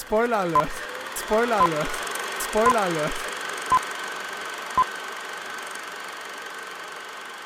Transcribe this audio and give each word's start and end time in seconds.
Spoiler 0.00 0.38
Alert. 0.38 0.70
Spoiler 1.16 1.60
Alert. 1.60 1.88
Spoiler 2.48 2.82
Alert. 2.82 3.12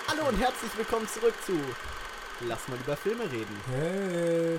Hallo 0.07 0.29
und 0.29 0.39
herzlich 0.39 0.77
willkommen 0.77 1.09
zurück 1.09 1.35
zu 1.47 1.55
Lass 2.47 2.69
mal 2.69 2.79
über 2.79 2.95
Filme 2.97 3.25
reden. 3.25 3.57
Hey. 3.71 4.59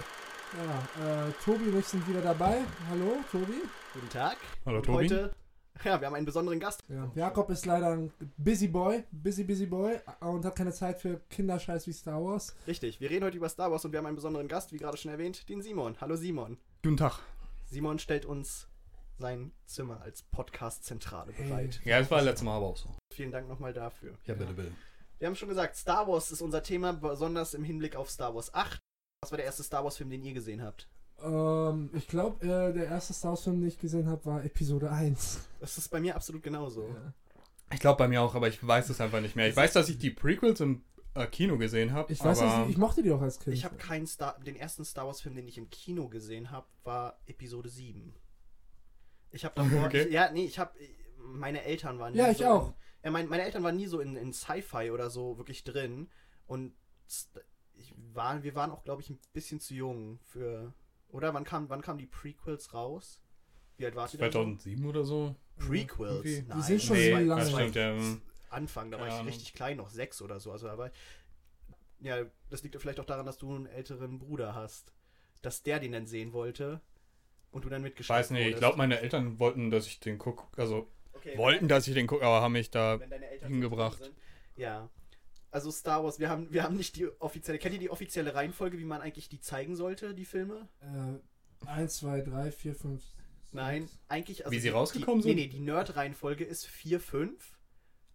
Ja, 0.57 1.27
äh, 1.27 1.31
Tobi 1.45 1.69
und 1.69 1.79
ich 1.79 1.85
sind 1.85 2.07
wieder 2.07 2.21
dabei. 2.21 2.61
Hallo, 2.89 3.17
Tobi. 3.31 3.61
Guten 3.93 4.09
Tag. 4.09 4.37
Hallo, 4.65 4.77
und 4.77 4.85
Tobi. 4.85 4.97
Heute, 4.97 5.31
ja, 5.83 6.01
wir 6.01 6.07
haben 6.07 6.15
einen 6.15 6.25
besonderen 6.25 6.59
Gast. 6.59 6.83
Ja, 6.89 7.11
Jakob 7.13 7.51
ist 7.51 7.65
leider 7.67 7.89
ein 7.89 8.11
Busy 8.37 8.67
Boy, 8.67 9.03
busy, 9.11 9.43
busy 9.43 9.67
Boy 9.67 9.99
und 10.19 10.43
hat 10.45 10.55
keine 10.55 10.71
Zeit 10.71 10.99
für 10.99 11.21
Kinderscheiß 11.29 11.85
wie 11.85 11.93
Star 11.93 12.23
Wars. 12.23 12.55
Richtig, 12.65 12.99
wir 12.99 13.11
reden 13.11 13.25
heute 13.25 13.37
über 13.37 13.49
Star 13.49 13.71
Wars 13.71 13.85
und 13.85 13.91
wir 13.91 13.99
haben 13.99 14.07
einen 14.07 14.15
besonderen 14.15 14.47
Gast, 14.47 14.73
wie 14.73 14.77
gerade 14.77 14.97
schon 14.97 15.11
erwähnt, 15.11 15.47
den 15.47 15.61
Simon. 15.61 15.95
Hallo 16.01 16.15
Simon. 16.15 16.57
Guten 16.81 16.97
Tag. 16.97 17.19
Simon 17.73 17.97
stellt 17.97 18.25
uns 18.25 18.67
sein 19.17 19.51
Zimmer 19.65 19.99
als 20.01 20.21
Podcast-Zentrale 20.21 21.33
Hey. 21.33 21.47
bereit. 21.47 21.81
Ja, 21.83 21.99
das 21.99 22.11
war 22.11 22.21
letztes 22.21 22.43
Mal 22.45 22.55
aber 22.57 22.67
auch 22.67 22.77
so. 22.77 22.95
Vielen 23.11 23.31
Dank 23.31 23.47
nochmal 23.47 23.73
dafür. 23.73 24.13
Ja, 24.25 24.35
bitte, 24.35 24.53
bitte. 24.53 24.71
Wir 25.17 25.27
haben 25.27 25.35
schon 25.35 25.49
gesagt, 25.49 25.75
Star 25.75 26.07
Wars 26.07 26.31
ist 26.31 26.41
unser 26.41 26.61
Thema, 26.61 26.93
besonders 26.93 27.53
im 27.55 27.63
Hinblick 27.63 27.95
auf 27.95 28.09
Star 28.11 28.35
Wars 28.35 28.53
8. 28.53 28.79
Was 29.21 29.31
war 29.31 29.37
der 29.37 29.45
erste 29.45 29.63
Star 29.63 29.83
Wars-Film, 29.83 30.09
den 30.11 30.23
ihr 30.23 30.33
gesehen 30.33 30.61
habt? 30.61 30.87
Ähm, 31.23 31.89
ich 31.93 32.07
glaube, 32.07 32.45
äh, 32.45 32.73
der 32.73 32.85
erste 32.85 33.13
Star 33.13 33.31
Wars 33.31 33.43
Film, 33.43 33.59
den 33.61 33.69
ich 33.69 33.79
gesehen 33.79 34.07
habe, 34.07 34.23
war 34.25 34.43
Episode 34.43 34.91
1. 34.91 35.39
Das 35.59 35.77
ist 35.79 35.89
bei 35.89 35.99
mir 35.99 36.15
absolut 36.15 36.43
genauso. 36.43 36.83
Ja. 36.89 37.13
Ich 37.73 37.79
glaube 37.79 37.97
bei 37.97 38.07
mir 38.07 38.21
auch, 38.21 38.35
aber 38.35 38.49
ich 38.49 38.65
weiß 38.65 38.89
es 38.89 39.01
einfach 39.01 39.21
nicht 39.21 39.35
mehr. 39.35 39.47
Ich 39.47 39.55
weiß, 39.55 39.73
dass 39.73 39.89
ich 39.89 39.97
die 39.97 40.11
Prequels 40.11 40.59
im 40.59 40.83
äh, 41.15 41.27
Kino 41.27 41.57
gesehen 41.57 41.91
habe. 41.93 42.11
Ich 42.11 42.23
weiß, 42.23 42.39
dass 42.39 42.69
ich, 42.69 42.77
mochte 42.77 43.03
die 43.03 43.11
auch 43.11 43.21
als 43.21 43.39
Kind. 43.39 43.55
Ich 43.55 43.63
habe 43.65 43.75
keinen 43.77 44.07
Star, 44.07 44.39
den 44.39 44.55
ersten 44.55 44.83
Star 44.85 45.05
Wars 45.05 45.21
Film, 45.21 45.35
den 45.35 45.47
ich 45.47 45.57
im 45.57 45.69
Kino 45.69 46.07
gesehen 46.09 46.51
habe, 46.51 46.67
war 46.83 47.19
Episode 47.27 47.69
7. 47.69 48.13
Ich 49.31 49.45
habe 49.45 49.55
davor, 49.55 49.85
Okay. 49.85 50.03
ich, 50.03 50.11
ja, 50.13 50.31
nee, 50.31 50.45
ich 50.45 50.59
habe, 50.59 50.71
meine 51.17 51.63
Eltern 51.63 51.99
waren 51.99 52.13
nie 52.13 52.19
Ja, 52.19 52.29
ich 52.29 52.37
so 52.37 52.45
auch. 52.45 52.67
In, 52.69 52.73
ja, 53.05 53.11
mein, 53.11 53.27
meine 53.27 53.43
Eltern 53.43 53.63
waren 53.63 53.75
nie 53.75 53.87
so 53.87 53.99
in, 53.99 54.15
in 54.15 54.33
Sci-Fi 54.33 54.91
oder 54.91 55.09
so 55.09 55.37
wirklich 55.37 55.63
drin 55.63 56.09
und 56.47 56.73
ich 57.75 57.93
war, 58.13 58.43
wir 58.43 58.55
waren 58.55 58.71
auch, 58.71 58.83
glaube 58.83 59.01
ich, 59.01 59.09
ein 59.09 59.19
bisschen 59.33 59.59
zu 59.59 59.73
jung 59.73 60.19
für, 60.23 60.73
oder? 61.09 61.33
Wann 61.33 61.43
kam, 61.43 61.69
wann 61.69 61.81
kamen 61.81 61.97
die 61.99 62.05
Prequels 62.05 62.73
raus? 62.73 63.19
Wie 63.77 63.85
alt 63.85 63.95
warst 63.95 64.13
du 64.13 64.19
da? 64.19 64.25
so? 64.27 64.31
2007 64.31 64.85
oder 64.85 65.03
so. 65.03 65.35
Prequels? 65.57 66.25
Irgendwie. 66.25 66.47
Nein, 66.47 66.61
sind 66.61 66.81
schon 66.81 66.95
das 66.95 67.05
so 67.05 67.11
war- 67.13 67.21
lange 67.21 67.51
war 67.51 67.59
stimmt, 67.59 67.75
ja. 67.75 67.97
Anfang, 68.53 68.91
da 68.91 68.99
war 68.99 69.07
Keine 69.07 69.21
ich 69.21 69.27
richtig 69.27 69.53
klein, 69.53 69.77
noch 69.77 69.89
sechs 69.89 70.21
oder 70.21 70.39
so. 70.39 70.51
Also 70.51 70.69
aber 70.69 70.91
ja, 71.99 72.25
das 72.49 72.63
liegt 72.63 72.75
ja 72.75 72.81
vielleicht 72.81 72.99
auch 72.99 73.05
daran, 73.05 73.25
dass 73.25 73.37
du 73.37 73.55
einen 73.55 73.65
älteren 73.65 74.19
Bruder 74.19 74.55
hast, 74.55 74.93
dass 75.41 75.63
der 75.63 75.79
den 75.79 75.93
dann 75.93 76.05
sehen 76.05 76.33
wollte 76.33 76.81
und 77.51 77.65
du 77.65 77.69
dann 77.69 77.81
Ich 77.81 77.85
mitgeschrieben 77.85 78.19
weiß 78.19 78.31
nicht, 78.31 78.47
ich 78.47 78.55
glaube, 78.57 78.77
meine 78.77 78.99
Eltern 78.99 79.39
wollten, 79.39 79.71
dass 79.71 79.87
ich 79.87 79.99
den 79.99 80.17
gucke. 80.17 80.45
Also, 80.57 80.89
okay, 81.13 81.37
wollten, 81.37 81.67
dass 81.67 81.87
ich 81.87 81.93
den 81.93 82.07
gucke, 82.07 82.25
aber 82.25 82.41
haben 82.41 82.53
mich 82.53 82.71
da. 82.71 82.99
hingebracht. 83.41 84.03
so. 84.03 84.11
Ja. 84.55 84.89
Also 85.51 85.69
Star 85.69 86.03
Wars, 86.03 86.19
wir 86.19 86.29
haben, 86.29 86.51
wir 86.51 86.63
haben 86.63 86.75
nicht 86.75 86.95
die 86.95 87.07
offizielle. 87.21 87.59
Kennt 87.59 87.75
ihr 87.75 87.79
die 87.79 87.91
offizielle 87.91 88.33
Reihenfolge, 88.33 88.79
wie 88.79 88.85
man 88.85 89.01
eigentlich 89.01 89.29
die 89.29 89.39
zeigen 89.39 89.75
sollte, 89.75 90.15
die 90.15 90.25
Filme? 90.25 90.67
Äh, 90.81 91.67
1, 91.67 91.97
2, 91.97 92.21
3, 92.21 92.51
4, 92.51 92.75
5. 92.75 93.03
Nein, 93.51 93.87
eigentlich. 94.07 94.45
Also 94.45 94.51
Wie 94.51 94.59
sie 94.59 94.69
die, 94.69 94.73
rausgekommen 94.73 95.21
die, 95.21 95.29
sind? 95.29 95.35
Nee, 95.35 95.43
nee, 95.43 95.47
die 95.47 95.59
Nerd-Reihenfolge 95.59 96.43
ist 96.43 96.65
4, 96.65 96.99
5, 96.99 97.59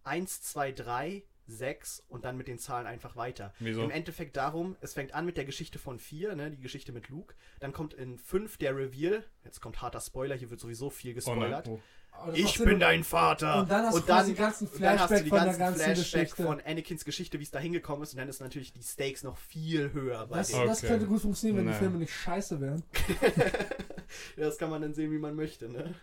1, 0.03 0.41
2, 0.41 0.71
3, 0.71 1.23
6 1.47 2.03
und 2.09 2.25
dann 2.25 2.37
mit 2.37 2.47
den 2.47 2.59
Zahlen 2.59 2.85
einfach 2.85 3.15
weiter. 3.15 3.53
Wieso? 3.59 3.83
Im 3.83 3.89
Endeffekt 3.89 4.37
darum, 4.37 4.75
es 4.81 4.93
fängt 4.93 5.13
an 5.15 5.25
mit 5.25 5.35
der 5.37 5.45
Geschichte 5.45 5.79
von 5.79 5.97
4, 5.99 6.35
ne, 6.35 6.51
die 6.51 6.59
Geschichte 6.61 6.91
mit 6.91 7.09
Luke. 7.09 7.33
Dann 7.59 7.73
kommt 7.73 7.93
in 7.95 8.19
5 8.19 8.57
der 8.57 8.75
Reveal. 8.75 9.23
Jetzt 9.43 9.59
kommt 9.59 9.81
harter 9.81 9.99
Spoiler, 9.99 10.35
hier 10.35 10.49
wird 10.51 10.59
sowieso 10.59 10.89
viel 10.91 11.11
Oh 11.11 11.13
nein. 11.13 11.15
gespoilert. 11.15 11.67
Oh. 11.67 11.79
Macht 12.25 12.37
ich 12.37 12.57
Sinn. 12.57 12.65
bin 12.65 12.79
dein 12.79 13.03
Vater. 13.03 13.61
Und 13.61 13.71
dann 13.71 13.85
hast 13.85 13.97
du 13.97 14.01
quasi 14.01 14.33
den 14.33 14.37
ganzen 14.43 14.67
und 14.67 14.81
dann 14.81 14.99
hast 14.99 15.11
du 15.11 15.15
Flashback 15.17 15.23
die 15.23 15.29
von 15.29 15.37
der 15.37 15.45
ganzen 15.45 15.59
ganzen 15.59 15.79
Flashback 15.83 16.21
Geschichte. 16.23 16.43
von 16.43 16.61
Anakins 16.61 17.05
Geschichte, 17.05 17.39
wie 17.39 17.43
es 17.43 17.51
da 17.51 17.59
hingekommen 17.59 18.03
ist. 18.03 18.13
Und 18.13 18.17
dann 18.19 18.27
ist 18.29 18.41
natürlich 18.41 18.73
die 18.73 18.83
Stakes 18.83 19.23
noch 19.23 19.37
viel 19.37 19.93
höher. 19.93 20.27
Bei 20.27 20.37
Das, 20.39 20.49
denen. 20.49 20.67
das 20.67 20.79
Okay. 20.79 20.87
könnte 20.87 21.05
gut 21.07 21.21
funktionieren, 21.21 21.57
wenn 21.57 21.63
die 21.65 21.69
Naja. 21.69 21.79
Filme 21.79 21.97
nicht 21.97 22.13
scheiße 22.13 22.59
wären. 22.59 22.83
ja, 24.37 24.45
das 24.45 24.57
kann 24.57 24.69
man 24.69 24.81
dann 24.81 24.93
sehen, 24.93 25.11
wie 25.11 25.17
man 25.19 25.35
möchte. 25.35 25.69
Ne? 25.69 25.95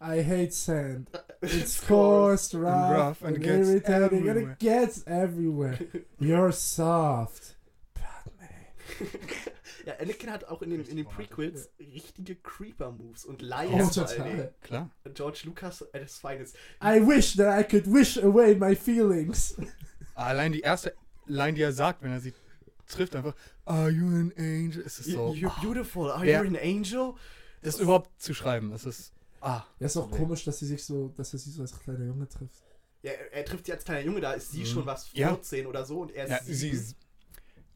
I 0.00 0.22
hate 0.24 0.52
sand. 0.52 1.08
It's 1.40 1.80
coarse 1.86 2.52
rough, 2.54 2.90
rough 2.96 3.22
and 3.22 3.36
and, 3.36 3.44
gets 3.44 3.68
irritating, 3.68 3.94
and 3.94 4.28
everywhere. 4.28 4.52
it 4.52 4.58
gets 4.58 5.06
everywhere. 5.06 5.78
You're 6.20 6.52
soft. 6.52 7.56
Batman. 7.94 9.08
Ja, 9.86 9.94
Anakin 10.00 10.30
hat 10.30 10.44
auch 10.48 10.60
in 10.62 10.70
den, 10.70 10.84
in 10.84 10.96
den 10.96 11.06
Prequels 11.06 11.70
richtige 11.78 12.34
Creeper-Moves 12.36 13.24
und 13.24 13.42
Oh, 13.42 13.46
Lions 13.46 13.96
allen 13.98 14.08
Dingen. 14.24 14.36
total. 14.36 14.54
Klar. 14.62 14.90
George 15.14 15.42
Lucas 15.44 15.82
at 15.94 16.02
his 16.02 16.18
finest. 16.18 16.56
I 16.82 17.00
wish 17.00 17.36
that 17.36 17.58
I 17.58 17.62
could 17.62 17.86
wish 17.86 18.16
away 18.18 18.54
my 18.54 18.74
feelings. 18.74 19.54
Allein 20.14 20.52
die 20.52 20.60
erste 20.60 20.92
Line, 21.26 21.54
die 21.54 21.62
er 21.62 21.72
sagt, 21.72 22.02
wenn 22.02 22.10
er 22.12 22.20
sie 22.20 22.34
trifft, 22.86 23.14
einfach, 23.16 23.34
Are 23.64 23.88
you 23.90 24.06
an 24.08 24.32
angel? 24.36 24.82
Es 24.84 24.98
ist 24.98 25.10
so. 25.12 25.30
You're 25.32 25.58
beautiful. 25.62 26.10
Are 26.10 26.24
you 26.26 26.34
an 26.40 26.56
angel? 26.56 27.14
Das 27.62 27.78
überhaupt 27.80 28.10
zu 28.20 28.34
schreiben, 28.34 28.72
es 28.72 28.84
ist. 28.84 29.12
Ah. 29.40 29.64
Ja, 29.78 29.86
ist 29.86 29.96
auch 29.96 30.10
komisch, 30.10 30.44
dass 30.44 30.58
sie 30.58 30.66
sich 30.66 30.84
so, 30.84 31.08
dass 31.16 31.32
er 31.32 31.38
sie 31.38 31.50
so 31.50 31.62
als 31.62 31.78
kleiner 31.78 32.04
Junge 32.06 32.28
trifft. 32.28 32.62
Ja, 33.02 33.12
er, 33.12 33.32
er 33.32 33.44
trifft 33.44 33.66
sie 33.66 33.72
als 33.72 33.84
kleiner 33.84 34.04
Junge, 34.06 34.20
da 34.20 34.32
ist 34.32 34.50
sie 34.52 34.60
Mhm. 34.60 34.66
schon 34.66 34.86
was 34.86 35.10
Ja. 35.12 35.28
14 35.28 35.66
oder 35.66 35.84
so 35.84 36.00
und 36.00 36.10
er 36.12 36.24
ist 36.24 36.30
Ja, 36.30 36.54
sie. 36.54 36.94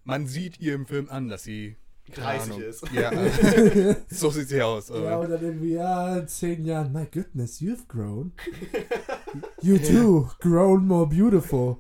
Man 0.04 0.26
sieht 0.26 0.58
ihr 0.60 0.74
im 0.74 0.86
Film 0.86 1.08
an, 1.10 1.28
dass 1.28 1.44
sie. 1.44 1.76
keine 2.10 2.16
30 2.38 2.52
Ahnung. 2.52 2.62
ist. 2.62 2.84
Ja, 2.92 3.12
so 4.10 4.30
sieht 4.30 4.48
sie 4.48 4.60
aus. 4.60 4.88
Ja, 4.88 4.96
Aber. 4.96 5.20
und 5.20 5.30
dann 5.30 5.40
irgendwie, 5.42 5.74
ja, 5.74 6.16
in 6.18 6.26
zehn 6.26 6.64
Jahren, 6.64 6.92
my 6.92 7.06
goodness, 7.06 7.60
you've 7.60 7.86
grown. 7.86 8.32
You 9.62 9.78
too, 9.78 10.28
grown 10.40 10.86
more 10.86 11.06
beautiful. 11.06 11.78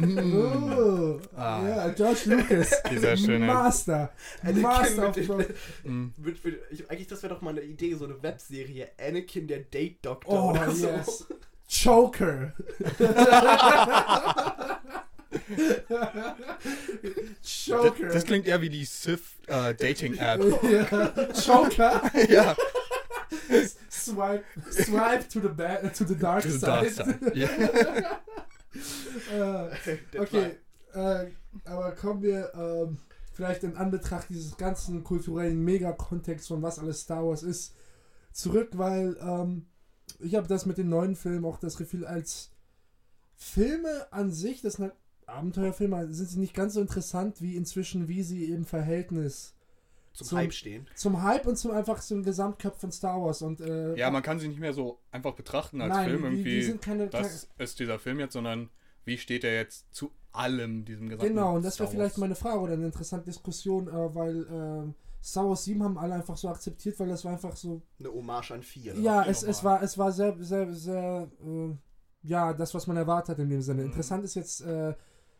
Oh, 0.00 1.20
Ah. 1.36 1.62
Ja, 1.68 1.88
George 1.90 2.20
Lucas. 2.26 2.70
Dieser 2.90 3.16
schöne- 3.16 3.46
Master. 3.46 4.10
Anakin 4.42 4.62
Master 4.62 5.08
mit 5.16 5.30
of 5.30 5.46
den- 5.84 5.92
Mm. 5.92 6.12
Mit, 6.22 6.44
mit, 6.44 6.60
ich, 6.70 6.90
eigentlich, 6.90 7.06
das 7.08 7.22
wäre 7.22 7.34
doch 7.34 7.42
mal 7.42 7.50
eine 7.50 7.60
Idee, 7.62 7.94
so 7.94 8.04
eine 8.06 8.22
Webserie. 8.22 8.88
Anakin, 8.98 9.46
der 9.46 9.60
Date-Doktor 9.60 10.44
Oh, 10.44 10.50
oder 10.50 10.70
so. 10.70 10.86
yes. 10.88 11.26
Choker. 11.68 12.52
Choker. 17.42 18.04
Das, 18.06 18.12
das 18.14 18.24
klingt 18.24 18.46
eher 18.46 18.60
wie 18.60 18.68
die 18.68 18.84
Sith-Dating-App. 18.84 20.40
ja. 20.62 21.10
Joker. 21.46 22.10
ja. 22.28 22.56
Swipe, 23.90 24.44
swipe 24.70 25.28
to 25.28 25.40
the 25.40 25.48
bad, 25.48 25.94
to 25.96 26.04
the 26.04 26.14
dark 26.16 26.42
To 26.42 26.48
the 26.50 26.58
side. 26.58 26.66
dark 26.66 26.88
side. 26.90 27.32
Ja. 27.34 27.48
Äh, 29.32 30.18
okay, 30.18 30.56
äh, 30.92 31.26
aber 31.64 31.92
kommen 31.92 32.22
wir 32.22 32.52
ähm, 32.54 32.98
vielleicht 33.32 33.64
in 33.64 33.76
Anbetracht 33.76 34.28
dieses 34.30 34.56
ganzen 34.56 35.04
kulturellen 35.04 35.62
Megakontext 35.62 36.48
von 36.48 36.62
was 36.62 36.78
alles 36.78 37.02
Star 37.02 37.26
Wars 37.26 37.42
ist, 37.42 37.74
zurück, 38.32 38.70
weil 38.72 39.16
ähm, 39.20 39.66
ich 40.20 40.34
habe 40.34 40.46
das 40.46 40.66
mit 40.66 40.78
den 40.78 40.88
neuen 40.88 41.16
Filmen 41.16 41.44
auch 41.44 41.58
das 41.58 41.76
Gefühl, 41.76 42.06
als 42.06 42.50
Filme 43.34 44.06
an 44.10 44.30
sich, 44.30 44.62
das 44.62 44.74
sind 44.74 44.84
halt 44.84 44.94
Abenteuerfilme, 45.26 46.12
sind 46.14 46.28
sie 46.30 46.38
nicht 46.38 46.54
ganz 46.54 46.74
so 46.74 46.80
interessant 46.80 47.42
wie 47.42 47.56
inzwischen, 47.56 48.08
wie 48.08 48.22
sie 48.22 48.44
im 48.44 48.64
Verhältnis 48.64 49.55
Zum, 50.16 50.26
Zum- 50.28 50.38
Hype 50.38 50.54
stehen. 50.54 50.88
zum 50.94 51.22
Hype 51.22 51.46
und 51.46 51.56
zum 51.56 51.72
einfach 51.72 52.00
zum 52.00 52.22
Gesamtköpf 52.22 52.80
von 52.80 52.90
Star 52.90 53.20
Wars 53.20 53.42
und 53.42 53.60
äh, 53.60 53.94
ja, 53.96 54.10
man 54.10 54.22
kann 54.22 54.38
sie 54.38 54.48
nicht 54.48 54.60
mehr 54.60 54.72
so 54.72 54.98
einfach 55.10 55.34
betrachten 55.34 55.82
als 55.82 55.92
nein, 55.94 56.08
Film 56.08 56.22
die, 56.22 56.28
irgendwie. 56.28 56.54
die 56.54 56.62
sind 56.62 56.80
keine, 56.80 57.08
das 57.08 57.48
ist 57.58 57.78
dieser 57.78 57.98
Film 57.98 58.18
jetzt, 58.20 58.32
sondern 58.32 58.70
wie 59.04 59.18
steht 59.18 59.44
er 59.44 59.54
jetzt 59.54 59.94
zu 59.94 60.10
allem, 60.32 60.86
diesem 60.86 61.10
gesamten 61.10 61.34
Genau, 61.34 61.56
und 61.56 61.64
das 61.64 61.78
wäre 61.78 61.90
vielleicht 61.90 62.16
meine 62.16 62.34
Frage 62.34 62.60
oder 62.60 62.72
eine 62.72 62.86
interessante 62.86 63.26
Diskussion, 63.26 63.88
äh, 63.88 64.14
weil 64.14 64.46
ähm, 64.50 64.94
Star 65.22 65.48
Wars 65.48 65.64
7 65.64 65.82
haben 65.82 65.98
alle 65.98 66.14
einfach 66.14 66.36
so 66.36 66.48
akzeptiert, 66.48 66.98
weil 67.00 67.08
das 67.08 67.24
war 67.24 67.32
einfach 67.32 67.56
so. 67.56 67.82
Eine 67.98 68.10
Hommage 68.12 68.52
an 68.52 68.62
4. 68.62 68.94
Ja, 69.00 69.24
es, 69.24 69.42
es, 69.42 69.64
war, 69.64 69.82
es 69.82 69.98
war 69.98 70.12
sehr, 70.12 70.36
sehr, 70.38 70.72
sehr. 70.72 71.30
Äh, 71.44 71.74
ja, 72.22 72.52
das, 72.52 72.74
was 72.74 72.86
man 72.86 72.96
erwartet 72.96 73.30
hat 73.30 73.38
in 73.38 73.50
dem 73.50 73.60
Sinne. 73.62 73.82
Mhm. 73.82 73.88
Interessant 73.88 74.24
ist 74.24 74.34
jetzt 74.34 74.60
äh, 74.62 74.94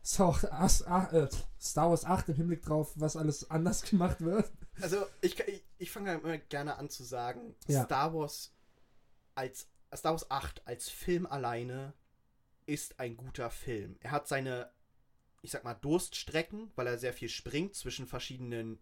Star, 0.04 0.40
Wars 0.42 0.86
8, 0.86 1.12
äh, 1.12 1.28
Star 1.60 1.90
Wars 1.90 2.04
8 2.04 2.28
im 2.30 2.34
Hinblick 2.36 2.62
drauf, 2.62 2.92
was 2.96 3.16
alles 3.16 3.50
anders 3.50 3.82
gemacht 3.90 4.20
wird. 4.20 4.50
Also, 4.80 5.06
ich, 5.20 5.38
ich, 5.40 5.62
ich 5.78 5.90
fange 5.90 6.14
immer 6.14 6.38
gerne 6.38 6.76
an 6.76 6.90
zu 6.90 7.02
sagen, 7.04 7.54
Ja. 7.66 7.84
Star 7.84 8.14
Wars 8.14 8.52
als 9.34 9.68
Star 9.94 10.12
Wars 10.12 10.30
8 10.30 10.66
als 10.66 10.88
Film 10.88 11.26
alleine 11.26 11.92
ist 12.66 12.98
ein 12.98 13.16
guter 13.16 13.50
Film. 13.50 13.96
Er 14.00 14.10
hat 14.10 14.26
seine, 14.28 14.70
ich 15.42 15.50
sag 15.52 15.62
mal, 15.64 15.74
Durststrecken, 15.74 16.72
weil 16.74 16.86
er 16.88 16.98
sehr 16.98 17.12
viel 17.12 17.28
springt 17.28 17.74
zwischen 17.76 18.06
verschiedenen 18.06 18.78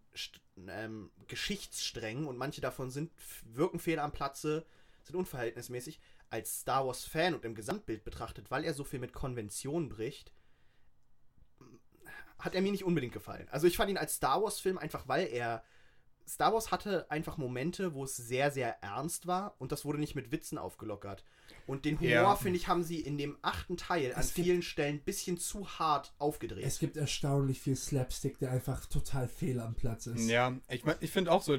ähm, 0.67 1.11
Geschichtssträngen 1.27 2.25
und 2.25 2.37
manche 2.37 2.61
davon 2.61 2.89
sind, 2.89 3.11
wirken 3.43 3.79
fehl 3.79 3.99
am 3.99 4.11
Platze, 4.11 4.65
sind 5.03 5.15
unverhältnismäßig. 5.15 5.99
Als 6.31 6.61
Star 6.61 6.87
Wars-Fan 6.87 7.35
und 7.35 7.45
im 7.45 7.53
Gesamtbild 7.53 8.03
betrachtet, 8.03 8.49
weil 8.49 8.63
er 8.63 8.73
so 8.73 8.83
viel 8.83 8.99
mit 8.99 9.13
Konventionen 9.13 9.89
bricht, 9.89 10.31
hat 12.39 12.55
er 12.55 12.61
mir 12.61 12.71
nicht 12.71 12.83
unbedingt 12.83 13.13
gefallen. 13.13 13.47
Also 13.51 13.67
ich 13.67 13.77
fand 13.77 13.89
ihn 13.91 13.97
als 13.97 14.15
Star 14.15 14.41
Wars-Film 14.41 14.77
einfach, 14.77 15.07
weil 15.07 15.27
er 15.27 15.63
Star 16.27 16.53
Wars 16.53 16.71
hatte 16.71 17.09
einfach 17.11 17.37
Momente, 17.37 17.93
wo 17.93 18.03
es 18.03 18.15
sehr, 18.15 18.49
sehr 18.51 18.81
ernst 18.83 19.27
war 19.27 19.55
und 19.59 19.71
das 19.71 19.85
wurde 19.85 19.99
nicht 19.99 20.15
mit 20.15 20.31
Witzen 20.31 20.57
aufgelockert. 20.57 21.23
Und 21.67 21.85
den 21.85 21.99
Humor, 21.99 22.09
Ja. 22.09 22.35
finde 22.35 22.57
ich, 22.57 22.67
haben 22.67 22.83
sie 22.83 22.99
in 22.99 23.17
dem 23.17 23.37
achten 23.41 23.77
Teil 23.77 24.13
an 24.13 24.19
Es 24.19 24.33
gibt- 24.33 24.45
vielen 24.45 24.61
Stellen 24.61 24.95
ein 24.97 25.03
bisschen 25.03 25.37
zu 25.37 25.67
hart 25.79 26.13
aufgedreht. 26.17 26.63
Es 26.65 26.79
gibt 26.79 26.97
erstaunlich 26.97 27.59
viel 27.61 27.75
Slapstick, 27.75 28.39
der 28.39 28.51
einfach 28.51 28.85
total 28.87 29.27
fehl 29.27 29.59
am 29.59 29.75
Platz 29.75 30.07
ist. 30.07 30.27
Ja, 30.29 30.55
ich 30.69 30.83
mein, 30.85 30.95
ich 30.99 31.11
finde 31.11 31.31
auch 31.31 31.41
so, 31.43 31.57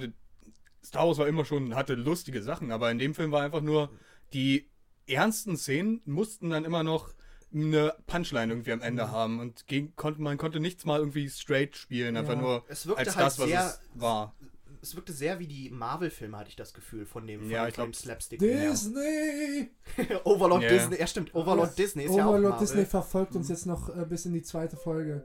Star 0.84 1.06
Wars 1.06 1.18
war 1.18 1.26
immer 1.28 1.44
schon, 1.44 1.74
hatte 1.74 1.94
lustige 1.94 2.42
Sachen, 2.42 2.70
aber 2.72 2.90
in 2.90 2.98
dem 2.98 3.14
Film 3.14 3.32
war 3.32 3.42
einfach 3.42 3.60
nur, 3.62 3.90
die 4.32 4.68
ernsten 5.06 5.56
Szenen 5.56 6.00
mussten 6.04 6.50
dann 6.50 6.64
immer 6.64 6.82
noch 6.82 7.14
eine 7.54 7.94
Punchline 8.06 8.52
irgendwie 8.52 8.72
am 8.72 8.80
Ende 8.82 9.10
haben 9.10 9.38
und 9.40 9.66
gegen, 9.68 9.94
konnte, 9.96 10.20
man 10.20 10.36
konnte 10.36 10.58
nichts 10.60 10.84
mal 10.84 10.98
irgendwie 10.98 11.30
straight 11.30 11.76
spielen, 11.76 12.16
einfach 12.16 12.34
Ja. 12.34 12.40
nur 12.40 12.64
Es 12.68 12.86
wirkte 12.86 13.06
als 13.06 13.16
halt 13.16 13.26
das, 13.26 13.38
was 13.38 13.48
sehr- 13.48 13.66
es 13.66 13.80
war. 14.00 14.34
Es 14.82 14.94
wirkte 14.96 15.12
sehr 15.12 15.38
wie 15.38 15.46
die 15.46 15.70
Marvel-Filme, 15.70 16.36
hatte 16.36 16.48
ich 16.50 16.56
das 16.56 16.72
Gefühl, 16.74 17.06
von 17.06 17.26
dem, 17.26 17.40
von 17.42 17.50
Ja, 17.50 17.64
dem, 17.66 17.72
glaub- 17.74 17.94
Slapstick. 17.96 18.38
Disney! 18.40 19.70
Overlord 20.24 20.62
Ja. 20.62 20.68
Disney, 20.68 20.98
ja 20.98 21.06
stimmt, 21.06 21.34
Overlord 21.34 21.76
Disney 21.78 22.04
ist 22.04 22.14
ja 22.14 22.24
auch 22.26 22.30
Overlord. 22.30 22.60
Disney 22.60 22.84
verfolgt 22.84 23.34
uns 23.36 23.48
jetzt 23.48 23.66
noch 23.66 23.88
äh, 23.94 24.04
bis 24.04 24.26
in 24.26 24.32
die 24.32 24.42
zweite 24.42 24.76
Folge. 24.76 25.24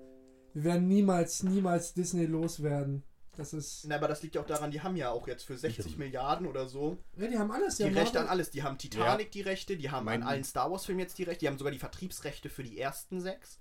Wir 0.54 0.64
werden 0.66 0.88
niemals, 0.88 1.44
niemals 1.44 1.94
Disney 1.94 2.26
loswerden. 2.26 3.04
Das 3.38 3.54
ist. 3.54 3.86
Na, 3.88 3.96
aber 3.96 4.10
das 4.10 4.22
liegt 4.24 4.36
ja 4.36 4.42
auch 4.42 4.46
daran, 4.46 4.72
die 4.72 4.82
haben 4.82 4.98
ja 4.98 5.10
auch 5.10 5.26
jetzt 5.28 5.44
für 5.44 5.58
60 5.58 5.98
Milliarden 5.98 6.46
oder 6.46 6.68
so 6.68 6.98
Ja, 7.16 7.28
die 7.28 7.38
haben 7.40 7.50
alles. 7.52 7.78
die 7.78 7.86
haben 7.86 7.94
Rechte 7.94 8.16
Marvel- 8.16 8.22
an 8.24 8.28
alles. 8.28 8.50
Die 8.52 8.62
haben 8.62 8.78
Titanic 8.78 9.32
die 9.32 9.42
Rechte, 9.42 9.78
die 9.78 9.90
haben 9.90 10.04
Mein- 10.06 10.22
an 10.24 10.28
allen 10.28 10.44
Star 10.44 10.70
Wars 10.70 10.86
Filmen 10.86 11.00
jetzt 11.00 11.18
die 11.18 11.24
Rechte, 11.24 11.40
die 11.40 11.48
haben 11.48 11.58
sogar 11.58 11.72
die 11.72 11.80
Vertriebsrechte 11.80 12.50
für 12.50 12.64
die 12.64 12.78
ersten 12.78 13.22
sechs. 13.22 13.58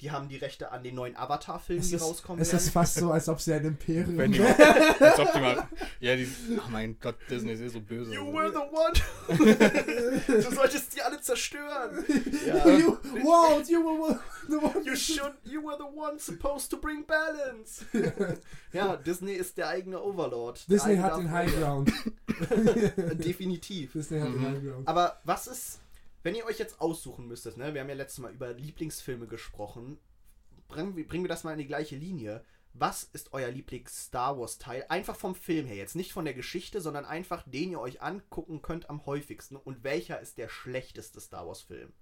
Die 0.00 0.10
haben 0.10 0.28
die 0.28 0.36
Rechte 0.36 0.70
an 0.72 0.82
den 0.82 0.94
neuen 0.94 1.14
Avatar-Filmen, 1.16 1.82
die 1.86 1.94
ist, 1.94 2.02
rauskommen 2.02 2.40
es 2.40 2.48
ist 2.52 2.66
werden. 2.66 2.72
fast 2.72 2.94
so, 2.96 3.10
als 3.10 3.28
ob 3.28 3.40
sie 3.40 3.52
ein 3.52 3.64
Imperium 3.64 4.16
Wenn 4.16 4.32
die 4.32 4.40
als 5.00 5.18
ob 5.18 5.32
die 5.32 5.40
mal, 5.40 5.68
ja, 6.00 6.16
die, 6.16 6.26
ach 6.58 6.68
mein 6.70 6.96
Gott, 7.00 7.16
Disney 7.28 7.52
ist 7.52 7.60
eh 7.60 7.68
so 7.68 7.80
böse. 7.80 8.14
You 8.14 8.32
were 8.32 8.50
the 8.50 8.58
one! 8.58 8.94
du 10.42 10.50
solltest 10.54 10.96
die 10.96 11.02
alle 11.02 11.20
zerstören! 11.20 12.04
Ja. 12.46 12.66
You, 12.68 12.96
wow, 13.22 13.60
you 13.68 13.82
were 13.84 14.18
the 14.48 14.56
one. 14.56 14.84
You 14.84 14.96
should, 14.96 15.34
you 15.44 15.62
were 15.62 15.76
the 15.76 15.84
one 15.98 16.18
supposed 16.18 16.70
to 16.70 16.78
bring 16.78 17.04
balance. 17.06 17.84
ja, 18.72 18.96
Disney 18.96 19.32
ist 19.34 19.58
der 19.58 19.68
eigene 19.68 20.00
Overlord. 20.02 20.66
Disney 20.70 20.92
eigene 20.92 21.02
hat 21.04 21.18
den 21.18 21.30
High. 21.30 21.54
Ground. 21.58 21.92
Definitiv. 23.24 23.92
Disney 23.92 24.20
hat 24.20 24.28
den 24.28 24.38
Mhm. 24.40 24.46
High 24.46 24.62
Ground. 24.62 24.88
Aber 24.88 25.20
was 25.24 25.46
ist, 25.46 25.78
wenn 26.22 26.34
ihr 26.34 26.44
euch 26.46 26.58
jetzt 26.58 26.80
aussuchen 26.80 27.26
müsstet, 27.26 27.56
ne? 27.56 27.72
Wir 27.74 27.80
haben 27.80 27.88
ja 27.88 27.94
letztes 27.94 28.18
Mal 28.20 28.32
über 28.32 28.52
Lieblingsfilme 28.52 29.26
gesprochen. 29.26 29.98
Bringen, 30.68 30.96
wir- 30.96 31.06
bringen 31.06 31.24
wir 31.24 31.28
das 31.28 31.44
mal 31.44 31.52
in 31.52 31.58
die 31.58 31.66
gleiche 31.66 31.96
Linie. 31.96 32.44
Was 32.72 33.02
ist 33.02 33.32
euer 33.32 33.50
Lieblings-Star 33.50 34.38
Wars-Teil? 34.38 34.84
Einfach 34.88 35.16
vom 35.16 35.34
Film 35.34 35.66
her, 35.66 35.74
jetzt 35.76 35.96
nicht 35.96 36.12
von 36.12 36.24
der 36.24 36.34
Geschichte, 36.34 36.80
sondern 36.80 37.04
einfach 37.04 37.42
den 37.48 37.72
ihr 37.72 37.80
euch 37.80 38.00
angucken 38.00 38.62
könnt 38.62 38.88
am 38.88 39.04
häufigsten. 39.06 39.56
Und 39.56 39.82
welcher 39.82 40.20
ist 40.20 40.38
der 40.38 40.48
schlechteste 40.48 41.20
Star 41.20 41.46
Wars-Film? 41.48 41.92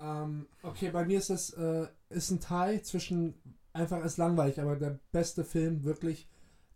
Ähm, 0.00 0.46
okay, 0.62 0.90
bei 0.90 1.04
mir 1.04 1.18
ist 1.18 1.30
es 1.30 1.50
äh, 1.54 1.88
ist 2.08 2.30
ein 2.30 2.40
Teil 2.40 2.82
zwischen 2.82 3.34
einfach 3.72 4.04
ist 4.04 4.16
langweilig, 4.16 4.60
aber 4.60 4.76
der 4.76 5.00
beste 5.10 5.44
Film 5.44 5.82
wirklich 5.82 6.28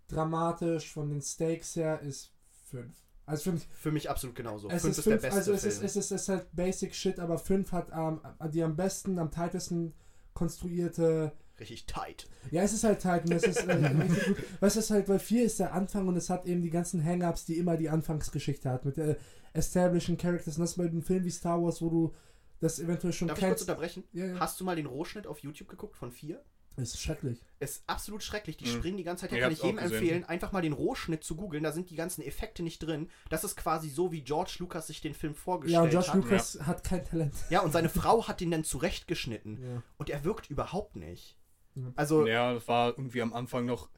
dramatisch 0.09 0.93
von 0.93 1.09
den 1.09 1.23
Stakes 1.23 1.77
her 1.77 2.01
ist 2.01 2.33
5. 2.71 2.93
Also 3.27 3.51
fünf, 3.51 3.67
Für 3.73 3.93
mich 3.93 4.11
absolut 4.11 4.35
genauso. 4.35 4.69
es 4.69 4.83
Fünf 4.83 4.93
ist 4.93 4.99
ist 4.99 5.07
der 5.07 5.13
fünf, 5.13 5.23
beste 5.23 5.39
also 5.39 5.53
es 5.53 5.61
Film. 5.63 5.73
ist, 5.73 5.83
es 5.83 5.97
ist, 5.97 6.11
es 6.11 6.23
ist 6.23 6.29
halt 6.29 6.47
Basic 6.57 6.95
Shit, 6.95 7.19
aber 7.21 7.39
5 7.39 7.73
hat 7.73 7.89
ähm, 7.95 8.21
die 8.53 8.63
am 8.63 8.75
besten, 8.77 9.19
am 9.19 9.31
tightesten 9.31 9.95
konstruierte 10.35 11.33
Richtig 11.61 11.87
tight. 11.87 12.27
Ja, 12.51 12.63
es 12.63 12.73
ist 12.73 12.83
halt 12.83 13.01
tight 13.03 13.25
und 13.27 13.33
es 13.33 13.45
ist 13.45 13.59
äh, 13.69 13.73
richtig 13.77 14.27
gut. 14.27 14.37
Was 14.61 14.77
ist 14.77 14.91
halt, 14.91 15.09
weil 15.09 15.19
4 15.21 15.45
ist 15.45 15.61
der 15.61 15.73
Anfang 15.75 16.09
und 16.09 16.17
es 16.17 16.29
hat 16.31 16.47
eben 16.47 16.63
die 16.63 16.71
ganzen 16.71 17.05
Hang-Ups, 17.05 17.45
die 17.45 17.59
immer 17.59 17.77
die 17.77 17.89
Anfangsgeschichte 17.91 18.69
hat, 18.71 18.85
mit 18.85 18.99
äh, 18.99 19.17
establishing 19.53 20.17
Characters. 20.17 20.57
Und 20.57 20.63
das 20.63 20.71
ist 20.71 20.77
bei 20.77 20.85
einem 20.87 21.03
Film 21.03 21.25
wie 21.25 21.31
Star 21.31 21.63
Wars, 21.63 21.81
wo 21.81 21.91
du 21.91 22.15
das 22.59 22.81
eventuell 22.81 23.13
schon 23.13 23.29
Darf 23.29 23.39
ich 23.39 23.45
kurz 23.45 23.59
kennst. 23.59 23.69
unterbrechen? 23.69 24.05
Ja, 24.13 24.27
ja. 24.27 24.41
Hast 24.41 24.59
du 24.61 24.65
mal 24.65 24.75
den 24.75 24.87
Rohschnitt 24.87 25.27
auf 25.27 25.39
YouTube 25.41 25.69
geguckt 25.69 25.97
von 25.97 26.11
4? 26.11 26.43
Ist 26.77 27.01
schrecklich. 27.01 27.39
Ist 27.61 27.85
absolut 27.87 28.23
schrecklich. 28.23 28.57
Die 28.57 28.65
Mhm. 28.65 28.71
springen 28.79 28.97
die 28.97 29.05
ganze 29.05 29.23
Zeit. 29.23 29.33
Da 29.33 29.37
Ich 29.37 29.43
kann 29.43 29.53
ich 29.53 29.63
jedem 29.63 29.79
empfehlen, 29.79 30.25
einfach 30.25 30.53
mal 30.53 30.63
den 30.63 30.73
Rohschnitt 30.73 31.23
zu 31.23 31.37
googeln. 31.37 31.63
Da 31.63 31.73
sind 31.73 31.91
die 31.91 31.97
ganzen 31.97 32.23
Effekte 32.23 32.63
nicht 32.63 32.79
drin. 32.79 33.11
Das 33.29 33.45
ist 33.45 33.57
quasi 33.57 33.89
so, 33.91 34.11
wie 34.13 34.23
George 34.23 34.57
Lucas 34.59 34.87
sich 34.87 35.01
den 35.01 35.15
Film 35.15 35.35
vorgestellt 35.35 35.75
Ja, 35.75 35.83
und 35.83 35.91
George 35.91 36.09
hat. 36.09 36.15
Lucas 36.17 36.59
hat 36.63 36.85
kein 36.85 37.05
Talent. 37.05 37.35
Ja, 37.51 37.61
und 37.61 37.73
seine 37.73 37.89
Frau 37.89 38.27
hat 38.27 38.41
ihn 38.41 38.51
dann 38.51 38.65
zurechtgeschnitten. 38.65 39.63
Ja. 39.63 39.83
Und 39.99 40.11
er 40.11 40.25
wirkt 40.25 40.49
überhaupt 40.51 40.97
nicht. 40.97 41.37
Ja. 41.75 41.93
Also, 41.97 42.27
Ja, 42.27 42.55
das 42.55 42.67
war 42.69 42.91
irgendwie 42.91 43.23
am 43.23 43.33
Anfang 43.33 43.67
noch. 43.67 43.89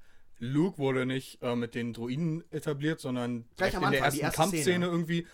Luke 0.41 0.79
wurde 0.79 1.07
nicht 1.07 1.41
äh, 1.43 1.55
mit 1.55 1.75
den 1.77 1.93
Druiden 1.93 2.43
etabliert, 2.51 3.01
sondern 3.01 3.47
Gleich 3.57 3.77
am 3.77 3.85
in 3.85 3.93
der 3.93 4.01
Anfang, 4.01 4.05
ersten 4.05 4.21
erste 4.21 4.37
Kampfszene 4.37 4.63
Szene. 4.63 4.87
irgendwie 4.87 5.27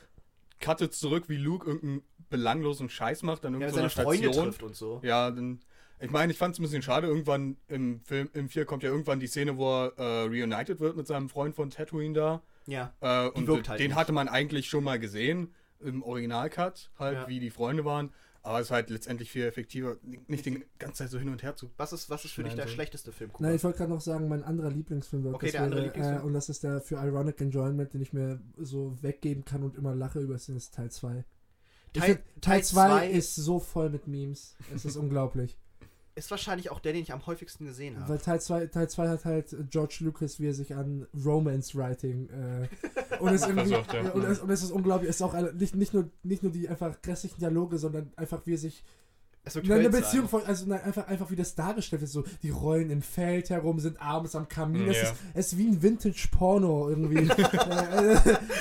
cuttet 0.60 0.92
zurück, 0.94 1.28
wie 1.28 1.36
Luke 1.36 1.66
irgendeinen 1.66 2.02
belanglosen 2.28 2.90
Scheiß 2.90 3.22
macht 3.22 3.44
an 3.46 3.54
ja, 3.54 3.60
irgendeiner 3.60 3.88
seine 3.88 4.04
Freunde 4.06 4.24
Station. 4.24 4.44
trifft 4.44 4.62
und 4.62 4.76
so. 4.76 5.00
Ja, 5.02 5.30
dann. 5.30 5.60
Ich 6.00 6.10
meine, 6.10 6.32
ich 6.32 6.38
fand 6.38 6.54
es 6.54 6.58
ein 6.58 6.62
bisschen 6.62 6.82
schade. 6.82 7.06
Irgendwann 7.06 7.56
im 7.68 8.00
Film, 8.04 8.30
im 8.32 8.48
4 8.48 8.64
kommt 8.64 8.82
ja 8.82 8.90
irgendwann 8.90 9.20
die 9.20 9.26
Szene, 9.26 9.56
wo 9.56 9.68
er 9.84 9.92
äh, 9.98 10.22
reunited 10.24 10.80
wird 10.80 10.96
mit 10.96 11.06
seinem 11.06 11.28
Freund 11.28 11.54
von 11.54 11.70
Tatooine 11.70 12.14
da. 12.14 12.42
Ja. 12.66 12.92
Äh, 13.00 13.28
und 13.30 13.46
wirkt 13.46 13.68
halt 13.68 13.80
den 13.80 13.88
nicht. 13.88 13.96
hatte 13.96 14.12
man 14.12 14.28
eigentlich 14.28 14.68
schon 14.68 14.84
mal 14.84 14.98
gesehen 14.98 15.54
im 15.80 16.02
Originalcut, 16.02 16.90
halt, 16.98 17.16
Ja. 17.16 17.28
wie 17.28 17.40
die 17.40 17.50
Freunde 17.50 17.84
waren. 17.84 18.12
Aber 18.42 18.58
es 18.58 18.68
ist 18.68 18.70
halt 18.70 18.88
letztendlich 18.88 19.30
viel 19.30 19.44
effektiver, 19.44 19.98
nicht 20.26 20.46
die 20.46 20.64
ganze 20.78 21.02
Zeit 21.04 21.10
so 21.10 21.18
hin 21.18 21.28
und 21.28 21.42
her 21.42 21.56
zu. 21.56 21.70
Was 21.76 21.92
ist, 21.92 22.08
was 22.08 22.24
ist 22.24 22.32
für 22.32 22.42
dich 22.42 22.54
der 22.54 22.68
schlechteste 22.68 23.12
Film? 23.12 23.30
Nein, 23.38 23.56
ich 23.56 23.64
wollte 23.64 23.76
gerade 23.78 23.90
noch 23.90 24.00
sagen, 24.00 24.28
mein 24.28 24.42
anderer 24.42 24.70
Lieblingsfilm 24.70 25.24
wird 25.24 25.34
Okay, 25.34 25.46
das 25.46 25.52
der 25.52 25.62
andere 25.62 25.80
wäre, 25.80 25.86
Lieblingsfilm. 25.88 26.20
Äh, 26.22 26.24
und 26.24 26.32
das 26.32 26.48
ist 26.48 26.62
der 26.64 26.80
für 26.80 26.94
Ironic 26.94 27.38
Enjoyment, 27.42 27.92
den 27.92 28.00
ich 28.00 28.14
mir 28.14 28.40
so 28.56 28.96
weggeben 29.02 29.44
kann 29.44 29.62
und 29.62 29.76
immer 29.76 29.94
lache 29.94 30.20
über, 30.20 30.32
das 30.32 30.48
ist 30.48 30.72
Teil 30.74 30.90
2. 30.90 31.08
Teil, 31.12 31.24
Teil 31.92 32.18
Teil 32.40 32.64
2 32.64 32.88
2 32.88 33.10
ist 33.10 33.34
so 33.34 33.60
voll 33.60 33.90
mit 33.90 34.06
Memes. 34.06 34.56
Es 34.74 34.86
ist 34.86 34.96
unglaublich. 34.96 35.58
Ist 36.14 36.30
wahrscheinlich 36.30 36.70
auch 36.70 36.80
der, 36.80 36.92
den 36.92 37.02
ich 37.02 37.12
am 37.12 37.24
häufigsten 37.26 37.64
gesehen 37.64 37.98
habe. 37.98 38.08
Weil 38.08 38.18
Teil 38.18 38.40
2 38.40 38.66
Teil 38.66 38.88
zwei 38.88 39.08
hat 39.08 39.24
halt 39.24 39.54
George 39.70 39.98
Lucas, 40.00 40.40
wie 40.40 40.48
er 40.48 40.54
sich 40.54 40.74
an 40.74 41.06
Romance 41.24 41.76
Writing 41.76 42.28
äh, 42.30 42.68
und, 43.18 43.32
es 43.32 43.42
irgendwie, 43.46 43.70
Versucht, 43.70 43.94
ja. 43.94 44.10
und, 44.10 44.24
es, 44.24 44.40
und 44.40 44.50
es 44.50 44.62
ist 44.62 44.70
unglaublich, 44.70 45.08
es 45.10 45.16
ist 45.16 45.22
auch 45.22 45.34
nicht, 45.52 45.74
nicht, 45.74 45.94
nur, 45.94 46.10
nicht 46.22 46.42
nur 46.42 46.52
die 46.52 46.68
einfach 46.68 47.00
grässlichen 47.02 47.38
Dialoge, 47.38 47.78
sondern 47.78 48.12
einfach 48.16 48.44
wie 48.46 48.54
er 48.54 48.58
sich 48.58 48.84
Wirkt 49.44 49.70
eine. 49.70 49.88
Beziehung 49.88 50.28
von, 50.28 50.44
also 50.44 50.66
nein, 50.66 50.82
einfach, 50.82 51.08
einfach 51.08 51.30
wie 51.30 51.36
das 51.36 51.54
dargestellt 51.54 52.02
ist, 52.02 52.12
so 52.12 52.24
die 52.42 52.50
rollen 52.50 52.90
im 52.90 53.00
Feld 53.02 53.50
herum, 53.50 53.80
sind 53.80 54.00
abends 54.00 54.34
am 54.36 54.48
Kamin, 54.48 54.88
es, 54.88 54.96
Ja. 54.96 55.02
ist, 55.02 55.14
es 55.34 55.46
ist 55.52 55.58
wie 55.58 55.66
ein 55.68 55.82
Vintage-Porno 55.82 56.90
irgendwie. 56.90 57.28
Äh, 57.40 58.16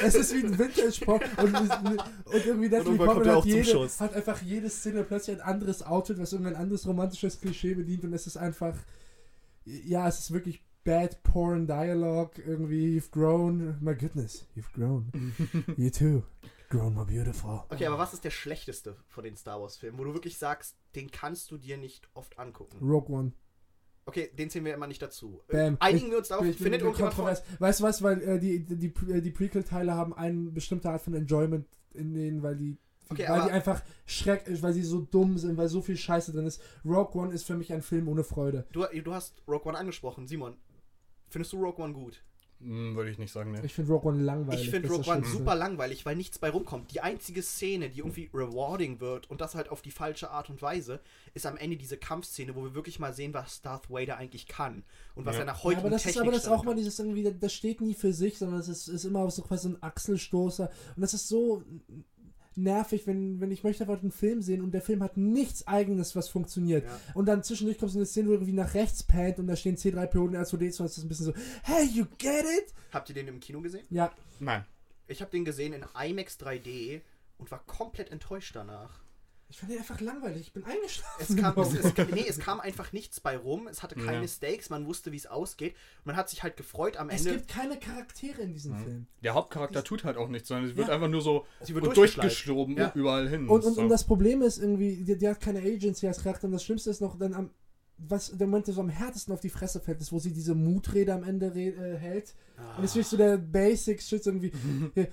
es 0.05 0.15
ist 0.15 0.33
wie 0.33 0.45
ein 0.45 0.57
Vintage-Porno 0.57 1.23
und, 1.37 1.55
und 1.55 2.45
irgendwie 2.45 2.69
Natalie 2.69 2.97
Portman 2.97 3.35
hat, 3.35 3.45
jede, 3.45 3.89
hat 3.89 4.13
einfach 4.13 4.41
jede 4.41 4.69
Szene 4.69 5.03
plötzlich 5.03 5.35
ein 5.37 5.41
anderes 5.41 5.83
Outfit, 5.83 6.17
was 6.17 6.31
irgendein 6.31 6.55
anderes 6.55 6.87
romantisches 6.87 7.39
Klischee 7.41 7.73
bedient 7.75 8.03
und 8.05 8.13
es 8.13 8.25
ist 8.25 8.37
einfach, 8.37 8.75
ja, 9.65 10.07
es 10.07 10.19
ist 10.19 10.31
wirklich 10.31 10.63
bad 10.85 11.21
porn 11.23 11.67
dialogue, 11.67 12.41
irgendwie, 12.45 12.97
you've 12.97 13.11
grown, 13.11 13.77
my 13.81 13.93
goodness, 13.93 14.45
you've 14.55 14.71
grown, 14.73 15.11
you 15.77 15.89
too, 15.89 16.23
grown 16.69 16.93
more 16.93 17.05
beautiful. 17.05 17.63
Okay, 17.69 17.85
aber 17.85 17.97
was 17.97 18.13
ist 18.13 18.23
der 18.23 18.31
schlechteste 18.31 18.95
von 19.07 19.23
den 19.23 19.35
Star 19.35 19.61
Wars-Filmen, 19.61 19.99
wo 19.99 20.03
du 20.03 20.13
wirklich 20.13 20.37
sagst, 20.37 20.77
den 20.95 21.11
kannst 21.11 21.51
du 21.51 21.57
dir 21.57 21.77
nicht 21.77 22.09
oft 22.13 22.39
angucken? 22.39 22.77
Rogue 22.81 23.09
One. 23.13 23.31
Okay, 24.05 24.31
den 24.35 24.49
zählen 24.49 24.65
wir 24.65 24.73
immer 24.73 24.87
nicht 24.87 25.01
dazu. 25.01 25.41
Äh, 25.49 25.53
Bam. 25.53 25.77
Einigen 25.79 26.09
wir 26.09 26.17
uns 26.17 26.29
darauf, 26.29 26.45
Ich 26.45 26.57
findet 26.57 26.81
irgendjemand 26.81 27.15
kontrovers. 27.15 27.43
Weißt 27.59 27.79
du 27.79 27.83
was, 27.83 28.01
weil 28.01 28.21
äh, 28.23 28.39
die, 28.39 28.65
die, 28.65 28.75
die, 28.77 29.11
äh, 29.11 29.21
die 29.21 29.29
Prequel-Teile 29.29 29.93
haben 29.93 30.13
eine 30.15 30.49
bestimmte 30.49 30.89
Art 30.89 31.01
von 31.01 31.13
Enjoyment 31.13 31.67
in 31.93 32.13
denen, 32.13 32.41
weil 32.41 32.55
die, 32.55 32.77
Okay, 33.11 33.25
weil 33.27 33.43
die 33.43 33.51
einfach 33.51 33.81
schreck, 34.05 34.45
weil 34.61 34.73
sie 34.73 34.83
so 34.83 35.01
dumm 35.01 35.37
sind, 35.37 35.57
weil 35.57 35.67
so 35.67 35.81
viel 35.81 35.97
Scheiße 35.97 36.31
drin 36.31 36.45
ist. 36.45 36.61
Rogue 36.85 37.19
One 37.21 37.33
ist 37.33 37.43
für 37.43 37.55
mich 37.55 37.73
ein 37.73 37.81
Film 37.81 38.07
ohne 38.07 38.23
Freude. 38.23 38.67
Du, 38.71 38.85
du 38.85 39.13
hast 39.13 39.41
Rogue 39.47 39.65
One 39.65 39.77
angesprochen. 39.77 40.27
Simon, 40.27 40.57
findest 41.29 41.53
du 41.53 41.57
Rogue 41.57 41.83
One 41.83 41.93
gut? 41.93 42.23
Hm, 42.61 42.95
Würde 42.95 43.09
ich 43.09 43.17
nicht 43.17 43.31
sagen, 43.31 43.51
ne. 43.51 43.61
Ich 43.63 43.73
finde 43.73 43.91
Rogue 43.93 44.11
One 44.11 44.21
langweilig. 44.21 44.63
Ich 44.63 44.69
finde 44.69 44.89
ist 44.89 44.93
Rogue 44.93 45.13
One 45.13 45.25
super 45.25 45.55
langweilig, 45.55 46.05
weil 46.05 46.15
nichts 46.17 46.39
bei 46.39 46.49
rumkommt. 46.49 46.91
Die 46.91 46.99
einzige 46.99 47.41
Szene, 47.41 47.89
die 47.89 47.99
irgendwie 47.99 48.29
rewarding 48.33 48.99
wird 48.99 49.29
und 49.29 49.39
das 49.39 49.55
halt 49.55 49.69
auf 49.69 49.81
die 49.81 49.91
falsche 49.91 50.29
Art 50.29 50.49
und 50.49 50.61
Weise, 50.61 50.99
ist 51.33 51.45
am 51.45 51.55
Ende 51.55 51.77
diese 51.77 51.97
Kampfszene, 51.97 52.55
wo 52.55 52.63
wir 52.63 52.75
wirklich 52.75 52.99
mal 52.99 53.13
sehen, 53.13 53.33
was 53.33 53.61
Darth 53.61 53.89
Vader 53.89 54.17
eigentlich 54.17 54.47
kann 54.47 54.83
und 55.15 55.25
was 55.25 55.35
Ja. 55.35 55.41
er 55.41 55.45
nach 55.45 55.59
Ja, 55.59 55.63
heutigen 55.63 55.81
aber 55.81 55.89
das 55.91 56.01
ist 56.05 56.13
Technik 56.13 56.21
aber 56.23 56.31
das 56.33 56.47
auch 56.47 56.63
mal 56.63 56.75
dieses 56.75 56.99
irgendwie, 56.99 57.33
das 57.39 57.53
steht 57.53 57.79
nie 57.79 57.93
für 57.93 58.11
sich, 58.11 58.37
sondern 58.37 58.59
es 58.59 58.67
ist, 58.67 58.87
ist 58.89 59.05
immer 59.05 59.29
so 59.31 59.41
quasi 59.41 59.63
so 59.63 59.75
ein 59.75 59.81
Achselstoßer. 59.83 60.69
Und 60.95 61.01
das 61.01 61.13
ist 61.13 61.29
so 61.29 61.63
nervig, 62.55 63.07
wenn, 63.07 63.39
wenn 63.39 63.51
ich 63.51 63.63
möchte 63.63 63.83
einfach 63.83 64.01
einen 64.01 64.11
Film 64.11 64.41
sehen 64.41 64.61
und 64.61 64.71
der 64.71 64.81
Film 64.81 65.01
hat 65.03 65.17
nichts 65.17 65.67
eigenes, 65.67 66.15
was 66.15 66.29
funktioniert. 66.29 66.85
Ja. 66.85 66.99
Und 67.13 67.25
dann 67.25 67.43
zwischendurch 67.43 67.77
kommt 67.77 67.91
so 67.91 67.99
eine 67.99 68.05
Szene, 68.05 68.29
wo 68.29 68.33
irgendwie 68.33 68.53
nach 68.53 68.73
rechts 68.73 69.03
pannt 69.03 69.39
und 69.39 69.47
da 69.47 69.55
stehen 69.55 69.77
C3PO 69.77 70.19
und 70.19 70.35
R2D2 70.35 70.79
und 70.79 70.79
das 70.79 70.97
ist 70.97 71.03
ein 71.03 71.09
bisschen 71.09 71.25
so, 71.25 71.33
hey, 71.63 71.85
you 71.85 72.05
get 72.17 72.43
it? 72.43 72.73
Habt 72.91 73.09
ihr 73.09 73.15
den 73.15 73.27
im 73.27 73.39
Kino 73.39 73.61
gesehen? 73.61 73.85
Ja, 73.89 74.11
Nein. 74.39 74.65
Ich 75.07 75.21
habe 75.21 75.31
den 75.31 75.43
gesehen 75.43 75.73
in 75.73 75.83
IMAX 75.99 76.39
3D 76.39 77.01
und 77.37 77.51
war 77.51 77.63
komplett 77.65 78.11
enttäuscht 78.11 78.55
danach. 78.55 79.01
Ich 79.51 79.57
fand 79.57 79.71
den 79.71 79.79
einfach 79.79 79.99
langweilig. 79.99 80.41
Ich 80.41 80.53
bin 80.53 80.63
eingeschlafen. 80.63 81.25
Es 81.27 81.35
kam, 81.35 81.57
es, 81.59 81.73
es, 81.73 81.93
nee, 82.11 82.25
es 82.27 82.37
kam 82.37 82.59
einfach 82.59 82.93
nichts 82.93 83.19
bei 83.19 83.35
rum. 83.35 83.67
Es 83.67 83.81
hatte 83.81 83.95
keine 83.95 84.21
Ja. 84.21 84.27
Stakes. 84.27 84.69
Man 84.69 84.85
wusste, 84.85 85.11
wie 85.11 85.17
es 85.17 85.25
ausgeht. 85.25 85.75
Man 86.03 86.15
hat 86.15 86.29
sich 86.29 86.43
halt 86.43 86.55
gefreut 86.55 86.97
am 86.97 87.09
Es 87.09 87.25
Ende. 87.25 87.39
gibt 87.39 87.49
keine 87.49 87.79
Charaktere 87.79 88.43
in 88.43 88.53
diesem 88.53 88.75
Film. 88.77 89.07
Der 89.23 89.33
Hauptcharakter 89.33 89.83
tut 89.83 90.03
halt 90.03 90.17
auch 90.17 90.27
nichts, 90.29 90.49
sondern 90.49 90.69
es 90.69 90.75
wird 90.77 90.87
Ja. 90.87 90.93
einfach 90.93 91.07
nur 91.09 91.21
so 91.21 91.47
Sie 91.61 91.73
und 91.73 91.97
durchgeschoben 91.97 92.77
Ja. 92.77 92.91
überall 92.93 93.27
hin. 93.27 93.49
Und, 93.49 93.65
und, 93.65 93.73
so. 93.73 93.81
und 93.81 93.89
das 93.89 94.03
Problem 94.05 94.43
ist 94.43 94.59
irgendwie, 94.59 95.03
die, 95.03 95.17
die 95.17 95.27
hat 95.27 95.41
keine 95.41 95.59
Agency 95.61 96.07
als 96.07 96.21
Charakter. 96.21 96.45
Und 96.45 96.51
das 96.53 96.63
Schlimmste 96.63 96.91
ist 96.91 97.01
noch 97.01 97.17
dann 97.17 97.33
am, 97.33 97.49
was 97.97 98.37
der 98.37 98.45
Moment, 98.45 98.67
der 98.67 98.75
so 98.75 98.81
am 98.81 98.89
härtesten 98.89 99.33
auf 99.33 99.41
die 99.41 99.49
Fresse 99.49 99.79
fällt, 99.81 99.99
ist, 99.99 100.11
wo 100.11 100.19
sie 100.19 100.31
diese 100.31 100.53
Mutrede 100.53 101.11
am 101.11 101.23
Ende 101.23 101.47
äh, 101.47 101.97
hält. 101.97 102.35
Und 102.77 102.83
das 102.83 102.91
ist 102.91 102.95
wirklich 102.97 103.07
so 103.07 103.17
der 103.17 103.37
Basic-Shit 103.37 104.25
irgendwie. 104.27 104.51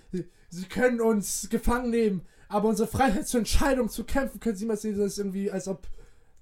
sie 0.51 0.65
können 0.67 1.01
uns 1.01 1.49
gefangen 1.49 1.91
nehmen, 1.91 2.21
aber 2.49 2.69
unsere 2.69 2.89
Freiheit 2.89 3.27
zur 3.29 3.39
Entscheidung 3.39 3.89
zu 3.89 4.05
kämpfen, 4.05 4.41
können 4.41 4.57
sie 4.57 4.67
mal 4.67 4.77
sehen, 4.77 4.99
das 4.99 5.13
ist 5.13 5.19
irgendwie, 5.19 5.51
als 5.51 5.69
ob 5.69 5.87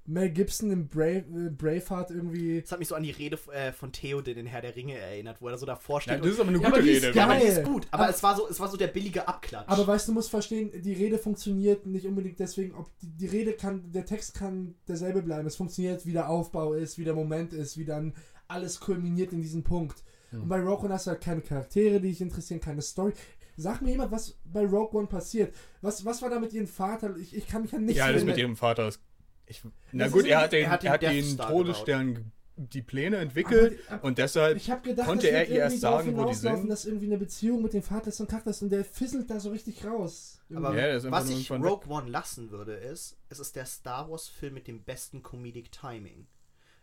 Mel 0.06 0.28
Gibson 0.28 0.70
im 0.70 0.88
Brave, 0.88 1.25
äh, 1.34 1.49
Braveheart 1.50 2.11
irgendwie. 2.11 2.61
Das 2.61 2.73
hat 2.73 2.78
mich 2.78 2.88
so 2.88 2.94
an 2.94 3.02
die 3.04 3.11
Rede 3.11 3.38
äh, 3.54 3.73
von 3.73 3.90
Theoden 3.90 4.37
in 4.37 4.44
Herr 4.44 4.61
der 4.61 4.76
Ringe 4.76 4.99
erinnert, 4.99 5.40
wo 5.40 5.49
er 5.49 5.56
so 5.56 5.64
davor 5.64 5.96
ja, 6.00 6.02
steht. 6.02 6.20
das 6.20 6.26
ist 6.32 6.40
aber 6.40 6.50
eine 6.50 6.58
Ja, 6.58 6.64
gute 6.68 6.75
aber 6.75 6.82
die 6.82 6.90
ist 6.90 7.04
Rede. 7.04 7.16
ja, 7.16 7.25
aber 7.25 7.37
die 7.37 7.46
ist 7.46 7.62
gut. 7.64 7.87
Aber, 7.90 8.02
Aber- 8.02 8.12
es, 8.12 8.23
war 8.23 8.37
so, 8.37 8.46
es 8.46 8.61
war 8.61 8.68
so 8.68 8.76
der 8.76 8.88
billige 8.88 9.26
Abklatsch. 9.26 9.64
Aber 9.66 9.87
weißt 9.87 10.06
du, 10.06 10.12
du 10.12 10.16
musst 10.16 10.28
verstehen, 10.28 10.70
die 10.82 10.92
Rede 10.92 11.16
funktioniert 11.16 11.87
nicht 11.87 12.04
unbedingt 12.06 12.38
deswegen, 12.38 12.75
ob 12.75 12.90
die, 12.99 13.08
die 13.16 13.26
Rede 13.26 13.54
kann, 13.54 13.90
der 13.92 14.04
Text 14.04 14.34
kann 14.34 14.75
derselbe 14.87 15.23
bleiben. 15.23 15.46
Es 15.46 15.56
funktioniert, 15.56 16.04
wie 16.04 16.12
der 16.12 16.28
Aufbau 16.28 16.75
ist, 16.75 16.99
wie 16.99 17.04
der 17.04 17.14
Moment 17.14 17.54
ist, 17.54 17.78
wie 17.78 17.87
dann 17.87 18.12
alles 18.46 18.80
kulminiert 18.80 19.32
in 19.32 19.40
diesem 19.40 19.62
Punkt. 19.64 20.02
Und 20.32 20.49
bei 20.49 20.61
Rogue 20.61 20.84
One 20.87 20.92
hast 20.92 21.06
du 21.06 21.12
halt 21.12 21.20
keine 21.23 21.40
Charaktere, 21.40 22.00
die 22.00 22.08
dich 22.08 22.20
interessieren, 22.20 22.61
keine 22.61 22.82
Story. 22.82 23.12
Sag 23.56 23.82
mir 23.82 23.90
jemand, 23.90 24.11
was 24.12 24.38
bei 24.44 24.64
Rogue 24.64 24.99
One 24.99 25.06
passiert. 25.06 25.54
Was, 25.80 26.04
was 26.04 26.23
war 26.23 26.30
da 26.30 26.38
mit 26.40 26.52
ihrem 26.52 26.66
Vater? 26.66 27.16
Ich, 27.16 27.37
ich 27.37 27.46
kann 27.46 27.62
mich 27.62 27.75
an 27.75 27.84
nichts 27.84 27.99
ja, 27.99 28.12
das 28.12 28.25
mit 28.25 28.37
ihrem 28.37 28.56
Vater 28.56 28.88
ist. 28.88 29.00
Ich, 29.46 29.62
na 29.92 30.04
Das 30.04 30.12
gut, 30.12 30.23
ist 30.25 30.28
er 30.30 30.40
hat 30.40 30.52
den, 30.52 30.64
er 30.64 30.70
hat 30.70 30.82
den 30.82 30.87
er 30.88 30.92
hat 30.94 31.02
den 31.02 31.37
Todesstern 31.38 32.32
die 32.56 32.82
Pläne 32.82 33.16
entwickelt 33.16 33.80
Aber- 33.88 33.96
aber- 33.96 34.04
und 34.04 34.18
deshalb 34.18 34.62
gedacht, 34.84 35.08
konnte 35.08 35.28
er 35.28 35.49
ihr 35.49 35.56
erst 35.58 35.80
sagen, 35.80 36.16
wo 36.16 36.25
die 36.25 36.34
sind. 36.34 36.68
dass 36.68 36.84
irgendwie 36.84 37.06
eine 37.06 37.18
Beziehung 37.18 37.62
mit 37.62 37.73
dem 37.75 37.82
Vater 37.82 38.06
des 38.06 38.18
Charakters 38.18 38.62
und 38.62 38.70
der 38.70 38.84
fisselt 38.84 39.28
da 39.28 39.40
so 39.40 39.50
richtig 39.50 39.84
raus. 39.84 40.40
Aber 40.54 40.75
Ja, 40.76 40.96
ist 40.96 41.11
was 41.11 41.28
ich 41.30 41.50
Rogue 41.50 41.88
One 41.88 42.08
lassen 42.11 42.50
würde, 42.52 42.75
ist, 42.75 43.18
es 43.28 43.40
ist 43.40 43.56
der 43.56 43.66
Star 43.66 44.08
Wars-Film 44.08 44.54
mit 44.54 44.68
dem 44.68 44.82
besten 44.84 45.23
Comedic 45.23 45.73
Timing. 45.73 46.26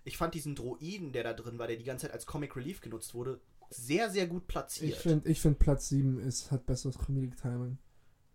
Ich 0.03 0.17
fand 0.17 0.33
diesen 0.33 0.55
Droiden, 0.55 1.13
der 1.13 1.23
da 1.23 1.33
drin 1.33 1.57
war, 1.57 1.67
der 1.67 1.77
die 1.77 1.83
ganze 1.85 2.07
Zeit 2.07 2.13
als 2.13 2.25
Comic 2.25 2.55
Relief 2.57 2.81
genutzt 2.81 3.13
wurde, 3.13 3.39
sehr, 3.71 4.09
sehr 4.09 4.27
gut 4.27 4.43
ich 4.43 4.47
platziert. 4.47 4.97
finde, 4.97 5.29
ich 5.29 5.41
find 5.41 5.57
Platz 5.59 5.89
7 5.89 6.19
ist, 6.19 6.51
hat 6.51 6.65
besseres 6.65 6.97
Comedic 6.97 7.37
Timing. 7.37 7.77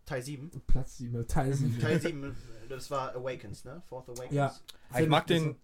Teil 0.04 0.22
7. 0.22 0.50
Platz 0.66 0.98
7, 0.98 1.26
Teil 1.26 1.52
7. 1.52 1.78
Teil 1.80 2.00
7, 2.00 2.36
das 2.68 2.90
war 2.90 3.14
Awakens, 3.14 3.64
ne? 3.64 3.82
Fourth 3.86 4.08
Awakens. 4.08 4.32
Ja. 4.32 4.54
ich 4.98 5.08
mag 5.08 5.26
den 5.26 5.56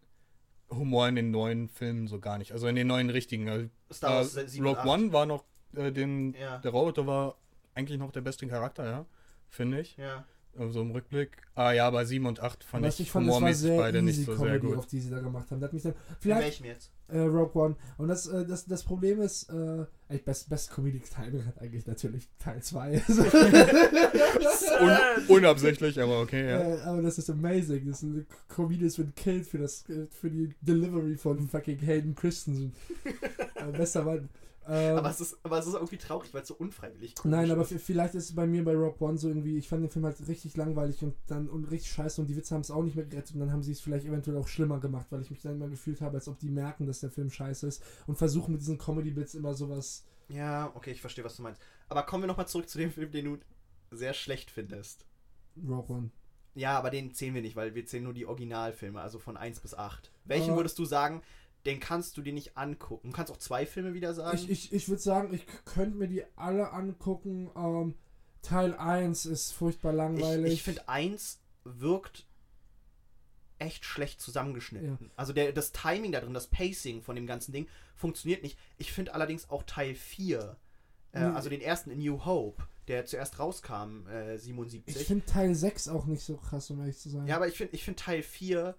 Humor 0.69 1.09
in 1.09 1.17
den 1.17 1.31
neuen 1.31 1.69
Filmen 1.69 2.07
so 2.07 2.19
gar 2.19 2.39
nicht. 2.39 2.53
Also 2.53 2.67
in 2.67 2.75
den 2.77 2.87
neuen 2.87 3.11
richtigen. 3.11 3.49
Also, 3.49 3.69
Star 3.93 4.17
Wars 4.17 4.37
äh, 4.37 4.49
7 4.49 4.65
und 4.67 4.71
Rogue 4.77 4.81
8. 4.83 4.89
One 4.89 5.13
war 5.13 5.27
noch 5.27 5.45
äh, 5.75 5.93
den 5.93 6.35
Ja. 6.35 6.59
der 6.59 6.71
Roboter 6.71 7.07
war 7.07 7.37
eigentlich 7.75 7.99
noch 7.99 8.13
der 8.13 8.21
beste 8.21 8.47
Charakter, 8.47 8.85
ja, 8.85 9.07
finde 9.49 9.81
ich. 9.81 9.97
Ja. 9.97 10.25
Also 10.59 10.83
im 10.83 10.91
Rückblick. 10.91 11.39
Ah 11.55 11.73
ja, 11.73 11.89
bei 11.91 12.05
7 12.05 12.27
und 12.27 12.41
8 12.41 12.63
fand 12.63 12.85
Was 12.85 12.95
ich, 12.95 13.07
ich 13.07 13.11
fand, 13.11 13.27
das 13.29 13.41
war 13.41 13.55
sehr 13.55 13.79
beide 13.79 14.03
nicht 14.03 14.17
easy 14.17 14.25
so 14.25 14.33
Comedy, 14.35 14.51
sehr 14.51 14.59
gut. 14.61 14.77
auf 14.77 14.87
die 14.87 15.01
sie 15.01 15.11
da 15.11 15.21
gemacht 15.21 15.51
haben. 15.51 15.61
Das 15.61 15.69
hat 15.69 15.73
mich 15.73 15.83
dann, 15.83 15.93
In 15.93 15.99
vielleicht 16.21 16.43
welchem 16.43 16.67
jetzt? 16.67 16.91
äh, 17.09 17.19
Rogue 17.21 17.55
One. 17.63 17.77
Und 17.97 18.09
das, 18.09 18.27
äh, 18.27 18.45
das, 18.45 18.67
das 18.67 18.83
Problem 18.85 19.21
ist, 19.23 19.49
äh, 19.51 19.87
eigentlich 20.09 20.25
best, 20.25 20.51
best 20.51 20.71
Comedic 20.71 21.11
Timing 21.11 21.47
hat 21.47 21.59
eigentlich 21.61 21.87
natürlich 21.87 22.29
Teil 22.39 22.63
2. 22.63 23.03
Un 24.81 24.97
unabsichtlich, 25.29 26.01
aber 26.01 26.21
okay, 26.21 26.49
ja. 26.49 26.61
Äh, 26.61 26.81
aber 26.83 27.03
das 27.03 27.19
ist 27.19 27.31
amazing. 27.31 27.87
Das 27.89 28.03
ist, 28.03 28.27
Comedians 28.49 28.99
wird 28.99 29.17
killed 29.17 29.47
für, 29.47 29.59
das, 29.59 29.89
äh, 29.89 30.07
für 30.11 30.31
die 30.31 30.55
Delivery 30.61 31.17
von 31.17 31.49
fucking 31.49 31.79
Hayden 31.79 32.15
Christensen. 32.15 32.75
äh, 33.55 33.73
bester 33.77 34.05
Mann. 34.05 34.29
Ähm, 34.69 34.97
Aber 34.97 35.11
es, 35.11 35.21
ist, 35.21 35.39
aber 35.43 35.59
es 35.59 35.67
ist 35.67 35.75
irgendwie 35.75 35.97
traurig, 35.99 36.33
weil 36.33 36.43
es 36.43 36.49
so 36.49 36.55
unfreiwillig 36.55 37.17
komisch 37.17 37.37
Nein, 37.37 37.51
aber 37.51 37.65
vielleicht 37.65 38.15
ist 38.15 38.27
es 38.27 38.35
bei 38.35 38.47
mir 38.47 38.65
bei 38.65 38.75
Rock 38.75 39.01
One 39.01 39.19
so 39.19 39.27
irgendwie, 39.27 39.59
ich 39.59 39.69
fand 39.69 39.83
den 39.83 39.91
Film 39.91 40.05
halt 40.05 40.17
richtig 40.29 40.57
langweilig 40.57 41.03
und 41.03 41.17
dann 41.27 41.49
und 41.49 41.65
richtig 41.71 41.91
scheiße 41.93 42.21
und 42.21 42.29
die 42.29 42.37
Witze 42.37 42.55
haben 42.55 42.61
es 42.61 42.71
auch 42.71 42.83
nicht 42.85 42.95
mehr 42.95 43.05
gerettet 43.05 43.35
und 43.35 43.41
dann 43.41 43.51
haben 43.53 43.63
sie 43.65 43.73
es 43.73 43.81
vielleicht 43.81 44.07
eventuell 44.07 44.37
auch 44.37 44.47
schlimmer 44.47 44.79
gemacht, 44.79 45.07
weil 45.11 45.21
ich 45.23 45.31
mich 45.31 45.43
dann 45.43 45.57
immer 45.57 45.69
gefühlt 45.69 46.01
habe, 46.01 46.17
als 46.17 46.29
ob 46.29 46.39
die 46.39 46.51
merken, 46.51 46.87
dass 46.87 47.01
der 47.01 47.11
Film 47.11 47.29
scheiße 47.31 47.67
ist 47.67 47.83
und 48.07 48.17
versuchen 48.19 48.53
mit 48.53 48.61
diesen 48.61 48.79
Comedy-Bits 48.79 49.35
immer 49.35 49.55
sowas. 49.55 50.05
Ja, 50.29 50.71
okay, 50.75 50.93
ich 50.93 51.01
verstehe, 51.01 51.25
was 51.25 51.37
du 51.37 51.43
meinst. 51.43 51.61
Aber 51.89 52.05
kommen 52.05 52.23
wir 52.23 52.29
nochmal 52.29 52.47
zurück 52.49 52.69
zu 52.69 52.79
dem 52.79 52.93
Film, 52.93 53.11
den 53.11 53.25
du 53.25 53.39
sehr 53.91 54.15
schlecht 54.15 54.51
findest. 54.51 55.05
Rock 55.69 55.91
One. 55.91 56.11
Ja, 56.55 56.79
aber 56.79 56.91
den 56.91 57.15
zählen 57.15 57.35
wir 57.35 57.43
nicht, 57.43 57.57
weil 57.57 57.75
wir 57.75 57.85
zählen 57.87 58.05
nur 58.05 58.15
die 58.15 58.27
Originalfilme, 58.27 59.01
also 59.01 59.19
von 59.19 59.37
1 59.37 59.61
bis 59.61 59.75
8. 59.75 60.13
Welchen 60.25 60.53
Äh. 60.53 60.57
würdest 60.57 60.79
du 60.79 60.85
sagen, 60.85 61.23
den 61.67 61.81
kannst 61.81 62.17
du 62.17 62.23
dir 62.23 62.33
nicht 62.33 62.57
angucken? 62.57 63.11
Du 63.11 63.17
kannst 63.17 63.33
auch 63.33 63.37
zwei 63.39 63.67
Filme 63.67 63.95
wieder 63.95 64.15
sagen. 64.15 64.37
Ich, 64.37 64.51
ich, 64.51 64.73
ich 64.73 64.89
würde 64.89 65.03
sagen, 65.03 65.33
ich 65.33 65.47
könnte 65.65 65.97
mir 65.97 66.09
die 66.09 66.25
alle 66.37 66.73
angucken. 66.73 67.51
Ähm, 67.57 67.95
Teil 68.43 68.75
1 68.75 69.27
ist 69.27 69.53
furchtbar 69.53 69.93
langweilig. 69.93 70.47
ich, 70.47 70.53
ich 70.55 70.63
finde 70.63 70.89
1 70.89 71.41
wirkt 71.65 72.27
echt 73.59 73.85
schlecht 73.85 74.21
zusammengeschnitten. 74.21 75.11
Also 75.17 75.33
der, 75.33 75.53
das 75.53 75.71
Timing 75.71 76.11
da 76.11 76.21
drin, 76.21 76.35
das 76.35 76.49
Pacing 76.49 77.01
von 77.03 77.15
dem 77.15 77.27
ganzen 77.27 77.53
Ding 77.53 77.69
funktioniert 77.95 78.43
nicht. 78.43 78.59
Ich 78.77 78.93
finde 78.93 79.15
allerdings 79.15 79.49
auch 79.51 79.63
Teil 79.63 79.95
4, 79.95 80.57
äh, 81.13 81.21
Nee. 81.21 81.27
also 81.27 81.49
den 81.49 81.61
ersten 81.61 81.91
in 81.91 82.01
New 82.01 82.25
Hope, 82.25 82.65
der 82.89 83.07
zuerst 83.07 83.39
rauskam, 83.39 84.09
äh, 84.09 84.37
77. 84.39 84.97
ich 85.01 85.07
finde 85.07 85.25
Teil 85.27 85.55
6 85.55 85.87
auch 85.89 86.07
nicht 86.07 86.25
so 86.25 86.37
krass, 86.37 86.69
um 86.71 86.81
ehrlich 86.81 86.99
zu 86.99 87.09
sein. 87.11 87.29
ja, 87.29 87.37
aber 87.37 87.47
ich 87.47 87.57
finde 87.57 87.77
ich 87.77 87.85
find 87.85 88.01
Teil 88.01 88.25
4 88.25 88.75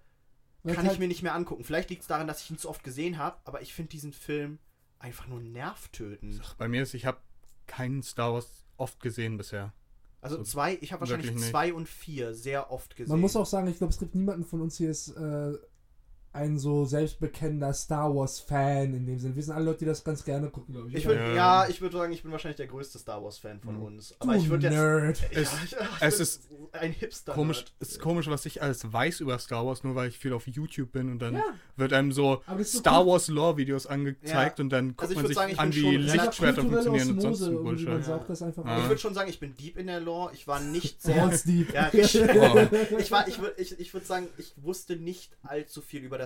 Kann 0.65 0.86
Teil, 0.86 0.93
ich 0.93 1.00
mir 1.00 1.08
nicht 1.08 1.24
mehr 1.24 1.36
angucken. 1.36 1.63
Vielleicht 1.63 1.89
liegt 1.89 2.03
es 2.03 2.08
daran, 2.08 2.27
dass 2.27 2.41
ich 2.41 2.50
ihn 2.50 2.58
zu 2.58 2.70
oft 2.70 2.84
gesehen 2.84 3.17
habe, 3.17 3.38
aber 3.43 3.62
ich 3.62 3.74
finde 3.74 3.89
diesen 3.89 4.13
Film 4.13 4.60
einfach 5.00 5.27
nur 5.27 5.41
nervtötend. 5.41 6.41
Bei 6.58 6.67
mir 6.67 6.84
ist, 6.84 6.93
ich 6.93 7.05
habe 7.05 7.17
keinen 7.67 8.01
Star 8.01 8.34
Wars 8.34 8.65
oft 8.77 9.00
gesehen 9.01 9.38
bisher. 9.38 9.74
Also 10.22 10.38
So, 10.38 10.43
zwei, 10.43 10.77
ich 10.79 10.93
habe 10.93 11.01
wahrscheinlich 11.01 11.36
zwei 11.38 11.74
und 11.74 11.89
vier 11.89 12.34
sehr 12.34 12.72
oft 12.72 12.96
gesehen. 12.96 13.12
Man 13.12 13.20
muss 13.20 13.36
auch 13.36 13.46
sagen, 13.46 13.67
ich 13.67 13.77
glaube, 13.77 13.91
es 13.91 14.00
gibt 14.00 14.15
niemanden 14.15 14.46
von 14.46 14.62
uns 14.62 14.77
hier 14.77 14.89
ist 14.89 15.10
äh, 15.10 15.53
ein 16.33 16.57
so 16.57 16.83
selbstbekennender 16.85 17.73
Star 17.73 18.13
Wars 18.13 18.39
Fan 18.39 18.93
in 18.95 19.05
dem 19.05 19.19
Sinne. 19.19 19.35
Wir 19.35 19.43
sind 19.43 19.53
alle 19.53 19.65
Leute, 19.65 19.79
die 19.79 19.85
das 19.85 20.03
ganz 20.03 20.25
gerne 20.25 20.49
gucken, 20.49 20.73
glaube 20.73 20.89
ich. 20.89 20.95
Ich 20.95 21.05
würd, 21.05 21.17
Ja. 21.19 21.33
ja. 21.35 21.67
ich 21.69 21.79
würde 21.79 21.95
sagen, 21.97 22.11
ich 22.11 22.23
bin 22.23 22.31
wahrscheinlich 22.31 22.57
der 22.57 22.67
größte 22.67 22.97
Star 22.99 23.23
Wars 23.23 23.37
Fan 23.37 23.59
von 23.61 23.75
Mhm. 23.77 23.83
uns. 23.83 24.09
Du 24.09 24.15
Aber 24.19 24.35
ich 24.35 24.49
würde 24.49 24.65
jetzt 24.67 24.73
Nerd. 24.75 25.21
Ja, 25.31 25.39
Es- 25.41 25.53
ich, 25.63 25.71
ich 25.73 25.77
es 26.01 26.19
ist 26.19 26.49
ein 26.71 26.91
Hipster. 26.91 27.33
Komisch, 27.33 27.65
es 27.79 27.89
ist 27.91 27.99
komisch, 27.99 28.27
was 28.27 28.45
ich 28.47 28.61
alles 28.61 28.91
weiß 28.91 29.19
über 29.19 29.37
Star 29.37 29.65
Wars, 29.65 29.83
nur 29.83 29.93
weil 29.95 30.09
ich 30.09 30.17
viel 30.17 30.33
auf 30.33 30.47
YouTube 30.47 30.91
bin 30.91 31.11
und 31.11 31.19
dann 31.19 31.35
Ja. 31.35 31.43
wird 31.75 31.93
einem 31.93 32.11
so 32.11 32.41
Star 32.63 33.01
cool. 33.05 33.11
Wars 33.13 33.27
Lore 33.27 33.57
Videos 33.57 33.85
angezeigt 33.85 34.57
Ja. 34.59 34.63
und 34.63 34.69
dann 34.69 34.87
guckt 34.95 35.01
Also 35.01 35.11
ich 35.13 35.17
man 35.17 35.27
sich 35.27 35.35
sagen, 35.35 35.51
ich 35.51 35.59
an, 35.59 35.69
bin 35.69 35.83
wie 35.83 35.97
Lichtschwerter 35.97 36.61
funktionieren 36.61 37.09
und 37.11 37.21
sonst 37.21 37.41
ein 37.41 37.51
irgendwie, 37.53 37.63
Bullshit. 37.63 37.87
Man 37.89 37.97
Ja. 37.97 38.03
sagt 38.03 38.29
das 38.29 38.41
einfach. 38.41 38.77
Ich 38.79 38.87
würde 38.87 38.97
schon 39.01 39.13
sagen, 39.13 39.29
ich 39.29 39.39
bin 39.39 39.55
deep 39.55 39.77
in 39.77 39.85
der 39.87 39.99
Lore. 39.99 40.31
Ich 40.33 40.47
war 40.47 40.59
nicht 40.59 40.99
sehr. 41.03 41.15
Balls 41.15 41.43
deep. 41.43 41.73
ja, 41.73 41.85
richtig. 41.87 42.23
Oh. 42.33 42.97
Ich, 42.97 43.11
war, 43.11 43.27
ich, 43.27 43.37
ich, 43.57 43.79
ich 43.79 43.93
würde 43.93 44.05
sagen, 44.07 44.27
ich 44.37 44.53
wusste 44.57 44.95
nicht 44.95 45.31
allzu 45.43 45.81
viel 45.81 46.01
über 46.03 46.17
das 46.17 46.22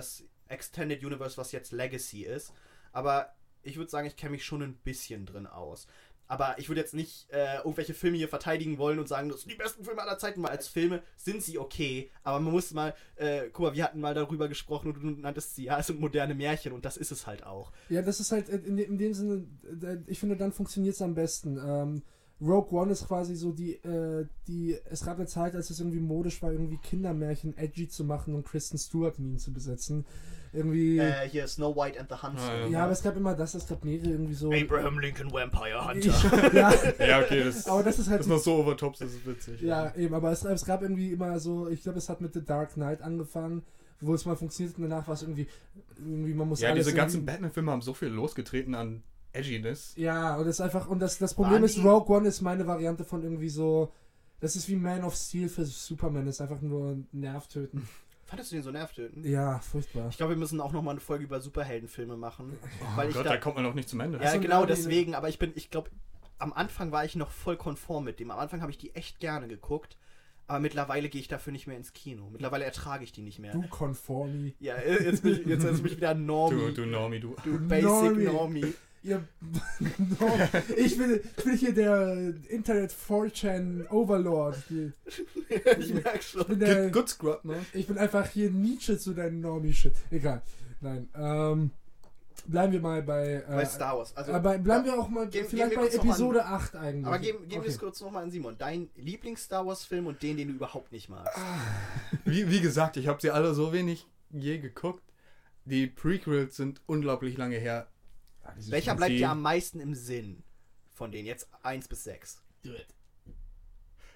Extended 0.48 1.04
Universe, 1.04 1.36
was 1.36 1.52
jetzt 1.52 1.72
Legacy 1.72 2.22
ist. 2.22 2.52
Aber 2.92 3.34
ich 3.62 3.76
würde 3.76 3.90
sagen, 3.90 4.06
ich 4.06 4.16
kenne 4.16 4.32
mich 4.32 4.44
schon 4.44 4.62
ein 4.62 4.74
bisschen 4.74 5.26
drin 5.26 5.46
aus. 5.46 5.86
Aber 6.30 6.58
ich 6.58 6.68
würde 6.68 6.82
jetzt 6.82 6.92
nicht 6.92 7.30
äh, 7.30 7.56
irgendwelche 7.58 7.94
Filme 7.94 8.18
hier 8.18 8.28
verteidigen 8.28 8.76
wollen 8.76 8.98
und 8.98 9.08
sagen, 9.08 9.30
das 9.30 9.40
sind 9.40 9.50
die 9.52 9.56
besten 9.56 9.82
Filme 9.84 10.02
aller 10.02 10.18
Zeiten, 10.18 10.42
weil 10.42 10.50
als 10.50 10.68
Filme 10.68 11.02
sind 11.16 11.42
sie 11.42 11.58
okay. 11.58 12.10
Aber 12.22 12.38
man 12.38 12.52
muss 12.52 12.70
mal, 12.72 12.94
äh, 13.16 13.48
guck 13.50 13.64
mal, 13.66 13.74
wir 13.74 13.84
hatten 13.84 14.00
mal 14.00 14.12
darüber 14.14 14.46
gesprochen 14.46 14.92
und 14.92 15.02
du 15.02 15.06
nanntest 15.22 15.54
sie, 15.56 15.64
ja, 15.64 15.78
es 15.78 15.86
sind 15.86 16.00
moderne 16.00 16.34
Märchen 16.34 16.72
und 16.72 16.84
das 16.84 16.98
ist 16.98 17.12
es 17.12 17.26
halt 17.26 17.44
auch. 17.44 17.72
Ja, 17.88 18.02
das 18.02 18.20
ist 18.20 18.30
halt 18.30 18.50
in, 18.50 18.76
dem- 18.76 18.90
in 18.92 18.98
dem 18.98 19.14
Sinne, 19.14 19.46
äh, 19.82 19.98
ich 20.06 20.18
finde, 20.20 20.36
dann 20.36 20.52
funktioniert 20.52 20.94
es 20.96 21.00
am 21.02 21.14
besten. 21.14 21.56
Ähm, 21.58 22.02
Rogue 22.40 22.72
One 22.78 22.92
ist 22.92 23.06
quasi 23.08 23.34
so 23.34 23.50
die, 23.52 23.74
äh, 23.84 24.26
die, 24.46 24.76
es 24.90 25.04
gab 25.04 25.16
eine 25.16 25.26
Zeit, 25.26 25.54
als 25.56 25.70
es 25.70 25.80
irgendwie 25.80 25.98
modisch 25.98 26.40
war, 26.40 26.52
irgendwie 26.52 26.78
Kindermärchen 26.78 27.56
edgy 27.56 27.88
zu 27.88 28.04
machen 28.04 28.34
und 28.34 28.46
Kristen 28.46 28.78
Stewart 28.78 29.18
Minen 29.18 29.38
zu 29.38 29.52
besetzen. 29.52 30.04
Irgendwie, 30.52 30.98
Äh, 30.98 31.28
hier 31.28 31.46
Snow 31.46 31.76
White 31.76 31.98
and 32.00 32.08
the 32.08 32.14
Huntsman. 32.14 32.62
Ah, 32.62 32.66
ja, 32.68 32.84
aber 32.84 32.92
es 32.92 33.02
gab 33.02 33.16
immer 33.16 33.34
das, 33.34 33.54
es 33.54 33.66
gab 33.66 33.84
mehrere 33.84 34.10
irgendwie 34.10 34.34
so. 34.34 34.52
Abraham 34.52 34.98
Lincoln 34.98 35.30
Vampire 35.32 35.86
Hunter. 35.86 36.52
ja, 36.54 36.72
Ja, 37.06 37.20
okay, 37.20 37.44
das, 37.44 37.66
aber 37.66 37.82
das 37.82 37.98
ist 37.98 38.08
halt 38.08 38.20
das 38.20 38.26
ist 38.26 38.30
noch 38.32 38.38
so 38.38 38.54
over 38.54 38.76
top, 38.76 38.96
das 38.96 39.12
ist 39.12 39.26
witzig. 39.26 39.60
Ja, 39.60 39.94
eben, 39.96 40.14
aber 40.14 40.30
es, 40.30 40.44
es 40.44 40.64
gab 40.64 40.82
irgendwie 40.82 41.12
immer 41.12 41.38
so, 41.40 41.68
ich 41.68 41.82
glaube, 41.82 41.98
es 41.98 42.08
hat 42.08 42.20
mit 42.20 42.32
The 42.34 42.44
Dark 42.44 42.74
Knight 42.74 43.02
angefangen, 43.02 43.62
wo 44.00 44.14
es 44.14 44.24
mal 44.24 44.36
funktioniert 44.36 44.78
und 44.78 44.84
danach 44.88 45.06
war 45.08 45.14
es 45.14 45.22
irgendwie, 45.22 45.48
irgendwie, 45.98 46.32
man 46.34 46.48
muss 46.48 46.60
Ja, 46.60 46.70
alles 46.70 46.86
diese 46.86 46.96
ganzen 46.96 47.26
Batman-Filme 47.26 47.70
haben 47.72 47.82
so 47.82 47.92
viel 47.94 48.08
losgetreten 48.08 48.74
an 48.74 49.02
Edginess. 49.32 49.94
Ja, 49.96 50.36
und 50.36 50.46
das 50.46 50.56
ist 50.56 50.60
einfach, 50.60 50.88
und 50.88 50.98
das, 51.00 51.18
das 51.18 51.34
Problem 51.34 51.54
Waren 51.54 51.64
ist, 51.64 51.76
die- 51.76 51.80
Rogue 51.82 52.16
One 52.16 52.28
ist 52.28 52.40
meine 52.40 52.66
Variante 52.66 53.04
von 53.04 53.22
irgendwie 53.22 53.48
so, 53.48 53.92
das 54.40 54.56
ist 54.56 54.68
wie 54.68 54.76
Man 54.76 55.04
of 55.04 55.14
Steel 55.16 55.48
für 55.48 55.64
Superman, 55.64 56.26
das 56.26 56.36
ist 56.36 56.40
einfach 56.40 56.60
nur 56.60 56.98
Nervtöten. 57.12 57.88
Fandest 58.24 58.52
du 58.52 58.56
den 58.56 58.62
so 58.62 58.70
nervtötend? 58.70 59.24
Ja, 59.24 59.58
furchtbar. 59.60 60.08
Ich 60.10 60.18
glaube, 60.18 60.34
wir 60.34 60.38
müssen 60.38 60.60
auch 60.60 60.72
noch 60.72 60.82
mal 60.82 60.90
eine 60.90 61.00
Folge 61.00 61.24
über 61.24 61.40
Superheldenfilme 61.40 62.16
machen. 62.16 62.58
Oh 62.82 62.96
weil 62.96 63.08
ich 63.08 63.14
Gott, 63.14 63.24
da, 63.24 63.30
da 63.30 63.36
kommt 63.38 63.54
man 63.56 63.64
noch 63.64 63.72
nicht 63.74 63.88
zum 63.88 64.00
Ende. 64.00 64.20
ja, 64.22 64.36
genau 64.36 64.66
deswegen, 64.66 65.14
aber 65.14 65.30
ich 65.30 65.38
bin, 65.38 65.52
ich 65.54 65.70
glaube, 65.70 65.90
am 66.38 66.52
Anfang 66.52 66.92
war 66.92 67.04
ich 67.06 67.16
noch 67.16 67.30
voll 67.30 67.56
konform 67.56 68.04
mit 68.04 68.20
dem. 68.20 68.30
Am 68.30 68.38
Anfang 68.38 68.60
habe 68.60 68.70
ich 68.70 68.76
die 68.78 68.94
echt 68.94 69.18
gerne 69.18 69.48
geguckt. 69.48 69.96
Aber 70.46 70.60
mittlerweile 70.60 71.10
gehe 71.10 71.20
ich 71.20 71.28
dafür 71.28 71.52
nicht 71.52 71.66
mehr 71.66 71.76
ins 71.76 71.92
Kino. 71.92 72.30
Mittlerweile 72.30 72.64
ertrage 72.64 73.04
ich 73.04 73.12
die 73.12 73.20
nicht 73.20 73.38
mehr. 73.38 73.52
Du 73.52 73.62
Conformi. 73.68 74.54
Ja, 74.60 74.76
jetzt 74.80 75.22
bin 75.22 75.32
ich, 75.32 75.44
jetzt, 75.46 75.62
jetzt 75.64 75.82
bin 75.82 75.92
ich 75.92 75.96
wieder 75.98 76.14
Normie. 76.14 76.56
Du, 76.68 76.72
du 76.72 76.86
Normie, 76.86 77.20
du. 77.20 77.34
Du 77.44 77.58
Basic 77.68 77.84
Normie. 77.84 78.24
Normie. 78.24 78.74
Ihr, 79.02 79.22
ich, 80.76 80.98
bin, 80.98 81.20
ich 81.36 81.44
bin 81.44 81.56
hier 81.56 81.72
der 81.74 82.34
Internet 82.48 82.92
4chan 82.92 83.88
Overlord. 83.90 84.56
Ich 84.70 84.92
ich 85.78 85.94
merk 85.94 86.22
schon. 86.22 86.44
bin, 86.46 86.58
der, 86.60 86.82
Good, 86.84 86.92
good 86.92 87.08
Scrub, 87.08 87.44
ne? 87.44 87.56
ich 87.72 87.86
bin 87.86 87.96
einfach 87.98 88.26
hier 88.28 88.50
Nietzsche 88.50 88.98
zu 88.98 89.14
deinem 89.14 89.40
Normie-Shit. 89.40 89.92
Egal. 90.10 90.42
Nein. 90.80 91.08
Ähm, 91.14 91.70
bleiben 92.46 92.72
wir 92.72 92.80
mal 92.80 93.02
bei. 93.02 93.34
Äh, 93.34 93.44
Bei 93.48 93.64
Star 93.64 93.98
Wars. 93.98 94.16
Also, 94.16 94.32
aber 94.32 94.58
bleiben 94.58 94.84
wir 94.84 94.98
auch 94.98 95.08
mal 95.08 95.28
Gehen- 95.28 95.46
vielleicht 95.48 95.70
gehen 95.72 95.80
wir 95.82 95.88
bei 95.88 95.94
Episode 95.94 96.44
8 96.44 96.76
eigentlich. 96.76 97.06
aber 97.06 97.18
geben, 97.18 97.38
geben 97.40 97.50
wir 97.52 97.58
Okay. 97.60 97.68
es 97.68 97.78
kurz 97.78 98.00
nochmal 98.00 98.24
an 98.24 98.30
Simon. 98.30 98.56
Dein 98.58 98.88
Lieblings-Star 98.96 99.64
Wars-Film 99.66 100.06
und 100.06 100.22
den, 100.22 100.36
den 100.36 100.48
du 100.48 100.54
überhaupt 100.54 100.90
nicht 100.92 101.08
magst. 101.08 101.38
Wie, 102.24 102.50
wie 102.50 102.60
gesagt, 102.60 102.96
ich 102.96 103.06
habe 103.06 103.20
sie 103.20 103.30
alle 103.30 103.54
so 103.54 103.72
wenig 103.72 104.06
je 104.30 104.58
geguckt. 104.58 105.02
Die 105.64 105.86
Prequels 105.86 106.56
sind 106.56 106.80
unglaublich 106.86 107.36
lange 107.36 107.56
her. 107.58 107.86
Welcher 108.68 108.94
bleibt 108.94 109.12
dir 109.12 109.30
am 109.30 109.42
meisten 109.42 109.80
im 109.80 109.94
Sinn 109.94 110.42
von 110.94 111.10
denen? 111.12 111.26
Jetzt 111.26 111.48
1 111.62 111.88
bis 111.88 112.04
6. 112.04 112.42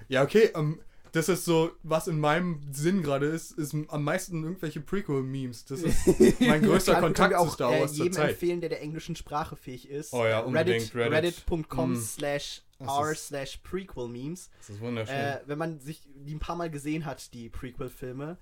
Ja, 0.08 0.22
okay, 0.22 0.50
ähm, 0.54 0.80
das 1.12 1.28
ist 1.28 1.44
so, 1.44 1.70
was 1.82 2.08
in 2.08 2.18
meinem 2.18 2.61
Sinn 2.72 3.02
gerade 3.02 3.26
ist, 3.26 3.52
ist 3.52 3.75
am 3.88 4.02
meisten 4.04 4.42
irgendwelche 4.42 4.80
Prequel-Memes. 4.80 5.66
Das 5.66 5.80
ist 5.82 6.06
mein 6.40 6.62
größter 6.62 6.94
Kann- 6.94 7.02
Kontakt 7.02 7.34
wir 7.34 7.44
zu 7.44 7.50
Star 7.50 7.72
äh, 7.75 7.80
Wars 7.82 7.92
zur 7.94 8.04
jedem 8.06 8.14
Zeit. 8.16 8.30
empfehlen, 8.30 8.61
der 8.61 8.70
der 8.70 8.80
englischen 8.82 9.14
Sprache 9.16 9.56
fähig 9.56 9.88
ist. 9.88 10.12
Oh 10.12 10.25
ja, 10.26 10.40
Äh, 10.40 10.44
unbedingt, 10.44 10.94
Reddit. 10.94 11.12
Reddit.com 11.12 11.92
Mm. 11.92 11.96
slash 11.96 12.62
Das 12.78 12.88
r 12.88 13.12
ist- 13.12 13.26
slash 13.28 13.58
prequel 13.58 14.08
memes. 14.08 14.50
Das 14.58 14.70
ist 14.70 14.80
wunderschön. 14.80 15.14
Äh, 15.14 15.40
wenn 15.46 15.58
man 15.58 15.80
sich 15.80 16.02
die 16.14 16.34
ein 16.34 16.40
paar 16.40 16.56
Mal 16.56 16.70
gesehen 16.70 17.04
hat, 17.04 17.32
die 17.34 17.49
Prequel-Filme, 17.50 18.38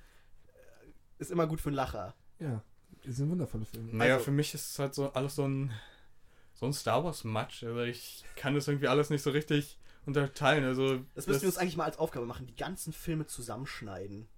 äh, 0.46 0.90
ist 1.18 1.30
immer 1.30 1.46
gut 1.46 1.60
für 1.60 1.68
einen 1.68 1.76
Lacher. 1.76 2.14
Ja, 2.38 2.62
das 3.04 3.16
sind 3.16 3.30
wundervolle 3.30 3.64
Filme. 3.64 3.92
naja, 3.92 4.14
also- 4.14 4.24
für 4.26 4.30
mich 4.30 4.54
ist 4.54 4.70
es 4.72 4.78
halt 4.78 4.94
so 4.94 5.12
alles 5.12 5.34
so 5.36 5.46
ein, 5.46 5.72
so 6.54 6.66
ein 6.66 6.72
Star 6.72 7.02
Wars-Match. 7.04 7.64
Also 7.64 7.80
ich 7.82 8.24
kann 8.36 8.54
das 8.54 8.68
irgendwie 8.68 8.88
alles 8.88 9.10
nicht 9.10 9.22
so 9.22 9.30
richtig 9.30 9.78
unterteilen. 10.06 10.64
Also 10.64 11.00
Das 11.14 11.26
müssen 11.26 11.42
wir 11.42 11.48
uns 11.48 11.58
eigentlich 11.58 11.76
mal 11.76 11.84
als 11.84 11.98
Aufgabe 11.98 12.26
machen, 12.26 12.46
die 12.46 12.56
ganzen 12.56 12.92
Filme 12.92 13.26
zusammenschneiden. 13.26 14.28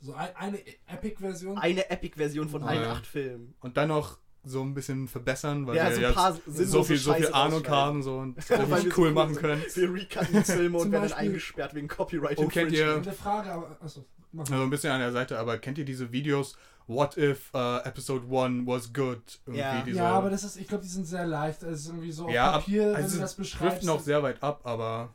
So 0.00 0.14
ein, 0.14 0.34
eine 0.36 0.58
Epic-Version. 0.86 1.58
Eine 1.58 1.90
Epic-Version 1.90 2.48
von 2.48 2.62
allen 2.62 2.82
ja. 2.82 2.92
acht 2.92 3.06
Filmen. 3.06 3.54
und 3.60 3.76
dann 3.76 3.88
noch 3.88 4.18
so 4.44 4.62
ein 4.62 4.72
bisschen 4.74 5.06
verbessern, 5.08 5.66
weil 5.66 5.76
Ja, 5.76 5.90
wir 5.96 6.08
so 6.08 6.14
paar 6.14 6.32
so 6.34 6.40
sinnlose 6.46 6.84
viel, 6.88 6.96
so 6.98 7.12
viel 7.14 7.32
Ahnung 7.32 7.66
haben 7.68 8.02
so 8.02 8.18
und 8.18 8.36
Weil 8.50 8.58
richtig 8.60 8.84
wir 8.86 8.90
so 8.92 9.00
cool 9.02 9.12
machen 9.12 9.34
können. 9.36 9.62
Wir 9.74 9.92
recutten 9.92 10.44
Filme 10.44 10.78
und 10.78 10.92
werden 10.92 11.12
eingesperrt 11.12 11.74
wegen 11.74 11.88
Copyright 11.88 12.38
Oh, 12.38 12.46
kennt 12.48 12.72
ihr- 12.72 12.96
Eine 12.96 13.12
Frage, 13.12 13.52
aber. 13.52 13.76
Achso. 13.80 14.04
Also 14.38 14.54
ein 14.54 14.70
bisschen 14.70 14.92
an 14.92 15.00
der 15.00 15.12
Seite, 15.12 15.38
aber 15.38 15.58
kennt 15.58 15.76
ihr 15.78 15.84
diese 15.84 16.10
Videos? 16.12 16.56
What 16.86 17.16
if 17.16 17.50
uh, 17.54 17.78
Episode 17.84 18.24
1 18.34 18.66
was 18.66 18.92
good? 18.92 19.20
Irgendwie 19.46 19.60
Ja. 19.60 19.82
diese, 19.82 19.98
Ja, 19.98 20.10
aber 20.12 20.30
das 20.30 20.42
ist, 20.44 20.56
ich 20.56 20.66
glaube, 20.66 20.82
die 20.82 20.88
sind 20.88 21.06
sehr 21.06 21.26
leicht. 21.26 21.62
Also 21.62 21.90
irgendwie 21.90 22.10
so 22.10 22.24
auf 22.26 22.30
ja, 22.32 22.50
ab- 22.52 22.60
Papier, 22.64 22.88
wenn 22.88 22.96
also 22.96 23.16
du 23.16 23.20
das 23.22 23.30
es 23.32 23.36
beschreibst. 23.36 23.72
driften 23.76 23.88
auch 23.90 24.00
sehr 24.00 24.22
weit 24.22 24.42
ab, 24.42 24.60
aber 24.64 25.10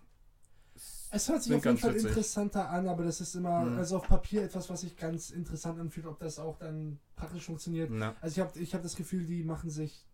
es 1.16 1.28
hört 1.30 1.42
sich 1.44 1.54
auf 1.54 1.66
jeden 1.66 1.78
Fall 1.78 1.94
witzig. 1.96 2.10
interessanter 2.10 2.70
an, 2.70 2.88
aber 2.88 3.04
das 3.04 3.22
ist 3.22 3.36
immer, 3.36 3.66
Mhm. 3.66 3.78
also 3.78 3.98
auf 3.98 4.08
Papier 4.08 4.44
etwas, 4.44 4.70
was 4.70 4.82
sich 4.82 4.96
ganz 4.98 5.30
interessant 5.32 5.80
anfühlt, 5.80 6.06
ob 6.06 6.20
das 6.20 6.38
auch 6.40 6.58
dann 6.60 7.00
praktisch 7.16 7.44
funktioniert. 7.46 7.90
na, 7.92 8.16
Also 8.22 8.42
ich 8.42 8.48
habe 8.48 8.60
ich 8.60 8.74
hab 8.76 8.84
das 8.84 8.96
Gefühl, 8.96 9.26
die 9.26 9.44
machen 9.44 9.70
sich. 9.70 10.06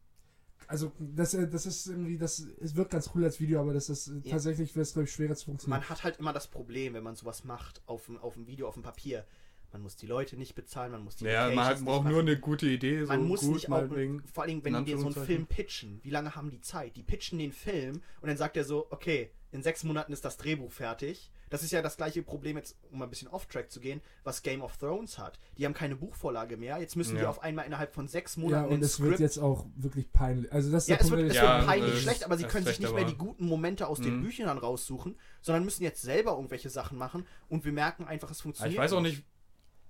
Also 0.68 0.92
das, 1.00 1.34
äh, 1.34 1.48
das 1.50 1.66
ist 1.66 1.88
irgendwie, 1.88 2.18
das 2.18 2.40
es 2.62 2.76
wirkt 2.76 2.92
ganz 2.92 3.10
cool 3.16 3.24
als 3.26 3.40
Video, 3.40 3.60
aber 3.60 3.74
das 3.74 3.90
ist 3.90 4.08
äh, 4.08 4.22
Ja. 4.24 4.32
tatsächlich 4.32 4.74
wäre 4.76 4.84
es 4.84 4.94
glaube 4.94 5.06
ich 5.08 5.12
schwerer 5.14 5.36
zu 5.36 5.46
funktionieren. 5.46 5.80
Man 5.82 5.90
hat 5.90 6.04
halt 6.04 6.18
immer 6.20 6.32
das 6.34 6.48
Problem, 6.48 6.94
wenn 6.94 7.04
man 7.04 7.16
sowas 7.16 7.44
macht 7.44 7.82
auf 7.88 8.06
dem, 8.06 8.18
auf 8.20 8.36
dem 8.36 8.48
Video, 8.48 8.68
auf 8.68 8.76
dem 8.76 8.84
Papier. 8.84 9.26
Man 9.74 9.82
muss 9.84 9.96
die 9.96 10.06
Leute 10.06 10.36
nicht 10.38 10.54
bezahlen, 10.54 10.92
man 10.92 11.04
muss 11.04 11.16
die 11.16 11.26
ja, 11.26 11.44
man 11.48 11.50
Locations 11.56 11.68
hat, 11.70 11.78
nicht 11.80 11.86
braucht 11.86 12.04
machen. 12.04 12.12
nur 12.14 12.22
eine 12.22 12.40
gute 12.40 12.68
Idee, 12.68 13.02
so 13.02 13.08
man 13.08 13.24
muss 13.26 13.42
gut 13.42 13.54
nicht 13.54 13.66
auch, 13.68 13.70
meinetwegen. 13.70 14.22
vor 14.32 14.44
allem 14.44 14.64
wenn 14.64 14.74
die 14.76 14.84
dir 14.84 14.98
so 14.98 15.06
einen 15.08 15.16
Film 15.16 15.46
pitchen, 15.48 16.00
wie 16.04 16.10
lange 16.10 16.36
haben 16.36 16.52
die 16.52 16.62
Zeit? 16.62 16.96
Die 16.98 17.04
pitchen 17.04 17.40
den 17.40 17.54
Film 17.54 18.02
und 18.22 18.28
dann 18.28 18.38
sagt 18.38 18.56
er 18.58 18.64
so, 18.66 18.88
okay, 18.92 19.32
in 19.52 19.62
sechs 19.64 19.84
Monaten 19.84 20.14
ist 20.14 20.24
das 20.26 20.38
Drehbuch 20.38 20.72
fertig. 20.72 21.32
Das 21.50 21.64
ist 21.64 21.72
ja 21.72 21.82
das 21.82 21.98
gleiche 21.98 22.24
Problem 22.24 22.56
jetzt, 22.56 22.78
um 22.92 23.00
mal 23.00 23.06
ein 23.06 23.10
bisschen 23.10 23.28
off-track 23.28 23.70
zu 23.70 23.82
gehen, 23.82 24.00
was 24.24 24.42
Game 24.42 24.62
of 24.62 24.78
Thrones 24.78 25.18
hat. 25.20 25.38
Die 25.58 25.66
haben 25.66 25.74
keine 25.74 25.98
Buchvorlage 25.98 26.56
mehr, 26.56 26.78
jetzt 26.80 26.96
müssen 26.96 27.16
die 27.18 27.24
Ja. 27.24 27.30
auf 27.30 27.42
einmal 27.44 27.66
innerhalb 27.66 27.94
von 27.94 28.08
sechs 28.08 28.38
ja, 28.38 28.42
Monaten 28.44 28.68
und 28.70 28.80
ein 28.80 28.84
es 28.84 29.02
wird 29.02 29.20
jetzt 29.20 29.38
auch 29.38 29.66
wirklich 29.76 30.10
peinlich. 30.14 30.50
Also 30.54 30.72
das 30.72 30.84
ist 30.84 30.90
ja, 30.90 30.96
der 30.96 31.04
es 31.06 31.12
wird, 31.12 31.20
Punkt, 31.20 31.36
es 31.36 31.42
der- 31.42 31.44
Ja, 31.50 31.58
wird 31.58 31.68
peinlich 31.68 31.94
äh, 31.94 31.98
schlecht, 31.98 32.24
aber 32.24 32.38
sie 32.38 32.46
können 32.46 32.64
sich 32.66 32.76
ist 32.76 32.80
nicht 32.80 32.94
mehr 32.94 33.02
aber- 33.02 33.12
die 33.12 33.18
guten 33.18 33.46
Momente 33.46 33.88
aus 33.88 34.00
den 34.00 34.20
Mhm. 34.20 34.24
Büchern 34.24 34.58
raussuchen, 34.58 35.18
sondern 35.42 35.66
müssen 35.66 35.84
jetzt 35.84 36.02
selber 36.02 36.32
irgendwelche 36.32 36.70
Sachen 36.70 36.98
machen 36.98 37.28
und 37.50 37.66
wir 37.66 37.74
merken 37.74 38.06
einfach, 38.06 38.32
es 38.32 38.40
funktioniert. 38.40 38.74
ich 38.74 38.80
weiß 38.80 38.94
auch 38.94 39.02
nicht, 39.02 39.26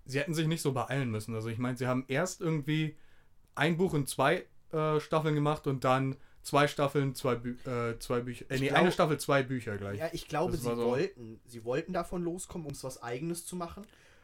sie 0.06 0.20
hätten 0.20 0.34
sich 0.34 0.48
nicht 0.48 0.64
so 0.64 0.72
beeilen 0.72 1.12
müssen. 1.12 1.36
Also 1.36 1.50
ich 1.50 1.60
meine, 1.60 1.78
sie 1.78 1.86
haben 1.86 2.06
erst 2.08 2.42
irgendwie 2.42 2.98
ein 3.54 3.78
Buch 3.78 3.94
in 3.94 4.08
zwei 4.08 4.48
äh, 4.72 5.00
Staffeln 5.00 5.36
gemacht 5.36 5.68
und 5.68 5.84
dann 5.84 6.16
zwei 6.44 6.68
Staffeln, 6.68 7.14
zwei, 7.16 7.36
Bü 7.36 7.56
äh, 7.70 7.98
zwei 8.00 8.22
Bücher. 8.22 8.46
Äh, 8.50 8.56
Ich 8.56 8.62
nee, 8.62 8.68
glaub- 8.68 8.80
eine 8.80 8.92
Staffel, 8.92 9.20
zwei 9.20 9.44
Bücher 9.44 9.78
gleich. 9.78 10.00
Ja, 10.00 10.10
ich 10.12 10.28
glaube, 10.28 10.52
Das 10.54 10.62
sie 10.62 10.68
so- 10.76 10.78
wollten, 10.86 11.40
sie 11.46 11.64
wollten 11.66 11.94
davon 11.94 12.24
loskommen, 12.24 12.68
um 12.68 12.74
es 12.74 12.84
was 12.84 13.02
Eigenes 13.04 13.46
zu 13.46 13.56
machen, 13.56 13.84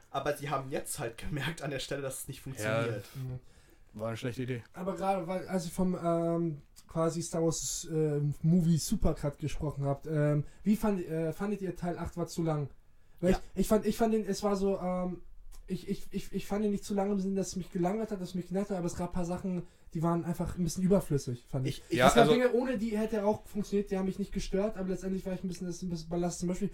aber 0.09 0.35
sie 0.37 0.49
haben 0.49 0.71
jetzt 0.71 0.99
halt 0.99 1.17
gemerkt 1.17 1.61
an 1.61 1.71
der 1.71 1.79
Stelle, 1.79 2.01
dass 2.01 2.19
es 2.21 2.27
nicht 2.27 2.41
funktioniert. 2.41 3.05
Mhm. 3.15 3.39
War 3.99 4.09
eine 4.09 4.17
schlechte 4.17 4.43
Idee. 4.43 4.63
Aber 4.73 4.95
gerade, 4.95 5.25
weil 5.27 5.47
als 5.47 5.65
ihr 5.65 5.71
vom 5.71 5.95
ähm, 5.95 6.61
quasi 6.87 7.21
Star 7.21 7.41
Wars 7.43 7.87
ähm, 7.91 8.33
Movie 8.43 8.77
Supercut 8.77 9.39
gesprochen 9.39 9.85
habt, 9.85 10.05
ähm, 10.07 10.43
wie 10.63 10.75
fand, 10.75 11.03
äh, 11.07 11.33
fandet 11.33 11.61
ihr 11.61 11.75
Teil 11.75 11.97
8 11.97 12.15
war 12.17 12.27
zu 12.27 12.43
lang? 12.43 12.69
Weil 13.21 13.31
Ja. 13.31 13.41
ich, 13.55 13.61
ich 13.61 13.67
fand, 13.67 13.85
ich 13.87 13.97
fand 13.97 14.13
den, 14.13 14.25
es 14.27 14.43
war 14.43 14.55
so, 14.55 14.79
ähm, 14.79 15.21
ich, 15.65 15.89
ich, 15.89 16.05
ich, 16.11 16.31
ich 16.31 16.45
fand 16.45 16.63
ihn 16.63 16.71
nicht 16.71 16.83
zu 16.85 16.93
lang 16.93 17.11
im 17.11 17.19
Sinne, 17.19 17.35
dass 17.35 17.47
es 17.47 17.55
mich 17.55 17.71
gelangweilt 17.71 18.11
hat, 18.11 18.21
dass 18.21 18.29
es 18.29 18.35
mich 18.35 18.47
genervt 18.47 18.69
hat, 18.69 18.77
aber 18.77 18.85
es 18.87 18.95
gab 18.95 19.09
ein 19.09 19.13
paar 19.13 19.25
Sachen, 19.25 19.63
die 19.97 20.03
waren 20.03 20.23
einfach 20.25 20.59
ein 20.59 20.63
bisschen 20.63 20.83
überflüssig, 20.83 21.43
fand 21.49 21.65
ich. 21.65 21.79
Ich, 21.79 21.83
ich, 21.89 21.97
Ja, 21.97 22.07
es 22.09 22.13
gab 22.13 22.21
also- 22.25 22.33
Dinge, 22.35 22.53
ohne 22.53 22.77
die 22.77 22.95
hätte 22.95 23.15
er 23.17 23.25
auch 23.25 23.47
funktioniert, 23.47 23.89
die 23.89 23.97
haben 23.97 24.05
mich 24.05 24.19
nicht 24.19 24.31
gestört, 24.31 24.77
aber 24.77 24.89
letztendlich 24.89 25.25
war 25.25 25.33
ich 25.33 25.43
ein 25.43 25.47
bisschen, 25.47 25.65
das 25.65 25.81
ein 25.81 25.89
bisschen 25.89 26.07
belastet. 26.09 26.41
Zum 26.41 26.49
Beispiel 26.49 26.69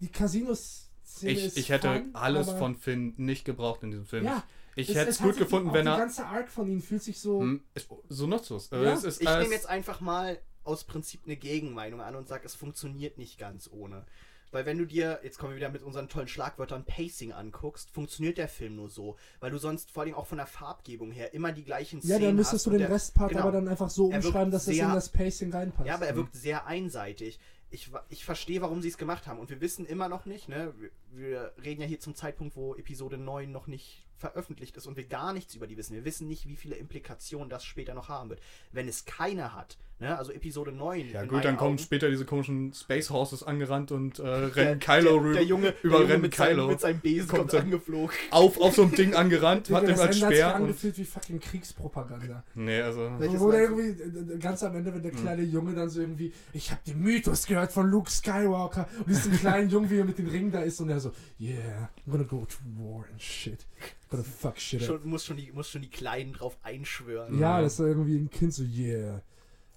die 0.00 0.08
Casinos-Szene 0.08 1.32
Ich, 1.38 1.56
ich 1.56 1.68
hätte 1.68 1.86
fun, 1.92 2.10
alles 2.14 2.48
aber- 2.48 2.58
von 2.58 2.74
Finn 2.74 3.14
nicht 3.16 3.44
gebraucht 3.44 3.84
in 3.84 3.92
diesem 3.92 4.06
Film. 4.06 4.24
Ja, 4.24 4.42
ich 4.74 4.88
es- 4.88 4.96
hätte 4.96 5.10
es 5.10 5.18
gut 5.18 5.36
gefunden, 5.36 5.72
wenn 5.72 5.86
er. 5.86 5.96
ganze 5.98 6.26
Arc 6.26 6.50
von 6.50 6.68
ihm 6.68 6.82
fühlt 6.82 7.04
sich 7.04 7.20
so. 7.20 7.40
Hm, 7.42 7.62
ist 7.74 7.88
so 8.08 8.26
nutzlos. 8.26 8.72
Äh, 8.72 8.82
Ja, 8.82 8.92
es 8.94 9.04
ist 9.04 9.22
ich 9.22 9.28
nehme 9.28 9.52
jetzt 9.54 9.68
einfach 9.68 10.00
mal 10.00 10.36
aus 10.64 10.82
Prinzip 10.82 11.20
eine 11.26 11.36
Gegenmeinung 11.36 12.00
an 12.00 12.16
und 12.16 12.26
sage, 12.26 12.44
es 12.44 12.56
funktioniert 12.56 13.18
nicht 13.18 13.38
ganz 13.38 13.70
ohne. 13.70 14.04
Weil 14.52 14.66
wenn 14.66 14.78
du 14.78 14.86
dir, 14.86 15.18
jetzt 15.22 15.38
kommen 15.38 15.52
wir 15.52 15.56
wieder 15.56 15.68
mit 15.70 15.82
unseren 15.82 16.08
tollen 16.08 16.28
Schlagwörtern 16.28 16.84
Pacing 16.84 17.32
anguckst, 17.32 17.90
funktioniert 17.90 18.38
der 18.38 18.48
Film 18.48 18.76
nur 18.76 18.88
so. 18.88 19.16
Weil 19.40 19.50
du 19.50 19.58
sonst 19.58 19.90
vor 19.90 20.04
allem 20.04 20.14
auch 20.14 20.26
von 20.26 20.38
der 20.38 20.46
Farbgebung 20.46 21.10
her 21.10 21.34
immer 21.34 21.52
die 21.52 21.64
gleichen 21.64 21.98
Ja, 22.00 22.16
Szenen 22.16 22.20
dann 22.20 22.28
hast. 22.30 22.36
müsstest 22.36 22.66
du 22.66 22.70
den 22.70 22.78
der- 22.80 22.90
Restpart 22.90 23.30
genau. 23.30 23.42
aber 23.42 23.52
dann 23.52 23.68
einfach 23.68 23.90
so 23.90 24.06
umschreiben, 24.06 24.50
dass 24.52 24.64
das 24.66 24.74
sehr- 24.76 24.86
in 24.86 24.92
das 24.94 25.08
Pacing 25.08 25.52
reinpasst. 25.52 25.88
Ja, 25.88 25.94
aber 25.94 26.06
er 26.06 26.16
wirkt 26.16 26.34
sehr 26.34 26.66
einseitig. 26.66 27.38
Ich, 27.70 27.90
ich 28.08 28.24
verstehe, 28.24 28.60
warum 28.60 28.82
sie 28.82 28.88
es 28.88 28.98
gemacht 28.98 29.26
haben. 29.26 29.40
Und 29.40 29.50
wir 29.50 29.60
wissen 29.60 29.84
immer 29.84 30.08
noch 30.08 30.26
nicht, 30.26 30.48
ne? 30.48 30.72
Wir, 30.78 30.90
wir 31.10 31.52
reden 31.64 31.80
ja 31.80 31.88
hier 31.88 31.98
zum 31.98 32.14
Zeitpunkt, 32.14 32.54
wo 32.54 32.76
Episode 32.76 33.18
9 33.18 33.50
noch 33.50 33.66
nicht 33.66 34.06
veröffentlicht 34.16 34.76
ist 34.76 34.86
und 34.86 34.96
wir 34.96 35.04
gar 35.06 35.32
nichts 35.32 35.56
über 35.56 35.66
die 35.66 35.76
wissen. 35.76 35.94
Wir 35.94 36.04
wissen 36.04 36.28
nicht, 36.28 36.46
wie 36.48 36.54
viele 36.54 36.76
Implikationen 36.76 37.48
das 37.50 37.64
später 37.64 37.94
noch 37.94 38.08
haben 38.08 38.30
wird. 38.30 38.40
Wenn 38.70 38.86
es 38.86 39.04
keine 39.06 39.54
hat, 39.54 39.76
ne? 40.04 40.18
Also 40.18 40.32
Episode 40.32 40.72
9. 40.72 41.10
ja 41.10 41.24
gut, 41.24 41.44
dann 41.44 41.56
kommen 41.56 41.78
später 41.78 42.08
diese 42.10 42.24
komischen 42.24 42.72
Space 42.72 43.10
Horses 43.10 43.42
angerannt 43.42 43.90
und 43.92 44.18
äh, 44.18 44.22
der, 44.22 44.56
rennen 44.56 44.80
Kylo 44.80 45.02
der, 45.10 45.20
rüber. 45.20 45.32
der 45.34 45.44
Junge, 45.44 45.72
der 45.72 45.84
überrennen 45.84 46.08
Junge 46.10 46.18
mit, 46.22 46.32
Kylo. 46.32 46.46
seinem, 46.56 46.66
mit 46.68 46.80
seinem 46.80 47.00
Besen 47.00 47.28
Kommt 47.28 47.38
kommt, 47.40 47.52
dann- 47.54 47.62
angeflogen. 47.62 48.10
auf, 48.30 48.60
auf 48.60 48.74
so 48.74 48.82
ein 48.82 48.92
Ding 48.92 49.14
angerannt, 49.14 49.70
hat 49.70 49.82
ihm 49.82 49.88
das 49.88 50.00
als 50.00 50.18
Speer 50.18 50.48
und. 50.48 50.54
angefühlt 50.62 50.98
wie 50.98 51.04
fucking 51.04 51.40
Kriegspropaganda. 51.40 52.44
Nee, 52.54 52.80
also. 52.80 53.10
Wo 53.18 53.50
der 53.50 53.62
irgendwie, 53.62 54.32
äh, 54.34 54.38
ganz 54.38 54.62
am 54.62 54.74
Ende, 54.76 54.94
wenn 54.94 55.02
der 55.02 55.12
Hm. 55.12 55.20
kleine 55.20 55.42
Junge 55.42 55.74
dann 55.74 55.88
so 55.88 56.00
irgendwie, 56.00 56.32
ich 56.52 56.70
hab 56.70 56.84
den 56.84 57.00
Mythos 57.00 57.46
gehört 57.46 57.72
von 57.72 57.88
Luke 57.88 58.10
Skywalker 58.10 58.88
und 58.98 59.08
diesen 59.08 59.32
kleinen 59.38 59.70
Jungen, 59.70 59.90
wie 59.90 59.98
er 59.98 60.04
mit 60.04 60.18
dem 60.18 60.28
Ring 60.28 60.50
da 60.52 60.60
ist 60.60 60.80
und 60.80 60.88
er 60.90 61.00
so, 61.00 61.12
yeah, 61.40 61.88
I'm 62.06 62.10
gonna 62.10 62.24
go 62.24 62.44
to 62.46 62.56
war 62.78 63.04
and 63.10 63.20
shit. 63.20 63.66
Gonna 64.10 64.22
fuck 64.22 64.58
shit 64.58 64.80
up. 64.82 64.86
Schon, 65.00 65.08
muss, 65.10 65.24
schon 65.24 65.36
die, 65.36 65.50
muss 65.52 65.70
schon 65.70 65.82
die 65.82 65.90
Kleinen 65.90 66.32
drauf 66.34 66.56
einschwören. 66.62 67.34
Ja, 67.38 67.56
Ja. 67.58 67.62
das 67.62 67.74
ist 67.74 67.78
irgendwie 67.80 68.16
ein 68.16 68.30
Kind 68.30 68.52
so, 68.54 68.62
yeah. 68.62 69.22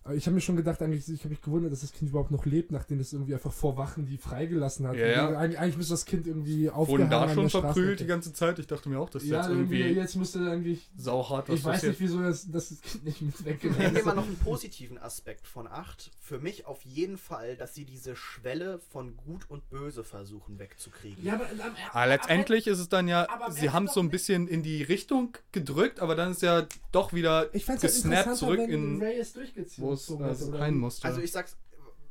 Aber 0.08 0.16
ich 0.16 0.26
habe 0.26 0.36
mir 0.36 0.42
schon 0.42 0.56
gedacht, 0.56 0.82
eigentlich, 0.82 1.06
ich 1.10 1.20
habe 1.20 1.30
mich 1.32 1.42
gewundert, 1.42 1.74
dass 1.74 1.82
das 1.82 1.92
Kind 1.92 2.12
überhaupt 2.12 2.32
noch 2.32 2.46
lebt, 2.46 2.72
nachdem 2.72 3.02
es 3.02 3.12
irgendwie 3.12 3.34
einfach 3.34 3.52
vor 3.52 3.76
Wachen 3.76 4.06
die 4.06 4.18
freigelassen 4.18 4.88
hat. 4.88 4.96
Ja, 4.96 5.06
ja. 5.06 5.38
Eigentlich, 5.38 5.60
eigentlich 5.60 5.76
müsste 5.76 5.94
das 5.96 6.06
Kind 6.06 6.28
irgendwie 6.28 6.68
Wurden 6.68 6.76
aufgehangen 6.78 7.10
da 7.12 7.22
an 7.24 7.30
schon 7.34 7.44
der 7.44 7.50
Straße. 7.50 7.66
verprügelt 7.66 8.00
die 8.00 8.06
ganze 8.06 8.32
Zeit? 8.32 8.58
Ich 8.60 8.68
dachte 8.68 8.88
mir 8.88 9.00
auch, 9.00 9.10
dass 9.10 9.26
Ja, 9.26 9.40
jetzt 9.42 9.50
irgendwie, 9.50 9.80
irgendwie 9.82 10.00
jetzt 10.00 10.16
müsste 10.16 10.50
eigentlich. 10.50 10.90
sauhart 10.96 11.50
was 11.50 11.60
Ich 11.60 11.66
weiß 11.66 11.84
nicht, 11.84 12.00
wieso 12.00 12.22
das, 12.22 12.50
das 12.50 12.70
Kind 12.82 13.04
nicht 13.04 13.22
mit 13.22 13.36
Nehmen 13.42 13.46
weggegangen 13.62 13.92
wir 13.94 14.00
ist. 14.00 14.06
mal 14.06 14.16
noch 14.16 14.26
einen 14.28 14.38
positiven 14.38 14.98
Aspekt 14.98 15.46
von 15.46 15.68
8. 15.68 16.10
Für 16.22 16.40
mich 16.40 16.66
auf 16.66 16.82
jeden 16.84 17.18
Fall, 17.18 17.58
dass 17.58 17.76
sie 17.76 17.84
diese 17.84 18.16
Schwelle 18.16 18.80
von 18.90 19.18
Gut 19.18 19.50
und 19.50 19.70
Böse 19.70 20.06
versuchen 20.06 20.58
wegzukriegen. 20.58 21.22
Ja, 21.26 21.34
aber, 21.34 21.44
am- 21.50 21.76
Ah, 21.92 22.06
letztendlich 22.06 22.68
ist 22.68 22.80
es 22.80 22.88
dann 22.88 23.10
ja, 23.10 23.28
aber 23.30 23.52
sie 23.52 23.72
haben 23.72 23.88
es 23.88 23.94
so 23.94 24.00
ein 24.00 24.10
bisschen 24.10 24.48
in 24.48 24.64
die 24.64 24.84
Richtung 24.84 25.38
gedrückt, 25.52 26.00
aber 26.00 26.16
dann 26.16 26.32
ist 26.32 26.42
ja 26.44 26.66
doch 26.94 27.12
wieder 27.12 27.54
Ich 27.54 27.68
halt 27.68 27.82
gesnappt 27.82 28.28
interessanter, 28.28 28.36
zurück 28.38 28.60
wenn 28.60 28.70
in, 28.96 29.02
Ray 29.02 29.20
es 29.20 29.34
durchgezogen 29.34 29.97
es 29.98 30.10
hätte, 30.10 30.24
also 30.24 30.48
oder? 30.50 30.60
rein 30.60 30.76
musste. 30.76 31.06
Also 31.08 31.22
ich 31.22 31.32
sag's, 31.32 31.58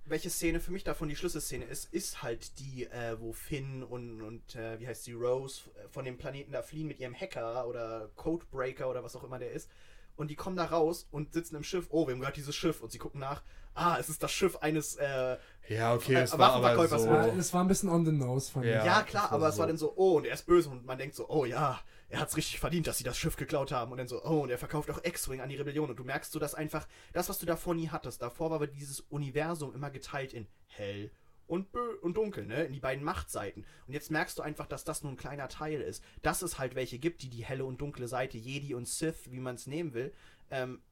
welche 0.04 0.30
Szene 0.30 0.60
für 0.60 0.70
mich 0.70 0.84
davon 0.84 1.08
die 1.08 1.16
Schlüsselszene 1.16 1.64
ist, 1.64 1.92
ist 1.92 2.22
halt 2.22 2.58
die, 2.60 2.84
äh, 2.84 3.16
wo 3.18 3.32
Finn 3.32 3.82
und, 3.82 4.22
und 4.22 4.54
äh, 4.54 4.78
wie 4.78 4.86
heißt 4.86 5.04
sie, 5.04 5.12
Rose 5.14 5.62
äh, 5.74 5.88
von 5.88 6.04
dem 6.04 6.16
Planeten 6.16 6.52
da 6.52 6.62
fliehen 6.62 6.86
mit 6.86 7.00
ihrem 7.00 7.14
Hacker 7.14 7.66
oder 7.66 8.10
Codebreaker 8.14 8.88
oder 8.88 9.02
was 9.02 9.16
auch 9.16 9.24
immer 9.24 9.38
der 9.38 9.50
ist. 9.52 9.68
Und 10.14 10.30
die 10.30 10.36
kommen 10.36 10.56
da 10.56 10.64
raus 10.66 11.06
und 11.10 11.32
sitzen 11.34 11.56
im 11.56 11.62
Schiff. 11.64 11.88
Oh, 11.90 12.06
wem 12.08 12.20
gehört 12.20 12.36
dieses 12.36 12.54
Schiff? 12.54 12.80
Und 12.82 12.90
sie 12.92 12.98
gucken 12.98 13.20
nach. 13.20 13.42
Ah, 13.74 13.98
es 14.00 14.08
ist 14.08 14.22
das 14.22 14.32
Schiff 14.32 14.56
eines. 14.56 14.94
Äh, 14.96 15.36
Ja, 15.68 15.92
okay, 15.94 16.14
Äh, 16.14 16.22
es 16.22 16.38
war 16.38 16.52
aber 16.54 16.88
so. 16.98 17.06
Ja, 17.06 17.26
es 17.26 17.52
war 17.52 17.62
ein 17.62 17.68
bisschen 17.68 17.90
on 17.90 18.06
the 18.06 18.12
nose 18.12 18.50
von 18.50 18.62
Ja. 18.62 18.78
mir. 18.78 18.86
ja, 18.86 19.02
klar, 19.02 19.24
das 19.24 19.30
war 19.32 19.32
aber 19.32 19.48
es 19.48 19.58
war 19.58 19.66
so. 19.66 19.68
dann 19.68 19.76
so, 19.76 19.92
oh, 19.96 20.16
und 20.16 20.24
er 20.26 20.32
ist 20.34 20.46
böse. 20.46 20.70
Und 20.70 20.86
man 20.86 20.96
denkt 20.96 21.14
so, 21.16 21.28
oh 21.28 21.44
ja, 21.44 21.78
er 22.08 22.20
hat 22.20 22.28
es 22.28 22.36
richtig 22.36 22.60
verdient, 22.60 22.86
dass 22.86 22.98
sie 22.98 23.04
das 23.04 23.18
Schiff 23.18 23.36
geklaut 23.36 23.72
haben. 23.72 23.90
Und 23.90 23.98
dann 23.98 24.08
so, 24.08 24.24
oh, 24.24 24.42
und 24.42 24.50
er 24.50 24.58
verkauft 24.58 24.90
auch 24.90 25.02
X-Wing 25.02 25.40
an 25.40 25.48
die 25.48 25.56
Rebellion. 25.56 25.90
Und 25.90 25.98
du 25.98 26.04
merkst 26.04 26.32
so, 26.32 26.38
dass 26.38 26.54
einfach 26.54 26.86
das, 27.12 27.28
was 27.28 27.38
du 27.38 27.46
davor 27.46 27.74
nie 27.74 27.88
hattest, 27.88 28.22
davor 28.22 28.50
war 28.50 28.56
aber 28.56 28.66
dieses 28.66 29.00
Universum 29.00 29.74
immer 29.74 29.90
geteilt 29.90 30.32
in 30.32 30.46
hell 30.68 31.10
und 31.48 31.68
und 32.02 32.16
dunkel, 32.16 32.44
ne? 32.44 32.64
In 32.64 32.72
die 32.72 32.80
beiden 32.80 33.04
Machtseiten. 33.04 33.64
Und 33.86 33.94
jetzt 33.94 34.10
merkst 34.10 34.38
du 34.38 34.42
einfach, 34.42 34.66
dass 34.66 34.84
das 34.84 35.02
nur 35.02 35.12
ein 35.12 35.16
kleiner 35.16 35.48
Teil 35.48 35.80
ist. 35.80 36.02
Dass 36.22 36.42
es 36.42 36.58
halt 36.58 36.74
welche 36.74 36.98
gibt, 36.98 37.22
die 37.22 37.30
die 37.30 37.44
helle 37.44 37.64
und 37.64 37.80
dunkle 37.80 38.08
Seite, 38.08 38.38
Jedi 38.38 38.74
und 38.74 38.88
Sith, 38.88 39.30
wie 39.30 39.40
man 39.40 39.54
es 39.54 39.66
nehmen 39.66 39.94
will, 39.94 40.12
ähm, 40.50 40.82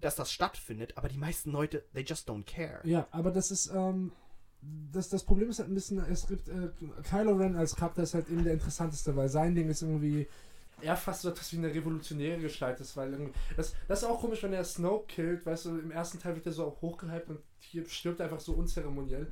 dass 0.00 0.16
das 0.16 0.32
stattfindet. 0.32 0.96
Aber 0.96 1.08
die 1.08 1.18
meisten 1.18 1.50
Leute, 1.52 1.84
they 1.94 2.02
just 2.02 2.28
don't 2.28 2.44
care. 2.44 2.80
Ja, 2.84 3.06
aber 3.10 3.30
das 3.30 3.50
ist, 3.50 3.68
ähm, 3.68 4.12
das, 4.92 5.08
das 5.08 5.24
Problem 5.24 5.50
ist 5.50 5.58
halt 5.58 5.70
ein 5.70 5.74
bisschen, 5.74 5.98
es 6.10 6.26
gibt, 6.26 6.48
äh, 6.48 6.68
Kylo 7.08 7.34
Ren 7.34 7.56
als 7.56 7.74
Charakter 7.74 8.02
ist 8.02 8.14
halt 8.14 8.28
eben 8.28 8.44
der 8.44 8.52
interessanteste, 8.52 9.16
weil 9.16 9.28
sein 9.28 9.54
Ding 9.54 9.68
ist 9.68 9.82
irgendwie, 9.82 10.28
er 10.80 10.96
fast 10.96 11.22
so 11.22 11.30
etwas 11.30 11.52
wie 11.52 11.58
eine 11.58 11.74
revolutionäre 11.74 12.40
Gestalt 12.40 12.80
ist, 12.80 12.96
weil 12.96 13.12
irgendwie, 13.12 13.32
das, 13.56 13.74
das 13.88 14.02
ist 14.02 14.08
auch 14.08 14.20
komisch, 14.20 14.42
wenn 14.42 14.52
er 14.52 14.64
Snoke 14.64 15.06
killt, 15.06 15.46
weißt 15.46 15.66
du, 15.66 15.78
im 15.78 15.90
ersten 15.90 16.18
Teil 16.18 16.34
wird 16.34 16.46
er 16.46 16.52
so 16.52 16.76
hochgehypt 16.80 17.30
und 17.30 17.40
hier 17.58 17.88
stirbt 17.88 18.20
er 18.20 18.26
einfach 18.26 18.40
so 18.40 18.52
unzeremoniell. 18.52 19.30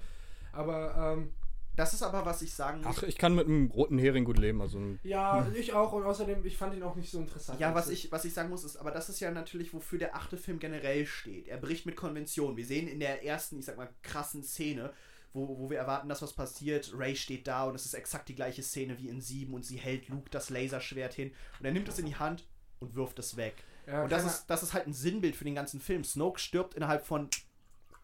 Aber, 0.53 1.15
ähm, 1.15 1.31
Das 1.77 1.95
ist 1.95 2.03
aber, 2.03 2.27
was 2.27 2.43
ich 2.43 2.53
sagen 2.53 2.83
muss. 2.83 2.99
Ach, 2.99 3.03
ich 3.05 3.17
kann 3.17 3.35
mit 3.35 3.47
einem 3.47 3.71
roten 3.71 3.97
Hering 3.99 4.25
gut 4.25 4.39
leben. 4.39 4.61
Also 4.61 4.81
ja, 5.05 5.47
ich 5.55 5.73
auch 5.73 5.93
und 5.93 6.05
außerdem, 6.05 6.45
ich 6.45 6.57
fand 6.57 6.75
ihn 6.75 6.83
auch 6.83 6.97
nicht 6.97 7.11
so 7.11 7.19
interessant. 7.21 7.61
Ja, 7.61 7.75
was 7.75 7.89
ich, 7.89 8.11
was 8.11 8.25
ich 8.25 8.35
sagen 8.35 8.51
muss, 8.51 8.65
ist, 8.65 8.77
aber 8.77 8.91
das 8.91 9.09
ist 9.09 9.21
ja 9.21 9.31
natürlich, 9.31 9.73
wofür 9.73 9.99
der 9.99 10.17
achte 10.17 10.37
Film 10.37 10.59
generell 10.59 11.07
steht. 11.07 11.49
Er 11.49 11.59
bricht 11.59 11.87
mit 11.87 11.97
Konventionen. 11.97 12.57
Wir 12.57 12.67
sehen 12.67 12.89
in 12.89 12.99
der 12.99 13.25
ersten, 13.25 13.61
ich 13.61 13.65
sag 13.65 13.77
mal, 13.77 13.89
krassen 14.03 14.43
Szene, 14.43 14.93
wo, 15.33 15.59
wo 15.59 15.71
wir 15.71 15.79
erwarten, 15.79 16.09
dass 16.09 16.23
was 16.23 16.33
passiert. 16.33 16.93
Ray 16.97 17.17
steht 17.17 17.47
da 17.47 17.65
und 17.65 17.75
es 17.75 17.85
ist 17.85 17.95
exakt 17.95 18.29
die 18.29 18.35
gleiche 18.35 18.63
Szene 18.63 18.99
wie 18.99 19.09
in 19.09 19.21
7 19.21 19.53
und 19.55 19.65
sie 19.65 19.77
hält 19.77 20.09
Luke 20.09 20.31
das 20.31 20.51
Laserschwert 20.51 21.15
hin 21.15 21.33
und 21.59 21.67
er 21.67 21.73
nimmt 21.73 21.89
es 21.89 21.99
in 21.99 22.07
die 22.07 22.17
Hand 22.17 22.45
und 22.81 22.95
wirft 22.95 23.19
es 23.19 23.37
weg. 23.37 23.55
ja, 23.87 24.03
und 24.03 24.13
das 24.13 24.25
ist, 24.25 24.47
das 24.47 24.63
ist 24.63 24.73
halt 24.73 24.87
ein 24.87 24.93
Sinnbild 24.93 25.37
für 25.37 25.45
den 25.45 25.55
ganzen 25.55 25.81
Film. 25.81 26.05
Snoke 26.05 26.41
stirbt 26.41 26.75
innerhalb 26.75 27.05
von 27.05 27.29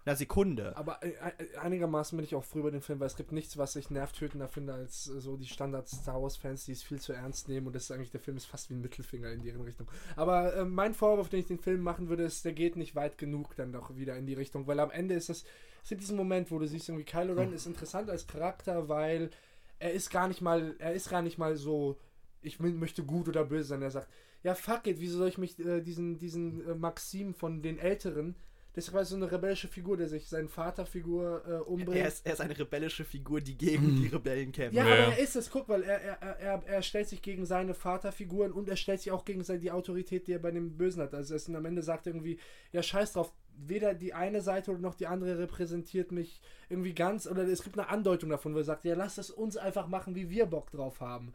einer 0.06 0.16
Sekunde. 0.16 0.76
Aber 0.76 1.02
äh, 1.02 1.10
äh, 1.10 1.56
einigermaßen 1.58 2.16
bin 2.16 2.24
ich 2.24 2.34
auch 2.34 2.44
früh 2.44 2.60
über 2.60 2.70
den 2.70 2.80
Film, 2.80 3.00
weil 3.00 3.08
es 3.08 3.16
gibt 3.16 3.32
nichts, 3.32 3.58
was 3.58 3.74
ich 3.74 3.90
nervtötender 3.90 4.46
finde 4.46 4.74
als 4.74 5.08
äh, 5.08 5.20
so 5.20 5.36
die 5.36 5.46
Standard 5.46 5.88
Star 5.88 6.22
Wars 6.22 6.36
Fans, 6.36 6.64
die 6.64 6.72
es 6.72 6.82
viel 6.82 7.00
zu 7.00 7.12
ernst 7.12 7.48
nehmen 7.48 7.66
und 7.66 7.74
das 7.74 7.84
ist 7.84 7.90
eigentlich 7.90 8.12
der 8.12 8.20
Film 8.20 8.36
ist 8.36 8.46
fast 8.46 8.70
wie 8.70 8.74
ein 8.74 8.80
Mittelfinger 8.80 9.30
in 9.30 9.42
deren 9.42 9.62
Richtung. 9.62 9.90
Aber 10.14 10.54
äh, 10.54 10.64
mein 10.64 10.94
Vorwurf, 10.94 11.28
den 11.28 11.40
ich 11.40 11.46
den 11.46 11.58
Film 11.58 11.80
machen 11.80 12.08
würde, 12.08 12.22
ist, 12.22 12.44
der 12.44 12.52
geht 12.52 12.76
nicht 12.76 12.94
weit 12.94 13.18
genug 13.18 13.56
dann 13.56 13.72
doch 13.72 13.96
wieder 13.96 14.16
in 14.16 14.26
die 14.26 14.34
Richtung, 14.34 14.66
weil 14.68 14.78
am 14.78 14.92
Ende 14.92 15.14
ist 15.14 15.28
es 15.28 15.44
es 15.86 15.90
gibt 15.90 16.00
diesen 16.02 16.16
Moment, 16.16 16.50
wo 16.50 16.58
du 16.58 16.66
siehst, 16.66 16.88
irgendwie 16.88 17.04
Kylo 17.04 17.34
Ren 17.34 17.52
ist 17.52 17.64
interessant 17.64 18.10
als 18.10 18.26
Charakter, 18.26 18.88
weil 18.88 19.30
er 19.78 19.92
ist 19.92 20.10
gar 20.10 20.26
nicht 20.26 20.40
mal, 20.40 20.74
er 20.80 20.94
ist 20.94 21.08
gar 21.08 21.22
nicht 21.22 21.38
mal 21.38 21.54
so, 21.54 21.96
ich 22.42 22.58
möchte 22.58 23.04
gut 23.04 23.28
oder 23.28 23.44
böse 23.44 23.68
sein. 23.68 23.82
Er 23.82 23.92
sagt, 23.92 24.08
ja 24.42 24.56
fuck 24.56 24.88
it, 24.88 24.98
wieso 24.98 25.18
soll 25.18 25.28
ich 25.28 25.38
mich 25.38 25.56
äh, 25.60 25.80
diesen 25.82 26.18
diesen 26.18 26.68
äh, 26.68 26.74
Maxim 26.74 27.34
von 27.34 27.62
den 27.62 27.78
Älteren 27.78 28.34
das 28.74 28.88
ist 28.88 28.90
quasi 28.92 29.10
so 29.10 29.16
eine 29.16 29.30
rebellische 29.32 29.68
Figur, 29.68 29.96
der 29.96 30.06
sich 30.06 30.28
seine 30.28 30.48
Vaterfigur 30.50 31.42
äh, 31.48 31.52
umbringt. 31.62 31.96
Er 31.96 32.08
ist, 32.08 32.26
er 32.26 32.34
ist 32.34 32.42
eine 32.42 32.58
rebellische 32.58 33.04
Figur, 33.06 33.40
die 33.40 33.56
gegen 33.56 33.96
die 34.02 34.08
Rebellen 34.08 34.52
kämpft. 34.52 34.74
Ja, 34.74 34.86
Ja. 34.86 35.04
aber 35.06 35.12
er 35.14 35.18
ist 35.18 35.34
es, 35.34 35.48
guck, 35.50 35.66
weil 35.70 35.82
er, 35.82 35.98
er, 36.02 36.20
er- 36.20 36.38
er, 36.40 36.62
er 36.66 36.82
stellt 36.82 37.08
sich 37.08 37.22
gegen 37.22 37.46
seine 37.46 37.72
Vaterfiguren 37.72 38.52
und 38.52 38.68
er 38.68 38.76
stellt 38.76 39.00
sich 39.00 39.12
auch 39.12 39.24
gegen 39.24 39.42
seine, 39.44 39.60
die 39.60 39.70
Autorität, 39.70 40.26
die 40.26 40.32
er 40.32 40.40
bei 40.40 40.50
dem 40.50 40.76
Bösen 40.76 41.00
hat. 41.02 41.14
Also 41.14 41.32
er 41.32 41.36
ist, 41.36 41.48
und 41.48 41.56
am 41.56 41.64
Ende 41.64 41.80
sagt 41.82 42.06
er 42.06 42.12
irgendwie, 42.12 42.38
ja, 42.72 42.82
scheiß 42.82 43.14
drauf, 43.14 43.32
weder 43.56 43.94
die 43.94 44.14
eine 44.14 44.40
Seite 44.40 44.70
oder 44.70 44.80
noch 44.80 44.94
die 44.94 45.06
andere 45.06 45.38
repräsentiert 45.38 46.12
mich 46.12 46.40
irgendwie 46.68 46.94
ganz, 46.94 47.26
oder 47.26 47.44
es 47.44 47.62
gibt 47.62 47.78
eine 47.78 47.88
Andeutung 47.88 48.30
davon, 48.30 48.54
wo 48.54 48.58
er 48.58 48.64
sagt, 48.64 48.84
ja, 48.84 48.94
lass 48.94 49.18
es 49.18 49.30
uns 49.30 49.56
einfach 49.56 49.88
machen, 49.88 50.14
wie 50.14 50.30
wir 50.30 50.46
Bock 50.46 50.70
drauf 50.70 51.00
haben. 51.00 51.32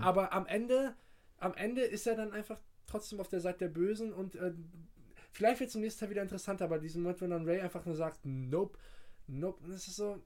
Aber 0.00 0.32
am 0.32 0.46
Ende, 0.46 0.94
am 1.38 1.54
Ende 1.54 1.82
ist 1.82 2.06
er 2.06 2.16
dann 2.16 2.32
einfach 2.32 2.58
trotzdem 2.86 3.20
auf 3.20 3.28
der 3.28 3.40
Seite 3.40 3.60
der 3.60 3.68
Bösen 3.68 4.12
und 4.12 4.34
äh, 4.34 4.52
vielleicht 5.32 5.60
wird 5.60 5.68
es 5.68 5.72
zum 5.72 5.82
nächsten 5.82 6.00
Teil 6.00 6.10
wieder 6.10 6.22
interessanter, 6.22 6.64
aber 6.64 6.78
diesen 6.78 7.02
Moment, 7.02 7.20
wenn 7.20 7.30
dann 7.30 7.44
Ray 7.44 7.60
einfach 7.60 7.84
nur 7.84 7.94
sagt, 7.94 8.20
nope, 8.24 8.78
nope, 9.26 9.62
das 9.68 9.86
ist 9.86 9.96
so, 9.96 10.22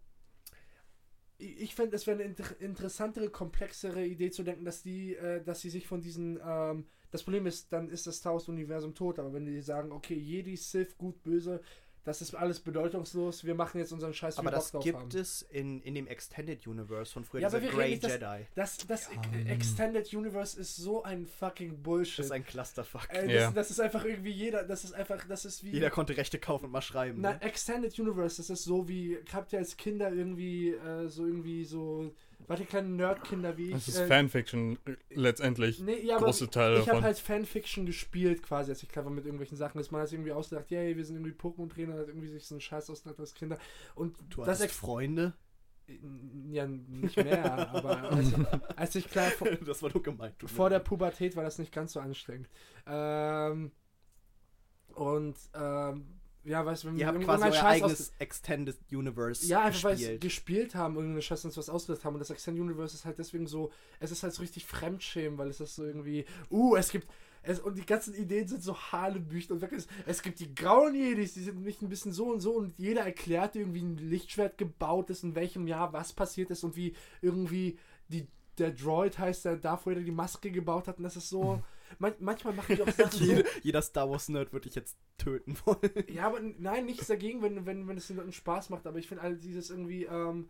ich 1.38 1.74
finde, 1.74 1.96
es 1.96 2.06
wäre 2.06 2.18
eine 2.18 2.28
inter 2.28 2.60
interessantere, 2.60 3.30
komplexere 3.30 4.04
Idee 4.04 4.30
zu 4.30 4.42
denken, 4.42 4.64
dass 4.64 4.82
die, 4.82 5.14
äh, 5.16 5.42
dass 5.42 5.60
sie 5.60 5.70
sich 5.70 5.86
von 5.86 6.00
diesen, 6.00 6.38
ähm, 6.44 6.86
das 7.10 7.22
Problem 7.22 7.46
ist, 7.46 7.72
dann 7.72 7.88
ist 7.88 8.06
das 8.06 8.16
Star 8.16 8.32
Wars-Universum 8.34 8.94
tot, 8.94 9.18
aber 9.18 9.32
wenn 9.32 9.44
die 9.46 9.60
sagen, 9.60 9.92
okay, 9.92 10.14
Jedi, 10.14 10.56
Sith, 10.56 10.96
gut, 10.98 11.22
böse, 11.22 11.60
das 12.02 12.22
ist 12.22 12.34
alles 12.34 12.60
bedeutungslos, 12.60 13.44
wir 13.44 13.54
machen 13.54 13.76
jetzt 13.78 13.92
unseren 13.92 14.14
Scheiß, 14.14 14.38
Aber 14.38 14.50
das 14.50 14.72
Bock 14.72 14.80
drauf 14.80 14.84
gibt 14.84 14.98
haben. 14.98 15.20
es 15.20 15.42
in, 15.42 15.82
in 15.82 15.94
dem 15.94 16.06
Extended 16.06 16.66
Universe 16.66 17.12
von 17.12 17.24
früher, 17.24 17.42
Ja, 17.42 17.48
dieser 17.48 17.58
aber 17.58 17.66
wir 17.66 17.72
Grey 17.72 17.90
reden 17.92 18.06
nicht, 18.06 18.20
Jedi. 18.22 18.46
Das, 18.54 18.78
das 18.86 19.10
E- 19.10 19.48
Extended 19.50 20.14
Universe 20.14 20.58
ist 20.58 20.76
so 20.76 21.02
ein 21.02 21.26
fucking 21.26 21.82
Bullshit. 21.82 22.20
Das 22.20 22.26
ist 22.26 22.32
ein 22.32 22.44
Clusterfuck. 22.46 23.06
Äh, 23.10 23.24
das, 23.26 23.32
Ja. 23.32 23.50
das 23.50 23.70
ist 23.70 23.80
einfach 23.80 24.02
irgendwie 24.06 24.30
jeder, 24.32 24.64
das 24.64 24.84
ist 24.84 24.94
einfach, 24.94 25.26
das 25.28 25.44
ist 25.44 25.62
wie. 25.62 25.72
Jeder 25.72 25.90
konnte 25.90 26.16
Rechte 26.16 26.38
kaufen 26.38 26.64
und 26.64 26.70
mal 26.72 26.80
schreiben. 26.80 27.20
Na, 27.20 27.32
Ne? 27.32 27.42
Extended 27.42 27.96
Universe, 27.98 28.38
das 28.38 28.48
ist 28.48 28.64
so 28.64 28.88
wie, 28.88 29.18
habt 29.32 29.52
ihr 29.52 29.58
als 29.58 29.76
Kinder 29.76 30.10
irgendwie, 30.10 30.70
äh, 30.70 31.06
so 31.06 31.26
irgendwie 31.26 31.64
so, 31.66 32.14
warte, 32.50 32.64
kleine 32.64 32.88
Nerdkinder 32.88 33.56
wie 33.56 33.68
ich. 33.68 33.72
Das 33.72 33.88
ist 33.88 33.98
äh, 34.00 34.06
Fanfiction 34.06 34.78
letztendlich. 35.10 35.78
Nee, 35.80 36.04
ja, 36.04 36.16
aber 36.16 36.26
große 36.26 36.50
Teile 36.50 36.80
ich 36.80 36.88
habe 36.88 37.02
halt 37.02 37.18
Fanfiction 37.18 37.86
gespielt 37.86 38.42
quasi, 38.42 38.72
als 38.72 38.82
ich 38.82 38.88
clever 38.88 39.08
mit 39.08 39.24
irgendwelchen 39.24 39.56
Sachen 39.56 39.80
ist. 39.80 39.92
Man 39.92 40.02
hat 40.02 40.12
irgendwie 40.12 40.32
ausgedacht, 40.32 40.70
yay, 40.70 40.96
wir 40.96 41.04
sind 41.04 41.16
irgendwie 41.16 41.32
Pokémon-Trainer, 41.32 41.94
hat 41.94 42.08
irgendwie 42.08 42.28
sich 42.28 42.44
so 42.44 42.54
einen 42.56 42.60
Scheiß 42.60 42.90
ausgedacht 42.90 43.20
als 43.20 43.34
Kinder. 43.34 43.58
Und 43.94 44.16
Du 44.28 44.44
das 44.44 44.60
Ex 44.60 44.76
Freunde? 44.76 45.32
ja, 46.50 46.66
nicht 46.66 47.16
mehr, 47.16 47.68
aber 47.70 48.10
als, 48.12 48.32
als 48.76 48.94
ich 48.94 49.08
klein 49.08 49.30
vor, 49.32 49.48
das 49.66 49.82
war 49.82 49.90
nur 49.92 50.02
gemeint. 50.02 50.34
vor 50.46 50.70
der. 50.70 50.78
Pubertät 50.78 51.34
war 51.36 51.42
das 51.42 51.58
nicht 51.58 51.72
ganz 51.72 51.92
so 51.92 52.00
anstrengend. 52.00 52.48
Ähm, 52.86 53.72
und 54.94 55.36
ähm, 55.54 56.19
ja, 56.50 56.66
weißt 56.66 56.82
du, 56.82 56.88
wenn 56.88 56.96
ein 57.00 57.42
euer 57.42 57.52
Scheiß 57.52 57.82
eigenes 57.82 58.12
Extended 58.18 58.76
Universe 58.90 59.46
Ja, 59.46 59.62
einfach 59.62 59.84
weil 59.84 60.18
gespielt. 60.18 60.74
haben, 60.74 60.96
irgendeine 60.96 61.22
Scheiße 61.22 61.46
uns 61.46 61.56
was 61.56 61.70
ausgedacht 61.70 62.04
haben. 62.04 62.14
Und 62.14 62.20
das 62.20 62.30
Extended 62.30 62.60
Universe 62.60 62.94
ist 62.94 63.04
halt 63.04 63.18
deswegen 63.18 63.46
so, 63.46 63.70
es 64.00 64.10
ist 64.10 64.24
halt 64.24 64.34
so 64.34 64.42
richtig 64.42 64.66
Fremdschämen, 64.66 65.38
weil 65.38 65.48
es 65.48 65.60
ist 65.60 65.76
so 65.76 65.84
irgendwie, 65.84 66.24
uh, 66.50 66.74
es 66.74 66.90
gibt, 66.90 67.06
es, 67.44 67.60
und 67.60 67.78
die 67.78 67.86
ganzen 67.86 68.14
Ideen 68.14 68.48
sind 68.48 68.64
so 68.64 68.76
hanebüchen 68.76 69.52
und 69.54 69.60
wirklich, 69.60 69.86
es 70.06 70.22
gibt 70.22 70.40
die 70.40 70.52
grauen 70.52 70.94
Jedis, 70.94 71.34
die 71.34 71.42
sind 71.44 71.62
nicht 71.62 71.82
ein 71.82 71.88
bisschen 71.88 72.12
so 72.12 72.26
und 72.32 72.40
so 72.40 72.52
und 72.52 72.74
jeder 72.76 73.02
erklärt 73.02 73.54
irgendwie 73.54 73.82
ein 73.82 73.96
Lichtschwert 73.96 74.58
gebaut 74.58 75.08
ist, 75.10 75.22
in 75.22 75.36
welchem 75.36 75.68
Jahr 75.68 75.92
was 75.92 76.12
passiert 76.12 76.50
ist 76.50 76.64
und 76.64 76.74
wie 76.74 76.96
irgendwie 77.22 77.78
die, 78.08 78.26
der 78.58 78.72
Droid 78.72 79.18
heißt, 79.18 79.44
der 79.44 79.56
Darth 79.56 79.86
Vader 79.86 80.00
die 80.00 80.10
Maske 80.10 80.50
gebaut 80.50 80.88
hat 80.88 80.98
und 80.98 81.04
das 81.04 81.16
ist 81.16 81.28
so, 81.28 81.62
man, 81.98 82.14
manchmal 82.18 82.54
machen 82.54 82.76
die 82.76 82.82
auch 82.82 82.88
Sachen 82.96 83.18
so, 83.18 83.24
Jede, 83.24 83.44
jeder 83.62 83.82
Star 83.82 84.10
Wars 84.10 84.28
Nerd 84.28 84.52
würde 84.52 84.68
ich 84.68 84.74
jetzt 84.74 84.96
töten 85.18 85.56
wollen. 85.64 86.04
ja, 86.08 86.26
aber 86.26 86.40
nein, 86.40 86.86
nichts 86.86 87.06
dagegen, 87.06 87.42
wenn, 87.42 87.66
wenn, 87.66 87.88
wenn 87.88 87.96
es 87.96 88.06
den 88.06 88.16
Leuten 88.16 88.32
Spaß 88.32 88.70
macht, 88.70 88.86
aber 88.86 88.98
ich 88.98 89.08
finde 89.08 89.22
all 89.22 89.36
dieses 89.36 89.70
irgendwie, 89.70 90.04
ähm, 90.04 90.48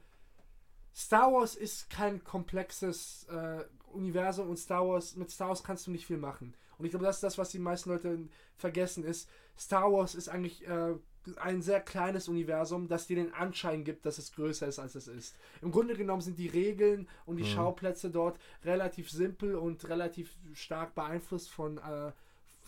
Star 0.94 1.33
Wars 1.33 1.55
ist 1.55 1.88
kein 1.90 2.24
komplexes 2.24 3.26
äh, 3.31 3.64
Universum 3.92 4.48
und 4.48 4.59
Star 4.59 4.87
Wars, 4.87 5.16
mit 5.16 5.31
Star 5.31 5.48
Wars 5.48 5.62
kannst 5.62 5.87
du 5.87 5.90
nicht 5.90 6.07
viel 6.07 6.18
machen. 6.18 6.55
Und 6.79 6.85
ich 6.87 6.90
glaube, 6.90 7.05
das 7.05 7.16
ist 7.16 7.22
das, 7.22 7.38
was 7.38 7.50
die 7.50 7.59
meisten 7.59 7.90
Leute 7.90 8.18
vergessen, 8.57 9.05
ist, 9.05 9.29
Star 9.59 9.92
Wars 9.92 10.14
ist 10.14 10.29
eigentlich 10.29 10.66
äh, 10.66 10.94
ein 11.37 11.62
sehr 11.62 11.80
kleines 11.80 12.28
Universum, 12.28 12.88
das 12.88 13.06
dir 13.06 13.16
den 13.16 13.33
Anschein 13.35 13.85
gibt, 13.85 14.06
dass 14.06 14.18
es 14.18 14.33
größer 14.33 14.66
ist, 14.66 14.78
als 14.78 14.94
es 14.94 15.06
ist. 15.06 15.37
Im 15.61 15.70
Grunde 15.70 15.94
genommen 15.94 16.22
sind 16.22 16.38
die 16.38 16.48
Regeln 16.48 17.09
und 17.26 17.37
die 17.37 17.44
Schauplätze 17.44 18.11
dort 18.11 18.38
relativ 18.64 19.11
simpel 19.11 19.54
und 19.54 19.88
relativ 19.88 20.37
stark 20.54 20.94
beeinflusst 20.94 21.50
von 21.50 21.78
äh, 21.78 22.12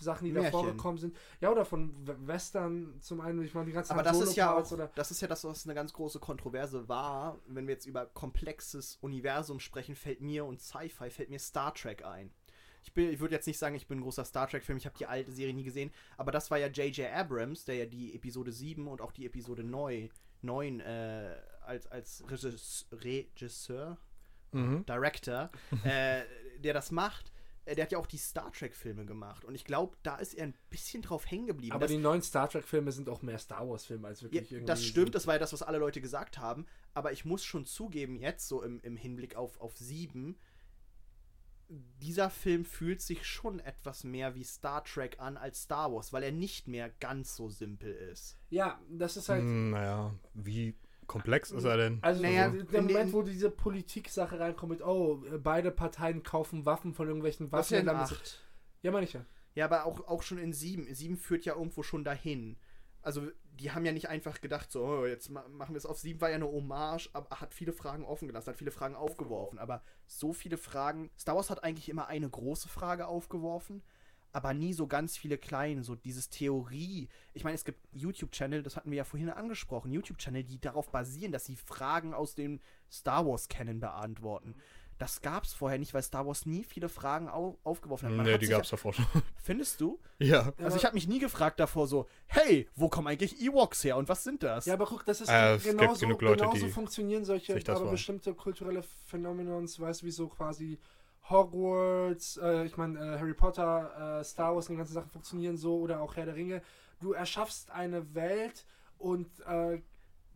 Sachen, 0.02 0.26
die 0.26 0.32
davor 0.32 0.62
Märchen. 0.62 0.76
gekommen 0.76 0.98
sind. 0.98 1.16
Ja, 1.40 1.50
oder 1.50 1.64
von 1.64 1.94
Western 2.26 2.94
zum 3.00 3.20
einen, 3.20 3.42
ich 3.42 3.54
meine, 3.54 3.66
die 3.66 3.72
ganzen 3.72 3.92
Aber 3.92 4.02
das 4.02 4.20
ist 4.20 4.36
ja 4.36 4.54
auch, 4.54 4.70
oder 4.70 4.90
das 4.94 5.10
ist 5.10 5.20
ja 5.20 5.28
das, 5.28 5.44
was 5.44 5.64
eine 5.64 5.74
ganz 5.74 5.92
große 5.92 6.18
Kontroverse 6.18 6.88
war. 6.88 7.38
Wenn 7.46 7.66
wir 7.66 7.74
jetzt 7.74 7.86
über 7.86 8.06
komplexes 8.06 8.98
Universum 9.00 9.60
sprechen, 9.60 9.94
fällt 9.94 10.20
mir 10.20 10.44
und 10.44 10.60
Sci-Fi 10.60 11.10
fällt 11.10 11.30
mir 11.30 11.38
Star 11.38 11.74
Trek 11.74 12.04
ein. 12.04 12.30
Ich, 12.82 12.92
bin- 12.92 13.10
ich 13.12 13.20
würde 13.20 13.34
jetzt 13.34 13.46
nicht 13.46 13.58
sagen, 13.58 13.74
ich 13.76 13.86
bin 13.86 13.98
ein 13.98 14.02
großer 14.02 14.24
Star 14.24 14.48
Trek-Film, 14.48 14.76
ich 14.78 14.86
habe 14.86 14.98
die 14.98 15.06
alte 15.06 15.30
Serie 15.32 15.54
nie 15.54 15.62
gesehen, 15.64 15.92
aber 16.16 16.32
das 16.32 16.50
war 16.50 16.58
ja 16.58 16.66
J.J. 16.66 17.10
Abrams, 17.12 17.64
der 17.64 17.76
ja 17.76 17.86
die 17.86 18.14
Episode 18.14 18.50
7 18.52 18.88
und 18.88 19.00
auch 19.00 19.12
die 19.12 19.24
Episode 19.26 19.62
9, 19.62 20.10
9 20.42 20.80
äh, 20.80 21.34
als, 21.64 21.86
als 21.86 22.24
Regis, 22.30 22.86
Regisseur, 22.92 23.98
Mhm. 24.54 24.84
Director, 24.84 25.50
äh, 25.84 26.22
der 26.58 26.74
das 26.74 26.90
macht. 26.90 27.32
äh, 27.64 27.74
der 27.74 27.84
hat 27.84 27.92
ja 27.92 27.96
auch 27.98 28.06
die 28.06 28.18
Star 28.18 28.52
Trek-Filme 28.52 29.06
gemacht. 29.06 29.46
Und 29.46 29.54
ich 29.54 29.64
glaube, 29.64 29.96
da 30.02 30.16
ist 30.16 30.34
er 30.34 30.44
ein 30.44 30.54
bisschen 30.68 31.00
drauf 31.00 31.30
hängen 31.30 31.46
geblieben. 31.46 31.72
Aber 31.72 31.86
die 31.86 31.96
neuen 31.96 32.20
Star 32.20 32.50
Trek-Filme 32.50 32.92
sind 32.92 33.08
auch 33.08 33.22
mehr 33.22 33.38
Star 33.38 33.66
Wars-Filme 33.66 34.08
als 34.08 34.20
ja, 34.20 34.24
wirklich 34.24 34.52
irgendwie. 34.52 34.66
das 34.66 34.84
stimmt, 34.84 35.14
das 35.14 35.26
war 35.26 35.34
ja 35.36 35.38
das, 35.38 35.54
was 35.54 35.62
alle 35.62 35.78
Leute 35.78 36.02
gesagt 36.02 36.36
haben. 36.36 36.66
Aber 36.92 37.12
ich 37.12 37.24
muss 37.24 37.44
schon 37.44 37.64
zugeben, 37.64 38.16
jetzt 38.16 38.46
so 38.46 38.62
im, 38.62 38.78
im 38.82 38.96
Hinblick 38.98 39.36
auf, 39.36 39.58
auf 39.58 39.74
sieben, 39.78 40.36
dieser 41.68 42.30
Film 42.30 42.64
fühlt 42.64 43.00
sich 43.00 43.24
schon 43.26 43.60
etwas 43.60 44.04
mehr 44.04 44.34
wie 44.34 44.44
Star 44.44 44.84
Trek 44.84 45.16
an 45.18 45.36
als 45.36 45.62
Star 45.62 45.92
Wars, 45.92 46.12
weil 46.12 46.22
er 46.22 46.32
nicht 46.32 46.68
mehr 46.68 46.90
ganz 47.00 47.36
so 47.36 47.48
simpel 47.48 47.92
ist. 47.92 48.38
Ja, 48.50 48.80
das 48.88 49.16
ist 49.16 49.28
halt. 49.28 49.42
Hm, 49.42 49.70
naja, 49.70 50.14
wie 50.34 50.76
komplex 51.06 51.50
ist 51.50 51.64
er 51.64 51.76
denn? 51.76 51.98
Also 52.02 52.22
Naja, 52.22 52.48
der 52.48 52.80
in 52.80 52.86
Moment, 52.86 53.12
wo 53.12 53.22
diese 53.22 53.50
Politik-Sache 53.50 54.38
reinkommt 54.38 54.72
mit, 54.72 54.82
oh, 54.82 55.22
beide 55.42 55.70
Parteien 55.70 56.22
kaufen 56.22 56.64
Waffen 56.64 56.94
von 56.94 57.06
irgendwelchen 57.06 57.50
Was 57.52 57.70
ja 57.70 57.80
in 57.80 57.88
acht. 57.88 58.42
Ja, 58.82 58.90
meine 58.90 59.04
ich 59.04 59.12
ja. 59.12 59.24
Ja, 59.54 59.66
aber 59.66 59.84
auch, 59.84 60.06
auch 60.08 60.22
schon 60.22 60.38
in 60.38 60.52
sieben. 60.52 60.92
Sieben 60.94 61.16
führt 61.16 61.44
ja 61.44 61.54
irgendwo 61.54 61.82
schon 61.82 62.04
dahin. 62.04 62.56
Also, 63.02 63.28
die 63.58 63.70
haben 63.70 63.84
ja 63.84 63.92
nicht 63.92 64.08
einfach 64.08 64.40
gedacht, 64.40 64.72
so, 64.72 64.82
oh, 64.84 65.06
jetzt 65.06 65.28
ma 65.30 65.46
machen 65.48 65.74
wir 65.74 65.78
es 65.78 65.86
auf 65.86 65.98
sieben, 65.98 66.20
war 66.20 66.30
ja 66.30 66.36
eine 66.36 66.50
Hommage, 66.50 67.10
aber 67.12 67.40
hat 67.40 67.54
viele 67.54 67.72
Fragen 67.72 68.04
offen 68.04 68.28
gelassen, 68.28 68.48
hat 68.48 68.56
viele 68.56 68.70
Fragen 68.70 68.94
aufgeworfen. 68.94 69.58
Aber 69.58 69.82
so 70.06 70.32
viele 70.32 70.56
Fragen. 70.56 71.10
Star 71.18 71.36
Wars 71.36 71.50
hat 71.50 71.62
eigentlich 71.62 71.88
immer 71.88 72.06
eine 72.06 72.28
große 72.28 72.68
Frage 72.68 73.06
aufgeworfen, 73.06 73.82
aber 74.32 74.54
nie 74.54 74.72
so 74.72 74.86
ganz 74.86 75.16
viele 75.16 75.36
kleine. 75.36 75.84
So 75.84 75.94
dieses 75.94 76.30
Theorie. 76.30 77.08
Ich 77.34 77.44
meine, 77.44 77.54
es 77.54 77.64
gibt 77.64 77.86
YouTube-Channel, 77.92 78.62
das 78.62 78.76
hatten 78.76 78.90
wir 78.90 78.98
ja 78.98 79.04
vorhin 79.04 79.28
angesprochen, 79.28 79.92
YouTube-Channel, 79.92 80.44
die 80.44 80.60
darauf 80.60 80.90
basieren, 80.90 81.32
dass 81.32 81.44
sie 81.44 81.56
Fragen 81.56 82.14
aus 82.14 82.34
dem 82.34 82.60
Star 82.90 83.26
Wars-Canon 83.26 83.80
beantworten. 83.80 84.54
Das 84.98 85.20
gab 85.20 85.44
es 85.44 85.52
vorher 85.52 85.78
nicht, 85.78 85.94
weil 85.94 86.02
Star 86.02 86.26
Wars 86.26 86.46
nie 86.46 86.62
viele 86.62 86.88
Fragen 86.88 87.28
au 87.28 87.58
aufgeworfen 87.64 88.08
hat. 88.08 88.16
Man 88.16 88.26
Nee, 88.26 88.34
hat 88.34 88.42
die 88.42 88.46
ja- 88.46 88.58
gab's 88.58 88.70
davor 88.70 88.92
schon. 88.92 89.04
Findest 89.42 89.80
du? 89.80 89.98
ja. 90.18 90.52
Also 90.58 90.76
ich 90.76 90.84
habe 90.84 90.94
mich 90.94 91.08
nie 91.08 91.18
gefragt 91.18 91.58
davor 91.58 91.86
so, 91.88 92.06
hey, 92.26 92.68
wo 92.76 92.88
kommen 92.88 93.08
eigentlich 93.08 93.40
Ewoks 93.40 93.82
her 93.84 93.96
und 93.96 94.08
was 94.08 94.22
sind 94.22 94.42
das? 94.42 94.66
Ja, 94.66 94.74
aber 94.74 94.86
guck, 94.86 95.04
das 95.04 95.20
ist 95.20 95.28
Äh, 95.28 95.54
es 95.56 95.64
gibt 95.64 95.78
genauso, 95.78 96.06
genug 96.06 96.22
Leute, 96.22 96.44
genauso 96.44 96.66
die 96.66 96.70
funktionieren 96.72 97.24
solche 97.24 97.54
aber 97.54 97.80
waren. 97.80 97.90
bestimmte 97.90 98.32
kulturelle 98.34 98.82
Phänomenons, 99.06 99.80
weißt 99.80 100.02
du, 100.02 100.06
wie 100.06 100.10
so 100.12 100.28
quasi 100.28 100.78
Hogwarts, 101.28 102.36
äh, 102.36 102.64
ich 102.64 102.76
meine 102.76 102.98
äh, 102.98 103.18
Harry 103.18 103.34
Potter, 103.34 104.20
äh, 104.20 104.24
Star 104.24 104.54
Wars, 104.54 104.66
die 104.66 104.76
ganzen 104.76 104.94
Sachen 104.94 105.10
funktionieren 105.10 105.56
so 105.56 105.78
oder 105.78 106.00
auch 106.00 106.16
Herr 106.16 106.26
der 106.26 106.34
Ringe. 106.36 106.62
Du 107.00 107.12
erschaffst 107.12 107.70
eine 107.70 108.14
Welt 108.14 108.64
und 108.98 109.26
äh, 109.48 109.80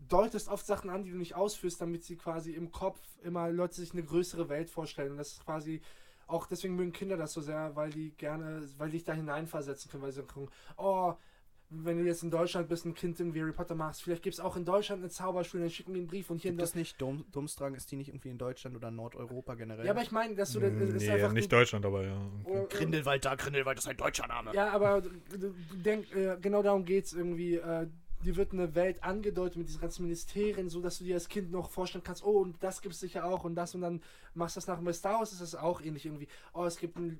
deutest 0.09 0.49
oft 0.49 0.67
Sachen 0.67 0.91
an, 0.91 1.03
die 1.05 1.11
du 1.11 1.17
nicht 1.17 1.35
ausführst, 1.35 1.81
damit 1.81 2.05
sie 2.05 2.17
quasi 2.17 2.53
im 2.53 2.71
Kopf 2.73 3.01
immer 3.23 3.51
Leute 3.51 3.75
sich 3.75 3.93
eine 3.93 4.03
größere 4.03 4.49
Welt 4.49 4.71
vorstellen. 4.71 5.13
Und 5.13 5.19
das 5.19 5.33
ist 5.33 5.45
quasi 5.45 5.81
auch 6.27 6.47
deswegen 6.47 6.75
mögen 6.77 6.93
Kinder 6.93 7.17
das 7.17 7.33
so 7.33 7.41
sehr, 7.41 7.75
weil 7.77 7.91
die 7.91 8.11
gerne, 8.17 8.63
weil 8.79 8.91
die 8.91 8.97
sich 8.99 9.05
da 9.05 9.13
hineinversetzen 9.13 9.91
können, 9.91 10.03
weil 10.03 10.13
sie 10.13 10.23
gucken, 10.23 10.51
oh, 10.77 11.15
wenn 11.69 11.99
du 11.99 12.05
jetzt 12.05 12.23
in 12.23 12.31
Deutschland 12.31 12.69
bist, 12.69 12.85
ein 12.85 12.95
Kind 12.95 13.19
irgendwie 13.19 13.41
Harry 13.41 13.53
Potter 13.53 13.75
machst, 13.75 14.03
vielleicht 14.03 14.23
gibt 14.23 14.35
es 14.35 14.41
auch 14.41 14.57
in 14.57 14.65
Deutschland 14.65 15.03
eine 15.03 15.11
Zauberschule, 15.11 15.65
dann 15.65 15.71
schicken 15.71 15.95
die 15.95 16.01
einen 16.01 16.07
Brief 16.09 16.31
und 16.31 16.41
hier 16.41 16.53
in 16.53 16.57
Gibt 16.57 16.63
das. 16.69 16.75
nicht 16.77 17.01
Dum 17.01 17.25
Dumstrang, 17.33 17.75
ist 17.75 17.91
die 17.91 17.97
nicht 17.97 18.09
irgendwie 18.09 18.29
in 18.29 18.39
Deutschland 18.39 18.77
oder 18.77 18.93
Nordeuropa 18.93 19.55
generell? 19.55 19.85
Ja, 19.85 19.91
aber 19.91 20.03
ich 20.03 20.13
meine, 20.13 20.37
dass 20.37 20.53
du 20.53 20.61
das 20.61 20.73
ist 20.73 21.03
Nee, 21.03 21.11
einfach 21.11 21.33
nicht 21.33 21.51
Deutschland, 21.51 21.85
aber 21.85 22.05
ja. 22.05 22.17
oder- 22.45 22.67
Grindelwald 22.67 23.25
da, 23.25 23.35
Grindelwald 23.35 23.79
ist 23.79 23.89
ein 23.89 23.97
deutscher 23.97 24.29
Name. 24.29 24.53
Ja, 24.55 24.71
aber 24.71 25.03
denk, 25.75 26.15
äh, 26.15 26.37
genau 26.41 26.63
darum 26.63 26.85
geht 26.85 27.07
es 27.07 27.13
irgendwie. 27.13 27.57
Äh, 27.57 27.89
dir 28.25 28.37
wird 28.37 28.53
eine 28.53 28.75
Welt 28.75 29.03
angedeutet 29.03 29.57
mit 29.57 29.69
diesen 29.69 29.81
ganzen 29.81 30.03
Ministerien, 30.03 30.69
so 30.69 30.81
dass 30.81 30.99
du 30.99 31.05
dir 31.05 31.15
als 31.15 31.29
Kind 31.29 31.51
noch 31.51 31.71
vorstellen 31.71 32.05
kannst, 32.05 32.25
oh, 32.25 32.39
und 32.41 32.63
das 32.63 32.81
gibt 32.81 32.95
es 32.95 33.01
sicher 33.01 33.25
auch 33.25 33.45
und 33.45 33.55
das 33.55 33.75
und 33.75 33.83
dann 33.83 34.03
machst 34.35 34.57
du 34.57 34.61
das 34.61 34.67
nach. 34.67 34.81
Bei 34.81 34.93
Star 34.93 35.19
Wars 35.19 35.33
ist 35.33 35.43
das 35.43 35.55
auch 35.55 35.81
ähnlich 35.81 36.07
irgendwie. 36.07 36.29
Oh, 36.53 36.65
es 36.65 36.79
gibt 36.79 36.97
ein 36.97 37.19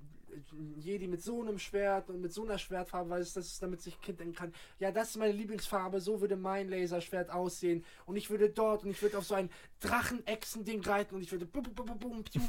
Jedi 0.79 1.09
mit 1.09 1.23
so 1.23 1.41
einem 1.43 1.59
Schwert 1.59 2.09
und 2.11 2.21
mit 2.21 2.33
so 2.33 2.45
einer 2.45 2.59
Schwertfarbe, 2.59 3.11
weil 3.11 3.23
es 3.23 3.33
das 3.33 3.47
ist, 3.47 3.63
damit 3.63 3.83
sich 3.83 4.01
Kind 4.01 4.21
denken 4.21 4.35
kann, 4.35 4.55
ja, 4.79 4.91
das 4.91 5.11
ist 5.11 5.17
meine 5.17 5.33
Lieblingsfarbe, 5.33 6.01
so 6.01 6.21
würde 6.21 6.37
mein 6.37 6.69
Laserschwert 6.69 7.31
aussehen 7.31 7.85
und 8.07 8.17
ich 8.17 8.31
würde 8.31 8.51
dort 8.51 8.85
und 8.85 8.91
ich 8.91 9.01
würde 9.03 9.19
auf 9.19 9.25
so 9.25 9.35
ein 9.35 9.51
Drachen-Echsen-Ding 9.81 10.83
reiten 10.85 11.15
und 11.15 11.23
ich 11.23 11.33
würde 11.33 11.47
bum, 11.47 11.63
bum, 11.63 11.99
bum, 11.99 12.25
piu. 12.25 12.41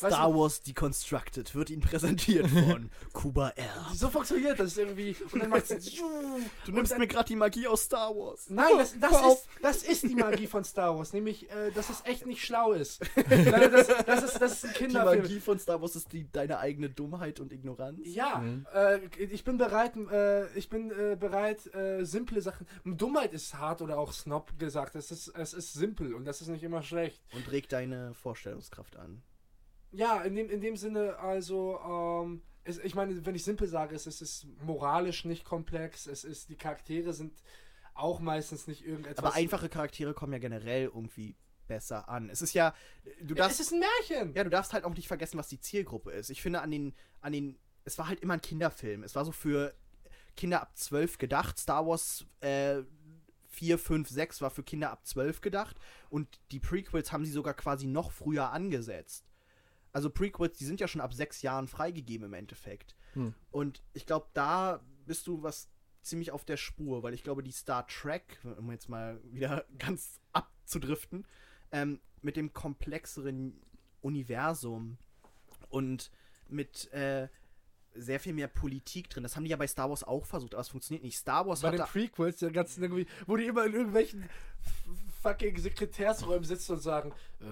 Weißt 0.00 0.14
Star 0.14 0.30
du, 0.30 0.38
Wars 0.38 0.62
Deconstructed 0.62 1.54
wird 1.54 1.70
Ihnen 1.70 1.82
präsentiert 1.82 2.48
von 2.48 2.90
Kuba 3.12 3.50
R. 3.50 3.90
so 3.94 4.08
funktioniert 4.08 4.58
das 4.58 4.76
irgendwie 4.76 5.16
und 5.32 5.40
dann 5.42 5.50
macht 5.50 5.70
es 5.70 5.92
Du 6.64 6.72
nimmst 6.72 6.96
mir 6.96 7.06
gerade 7.06 7.26
die 7.26 7.36
Magie 7.36 7.66
aus 7.66 7.82
Star 7.82 8.14
Wars. 8.14 8.46
Nein, 8.48 8.72
das, 8.78 8.98
das, 9.00 9.12
auf. 9.12 9.38
ist, 9.38 9.48
das 9.62 9.82
ist 9.82 10.02
die 10.04 10.14
Magie 10.14 10.46
von 10.46 10.64
Star 10.64 10.96
Wars, 10.96 11.12
nämlich, 11.12 11.50
äh, 11.50 11.70
dass 11.72 11.90
es 11.90 12.02
echt 12.04 12.26
nicht 12.26 12.44
schlau 12.44 12.72
ist. 12.72 13.00
Das, 13.14 13.86
das, 14.06 14.22
ist, 14.24 14.40
das 14.40 14.52
ist 14.52 14.64
ein 14.64 14.70
Die 14.72 14.78
Kinderfilm. 14.78 15.22
Magie 15.22 15.40
von 15.40 15.58
Star 15.58 15.80
Wars 15.80 15.96
ist 15.96 16.12
die, 16.12 16.30
deine 16.30 16.58
eigene 16.58 16.90
Dummheit 16.90 17.13
und 17.40 17.52
Ignoranz. 17.52 18.00
Ja, 18.04 18.44
äh, 18.72 19.00
ich 19.18 19.44
bin 19.44 19.58
bereit, 19.58 19.96
äh, 20.10 20.52
ich 20.56 20.68
bin 20.68 20.90
äh, 20.90 21.16
bereit, 21.18 21.72
äh, 21.74 22.04
simple 22.04 22.40
Sachen. 22.40 22.66
Dummheit 22.84 23.32
ist 23.32 23.54
hart 23.54 23.82
oder 23.82 23.98
auch 23.98 24.12
Snob 24.12 24.58
gesagt. 24.58 24.94
Es 24.94 25.10
ist, 25.10 25.28
es 25.28 25.54
ist 25.54 25.72
simpel 25.72 26.14
und 26.14 26.24
das 26.24 26.40
ist 26.40 26.48
nicht 26.48 26.62
immer 26.62 26.82
schlecht. 26.82 27.22
Und 27.34 27.50
regt 27.50 27.72
deine 27.72 28.14
Vorstellungskraft 28.14 28.96
an. 28.96 29.22
Ja, 29.92 30.22
in 30.22 30.34
dem, 30.34 30.50
in 30.50 30.60
dem 30.60 30.76
Sinne, 30.76 31.18
also, 31.18 31.78
ähm, 32.24 32.42
es, 32.64 32.78
ich 32.78 32.94
meine, 32.94 33.24
wenn 33.24 33.34
ich 33.34 33.44
simpel 33.44 33.68
sage, 33.68 33.94
es 33.94 34.06
ist, 34.06 34.22
es 34.22 34.44
ist 34.44 34.62
moralisch 34.62 35.24
nicht 35.24 35.44
komplex, 35.44 36.06
es 36.06 36.24
ist, 36.24 36.48
die 36.48 36.56
Charaktere 36.56 37.12
sind 37.12 37.32
auch 37.94 38.18
meistens 38.18 38.66
nicht 38.66 38.84
irgendetwas. 38.84 39.24
Aber 39.24 39.34
einfache 39.34 39.68
Charaktere 39.68 40.14
kommen 40.14 40.32
ja 40.32 40.40
generell 40.40 40.90
irgendwie 40.92 41.36
besser 41.66 42.08
an. 42.08 42.30
Es 42.30 42.42
ist 42.42 42.54
ja, 42.54 42.74
du 43.20 43.34
darfst, 43.34 43.60
es 43.60 43.66
ist 43.66 43.72
ein 43.72 43.80
Märchen. 43.80 44.34
ja, 44.34 44.44
du 44.44 44.50
darfst 44.50 44.72
halt 44.72 44.84
auch 44.84 44.94
nicht 44.94 45.08
vergessen, 45.08 45.38
was 45.38 45.48
die 45.48 45.60
Zielgruppe 45.60 46.12
ist. 46.12 46.30
Ich 46.30 46.42
finde 46.42 46.60
an 46.60 46.70
den, 46.70 46.94
an 47.20 47.32
den, 47.32 47.58
es 47.84 47.98
war 47.98 48.08
halt 48.08 48.20
immer 48.20 48.34
ein 48.34 48.40
Kinderfilm. 48.40 49.02
Es 49.02 49.14
war 49.14 49.24
so 49.24 49.32
für 49.32 49.74
Kinder 50.36 50.60
ab 50.60 50.76
12 50.76 51.18
gedacht. 51.18 51.58
Star 51.58 51.86
Wars 51.86 52.26
äh, 52.40 52.82
4, 53.48 53.78
5, 53.78 54.08
6 54.08 54.40
war 54.40 54.50
für 54.50 54.62
Kinder 54.62 54.90
ab 54.90 55.06
12 55.06 55.40
gedacht. 55.40 55.76
Und 56.10 56.40
die 56.50 56.60
Prequels 56.60 57.12
haben 57.12 57.24
sie 57.24 57.32
sogar 57.32 57.54
quasi 57.54 57.86
noch 57.86 58.10
früher 58.10 58.50
angesetzt. 58.50 59.24
Also 59.92 60.10
Prequels, 60.10 60.58
die 60.58 60.64
sind 60.64 60.80
ja 60.80 60.88
schon 60.88 61.00
ab 61.00 61.14
sechs 61.14 61.42
Jahren 61.42 61.68
freigegeben 61.68 62.26
im 62.26 62.34
Endeffekt. 62.34 62.96
Hm. 63.12 63.32
Und 63.52 63.82
ich 63.92 64.06
glaube, 64.06 64.26
da 64.34 64.84
bist 65.06 65.28
du 65.28 65.42
was 65.42 65.68
ziemlich 66.02 66.32
auf 66.32 66.44
der 66.44 66.56
Spur, 66.56 67.02
weil 67.02 67.14
ich 67.14 67.22
glaube, 67.22 67.42
die 67.42 67.52
Star 67.52 67.86
Trek, 67.86 68.38
um 68.58 68.70
jetzt 68.70 68.88
mal 68.88 69.20
wieder 69.24 69.64
ganz 69.78 70.20
abzudriften, 70.32 71.26
ähm, 71.74 72.00
mit 72.22 72.36
dem 72.36 72.52
komplexeren 72.52 73.60
Universum 74.00 74.96
und 75.68 76.10
mit 76.48 76.90
äh, 76.92 77.28
sehr 77.94 78.20
viel 78.20 78.32
mehr 78.32 78.48
Politik 78.48 79.10
drin. 79.10 79.22
Das 79.22 79.36
haben 79.36 79.44
die 79.44 79.50
ja 79.50 79.56
bei 79.56 79.66
Star 79.66 79.88
Wars 79.88 80.04
auch 80.04 80.24
versucht, 80.24 80.54
aber 80.54 80.60
es 80.60 80.68
funktioniert 80.68 81.04
nicht. 81.04 81.16
Star 81.16 81.46
Wars 81.46 81.60
Bei 81.60 81.68
hat 81.68 81.78
den 81.78 81.86
Prequels, 81.86 82.38
der 82.38 82.50
ganzen 82.50 82.82
irgendwie, 82.82 83.06
wo 83.26 83.36
die 83.36 83.46
immer 83.46 83.66
in 83.66 83.74
irgendwelchen 83.74 84.28
fucking 85.22 85.58
Sekretärsräumen 85.58 86.44
sitzen 86.44 86.72
und 86.72 86.82
sagen, 86.82 87.12
äh, 87.40 87.44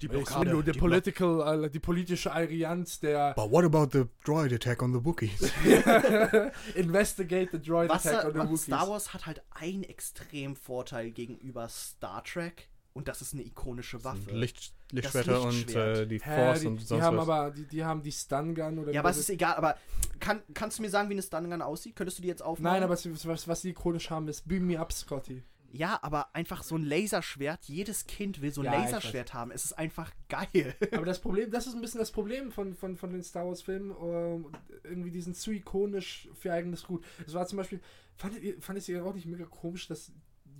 Die 0.00 0.08
Blockade, 0.08 0.62
die 0.62 0.72
political, 0.72 1.64
äh, 1.64 1.70
die 1.70 1.78
politische 1.78 2.32
Allianz 2.32 3.00
der 3.00 3.34
But 3.34 3.50
what 3.50 3.64
about 3.64 3.88
the 3.92 4.06
droid 4.24 4.52
attack 4.52 4.82
on 4.82 4.92
the 4.92 5.00
Wookiees? 5.04 5.52
Investigate 6.74 7.50
the 7.52 7.58
Droid 7.58 7.88
was, 7.88 8.06
Attack 8.06 8.24
on 8.24 8.32
the 8.32 8.38
Wookiees. 8.38 8.64
Star 8.64 8.88
Wars 8.88 9.12
hat 9.12 9.26
halt 9.26 9.42
einen 9.50 9.84
extrem 9.84 10.56
Vorteil 10.56 11.10
gegenüber 11.10 11.68
Star 11.68 12.24
Trek 12.24 12.68
und 12.94 13.08
das 13.08 13.22
ist 13.22 13.34
eine 13.34 13.42
ikonische 13.44 14.02
Waffe. 14.04 14.30
Licht, 14.32 14.72
Lichtschwerter 14.90 15.42
und 15.42 15.74
äh, 15.74 16.06
die 16.06 16.20
Hä, 16.20 16.36
Force 16.36 16.60
die, 16.60 16.66
und 16.66 16.80
die 16.80 16.84
sonst 16.84 17.02
haben 17.02 17.16
was. 17.16 17.28
aber, 17.28 17.50
die, 17.50 17.66
die 17.66 17.84
haben 17.84 18.02
die 18.02 18.12
Stun 18.12 18.54
Gun 18.54 18.78
oder 18.78 18.92
ja, 18.92 19.00
aber 19.00 19.10
es 19.10 19.18
ist 19.18 19.30
egal, 19.30 19.54
aber 19.54 19.76
kann, 20.20 20.42
kannst 20.54 20.78
du 20.78 20.82
mir 20.82 20.90
sagen, 20.90 21.08
wie 21.08 21.14
eine 21.14 21.22
Stun 21.22 21.50
Gun 21.50 21.62
aussieht? 21.62 21.96
Könntest 21.96 22.18
du 22.18 22.22
die 22.22 22.28
jetzt 22.28 22.42
aufmachen? 22.42 22.74
Nein, 22.74 22.82
aber 22.82 22.92
was, 22.92 23.26
was, 23.26 23.48
was 23.48 23.62
die 23.62 23.70
ikonisch 23.70 24.10
haben, 24.10 24.28
ist 24.28 24.46
Beam 24.46 24.66
Me 24.66 24.78
Up, 24.78 24.92
Scotty. 24.92 25.42
Ja, 25.74 25.98
aber 26.02 26.34
einfach 26.34 26.62
so 26.62 26.76
ein 26.76 26.84
Laserschwert. 26.84 27.64
Jedes 27.64 28.06
Kind 28.06 28.42
will 28.42 28.52
so 28.52 28.60
ein 28.60 28.66
Ja, 28.66 28.74
ich 28.74 28.92
Laserschwert 28.92 29.32
haben. 29.32 29.50
Es 29.50 29.64
ist 29.64 29.72
einfach 29.72 30.10
geil. 30.28 30.74
Aber 30.92 31.06
das 31.06 31.18
Problem, 31.18 31.50
das 31.50 31.66
ist 31.66 31.74
ein 31.74 31.80
bisschen 31.80 31.98
das 31.98 32.12
Problem 32.12 32.52
von, 32.52 32.74
von, 32.74 32.98
von 32.98 33.10
den 33.10 33.22
Star 33.22 33.46
Wars-Filmen. 33.46 33.96
Ähm, 34.02 34.46
irgendwie, 34.84 35.10
die 35.10 35.22
sind 35.22 35.34
zu 35.34 35.50
ikonisch 35.50 36.28
für 36.34 36.52
eigenes 36.52 36.84
Gut. 36.84 37.02
Es 37.26 37.32
war 37.32 37.46
zum 37.46 37.56
Beispiel, 37.56 37.80
fandet 38.16 38.42
ihr, 38.42 38.60
fandet 38.60 38.86
ihr 38.86 39.02
auch 39.02 39.14
nicht 39.14 39.24
mega 39.24 39.46
komisch, 39.46 39.88
dass 39.88 40.12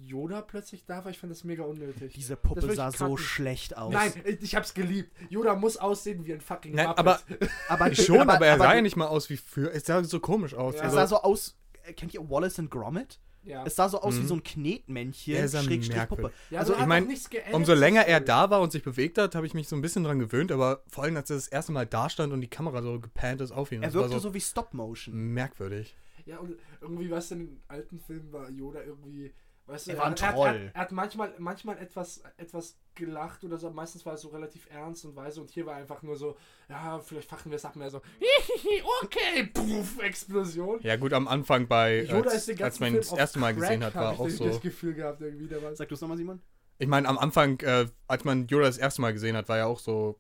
Yoda 0.05 0.43
plötzlich 0.43 0.85
da 0.85 1.05
war? 1.05 1.11
Ich 1.11 1.19
fand 1.19 1.31
das 1.31 1.45
mega 1.45 1.63
unnötig. 1.65 2.13
Diese 2.15 2.37
Puppe 2.37 2.75
sah 2.75 2.91
so 2.91 3.17
schlecht 3.17 3.77
aus. 3.77 3.93
Nein, 3.93 4.13
ich 4.41 4.55
hab's 4.55 4.75
geliebt. 4.75 5.11
Yoda 5.31 5.55
muss 5.55 5.77
aussehen 5.77 6.25
wie 6.27 6.33
ein 6.33 6.41
fucking 6.41 6.75
Nein, 6.75 6.89
Muppet. 6.89 6.99
aber 7.01 7.21
aber 7.69 7.95
schon, 7.95 8.29
aber, 8.29 8.47
er 8.47 8.59
sah 8.59 8.75
ja 8.75 8.81
nicht 8.83 8.97
mal 8.97 9.07
aus 9.07 9.31
wie 9.31 9.37
für. 9.37 9.73
Es 9.73 9.85
sah 9.87 10.03
so 10.05 10.21
komisch 10.21 10.55
aus. 10.55 10.75
Ja. 10.75 10.81
Es 10.81 10.85
Also, 10.87 10.97
sah 10.97 11.07
so 11.07 11.17
aus. 11.23 11.57
äh, 11.85 11.93
Kennt 11.93 12.15
ihr 12.15 12.29
Wallace 12.29 12.59
and 12.59 12.71
Gromit? 12.71 13.19
ja. 13.45 13.65
Es 13.67 13.75
sah 13.75 13.89
so 13.89 14.01
aus 14.01 14.15
wie 14.17 14.21
Mhm. 14.21 14.27
so 14.29 14.35
ein 14.37 14.43
Knetmännchen, 14.45 15.35
Er 15.35 15.49
sah 15.49 15.63
Schrägstrich. 15.63 16.09
Puppe. 16.09 16.31
ja, 16.51 16.61
also 16.61 16.73
aber 16.73 16.79
ich 16.79 16.83
hat 16.83 16.89
mein, 16.89 17.03
auch 17.05 17.09
nichts 17.09 17.29
geändert 17.29 17.55
umso 17.55 17.75
länger 17.75 18.07
er 18.07 18.21
da 18.21 18.51
war 18.51 18.61
und 18.61 18.71
sich 18.71 18.83
bewegt 18.85 19.19
hat, 19.19 19.35
habe 19.35 19.47
ich 19.47 19.55
mich 19.55 19.67
so 19.69 19.75
ein 19.77 19.83
bisschen 19.83 20.05
dran 20.05 20.19
gewöhnt, 20.21 20.53
aber 20.53 20.83
vor 20.89 21.03
allem, 21.05 21.17
als 21.17 21.29
er 21.31 21.37
das 21.37 21.49
erste 21.49 21.73
Mal 21.73 21.87
da 21.87 22.09
stand 22.09 22.33
und 22.33 22.41
die 22.41 22.49
Kamera 22.51 22.83
so 22.83 23.01
gepannt 23.01 23.41
ist 23.41 23.51
auf 23.53 23.73
ihn. 23.73 23.83
Er 23.83 23.93
wirkte 23.95 24.13
so, 24.13 24.19
so 24.21 24.35
wie 24.35 24.41
Stop 24.41 24.75
Motion. 24.75 25.15
merkwürdig. 25.33 25.97
Ja, 26.25 26.39
und 26.39 26.55
irgendwie, 26.81 27.11
was 27.11 27.33
in 27.33 27.39
den 27.41 27.61
alten 27.67 27.99
Filmen 27.99 28.33
war 28.33 28.49
Yoda 28.49 28.81
irgendwie 28.85 29.33
Weißt 29.67 29.89
Er 29.89 29.99
war 29.99 30.07
ein 30.07 30.15
er, 30.15 30.23
er, 30.27 30.33
Troll. 30.35 30.49
er, 30.49 30.75
er 30.75 30.81
hat 30.81 30.93
manchmal, 30.93 31.33
manchmal 31.39 31.79
etwas, 31.79 32.23
etwas 32.37 32.77
gelacht 32.95 33.45
oder 33.45 33.59
so, 33.59 33.71
meistens 33.71 34.05
war 34.05 34.15
es 34.15 34.23
so 34.23 34.29
relativ 34.29 34.69
ernst 34.71 35.05
und 35.05 35.15
weise 35.17 35.41
und 35.41 35.51
hier 35.51 35.65
war 35.67 35.77
einfach 35.77 36.03
nur 36.03 36.17
so, 36.17 36.37
ja, 36.69 36.99
vielleicht 36.99 37.29
fachen 37.29 37.51
wir 37.51 37.57
es 37.57 37.65
ab 37.65 37.77
mehr 37.77 37.89
so, 37.89 38.01
hihihi, 38.19 38.83
okay, 39.05 39.45
puff, 39.55 39.99
Explosion. 40.03 40.81
Ja, 40.83 40.97
gut, 40.97 41.13
am 41.13 41.29
Anfang 41.29 41.69
bei, 41.69 42.03
Yoda 42.03 42.31
als, 42.31 42.49
ist 42.49 42.59
den 42.59 42.63
als 42.65 42.81
man 42.81 42.95
das 42.97 43.13
erste 43.13 43.39
Mal 43.39 43.53
Crack, 43.55 43.61
gesehen 43.63 43.85
hat, 43.85 43.95
war 43.95 44.13
ich 44.15 44.19
auch 44.21 44.25
das- 44.27 44.37
so. 44.37 44.45
das 44.47 44.61
Gefühl 44.61 44.95
gehabt 44.95 45.21
irgendwie, 45.21 45.49
war 45.63 45.75
Sag 45.77 45.89
du 45.89 45.95
es 45.95 46.01
nochmal, 46.01 46.19
Simon? 46.19 46.41
Ich 46.79 46.89
meine, 46.89 47.07
am 47.09 47.17
Anfang, 47.19 47.61
äh, 47.61 47.87
als 48.09 48.25
man 48.25 48.49
Yoda 48.49 48.65
das 48.67 48.79
erste 48.79 49.01
Mal 49.01 49.13
gesehen 49.13 49.37
hat, 49.37 49.49
war 49.49 49.59
ja 49.59 49.67
auch 49.67 49.79
so. 49.79 50.19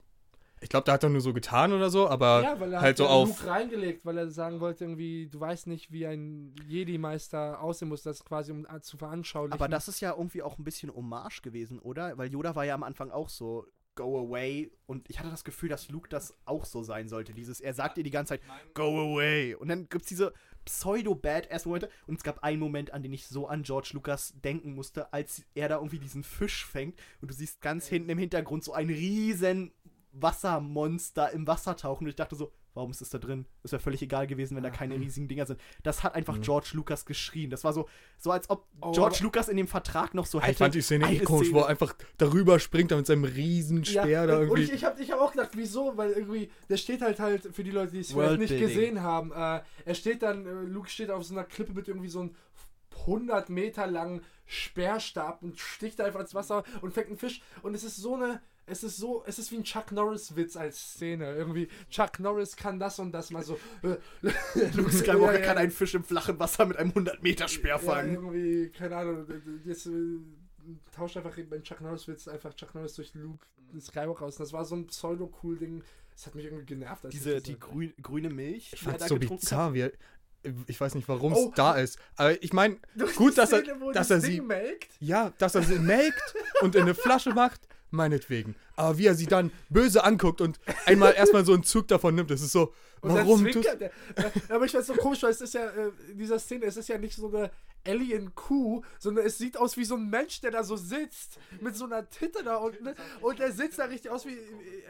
Ich 0.62 0.68
glaube, 0.68 0.84
da 0.84 0.92
hat 0.92 1.02
er 1.02 1.08
nur 1.08 1.20
so 1.20 1.32
getan 1.32 1.72
oder 1.72 1.90
so, 1.90 2.08
aber 2.08 2.42
ja, 2.42 2.60
weil 2.60 2.72
er 2.72 2.80
halt 2.80 2.90
hat 2.90 2.96
so 2.98 3.04
ja 3.04 3.10
auf. 3.10 3.28
Luke 3.28 3.46
reingelegt, 3.46 4.04
weil 4.06 4.16
er 4.16 4.30
sagen 4.30 4.60
wollte 4.60 4.84
irgendwie, 4.84 5.28
du 5.28 5.40
weißt 5.40 5.66
nicht, 5.66 5.90
wie 5.90 6.06
ein 6.06 6.54
Jedi-Meister 6.68 7.60
aussehen 7.60 7.88
muss, 7.88 8.02
das 8.02 8.24
quasi 8.24 8.52
um 8.52 8.64
äh, 8.66 8.80
zu 8.80 8.96
veranschaulichen. 8.96 9.52
Aber 9.52 9.68
das 9.68 9.88
ist 9.88 10.00
ja 10.00 10.12
irgendwie 10.16 10.42
auch 10.42 10.58
ein 10.58 10.64
bisschen 10.64 10.94
Hommage 10.94 11.42
gewesen, 11.42 11.80
oder? 11.80 12.16
Weil 12.16 12.32
Yoda 12.32 12.54
war 12.54 12.64
ja 12.64 12.74
am 12.74 12.84
Anfang 12.84 13.10
auch 13.10 13.28
so, 13.28 13.66
go 13.94 14.18
away. 14.18 14.70
Und 14.86 15.08
ich 15.10 15.18
hatte 15.18 15.30
das 15.30 15.44
Gefühl, 15.44 15.68
dass 15.68 15.88
Luke 15.88 16.08
das 16.08 16.34
auch 16.44 16.64
so 16.64 16.82
sein 16.82 17.08
sollte. 17.08 17.32
Dieses, 17.32 17.60
er 17.60 17.74
sagt 17.74 17.98
ihr 17.98 18.04
die 18.04 18.10
ganze 18.10 18.34
Zeit, 18.34 18.42
go 18.74 19.12
away. 19.12 19.54
Und 19.54 19.68
dann 19.68 19.88
gibt 19.88 20.02
es 20.02 20.08
diese 20.08 20.32
Pseudo-Badass-Momente. 20.64 21.90
Und 22.06 22.16
es 22.16 22.22
gab 22.22 22.42
einen 22.42 22.60
Moment, 22.60 22.92
an 22.92 23.02
den 23.02 23.12
ich 23.12 23.26
so 23.26 23.46
an 23.46 23.62
George 23.62 23.90
Lucas 23.92 24.34
denken 24.42 24.74
musste, 24.74 25.12
als 25.12 25.44
er 25.54 25.68
da 25.68 25.76
irgendwie 25.76 25.98
diesen 25.98 26.22
Fisch 26.22 26.64
fängt. 26.64 26.98
Und 27.20 27.30
du 27.30 27.34
siehst 27.34 27.60
ganz 27.60 27.86
hinten 27.86 28.10
im 28.10 28.18
Hintergrund 28.18 28.64
so 28.64 28.72
ein 28.72 28.88
riesen 28.88 29.72
Wassermonster 30.12 31.30
im 31.32 31.46
Wasser 31.46 31.76
tauchen. 31.76 32.04
Und 32.04 32.10
ich 32.10 32.16
dachte 32.16 32.36
so, 32.36 32.52
warum 32.74 32.90
ist 32.90 33.00
das 33.00 33.10
da 33.10 33.18
drin? 33.18 33.46
Es 33.62 33.72
wäre 33.72 33.80
völlig 33.80 34.02
egal 34.02 34.26
gewesen, 34.26 34.56
wenn 34.56 34.62
da 34.62 34.70
keine 34.70 34.94
riesigen 35.00 35.28
Dinger 35.28 35.46
sind. 35.46 35.60
Das 35.82 36.02
hat 36.02 36.14
einfach 36.14 36.40
George 36.40 36.70
Lucas 36.74 37.04
geschrien. 37.04 37.50
Das 37.50 37.64
war 37.64 37.72
so, 37.72 37.88
so 38.18 38.30
als 38.30 38.48
ob 38.50 38.66
Oh, 38.80 38.92
George 38.92 39.18
Lucas 39.22 39.48
in 39.48 39.56
dem 39.56 39.68
Vertrag 39.68 40.14
noch 40.14 40.26
so 40.26 40.38
Ah, 40.38 40.42
hätte. 40.42 40.52
Ich 40.52 40.58
fand 40.58 40.74
die 40.74 40.82
Szene 40.82 41.12
eh 41.12 41.18
komisch, 41.20 41.52
wo 41.52 41.60
er 41.60 41.68
einfach 41.68 41.94
darüber 42.18 42.58
springt 42.58 42.90
da 42.90 42.96
mit 42.96 43.06
seinem 43.06 43.24
riesen 43.24 43.84
Speer 43.84 44.26
da 44.26 44.34
und, 44.38 44.42
und 44.42 44.58
irgendwie. 44.58 44.62
ich, 44.62 44.72
ich 44.72 44.84
habe 44.84 45.02
ich 45.02 45.10
hab 45.10 45.20
auch 45.20 45.32
gedacht, 45.32 45.50
wieso? 45.54 45.96
Weil 45.96 46.12
irgendwie, 46.12 46.50
der 46.68 46.76
steht 46.76 47.02
halt 47.02 47.20
halt, 47.20 47.54
für 47.54 47.64
die 47.64 47.70
Leute, 47.70 47.92
die 47.92 48.00
es 48.00 48.12
vielleicht 48.12 48.38
nicht 48.38 48.58
gesehen 48.58 49.02
haben, 49.02 49.32
äh, 49.32 49.60
er 49.84 49.94
steht 49.94 50.22
dann, 50.22 50.46
äh, 50.46 50.50
Luke 50.64 50.88
steht 50.88 51.10
auf 51.10 51.24
so 51.24 51.34
einer 51.34 51.44
Klippe 51.44 51.72
mit 51.72 51.88
irgendwie 51.88 52.08
so 52.08 52.20
einem 52.20 52.34
100 53.06 53.48
Meter 53.48 53.86
langen 53.86 54.22
Speerstab 54.46 55.42
und 55.42 55.58
sticht 55.58 55.98
da 55.98 56.04
einfach 56.04 56.20
ins 56.20 56.34
Wasser 56.34 56.62
und 56.82 56.92
fängt 56.92 57.08
einen 57.08 57.16
Fisch. 57.16 57.40
Und 57.62 57.74
es 57.74 57.84
ist 57.84 57.96
so 57.96 58.14
eine, 58.14 58.40
es 58.72 58.82
ist 58.82 58.96
so, 58.96 59.22
es 59.26 59.38
ist 59.38 59.52
wie 59.52 59.56
ein 59.56 59.64
Chuck 59.64 59.92
Norris-Witz 59.92 60.56
als 60.56 60.76
Szene. 60.94 61.34
Irgendwie, 61.36 61.68
Chuck 61.90 62.18
Norris 62.18 62.56
kann 62.56 62.78
das 62.80 62.98
und 62.98 63.12
das 63.12 63.30
mal 63.30 63.42
so. 63.44 63.58
Äh, 63.82 63.96
Luke 64.74 64.90
Skywalker 64.90 65.34
Ja, 65.34 65.38
ja. 65.40 65.44
kann 65.46 65.58
einen 65.58 65.70
Fisch 65.70 65.94
im 65.94 66.02
flachen 66.04 66.38
Wasser 66.40 66.66
mit 66.66 66.76
einem 66.78 66.90
100 66.90 67.22
Meter 67.22 67.46
Speer 67.48 67.70
Ja, 67.76 67.78
fangen. 67.78 68.14
irgendwie, 68.14 68.70
keine 68.70 68.96
Ahnung, 68.96 69.26
jetzt 69.64 69.86
äh, 69.86 69.90
tauscht 70.94 71.16
einfach 71.16 71.36
beim 71.48 71.62
Chuck 71.62 71.80
Norris 71.80 72.08
Witz 72.08 72.26
einfach 72.28 72.54
Chuck 72.54 72.74
Norris 72.74 72.94
durch 72.94 73.12
Luke 73.14 73.44
Skywalker 73.80 74.24
aus. 74.26 74.36
Das 74.36 74.52
war 74.52 74.64
so 74.64 74.74
ein 74.76 74.86
pseudo-cool 74.86 75.56
Ding. 75.58 75.82
Das 76.14 76.26
hat 76.26 76.34
mich 76.34 76.44
irgendwie 76.44 76.66
genervt. 76.66 77.04
Als 77.06 77.12
Diese, 77.14 77.34
ich 77.36 77.42
die 77.44 77.58
grün, 77.58 77.94
grüne 78.02 78.28
Milch, 78.30 78.70
Ich 78.74 78.82
er 78.84 78.90
fand's 78.90 79.08
so 79.08 79.16
bizarr, 79.16 79.72
wie 79.72 79.80
er, 79.80 79.92
Ich 80.66 80.78
weiß 80.80 80.94
nicht, 80.94 81.08
warum 81.08 81.32
es 81.32 81.38
Oh. 81.38 81.52
da 81.54 81.74
ist. 81.76 81.98
Aber 82.16 82.42
ich 82.42 82.52
meine, 82.52 82.76
Gut, 83.16 83.38
dass 83.38 83.52
er- 83.52 83.60
Szene, 83.62 83.80
wo 83.80 83.92
dass 83.92 84.08
das 84.08 84.22
er 84.24 84.28
Ding 84.28 84.40
sie- 84.42 84.46
melkt. 84.46 84.90
ja, 85.00 85.32
dass 85.38 85.54
er 85.54 85.62
sie 85.62 85.78
melkt 85.78 86.34
und 86.60 86.74
in 86.74 86.82
eine 86.82 86.94
Flasche 86.94 87.30
macht, 87.32 87.60
meinetwegen. 87.92 88.54
Aber 88.76 88.98
wie 88.98 89.06
er 89.06 89.14
sie 89.14 89.26
dann 89.26 89.52
böse 89.68 90.04
anguckt 90.04 90.40
und 90.40 90.58
einmal 90.86 91.14
erstmal 91.14 91.44
so 91.44 91.52
einen 91.52 91.62
Zug 91.62 91.88
davon 91.88 92.14
nimmt, 92.14 92.30
das 92.30 92.40
ist 92.40 92.52
so, 92.52 92.72
Und 93.00 93.14
warum 93.14 93.46
tust. 93.46 93.68
Ja, 93.68 93.88
Aber 94.48 94.64
ich 94.64 94.74
weiß 94.74 94.86
so 94.86 94.94
komisch, 94.94 95.22
weil 95.22 95.30
es 95.30 95.40
ist 95.40 95.54
ja, 95.54 95.66
äh, 95.66 95.90
in 96.10 96.18
dieser 96.18 96.38
Szene, 96.38 96.66
es 96.66 96.76
ist 96.76 96.88
ja 96.88 96.98
nicht 96.98 97.16
so 97.16 97.28
eine 97.28 97.50
Alien-Kuh, 97.86 98.82
sondern 98.98 99.26
es 99.26 99.38
sieht 99.38 99.56
aus 99.56 99.76
wie 99.76 99.84
so 99.84 99.96
ein 99.96 100.08
Mensch, 100.08 100.40
der 100.40 100.52
da 100.52 100.62
so 100.62 100.76
sitzt, 100.76 101.38
mit 101.60 101.76
so 101.76 101.84
einer 101.84 102.08
Titte 102.08 102.44
da 102.44 102.56
unten. 102.56 102.94
Und 103.20 103.40
er 103.40 103.52
sitzt 103.52 103.78
da 103.78 103.84
richtig 103.84 104.10
aus 104.10 104.24
wie, 104.24 104.36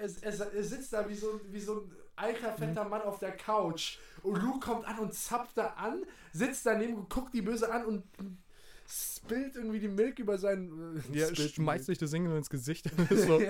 er, 0.01 0.11
er, 0.23 0.53
er 0.53 0.65
sitzt 0.65 0.93
da 0.93 1.09
wie 1.09 1.15
so, 1.15 1.41
wie 1.51 1.61
so 1.61 1.81
ein 1.81 1.97
alter, 2.17 2.53
fetter 2.53 2.85
Mann 2.85 3.03
auf 3.03 3.19
der 3.19 3.33
Couch. 3.33 3.99
Und 4.23 4.43
Luke 4.43 4.61
kommt 4.61 4.87
an 4.87 4.99
und 4.99 5.15
zapft 5.15 5.57
da 5.57 5.69
an, 5.77 6.05
sitzt 6.33 6.67
daneben 6.67 6.95
und 6.95 7.11
guckt 7.11 7.35
die 7.35 7.43
böse 7.43 7.73
an 7.73 7.85
und 7.85 8.05
spillt 8.93 9.57
irgendwie 9.57 9.81
die 9.81 9.89
Milch 9.89 10.19
über 10.19 10.39
seinen... 10.39 10.97
Äh, 11.13 11.19
Ja, 11.19 11.35
schmeißt 11.35 11.87
sich 11.87 11.99
das 11.99 12.11
Ding 12.11 12.25
nur 12.25 12.37
ins 12.37 12.51
Gesicht. 12.51 12.91
Das 13.09 13.23
so, 13.27 13.41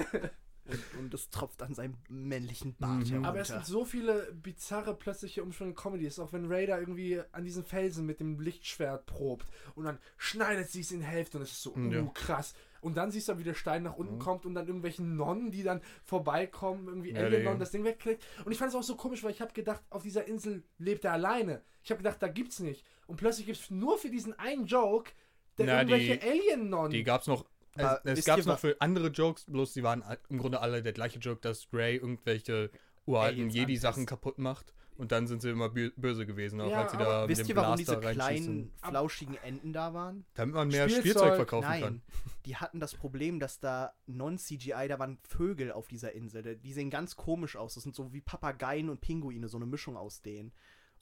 Und, 0.65 1.01
und 1.01 1.15
es 1.15 1.29
tropft 1.31 1.61
an 1.63 1.75
seinem 1.75 1.95
männlichen 2.09 2.75
Bart 2.77 3.01
Mhm. 3.01 3.07
herunter. 3.07 3.29
Aber 3.29 3.41
es 3.41 3.53
gibt 3.53 3.67
so 3.67 3.85
viele 3.85 4.33
bizarre 4.33 4.95
plötzliche 4.95 5.43
Umschwünge 5.43 5.75
Comedies, 5.75 6.21
auch 6.21 6.33
wenn 6.33 6.47
Raider 6.51 6.79
irgendwie 6.79 7.21
an 7.33 7.45
diesen 7.45 7.65
Felsen 7.65 8.07
mit 8.07 8.21
dem 8.21 8.39
Lichtschwert 8.39 9.07
probt 9.07 9.45
und 9.75 9.85
dann 9.85 9.99
schneidet 10.17 10.71
sie 10.71 10.81
es 10.83 10.93
in 10.93 11.01
Hälfte 11.01 11.39
und 11.39 11.43
es 11.43 11.51
ist 11.53 11.63
so, 11.63 11.75
Ja. 11.77 12.03
uh, 12.03 12.11
krass. 12.11 12.55
Und 12.81 12.97
dann 12.97 13.11
siehst 13.11 13.29
du, 13.29 13.39
wie 13.39 13.45
der 13.45 13.55
Stein 13.55 13.83
nach 13.85 13.97
unten 13.97 14.19
kommt 14.21 14.45
und 14.47 14.55
dann 14.55 14.67
irgendwelchen 14.67 15.17
Nonnen, 15.17 15.51
die 15.51 15.63
dann 15.65 15.81
vorbeikommen, 16.05 16.87
irgendwie 16.89 17.11
Ja, 17.13 17.21
Alien-Nonnen, 17.23 17.59
das 17.61 17.71
Ding 17.73 17.85
wegklickt. 17.85 18.25
Und 18.45 18.53
ich 18.53 18.59
fand 18.59 18.71
es 18.71 18.75
auch 18.77 18.83
so 18.83 18.97
komisch, 18.97 19.23
weil 19.25 19.31
ich 19.33 19.41
habe 19.41 19.53
gedacht, 19.53 19.83
auf 19.91 20.03
dieser 20.03 20.27
Insel 20.29 20.63
lebt 20.79 21.05
er 21.05 21.13
alleine. 21.13 21.63
Ich 21.83 21.91
habe 21.91 21.99
gedacht, 21.99 22.21
da 22.23 22.29
gibt's 22.29 22.59
nicht. 22.61 22.85
Und 23.09 23.17
plötzlich 23.17 23.47
gibt's 23.47 23.71
nur 23.71 23.99
für 23.99 24.11
diesen 24.11 24.37
einen 24.39 24.67
Joke 24.67 25.11
der 25.59 25.67
Na, 25.67 25.85
die- 25.85 25.93
irgendwelche 25.93 26.23
Alien-Nonnen. 26.31 26.91
die 26.93 27.03
gab's 27.03 27.27
noch. 27.27 27.45
Es, 27.75 27.85
Aber 27.85 28.01
es 28.05 28.25
gab's 28.27 28.45
noch 28.47 28.59
für 28.59 28.77
andere 28.81 29.09
Jokes, 29.09 29.45
bloß 29.47 29.73
die 29.73 29.83
waren 29.83 30.05
im 30.29 30.39
Grunde 30.39 30.61
alle 30.61 30.83
der 30.83 30.93
gleiche 30.93 31.19
Joke, 31.19 31.41
dass 31.41 31.69
Ray 31.73 31.97
irgendwelche 31.97 32.71
uralten 33.07 33.49
Jedi-Sachen 33.49 34.05
kaputt 34.07 34.39
macht. 34.39 34.75
Und 34.99 35.11
dann 35.11 35.27
sind 35.27 35.41
sie 35.41 35.49
immer 35.49 35.71
bö 35.71 35.91
böse 35.97 36.27
gewesen, 36.27 36.61
auch 36.61 36.69
Ja, 36.71 36.83
als 36.83 36.93
sie 36.93 36.99
da 36.99 37.23
mit 37.23 37.31
Wisst 37.31 37.41
dem 37.41 37.49
ihr, 37.49 37.57
warum 37.57 37.77
diese 37.79 37.97
Blaster 37.97 38.23
reinschießen. 38.25 38.55
kleinen, 38.55 38.73
flauschigen 38.91 39.37
Enten 39.43 39.73
da 39.73 39.95
waren? 39.95 40.27
Damit 40.35 40.55
man 40.55 40.69
mehr 40.69 40.87
Spielzeug. 40.89 41.13
Spielzeug, 41.13 41.37
verkaufen 41.37 41.67
Nein, 41.67 41.83
kann. 41.83 42.03
die 42.45 42.57
hatten 42.57 42.79
das 42.79 42.95
Problem, 42.95 43.41
dass 43.41 43.59
da 43.59 43.95
Non-CGI, 44.07 44.89
da 44.89 44.99
waren 44.99 45.19
Vögel 45.27 45.73
auf 45.73 45.89
dieser 45.89 46.13
Insel. 46.13 46.57
Die 46.57 46.73
sehen 46.75 46.91
ganz 46.91 47.17
komisch 47.17 47.57
aus. 47.57 47.73
Das 47.75 47.83
sind 47.85 47.95
so 47.97 48.13
wie 48.13 48.21
Papageien 48.21 48.91
und 48.91 49.01
Pinguine, 49.01 49.49
so 49.49 49.57
eine 49.57 49.67
Mischung 49.67 49.97
aus 49.97 50.21
denen. 50.21 50.53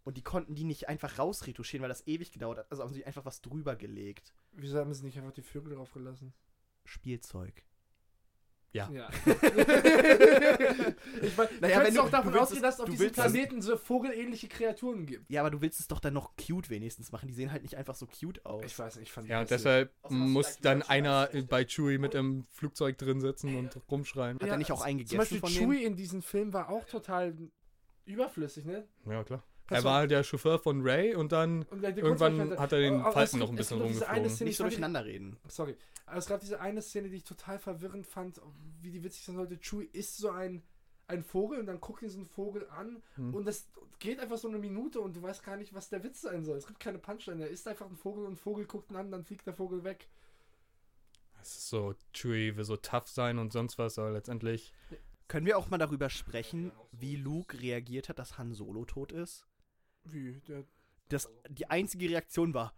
Und 0.05 0.17
die 0.17 0.23
konnten 0.23 0.55
die 0.55 0.65
nicht 0.65 0.89
einfach 0.89 1.19
rausretuschieren, 1.19 1.83
weil 1.83 1.89
das 1.89 2.07
ewig 2.07 2.33
gedauert 2.33 2.59
hat. 2.59 2.71
Also 2.71 2.83
haben 2.83 2.93
sie 2.93 3.05
einfach 3.05 3.25
was 3.25 3.43
drüber 3.43 3.77
gelegt. 3.77 4.35
Wieso 4.53 4.79
haben 4.79 4.93
sie 4.95 5.05
nicht 5.05 5.19
einfach 5.19 5.33
die 5.33 5.43
Vögel 5.43 5.75
drauf 5.75 5.93
gelassen? 5.93 6.33
Spielzeug. 6.85 7.65
Ja. 8.73 8.89
Ja. 8.93 9.09
ich 11.23 11.37
meine, 11.37 11.51
Naja, 11.61 11.91
du 11.91 12.03
auch 12.03 12.11
davon 12.11 12.33
du 12.33 12.39
willst 12.39 12.53
ausgehen, 12.53 12.63
dass 12.63 12.75
es 12.75 12.81
auf 12.81 12.89
diesem 12.89 13.11
Planeten 13.11 13.63
so 13.63 13.77
vogelähnliche 13.77 14.47
Kreaturen 14.47 15.07
gibt. 15.07 15.29
Ja, 15.29 15.41
aber 15.41 15.51
du 15.51 15.61
willst 15.61 15.81
es 15.81 15.89
doch 15.89 15.99
dann 15.99 16.15
noch 16.15 16.37
cute 16.37 16.71
wenigstens 16.71 17.11
machen. 17.11 17.27
Die 17.27 17.35
sehen 17.35 17.51
halt 17.51 17.63
nicht 17.63 17.77
einfach 17.77 17.97
so 17.97 18.07
cute 18.07 18.47
aus. 18.47 18.65
Ich 18.65 18.79
weiß 18.79 18.95
nicht, 18.97 19.09
ich 19.09 19.13
fand 19.13 19.29
Ja, 19.29 19.41
und 19.41 19.51
deshalb 19.51 19.93
muss 20.09 20.59
dann 20.61 20.83
einer 20.83 21.29
bei 21.49 21.65
Chewie 21.65 21.99
mit 21.99 22.15
im 22.15 22.45
Flugzeug 22.45 22.97
drin 22.97 23.21
sitzen 23.21 23.57
und 23.57 23.77
rumschreien. 23.91 24.39
Hat 24.39 24.49
er 24.49 24.57
nicht 24.57 24.71
auch 24.71 24.83
einen 24.83 25.05
Zum 25.05 25.19
Beispiel 25.19 25.41
von 25.41 25.51
Chewie 25.51 25.83
in 25.83 25.97
diesem 25.97 26.23
Film 26.23 26.53
war 26.53 26.69
auch 26.69 26.85
total 26.85 27.37
überflüssig, 28.05 28.65
ne? 28.65 28.87
Ja, 29.05 29.25
klar. 29.25 29.43
Er 29.71 29.85
war 29.85 30.07
der 30.07 30.23
Chauffeur 30.25 30.59
von 30.59 30.83
Ray 30.83 31.15
und 31.15 31.33
dann 31.33 31.63
Und 31.71 31.83
der 31.83 31.97
irgendwann 31.97 32.59
hat 32.59 32.73
er 32.73 32.81
den 32.81 33.01
aber 33.01 33.09
es 33.09 33.15
Falken 33.15 33.31
gibt- 33.31 33.41
noch 33.41 33.51
ein 33.51 33.57
bisschen 33.57 33.81
rumgeflogen. 33.81 34.29
Szene, 34.31 34.49
Nicht 34.49 34.57
so 34.57 34.65
durcheinander 34.65 35.05
reden. 35.05 35.37
Sorry. 35.49 35.77
Aber 36.07 36.19
es 36.19 36.27
gab 36.27 36.41
diese 36.41 36.61
eine 36.61 36.83
Szene, 36.83 37.09
die 37.09 37.17
ich 37.17 37.25
total 37.25 37.59
verwirrend 37.59 38.05
fand, 38.07 38.41
wie 38.83 38.91
die 38.91 39.03
witzig 39.05 39.25
sein 39.25 39.37
sollte. 39.37 39.57
Chewie 39.61 39.89
ist 39.93 40.17
so 40.19 40.31
ein, 40.31 40.63
ein 41.07 41.23
Vogel 41.23 41.59
und 41.61 41.67
dann 41.67 41.81
guckt 41.81 42.03
ihn 42.03 42.11
so 42.11 42.19
ein 42.19 42.27
Vogel 42.27 42.69
an 42.71 43.01
Hm. 43.15 43.35
und 43.35 43.45
das 43.47 43.69
geht 44.01 44.19
einfach 44.19 44.39
so 44.39 44.49
eine 44.49 44.59
Minute 44.59 45.01
und 45.01 45.15
du 45.17 45.23
weißt 45.23 45.45
gar 45.45 45.57
nicht, 45.57 45.73
was 45.75 45.89
der 45.89 46.03
Witz 46.03 46.23
sein 46.23 46.45
soll. 46.45 46.57
Es 46.57 46.67
gibt 46.67 46.81
keine 46.81 46.99
Punchline. 46.99 47.43
Er 47.45 47.51
ist 47.51 47.69
einfach 47.69 47.87
ein 47.87 47.97
Vogel 47.97 48.25
und 48.25 48.33
ein 48.33 48.37
Vogel 48.37 48.65
guckt 48.67 48.91
ihn 48.91 48.97
an, 48.97 49.11
dann 49.11 49.25
fliegt 49.25 49.47
der 49.47 49.55
Vogel 49.55 49.85
weg. 49.85 50.09
Es 51.43 51.57
ist 51.57 51.69
so, 51.71 51.95
Chewie 52.13 52.57
will 52.57 52.65
so 52.65 52.77
tough 52.77 53.09
sein 53.09 53.39
und 53.39 53.53
sonst 53.53 53.79
was, 53.79 53.99
aber 53.99 54.11
letztendlich. 54.11 54.73
Können 55.29 55.47
wir 55.47 55.57
auch 55.59 55.71
mal 55.71 55.79
darüber 55.79 56.11
sprechen, 56.11 56.73
wie 56.93 57.15
Luke 57.17 57.61
reagiert 57.61 58.09
hat, 58.09 58.19
dass 58.19 58.37
Han 58.37 58.53
Solo 58.53 58.85
tot 58.85 59.13
ist? 59.13 59.47
Wie? 60.05 60.41
Der, 60.49 60.65
Das, 61.09 61.29
die 61.49 61.67
einzige 61.69 62.09
Reaktion 62.09 62.55
war: 62.55 62.75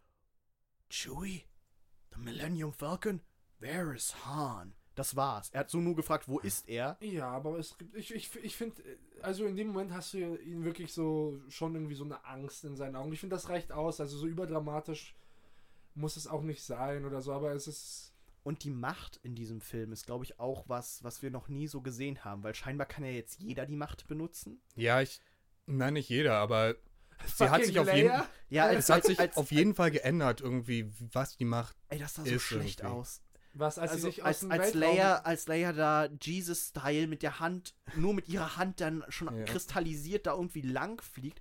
Chewie, 0.91 1.45
the 2.13 2.21
Millennium 2.21 2.73
Falcon, 2.73 3.21
where 3.59 3.95
is 3.95 4.15
Han? 4.27 4.75
Das 4.95 5.17
war's. 5.17 5.49
Er 5.51 5.61
hat 5.61 5.71
so 5.71 5.81
nur 5.81 5.97
gefragt, 5.97 6.29
wo 6.29 6.39
ist 6.39 6.69
er? 6.69 6.99
ja, 7.01 7.31
aber 7.31 7.59
es 7.59 7.79
gibt. 7.79 7.97
Ich, 7.97 8.15
ich, 8.15 8.35
ich 8.37 8.57
finde, 8.57 8.83
also 9.23 9.47
in 9.47 9.57
dem 9.57 9.69
Moment 9.69 9.93
hast 9.93 10.13
du 10.13 10.37
ihn 10.37 10.65
wirklich 10.65 10.93
so 10.93 11.41
schon 11.49 11.75
irgendwie 11.75 11.95
so 11.95 12.05
eine 12.05 12.23
Angst 12.27 12.65
in 12.65 12.77
seinen 12.77 12.97
Augen. 12.97 13.13
Ich 13.13 13.21
finde, 13.21 13.35
das 13.35 13.49
reicht 13.49 13.73
aus. 13.73 14.01
Also 14.01 14.19
so 14.19 14.27
überdramatisch 14.27 15.15
muss 15.95 16.17
es 16.17 16.27
auch 16.27 16.43
nicht 16.43 16.63
sein 16.63 17.07
oder 17.07 17.23
so, 17.23 17.33
aber 17.33 17.53
es 17.53 17.67
ist. 17.67 18.15
Und 18.43 18.65
die 18.65 18.71
Macht 18.71 19.19
in 19.23 19.35
diesem 19.35 19.61
Film 19.61 19.93
ist, 19.93 20.05
glaube 20.05 20.25
ich, 20.25 20.41
auch 20.41 20.69
was, 20.69 21.03
was 21.05 21.23
wir 21.23 21.31
noch 21.31 21.49
nie 21.49 21.69
so 21.69 21.81
gesehen 21.81 22.25
haben, 22.25 22.43
weil 22.43 22.55
scheinbar 22.57 22.89
kann 22.89 23.05
ja 23.05 23.13
jetzt 23.13 23.39
jeder 23.39 23.67
die 23.67 23.77
Macht 23.77 24.09
benutzen. 24.09 24.61
Ja, 24.75 25.01
ich. 25.01 25.21
Nein, 25.67 25.95
nicht 25.95 26.09
jeder, 26.09 26.35
aber 26.35 26.75
sie 27.27 27.49
hat 27.51 27.65
sich 27.65 27.79
auf 27.79 27.93
jeden? 27.93 28.13
Ja, 28.49 28.71
Es 28.71 28.89
hat 28.91 29.05
sich 29.05 29.19
als, 29.19 29.37
auf 29.37 29.51
jeden 29.51 29.75
Fall 29.75 29.91
geändert, 29.91 30.41
irgendwie, 30.41 30.93
was 31.13 31.37
die 31.37 31.45
macht. 31.45 31.77
Ey, 31.89 31.99
das 31.99 32.15
sah 32.15 32.25
so 32.25 32.39
schlecht 32.39 32.81
irgendwie. 32.81 32.97
aus. 32.99 33.23
Was, 33.55 33.79
als 33.79 33.91
Also 33.93 34.05
sie 34.07 34.11
sich 34.13 34.23
aus 34.23 34.45
als, 34.45 34.51
als, 34.51 34.75
Leia, 34.75 35.17
als 35.19 35.47
Leia 35.47 35.73
da 35.73 36.09
Jesus-Style 36.23 37.07
mit 37.07 37.23
der 37.23 37.39
Hand, 37.41 37.75
nur 37.97 38.15
mit 38.15 38.29
ihrer 38.29 38.57
Hand 38.57 38.81
dann 38.81 39.05
schon 39.09 39.37
Ja. 39.37 39.45
kristallisiert 39.45 40.27
da 40.27 40.33
irgendwie 40.35 40.63
lang 40.63 41.01
fliegt. 41.03 41.41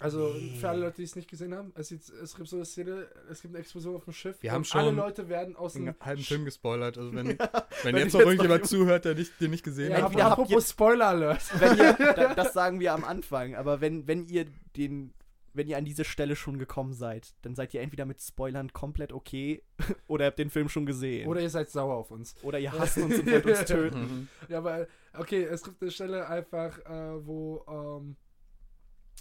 Also 0.00 0.34
Nee. 0.34 0.56
für 0.58 0.68
alle 0.68 0.80
Leute, 0.80 0.96
die 0.96 1.02
es 1.04 1.14
nicht 1.14 1.28
gesehen 1.30 1.54
haben, 1.54 1.72
es, 1.76 1.88
gibt 1.90 2.48
so 2.48 2.56
eine 2.56 2.64
Szene, 2.64 3.06
es 3.30 3.40
gibt 3.40 3.54
eine 3.54 3.60
Explosion 3.60 3.94
auf 3.94 4.04
dem 4.04 4.12
Schiff. 4.12 4.42
Wir 4.42 4.50
haben 4.52 4.62
und 4.62 4.74
alle 4.74 4.86
schon 4.86 4.96
Leute 4.96 5.28
werden 5.28 5.54
aus 5.54 5.74
dem 5.74 5.86
einen 5.88 5.96
halben 6.00 6.22
Film 6.22 6.44
gespoilert. 6.44 6.98
Also 6.98 7.14
wenn, 7.14 7.28
wenn, 7.28 7.38
wenn 7.84 7.96
jetzt 7.96 8.14
ihr 8.14 8.20
noch 8.20 8.26
irgendjemand 8.26 8.66
zuhört, 8.66 9.04
der 9.04 9.14
nicht, 9.14 9.40
den 9.40 9.50
nicht 9.52 9.62
gesehen 9.64 9.90
Ja, 9.92 9.98
hat. 9.98 10.04
Entweder 10.06 10.24
habt 10.24 10.32
apropos 10.40 10.70
Spoiler 10.70 11.06
Alert. 11.08 11.60
wenn 11.60 11.78
ihr, 11.78 11.92
da, 11.92 12.34
das 12.34 12.52
sagen 12.52 12.80
wir 12.80 12.92
am 12.94 13.04
Anfang, 13.04 13.54
aber 13.54 13.80
wenn, 13.80 14.06
wenn 14.08 14.26
ihr 14.26 14.46
den, 14.76 15.12
wenn 15.54 15.68
ihr 15.68 15.76
an 15.76 15.84
diese 15.84 16.04
Stelle 16.04 16.34
schon 16.34 16.58
gekommen 16.58 16.94
seid, 16.94 17.34
dann 17.42 17.54
seid 17.54 17.72
ihr 17.74 17.82
entweder 17.82 18.04
mit 18.06 18.20
Spoilern 18.20 18.72
komplett 18.72 19.12
okay 19.12 19.62
oder 20.08 20.24
habt 20.26 20.38
den 20.38 20.50
Film 20.50 20.68
schon 20.68 20.86
gesehen. 20.86 21.28
Oder 21.28 21.42
ihr 21.42 21.50
seid 21.50 21.70
sauer 21.70 21.94
auf 21.94 22.10
uns. 22.10 22.34
oder 22.42 22.58
ihr 22.58 22.72
hasst 22.78 22.98
uns 22.98 23.18
und 23.20 23.30
wollt 23.30 23.46
uns 23.46 23.64
töten. 23.66 24.00
Mhm. 24.00 24.28
Ja, 24.48 24.58
aber 24.58 24.88
okay, 25.16 25.44
es 25.44 25.62
gibt 25.62 25.80
eine 25.80 25.90
Stelle 25.92 26.26
einfach, 26.28 26.78
äh, 26.86 27.24
wo, 27.26 27.64
ähm, 27.68 28.16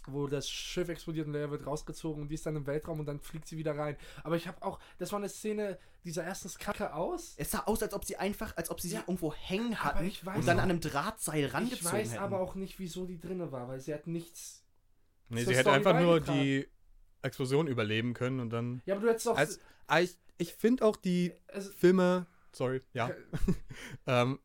wo 0.08 0.28
das 0.28 0.50
Schiff 0.50 0.90
explodiert 0.90 1.28
und 1.28 1.34
Leia 1.34 1.52
wird 1.52 1.66
rausgezogen 1.66 2.22
und 2.22 2.30
die 2.30 2.36
ist 2.36 2.46
dann 2.46 2.56
im 2.56 2.66
Weltraum 2.68 3.00
und 3.00 3.06
dann 3.06 3.20
fliegt 3.20 3.48
sie 3.48 3.58
wieder 3.58 3.78
rein. 3.78 3.96
Aber 4.24 4.36
ich 4.36 4.48
habe 4.48 4.62
auch, 4.64 4.80
das 4.98 5.12
war 5.12 5.20
eine 5.20 5.30
Szene, 5.30 5.78
die 6.04 6.12
sah 6.12 6.24
erstens 6.24 6.58
kacke 6.58 6.94
aus. 6.94 7.36
Es 7.38 7.52
sah 7.52 7.60
aus, 7.66 7.84
als 7.84 7.94
ob 7.94 8.06
sie 8.06 8.18
einfach, 8.18 8.56
als 8.58 8.70
ob 8.70 8.80
sie 8.80 8.88
sich 8.90 8.98
Ja. 8.98 9.04
irgendwo 9.08 9.34
hängen 9.34 9.84
hatten 9.84 10.06
ich 10.06 10.26
weiß 10.26 10.40
und 10.40 10.48
dann 10.48 10.60
an 10.60 10.70
einem 10.70 10.80
Drahtseil 10.80 11.46
Ich 11.46 11.54
rangezogen 11.54 11.92
weiß 11.92 12.12
hätten. 12.14 12.24
aber 12.24 12.40
auch 12.40 12.56
nicht, 12.56 12.80
wieso 12.80 13.06
die 13.06 13.20
drinne 13.20 13.52
war, 13.52 13.68
weil 13.68 13.80
sie 13.80 13.94
hat 13.94 14.08
nichts. 14.08 14.64
Nee, 15.30 15.44
sie 15.44 15.56
hätte 15.56 15.72
einfach 15.72 16.00
nur 16.00 16.20
die 16.20 16.68
Explosion 17.22 17.68
überleben 17.68 18.14
können 18.14 18.40
und 18.40 18.50
dann. 18.50 18.82
Ja, 18.86 18.96
aber 18.96 19.04
du 19.04 19.10
hättest 19.10 19.28
doch. 19.28 19.38
Als, 19.38 19.60
ich 20.00 20.18
ich 20.38 20.54
finde 20.54 20.86
auch 20.86 20.96
die 20.96 21.34
also, 21.48 21.72
Filme, 21.72 22.26
sorry, 22.52 22.82
ja, 22.94 23.12
ähm, 24.08 24.40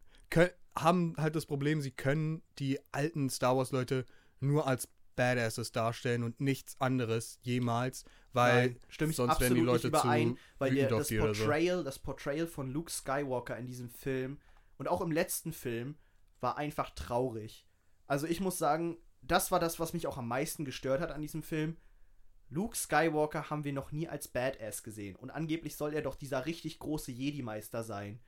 haben 0.77 1.15
halt 1.17 1.35
das 1.35 1.47
Problem, 1.47 1.81
sie 1.81 1.91
können 1.91 2.43
die 2.59 2.79
alten 2.93 3.31
Star 3.31 3.57
Wars 3.57 3.73
Leute 3.73 4.05
nur 4.41 4.67
als 4.67 4.89
Badasses 5.17 5.73
darstellen 5.73 6.23
und 6.23 6.41
nichts 6.41 6.81
anderes 6.81 7.39
jemals, 7.43 8.05
weil 8.33 8.69
Nein, 8.69 8.81
stimme 8.89 9.11
ich 9.11 9.17
sonst 9.17 9.33
absolut 9.33 9.51
werden 9.51 9.61
die 9.61 9.67
Leute 9.67 9.87
nicht 9.89 10.05
überein, 10.05 10.37
zu 10.37 10.43
weil 10.59 10.75
der, 10.75 10.89
das. 10.89 11.09
Portrayal, 11.09 11.85
das 11.85 11.99
Portrayal 11.99 12.47
von 12.47 12.71
Luke 12.71 12.91
Skywalker 12.91 13.57
in 13.57 13.67
diesem 13.67 13.91
Film 13.91 14.39
und 14.79 14.89
auch 14.89 15.01
im 15.01 15.11
letzten 15.11 15.53
Film 15.53 15.97
war 16.41 16.59
einfach 16.59 16.91
traurig. 16.91 17.67
Also 18.07 18.27
ich 18.27 18.41
muss 18.41 18.59
sagen, 18.59 18.99
das 19.23 19.51
war 19.51 19.59
das, 19.59 19.81
was 19.81 19.93
mich 19.93 20.07
auch 20.07 20.19
am 20.19 20.29
meisten 20.29 20.65
gestört 20.65 21.01
hat 21.01 21.11
an 21.11 21.23
diesem 21.23 21.43
Film. 21.43 21.77
Luke 22.49 22.77
Skywalker 22.77 23.51
haben 23.51 23.65
wir 23.65 23.73
noch 23.73 23.91
nie 23.91 24.09
als 24.09 24.29
Badass 24.29 24.85
gesehen 24.85 25.17
und 25.17 25.31
angeblich 25.31 25.77
soll 25.77 25.95
er 25.95 26.03
doch 26.03 26.15
dieser 26.15 26.47
richtig 26.47 26.79
große 26.79 27.11
Jedi-Meister 27.11 27.83
sein. 27.83 28.21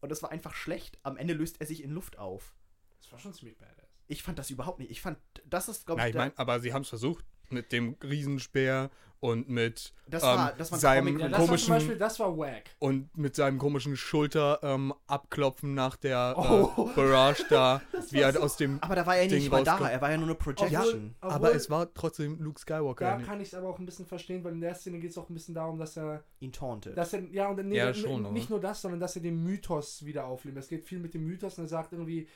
Und 0.00 0.10
das 0.10 0.22
war 0.22 0.30
einfach 0.30 0.54
schlecht. 0.54 0.98
Am 1.02 1.16
Ende 1.16 1.34
löst 1.34 1.60
er 1.60 1.66
sich 1.66 1.82
in 1.82 1.90
Luft 1.90 2.18
auf. 2.18 2.54
das 2.98 3.10
war 3.10 3.18
schon 3.18 3.32
ziemlich 3.32 3.58
badass. 3.58 3.83
Ich 4.06 4.22
fand 4.22 4.38
das 4.38 4.50
überhaupt 4.50 4.78
nicht. 4.80 4.90
Ich 4.90 5.00
fand, 5.00 5.18
das 5.48 5.68
ist, 5.68 5.86
glaube 5.86 6.00
ich, 6.02 6.06
ich 6.08 6.12
der- 6.12 6.20
meine, 6.22 6.32
aber 6.38 6.60
sie 6.60 6.72
haben 6.72 6.82
es 6.82 6.88
versucht 6.88 7.24
mit 7.50 7.72
dem 7.72 7.96
Riesenspeer 8.02 8.90
und 9.20 9.48
mit 9.48 9.94
das 10.06 10.22
ähm, 10.22 10.28
war, 10.28 10.52
das 10.52 10.70
war 10.70 10.76
ein 10.76 10.80
seinem 10.80 11.04
Comic- 11.16 11.20
Ja, 11.20 11.28
das 11.28 11.32
war 11.32 11.38
zum 11.38 11.46
komischen 11.46 11.74
Beispiel, 11.74 11.98
das 11.98 12.20
war 12.20 12.36
wack. 12.36 12.64
und 12.78 13.16
mit 13.16 13.34
seinem 13.36 13.58
komischen 13.58 13.96
Schulter 13.96 14.58
ähm, 14.62 14.92
abklopfen 15.06 15.72
nach 15.74 15.96
der 15.96 16.34
Oh. 16.36 16.88
äh, 16.90 16.94
Barrage 16.96 17.44
da, 17.48 17.80
wie 18.10 18.16
war 18.16 18.22
er 18.24 18.32
so- 18.34 18.40
aus 18.40 18.56
dem 18.58 18.78
Aber 18.82 18.94
da 18.96 19.06
war 19.06 19.16
er 19.16 19.26
Ding 19.28 19.38
nicht 19.38 19.50
mal 19.50 19.62
da. 19.64 19.78
Er 19.88 20.00
war 20.02 20.10
ja 20.10 20.16
nur 20.18 20.26
eine 20.26 20.34
Projection. 20.34 21.14
Obwohl- 21.20 21.30
aber 21.34 21.54
es 21.54 21.70
war 21.70 21.92
trotzdem 21.94 22.38
Luke 22.42 22.60
Skywalker. 22.60 23.04
Da 23.18 23.22
kann 23.22 23.40
ich 23.40 23.48
es 23.48 23.54
aber 23.54 23.68
auch 23.68 23.78
ein 23.78 23.86
bisschen 23.86 24.04
verstehen, 24.06 24.44
weil 24.44 24.52
in 24.52 24.60
der 24.60 24.74
Szene 24.74 24.98
geht 24.98 25.12
es 25.12 25.18
auch 25.18 25.28
ein 25.30 25.34
bisschen 25.34 25.54
darum, 25.54 25.78
dass 25.78 25.96
er, 25.96 26.22
ihn 26.40 26.52
tauntet. 26.52 26.96
dass 26.98 27.12
er, 27.14 27.22
ja, 27.30 27.48
und 27.48 27.66
nee, 27.66 27.76
Ja, 27.76 27.94
schon, 27.94 28.30
nicht 28.34 28.50
nur 28.50 28.60
das, 28.60 28.82
sondern 28.82 29.00
dass 29.00 29.16
er 29.16 29.22
den 29.22 29.42
Mythos 29.42 30.04
wieder 30.04 30.26
auflebt. 30.26 30.58
Es 30.58 30.68
geht 30.68 30.84
viel 30.84 30.98
mit 30.98 31.14
dem 31.14 31.24
Mythos 31.24 31.56
und 31.56 31.64
er 31.64 31.68
sagt 31.68 31.92
irgendwie, 31.92 32.28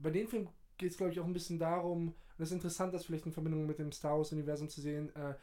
bei 0.00 0.10
dem 0.10 0.26
Film 0.26 0.48
geht 0.82 0.90
es, 0.90 0.98
glaube 0.98 1.12
ich, 1.12 1.20
auch 1.20 1.24
ein 1.24 1.32
bisschen 1.32 1.58
darum, 1.58 2.08
und 2.08 2.14
es 2.38 2.48
ist 2.50 2.54
interessant, 2.54 2.92
das 2.92 3.04
vielleicht 3.04 3.26
in 3.26 3.32
Verbindung 3.32 3.66
mit 3.66 3.78
dem 3.78 3.92
Star 3.92 4.18
Wars-Universum 4.18 4.68
zu 4.68 4.80
sehen, 4.80 5.14
äh, 5.14 5.34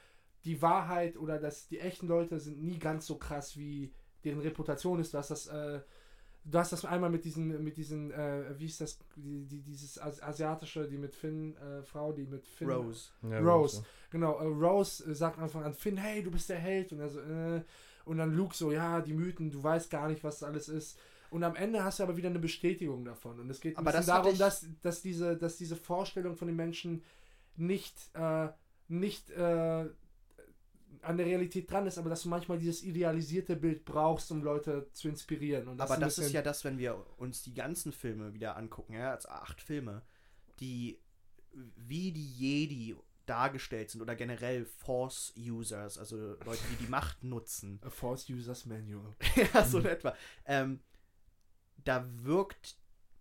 die 0.45 0.61
Wahrheit 0.61 1.17
oder 1.17 1.39
dass 1.39 1.67
die 1.67 1.79
echten 1.79 2.07
Leute 2.07 2.39
sind 2.39 2.61
nie 2.61 2.77
ganz 2.77 3.07
so 3.07 3.17
krass, 3.17 3.57
wie 3.57 3.93
deren 4.23 4.39
Reputation 4.39 4.99
ist. 4.99 5.13
Du 5.13 5.17
hast 5.17 5.31
das, 5.31 5.47
äh, 5.47 5.79
du 6.45 6.57
hast 6.57 6.71
das 6.71 6.85
einmal 6.85 7.09
mit 7.09 7.25
diesen, 7.25 7.63
mit 7.63 7.77
diesen, 7.77 8.11
äh, 8.11 8.57
wie 8.57 8.65
ist 8.65 8.81
das, 8.81 8.99
die, 9.15 9.45
die, 9.45 9.61
dieses 9.61 9.99
As 9.99 10.21
asiatische, 10.21 10.87
die 10.87 10.97
mit 10.97 11.15
Finn, 11.15 11.55
äh, 11.57 11.83
Frau, 11.83 12.11
die 12.11 12.25
mit 12.25 12.47
Finn. 12.47 12.69
Rose. 12.69 13.09
Ja, 13.29 13.39
Rose. 13.39 13.83
Genau, 14.11 14.37
äh, 14.39 14.45
Rose 14.45 15.09
äh, 15.09 15.15
sagt 15.15 15.37
am 15.37 15.45
Anfang 15.45 15.63
an 15.63 15.73
Finn, 15.73 15.97
hey, 15.97 16.23
du 16.23 16.31
bist 16.31 16.49
der 16.49 16.59
Held. 16.59 16.91
Und 16.91 16.99
er 16.99 17.09
so, 17.09 17.19
äh, 17.19 17.61
und 18.05 18.17
dann 18.17 18.33
Luke 18.35 18.55
so, 18.55 18.71
ja, 18.71 19.01
die 19.01 19.13
Mythen, 19.13 19.51
du 19.51 19.61
weißt 19.61 19.89
gar 19.89 20.07
nicht, 20.07 20.23
was 20.23 20.39
das 20.39 20.49
alles 20.49 20.67
ist. 20.67 20.99
Und 21.29 21.43
am 21.43 21.55
Ende 21.55 21.83
hast 21.83 21.99
du 21.99 22.03
aber 22.03 22.17
wieder 22.17 22.29
eine 22.29 22.39
Bestätigung 22.39 23.05
davon. 23.05 23.39
Und 23.39 23.49
es 23.49 23.59
geht 23.59 23.77
Aber 23.77 23.91
das 23.91 24.05
darum, 24.05 24.37
dass, 24.37 24.65
dass, 24.81 25.01
diese, 25.01 25.37
dass 25.37 25.57
diese 25.57 25.75
Vorstellung 25.75 26.35
von 26.35 26.47
den 26.47 26.55
Menschen 26.55 27.03
nicht, 27.55 27.95
äh, 28.13 28.49
nicht 28.87 29.29
äh, 29.31 29.89
an 31.01 31.17
der 31.17 31.25
Realität 31.25 31.71
dran 31.71 31.87
ist, 31.87 31.97
aber 31.97 32.09
dass 32.09 32.23
du 32.23 32.29
manchmal 32.29 32.57
dieses 32.57 32.83
idealisierte 32.83 33.55
Bild 33.55 33.85
brauchst, 33.85 34.31
um 34.31 34.43
Leute 34.43 34.89
zu 34.93 35.07
inspirieren. 35.07 35.67
Und 35.67 35.79
Aber 35.79 35.93
ein 35.93 36.01
das 36.01 36.17
ist 36.17 36.33
ja 36.33 36.41
das, 36.41 36.63
wenn 36.63 36.77
wir 36.77 37.05
uns 37.17 37.43
die 37.43 37.53
ganzen 37.53 37.91
Filme 37.91 38.33
wieder 38.33 38.57
angucken, 38.57 38.93
ja, 38.93 39.11
als 39.11 39.27
acht 39.27 39.61
Filme, 39.61 40.01
die 40.59 40.99
wie 41.53 42.11
die 42.11 42.31
Jedi 42.31 42.95
dargestellt 43.25 43.91
sind 43.91 44.01
oder 44.01 44.15
generell 44.15 44.65
Force-Users, 44.65 45.97
also 45.97 46.17
Leute, 46.45 46.61
die 46.71 46.85
die 46.85 46.89
Macht 46.89 47.23
nutzen. 47.23 47.79
A 47.83 47.89
Force 47.89 48.27
Users 48.29 48.65
Manual. 48.65 49.15
ja, 49.53 49.63
so 49.63 49.79
in 49.79 49.85
etwa. 49.85 50.15
Ähm, 50.45 50.79
da 51.85 52.07
wirkt 52.23 52.75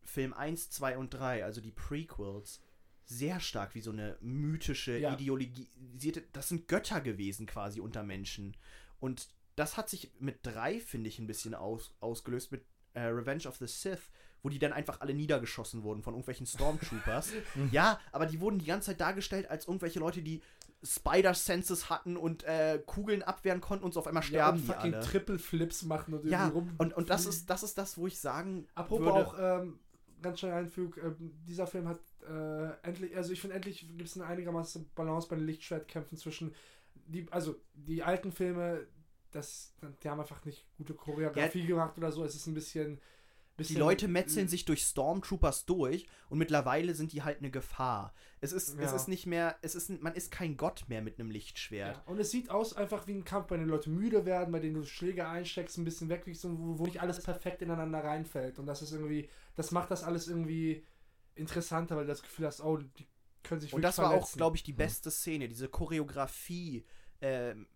Film 0.04 0.32
1, 0.32 0.70
2 0.70 0.96
und 0.98 1.10
3, 1.10 1.44
also 1.44 1.60
die 1.60 1.70
Prequels, 1.70 2.60
sehr 3.04 3.40
stark 3.40 3.74
wie 3.74 3.80
so 3.80 3.90
eine 3.90 4.16
mythische, 4.20 4.98
Ja. 4.98 5.14
ideologisierte. 5.14 6.24
Das 6.32 6.48
sind 6.48 6.68
Götter 6.68 7.00
gewesen 7.00 7.46
quasi 7.46 7.80
unter 7.80 8.02
Menschen. 8.02 8.56
Und 9.00 9.28
das 9.56 9.76
hat 9.76 9.88
sich 9.88 10.10
mit 10.20 10.38
3, 10.42 10.80
finde 10.80 11.08
ich, 11.08 11.18
ein 11.18 11.26
bisschen 11.26 11.54
aus, 11.54 11.94
ausgelöst, 12.00 12.52
mit 12.52 12.64
äh, 12.94 13.00
Revenge 13.02 13.46
of 13.48 13.56
the 13.56 13.66
Sith, 13.66 14.10
wo 14.42 14.48
die 14.50 14.58
dann 14.58 14.72
einfach 14.72 15.00
alle 15.00 15.14
niedergeschossen 15.14 15.82
wurden 15.82 16.02
von 16.02 16.14
irgendwelchen 16.14 16.46
Stormtroopers. 16.46 17.32
ja, 17.72 17.98
aber 18.12 18.26
die 18.26 18.40
wurden 18.40 18.58
die 18.58 18.66
ganze 18.66 18.90
Zeit 18.90 19.00
dargestellt 19.00 19.48
als 19.50 19.66
irgendwelche 19.66 19.98
Leute, 19.98 20.22
die 20.22 20.42
Spider-Senses 20.82 21.90
hatten 21.90 22.16
und 22.16 22.44
äh, 22.44 22.80
Kugeln 22.86 23.22
abwehren 23.22 23.60
konnten 23.60 23.84
und 23.84 23.92
so 23.94 24.00
auf 24.00 24.06
einmal 24.06 24.22
Ja, 24.22 24.28
sterben 24.28 24.58
und 24.58 24.64
die 24.64 24.68
fucking 24.72 24.92
alle. 24.94 25.00
Triple 25.00 25.38
Flips 25.38 25.82
machen 25.84 26.14
und 26.14 26.24
Ja, 26.28 26.46
irgendwie 26.46 26.52
rum. 26.54 26.70
und, 26.78 26.94
und 26.94 27.10
das, 27.10 27.26
ist, 27.26 27.50
das 27.50 27.62
ist 27.62 27.78
das, 27.78 27.98
wo 27.98 28.06
ich 28.06 28.18
sagen 28.20 28.66
Apropos 28.74 29.06
würde. 29.06 29.26
auch, 29.26 29.34
ähm, 29.38 29.80
ganz 30.22 30.40
schnell 30.40 30.52
Einfüg, 30.52 30.96
äh, 30.98 31.12
dieser 31.18 31.66
Film 31.66 31.88
hat 31.88 32.00
äh, 32.28 32.70
endlich, 32.86 33.16
also 33.16 33.32
ich 33.32 33.40
finde 33.40 33.56
endlich 33.56 33.80
gibt 33.80 34.08
es 34.08 34.16
eine 34.16 34.26
einigermaßen 34.26 34.90
Balance 34.94 35.28
bei 35.28 35.36
den 35.36 35.46
Lichtschwertkämpfen 35.46 36.18
zwischen, 36.18 36.54
die, 36.94 37.26
also 37.30 37.56
die 37.74 38.02
alten 38.02 38.32
Filme, 38.32 38.86
das, 39.30 39.74
die 40.02 40.08
haben 40.08 40.20
einfach 40.20 40.44
nicht 40.44 40.66
gute 40.76 40.94
Choreografie 40.94 41.66
gemacht 41.66 41.96
oder 41.98 42.12
so, 42.12 42.24
es 42.24 42.34
ist 42.34 42.46
ein 42.46 42.54
bisschen, 42.54 43.00
die 43.58 43.74
Leute 43.74 44.06
metzeln 44.06 44.46
sich 44.48 44.64
durch 44.64 44.82
Stormtroopers 44.82 45.66
durch 45.66 46.06
und 46.28 46.38
mittlerweile 46.38 46.94
sind 46.94 47.12
die 47.12 47.22
halt 47.22 47.38
eine 47.38 47.50
Gefahr. 47.50 48.14
Es 48.40 48.52
ist, 48.52 48.68
es 48.78 48.90
Ja. 48.90 48.96
ist 48.96 49.08
nicht 49.08 49.26
mehr, 49.26 49.56
es 49.62 49.74
ist, 49.74 49.90
man 50.00 50.14
ist 50.14 50.30
kein 50.30 50.56
Gott 50.56 50.84
mehr 50.88 51.02
mit 51.02 51.18
einem 51.18 51.30
Lichtschwert. 51.30 51.96
Ja, 51.96 52.02
und 52.06 52.20
es 52.20 52.30
sieht 52.30 52.50
aus 52.50 52.74
einfach 52.74 53.06
wie 53.08 53.14
ein 53.14 53.24
Kampf, 53.24 53.48
bei 53.48 53.56
dem 53.56 53.68
Leute 53.68 53.90
müde 53.90 54.24
werden, 54.24 54.52
bei 54.52 54.60
denen 54.60 54.74
du 54.74 54.84
Schläge 54.84 55.26
einsteckst, 55.26 55.76
ein 55.78 55.84
bisschen 55.84 56.08
wegwiegst 56.08 56.44
und 56.44 56.58
wo, 56.58 56.78
wo 56.78 56.84
nicht 56.84 57.00
alles 57.00 57.22
perfekt 57.22 57.62
ineinander 57.62 58.04
reinfällt. 58.04 58.58
Und 58.58 58.66
das 58.66 58.82
ist 58.82 58.92
irgendwie, 58.92 59.28
das 59.56 59.72
macht 59.72 59.90
das 59.90 60.04
alles 60.04 60.28
irgendwie 60.28 60.84
interessanter, 61.34 61.96
weil 61.96 62.04
du 62.04 62.08
das 62.08 62.22
Gefühl 62.22 62.46
hast, 62.46 62.60
oh, 62.60 62.76
die 62.78 63.06
können 63.42 63.60
sich 63.60 63.72
Und 63.72 63.82
das 63.82 63.98
war 63.98 64.10
auch, 64.10 64.30
glaube 64.32 64.56
ich, 64.56 64.62
die 64.62 64.72
beste 64.72 65.10
Szene, 65.10 65.48
diese 65.48 65.68
Choreografie 65.68 66.84
ähm, 67.20 67.66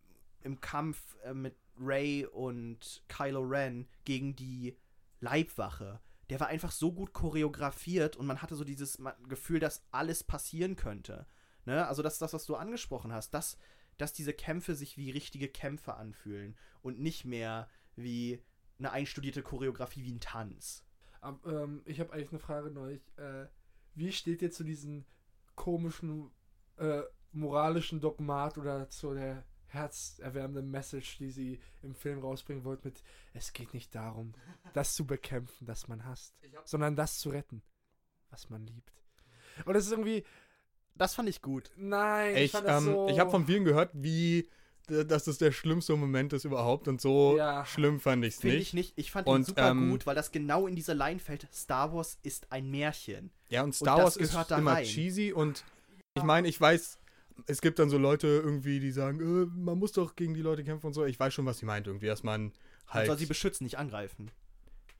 im 0.42 0.60
Kampf 0.60 1.16
äh, 1.24 1.34
mit 1.34 1.56
Ray 1.78 2.26
und 2.26 3.02
Kylo 3.08 3.40
Ren 3.40 3.88
gegen 4.04 4.36
die 4.36 4.76
Leibwache. 5.22 6.00
Der 6.30 6.40
war 6.40 6.48
einfach 6.48 6.72
so 6.72 6.92
gut 6.92 7.12
choreografiert 7.12 8.16
und 8.16 8.26
man 8.26 8.42
hatte 8.42 8.54
so 8.54 8.64
dieses 8.64 8.98
Gefühl, 9.28 9.60
dass 9.60 9.84
alles 9.90 10.24
passieren 10.24 10.76
könnte. 10.76 11.26
Ne? 11.64 11.86
Also 11.86 12.02
das 12.02 12.14
ist 12.14 12.22
das, 12.22 12.32
was 12.32 12.44
du 12.44 12.56
angesprochen 12.56 13.12
hast, 13.12 13.30
dass, 13.32 13.56
dass 13.98 14.12
diese 14.12 14.32
Kämpfe 14.32 14.74
sich 14.74 14.96
wie 14.96 15.10
richtige 15.10 15.48
Kämpfe 15.48 15.94
anfühlen 15.94 16.56
und 16.80 17.00
nicht 17.00 17.24
mehr 17.24 17.68
wie 17.96 18.42
eine 18.78 18.90
einstudierte 18.90 19.42
Choreografie 19.42 20.04
wie 20.04 20.12
ein 20.12 20.20
Tanz. 20.20 20.84
Ab, 21.20 21.40
ähm, 21.46 21.82
ich 21.84 22.00
habe 22.00 22.12
eigentlich 22.12 22.30
eine 22.30 22.40
Frage 22.40 22.70
neulich. 22.70 23.02
Äh, 23.16 23.46
wie 23.94 24.10
steht 24.10 24.42
ihr 24.42 24.50
zu 24.50 24.64
diesem 24.64 25.04
komischen 25.54 26.30
äh, 26.78 27.02
moralischen 27.30 28.00
Dogmat 28.00 28.58
oder 28.58 28.88
zu 28.88 29.14
der 29.14 29.44
herzerwärmenden 29.72 30.70
Message, 30.70 31.18
die 31.18 31.30
sie 31.30 31.60
im 31.82 31.94
Film 31.94 32.18
rausbringen 32.20 32.64
wollt 32.64 32.84
mit 32.84 33.02
es 33.34 33.52
geht 33.52 33.72
nicht 33.74 33.94
darum, 33.94 34.34
das 34.74 34.94
zu 34.94 35.06
bekämpfen, 35.06 35.66
das 35.66 35.88
man 35.88 36.04
hasst, 36.04 36.34
sondern 36.64 36.96
das 36.96 37.18
zu 37.18 37.30
retten, 37.30 37.62
was 38.30 38.50
man 38.50 38.66
liebt. 38.66 38.92
Und 39.64 39.74
es 39.74 39.86
ist 39.86 39.92
irgendwie, 39.92 40.24
Das 40.94 41.14
fand 41.14 41.28
ich 41.28 41.40
gut. 41.42 41.70
nein, 41.76 42.36
Ich, 42.36 42.52
fand 42.52 42.66
das 42.68 42.82
ähm, 42.84 42.92
so, 42.92 43.08
ich 43.08 43.18
habe 43.18 43.30
von 43.30 43.46
vielen 43.46 43.64
gehört, 43.64 43.90
wie 43.94 44.48
dass 44.88 45.24
das 45.24 45.38
der 45.38 45.52
schlimmste 45.52 45.96
Moment 45.96 46.32
ist 46.32 46.44
überhaupt 46.44 46.88
und 46.88 47.00
so 47.00 47.36
Ja. 47.36 47.64
schlimm 47.64 48.00
fand 48.00 48.24
ich 48.24 48.34
es 48.34 48.40
Finde 48.40 48.56
nicht. 48.56 48.68
ich 48.68 48.74
nicht. 48.74 48.92
Ich 48.98 49.10
fand 49.12 49.26
ihn 49.28 49.30
Und, 49.34 49.46
super 49.46 49.70
ähm, 49.70 49.90
gut, 49.90 50.06
weil 50.06 50.16
das 50.16 50.32
genau 50.32 50.66
in 50.66 50.74
diese 50.74 50.92
Line 50.92 51.20
fällt. 51.20 51.46
Star 51.54 51.94
Wars 51.94 52.18
ist 52.24 52.50
ein 52.50 52.68
Märchen. 52.68 53.30
Ja, 53.48 53.62
und 53.62 53.74
Star 53.74 53.96
das 53.96 54.04
Wars 54.04 54.16
ist 54.16 54.32
gehört 54.32 54.50
da 54.50 54.58
immer 54.58 54.72
rein. 54.72 54.84
cheesy 54.84 55.32
und 55.32 55.64
ich 56.14 56.24
meine, 56.24 56.48
ich 56.48 56.60
weiß 56.60 56.98
es 57.46 57.60
gibt 57.60 57.78
dann 57.78 57.90
so 57.90 57.98
Leute 57.98 58.26
irgendwie, 58.26 58.80
die 58.80 58.92
sagen, 58.92 59.20
äh, 59.20 59.46
man 59.54 59.78
muss 59.78 59.92
doch 59.92 60.16
gegen 60.16 60.34
die 60.34 60.42
Leute 60.42 60.64
kämpfen 60.64 60.86
und 60.86 60.92
so. 60.94 61.04
Ich 61.04 61.18
weiß 61.18 61.32
schon, 61.34 61.46
was 61.46 61.58
sie 61.58 61.66
meint 61.66 61.86
irgendwie, 61.86 62.06
dass 62.06 62.22
man 62.22 62.44
Man 62.44 62.52
halt, 62.88 63.06
soll 63.08 63.18
sie 63.18 63.26
beschützen, 63.26 63.64
nicht 63.64 63.78
angreifen. 63.78 64.30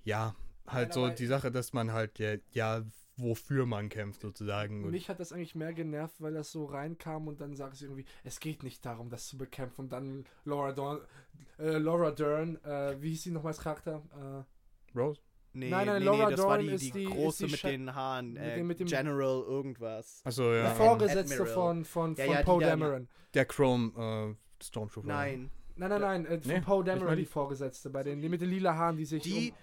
ja, 0.04 0.34
halt 0.66 0.90
Nein, 0.90 0.94
so 0.94 1.08
die 1.10 1.26
Sache, 1.26 1.50
dass 1.50 1.72
man 1.72 1.92
halt, 1.92 2.18
ja, 2.18 2.36
ja, 2.52 2.84
wofür 3.16 3.66
man 3.66 3.88
kämpft 3.88 4.22
sozusagen. 4.22 4.84
Und 4.84 4.90
Mich 4.90 5.08
hat 5.08 5.20
das 5.20 5.32
eigentlich 5.32 5.54
mehr 5.54 5.72
genervt, 5.74 6.20
weil 6.20 6.32
das 6.34 6.50
so 6.50 6.64
reinkam 6.64 7.28
und 7.28 7.40
dann 7.40 7.54
sagt 7.54 7.76
sie 7.76 7.84
irgendwie, 7.84 8.06
es 8.24 8.40
geht 8.40 8.62
nicht 8.62 8.84
darum, 8.84 9.10
das 9.10 9.26
zu 9.28 9.36
bekämpfen. 9.36 9.82
Und 9.82 9.92
dann 9.92 10.24
Laura 10.44 10.72
Dern, 10.72 11.00
äh, 11.58 11.78
Laura 11.78 12.10
Dern, 12.10 12.56
äh, 12.64 13.00
wie 13.00 13.10
hieß 13.10 13.24
sie 13.24 13.30
nochmals 13.30 13.58
Charakter? 13.58 14.02
Äh, 14.94 14.98
Rose? 14.98 15.20
Nee, 15.54 15.68
Nein, 15.68 15.86
nein, 15.86 15.98
nee, 15.98 16.04
Laura 16.06 16.24
nee, 16.30 16.36
das 16.36 16.46
war 16.46 16.56
Dern 16.58 16.66
die, 16.66 16.72
ist 16.74 16.82
die, 16.82 16.90
die- 16.92 17.04
ist 17.04 17.10
große 17.10 17.44
die 17.46 17.52
mit 17.52 17.62
den 17.64 17.94
Haaren. 17.94 18.32
mit 18.32 18.42
Äh, 18.42 18.54
dem- 18.56 18.66
mit 18.66 18.80
dem- 18.80 18.86
General 18.86 19.42
irgendwas. 19.46 20.22
Achso, 20.24 20.44
ja. 20.52 20.62
der 20.62 20.70
ähm, 20.70 20.76
Vorgesetzte 20.76 21.34
Admiral. 21.34 21.46
von, 21.54 21.84
von, 21.84 22.14
Ja, 22.16 22.24
von 22.24 22.34
ja, 22.34 22.42
Poe 22.42 22.58
die 22.60 22.64
Dameron. 22.64 23.08
Der 23.34 23.44
Chrome 23.44 24.36
äh, 24.38 24.64
Stormtrooper. 24.64 25.08
Nein. 25.08 25.50
Nein, 25.76 25.88
nein, 25.90 26.00
nein, 26.00 26.26
äh, 26.26 26.40
von 26.40 26.52
Nee, 26.52 26.60
Poe 26.60 26.84
Dameron 26.84 27.16
die- 27.16 27.22
die 27.22 27.26
Vorgesetzte, 27.26 27.90
bei 27.90 28.02
den, 28.02 28.20
die 28.22 28.28
mit 28.28 28.40
den 28.40 28.48
lila 28.50 28.74
Haaren, 28.74 28.96
die 28.96 29.04
sich 29.04 29.22
Die, 29.22 29.50
um, 29.50 29.56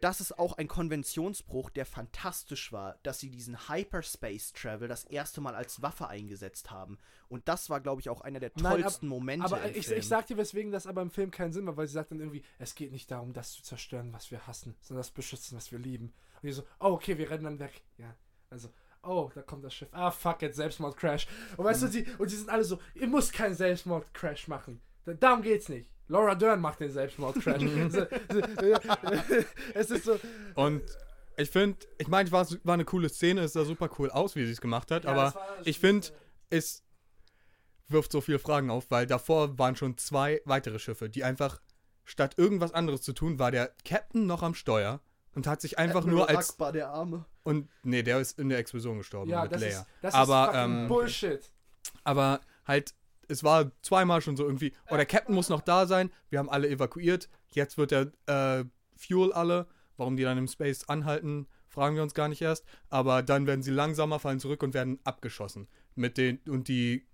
das 0.00 0.20
ist 0.20 0.38
auch 0.38 0.58
ein 0.58 0.68
Konventionsbruch, 0.68 1.70
der 1.70 1.86
fantastisch 1.86 2.72
war, 2.72 2.98
dass 3.02 3.18
sie 3.20 3.30
diesen 3.30 3.68
Hyperspace 3.68 4.52
Travel 4.52 4.88
das 4.88 5.04
erste 5.04 5.40
Mal 5.40 5.54
als 5.54 5.82
Waffe 5.82 6.08
eingesetzt 6.08 6.70
haben. 6.70 6.98
Und 7.28 7.48
das 7.48 7.68
war, 7.68 7.80
glaube 7.80 8.00
ich, 8.00 8.08
auch 8.08 8.20
einer 8.20 8.40
der 8.40 8.52
Nein, 8.56 8.66
ab- 8.66 8.72
tollsten 8.80 9.08
Momente. 9.08 9.44
Aber 9.44 9.62
im 9.62 9.74
ich, 9.74 9.86
Film. 9.86 9.98
ich 9.98 10.08
sag 10.08 10.26
dir, 10.26 10.36
weswegen 10.36 10.72
das 10.72 10.86
aber 10.86 11.02
im 11.02 11.10
Film 11.10 11.30
keinen 11.30 11.52
Sinn 11.52 11.64
macht, 11.64 11.76
weil 11.76 11.86
sie 11.86 11.94
sagt 11.94 12.10
dann 12.10 12.20
irgendwie, 12.20 12.42
es 12.58 12.74
geht 12.74 12.92
nicht 12.92 13.10
darum, 13.10 13.32
das 13.32 13.52
zu 13.52 13.62
zerstören, 13.62 14.12
was 14.12 14.30
wir 14.30 14.46
hassen, 14.46 14.76
sondern 14.80 15.00
das 15.00 15.10
beschützen, 15.10 15.56
was 15.56 15.72
wir 15.72 15.78
lieben. 15.78 16.12
Und 16.42 16.46
die 16.46 16.52
so, 16.52 16.62
oh, 16.80 16.90
okay, 16.92 17.18
wir 17.18 17.28
rennen 17.30 17.44
dann 17.44 17.58
weg. 17.58 17.82
Ja. 17.98 18.14
Also, 18.50 18.70
oh, 19.02 19.30
da 19.34 19.42
kommt 19.42 19.64
das 19.64 19.74
Schiff. 19.74 19.88
Ah, 19.92 20.10
fuck 20.10 20.42
it, 20.42 20.54
Selbstmordcrash. 20.54 21.26
Und 21.56 21.64
weißt 21.64 21.82
Mhm. 21.82 21.86
du, 21.86 21.92
sie, 21.92 22.06
und 22.18 22.28
sie 22.28 22.36
sind 22.36 22.48
alle 22.50 22.64
so, 22.64 22.78
ihr 22.94 23.08
müsst 23.08 23.32
keinen 23.32 23.54
Selbstmordcrash 23.54 24.48
machen. 24.48 24.80
Da, 25.04 25.14
darum 25.14 25.42
geht's 25.42 25.68
nicht. 25.68 25.90
Laura 26.08 26.34
Dern 26.34 26.60
macht 26.60 26.80
den 26.80 26.90
Selbstmordcrash. 26.90 27.62
es 29.74 29.90
ist 29.90 30.04
so. 30.04 30.18
Und 30.54 30.82
ich 31.36 31.50
finde, 31.50 31.78
ich 31.98 32.08
meine, 32.08 32.30
war, 32.32 32.46
war 32.64 32.74
eine 32.74 32.84
coole 32.84 33.08
Szene, 33.08 33.42
es 33.42 33.52
sah 33.52 33.64
super 33.64 33.90
cool 33.98 34.10
aus, 34.10 34.34
wie 34.34 34.44
sie 34.44 34.52
es 34.52 34.60
gemacht 34.60 34.90
hat, 34.90 35.04
Ja, 35.04 35.10
aber 35.10 35.34
ich 35.64 35.78
finde, 35.78 36.08
es 36.50 36.82
wirft 37.88 38.12
so 38.12 38.20
viele 38.20 38.38
Fragen 38.38 38.70
auf, 38.70 38.90
weil 38.90 39.06
davor 39.06 39.58
waren 39.58 39.76
schon 39.76 39.96
zwei 39.96 40.40
weitere 40.44 40.78
Schiffe, 40.78 41.08
die 41.08 41.24
einfach, 41.24 41.60
statt 42.04 42.34
irgendwas 42.36 42.72
anderes 42.72 43.02
zu 43.02 43.12
tun, 43.12 43.38
war 43.38 43.50
der 43.50 43.72
Captain 43.84 44.26
noch 44.26 44.42
am 44.42 44.54
Steuer 44.54 45.00
und 45.34 45.46
hat 45.46 45.60
sich 45.60 45.78
einfach 45.78 46.00
Admiral 46.00 46.26
nur 46.26 46.28
als. 46.28 46.50
Akbar, 46.50 46.72
der 46.72 46.88
Arme. 46.88 47.24
Und 47.44 47.68
nee, 47.82 48.02
der 48.02 48.18
ist 48.18 48.38
in 48.38 48.48
der 48.48 48.58
Explosion 48.58 48.98
gestorben 48.98 49.30
Ja, 49.30 49.44
mit 49.44 49.52
das 49.52 49.60
Leia. 49.60 49.80
ist, 49.80 49.86
das 50.02 50.14
Aber, 50.14 50.50
ist 50.50 50.56
ähm, 50.56 50.88
Bullshit. 50.88 51.50
Aber 52.04 52.40
halt, 52.66 52.94
es 53.28 53.44
war 53.44 53.70
zweimal 53.82 54.20
schon 54.20 54.36
so 54.36 54.44
irgendwie, 54.44 54.72
oh, 54.90 54.96
der 54.96 55.06
Captain 55.06 55.34
muss 55.34 55.48
noch 55.48 55.60
da 55.60 55.86
sein, 55.86 56.10
wir 56.30 56.38
haben 56.38 56.50
alle 56.50 56.68
evakuiert, 56.68 57.28
jetzt 57.50 57.78
wird 57.78 57.90
der 57.90 58.12
äh, 58.26 58.64
Fuel 58.96 59.32
alle, 59.32 59.66
warum 59.96 60.16
die 60.16 60.22
dann 60.22 60.38
im 60.38 60.48
Space 60.48 60.88
anhalten, 60.88 61.46
fragen 61.68 61.96
wir 61.96 62.02
uns 62.02 62.14
gar 62.14 62.28
nicht 62.28 62.42
erst, 62.42 62.64
aber 62.88 63.22
dann 63.22 63.46
werden 63.46 63.62
sie 63.62 63.70
langsamer, 63.70 64.18
fallen 64.18 64.40
zurück 64.40 64.62
und 64.62 64.74
werden 64.74 64.98
abgeschossen. 65.04 65.68
Mit 65.94 66.16
den, 66.16 66.38
und 66.48 66.68
die, 66.68 67.06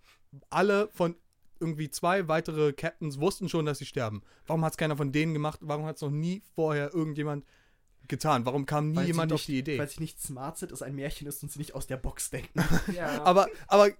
alle 0.50 0.88
von 0.88 1.16
irgendwie 1.60 1.90
zwei 1.90 2.28
weitere 2.28 2.72
Captains 2.72 3.20
wussten 3.20 3.48
schon, 3.48 3.66
dass 3.66 3.78
sie 3.78 3.86
sterben. 3.86 4.22
Warum 4.46 4.64
hat 4.64 4.72
es 4.72 4.76
keiner 4.76 4.96
von 4.96 5.12
denen 5.12 5.32
gemacht? 5.32 5.60
Warum 5.62 5.86
hat 5.86 5.96
es 5.96 6.02
noch 6.02 6.10
nie 6.10 6.42
vorher 6.54 6.92
irgendjemand 6.92 7.44
getan? 8.08 8.44
Warum 8.44 8.66
kam 8.66 8.90
nie 8.90 8.96
Weil 8.96 9.06
jemand 9.06 9.30
nicht, 9.30 9.40
auf 9.40 9.46
die 9.46 9.58
Idee? 9.58 9.78
Weil 9.78 9.88
sie 9.88 10.00
nicht 10.00 10.20
smart 10.20 10.58
sind, 10.58 10.72
es 10.72 10.82
ein 10.82 10.94
Märchen 10.94 11.26
ist 11.26 11.42
und 11.42 11.50
sie 11.50 11.58
nicht 11.58 11.74
aus 11.74 11.86
der 11.86 11.96
Box 11.96 12.30
denken. 12.30 12.62
Ja. 12.94 13.22
Aber, 13.24 13.48
aber 13.66 13.90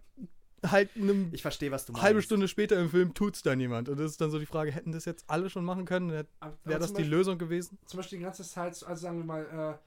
halt 0.70 0.90
eine 0.96 1.28
Ich 1.32 1.42
verstehe, 1.42 1.70
was 1.70 1.86
du 1.86 1.92
meinst. 1.92 2.04
halbe 2.04 2.22
Stunde 2.22 2.48
später 2.48 2.78
im 2.80 2.88
Film 2.90 3.14
tut's 3.14 3.42
dann 3.42 3.60
jemand. 3.60 3.88
Und 3.88 3.98
das 3.98 4.12
ist 4.12 4.20
dann 4.20 4.30
so 4.30 4.38
die 4.38 4.46
Frage, 4.46 4.72
hätten 4.72 4.92
das 4.92 5.04
jetzt 5.04 5.24
alle 5.28 5.48
schon 5.50 5.64
machen 5.64 5.84
können? 5.84 6.10
Wäre 6.10 6.26
das 6.64 6.88
die 6.88 6.94
Beispiel- 6.94 7.06
Lösung 7.10 7.38
gewesen? 7.38 7.78
zum 7.86 7.98
Beispiel 7.98 8.18
die 8.18 8.24
ganze 8.24 8.42
Zeit, 8.44 8.82
also 8.84 8.94
sagen 9.02 9.18
wir 9.18 9.24
mal, 9.24 9.44
äh, 9.46 9.78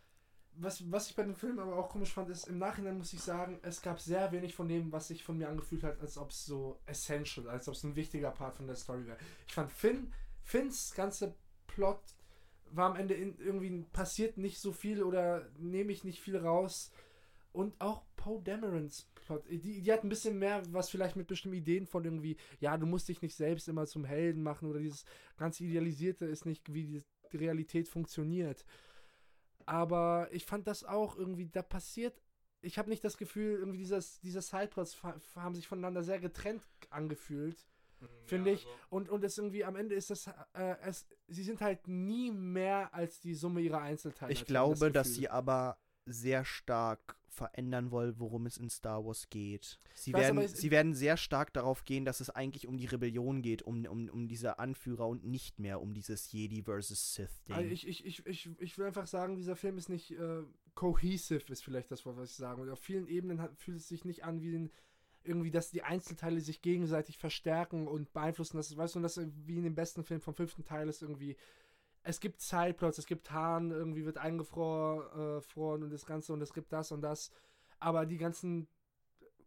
was, 0.60 0.92
was 0.92 1.10
ich 1.10 1.16
bei 1.16 1.22
dem 1.24 1.36
Film 1.36 1.60
aber 1.60 1.76
auch 1.76 1.90
komisch 1.90 2.12
fand, 2.14 2.30
ist, 2.30 2.48
im 2.48 2.58
Nachhinein 2.58 2.98
muss 2.98 3.14
ich 3.14 3.20
sagen, 3.22 3.60
es 3.62 3.82
gab 3.84 4.00
sehr 4.00 4.32
wenig 4.32 4.56
von 4.56 4.68
dem, 4.68 4.92
was 4.92 5.08
sich 5.10 5.24
von 5.24 5.38
mir 5.38 5.50
angefühlt 5.50 5.84
hat, 5.84 6.00
als 6.02 6.18
ob 6.18 6.32
es 6.32 6.46
so 6.46 6.80
essential, 6.88 7.48
als 7.48 7.68
ob 7.68 7.76
es 7.76 7.84
ein 7.84 7.96
wichtiger 7.96 8.32
Part 8.32 8.56
von 8.56 8.66
der 8.66 8.76
Story 8.76 9.06
wäre. 9.06 9.18
Ich 9.48 9.54
fand 9.54 9.72
Finn, 9.72 10.12
Finns 10.44 10.94
ganze 10.96 11.36
Plot 11.68 12.00
war 12.72 12.90
am 12.90 12.96
Ende 12.96 13.14
in, 13.14 13.38
irgendwie 13.38 13.86
passiert 13.94 14.38
nicht 14.38 14.60
so 14.60 14.72
viel 14.72 15.04
oder 15.04 15.48
nehme 15.58 15.92
ich 15.92 16.04
nicht 16.04 16.20
viel 16.22 16.38
raus. 16.38 16.92
Und 17.54 17.80
auch 17.80 18.04
Poe 18.16 18.42
Damerons 18.44 19.08
die, 19.50 19.82
die 19.82 19.92
hat 19.92 20.04
ein 20.04 20.10
bisschen 20.10 20.40
mehr, 20.40 20.62
was 20.72 20.90
vielleicht 20.90 21.16
mit 21.16 21.28
bestimmten 21.28 21.58
Ideen 21.58 21.86
von 21.86 22.04
irgendwie, 22.04 22.38
ja, 22.60 22.78
du 22.78 22.86
musst 22.86 23.08
dich 23.08 23.22
nicht 23.22 23.36
selbst 23.36 23.68
immer 23.68 23.86
zum 23.86 24.06
Helden 24.06 24.44
machen 24.44 24.70
oder 24.70 24.80
dieses 24.80 25.06
ganze 25.38 25.64
Idealisierte 25.64 26.26
ist 26.26 26.46
nicht, 26.46 26.74
wie 26.74 26.84
die, 26.84 27.04
die 27.32 27.38
Realität 27.38 27.88
funktioniert. 27.88 28.66
Aber 29.66 30.30
ich 30.32 30.46
fand 30.46 30.68
das 30.68 30.84
auch 30.84 31.18
irgendwie, 31.18 31.48
da 31.48 31.62
passiert, 31.62 32.22
ich 32.62 32.78
habe 32.78 32.90
nicht 32.90 33.04
das 33.04 33.18
Gefühl, 33.18 33.60
irgendwie 33.60 33.78
dieses, 33.78 34.20
diese 34.22 34.42
Sideplots 34.42 34.98
haben 35.36 35.56
sich 35.56 35.68
voneinander 35.68 36.04
sehr 36.04 36.20
getrennt 36.20 36.64
angefühlt, 36.90 37.68
finde 38.26 38.52
ich. 38.52 38.66
Und, 38.90 39.10
und 39.10 39.24
es 39.24 39.38
irgendwie, 39.38 39.66
am 39.66 39.76
Ende 39.76 39.96
ist 39.96 40.10
das, 40.10 40.28
äh, 40.54 40.76
es, 40.82 41.08
sie 41.28 41.44
sind 41.44 41.62
halt 41.62 41.88
nie 41.88 42.32
mehr 42.32 42.94
als 42.94 43.20
die 43.20 43.36
Summe 43.36 43.62
ihrer 43.62 43.82
Einzelteile. 43.82 44.32
Ich 44.32 44.46
glaube, 44.46 44.92
dass 44.92 45.08
Gefühl. 45.08 45.22
sie 45.22 45.30
aber 45.30 45.78
sehr 46.08 46.46
stark 46.46 47.18
verändern 47.38 47.92
wollen, 47.92 48.20
worum 48.20 48.48
es 48.48 48.58
in 48.58 48.70
Star 48.70 49.06
Wars 49.06 49.30
geht. 49.30 49.80
Sie, 49.94 50.12
weiß, 50.12 50.36
werden, 50.36 50.48
sie 50.48 50.72
werden 50.72 50.94
sehr 50.96 51.18
stark 51.18 51.54
darauf 51.54 51.86
gehen, 51.86 52.04
dass 52.04 52.20
es 52.20 52.30
eigentlich 52.30 52.68
um 52.68 52.78
die 52.78 52.88
Rebellion 52.88 53.42
geht, 53.42 53.62
um, 53.62 53.86
um, 53.86 54.10
um 54.10 54.28
diese 54.28 54.60
Anführer 54.60 55.08
und 55.08 55.24
nicht 55.24 55.60
mehr 55.60 55.80
um 55.80 55.94
dieses 55.94 56.32
Jedi 56.32 56.64
versus 56.64 57.14
Sith-Ding. 57.14 57.56
Also 57.56 57.70
ich, 57.70 57.88
ich, 57.88 58.06
ich, 58.06 58.26
ich, 58.26 58.50
ich 58.60 58.78
will 58.78 58.88
einfach 58.88 59.08
sagen, 59.08 59.36
dieser 59.36 59.56
Film 59.56 59.78
ist 59.78 59.90
nicht 59.90 60.12
äh, 60.12 60.42
cohesive, 60.74 61.52
ist 61.52 61.64
vielleicht 61.64 61.92
das 61.92 62.06
Wort, 62.06 62.18
was 62.18 62.32
ich 62.32 62.38
sagen 62.38 62.64
will. 62.64 62.72
Auf 62.72 62.80
vielen 62.80 63.08
Ebenen 63.08 63.42
hat, 63.42 63.56
fühlt 63.56 63.78
es 63.78 63.88
sich 63.88 64.04
nicht 64.04 64.24
an 64.24 64.42
wie 64.42 64.56
ein, 64.56 64.72
irgendwie, 65.24 65.52
dass 65.52 65.70
die 65.70 65.84
Einzelteile 65.84 66.42
sich 66.42 66.62
gegenseitig 66.62 67.18
verstärken 67.18 67.88
und 67.88 68.14
beeinflussen. 68.14 68.58
Das 68.58 68.72
ist, 68.72 68.78
weißt 68.78 68.96
du, 68.96 69.00
und 69.00 69.04
das 69.04 69.20
wie 69.46 69.58
in 69.58 69.64
dem 69.64 69.76
besten 69.76 70.04
Film 70.04 70.22
vom 70.22 70.34
fünften 70.34 70.64
Teil 70.64 70.90
ist 70.90 71.02
irgendwie. 71.02 71.38
Es 72.08 72.22
gibt 72.22 72.40
Sideplots, 72.40 73.00
es 73.00 73.06
gibt 73.06 73.30
Hahn, 73.32 73.72
irgendwie 73.72 74.06
wird 74.06 74.18
eingefroren 74.18 75.42
äh, 75.46 75.60
und 75.60 75.90
das 75.92 76.06
Ganze 76.06 76.32
und 76.32 76.42
es 76.42 76.54
gibt 76.54 76.72
das 76.72 76.94
und 76.94 77.02
das. 77.02 77.32
Aber 77.80 78.06
die 78.06 78.18
ganzen, 78.18 78.70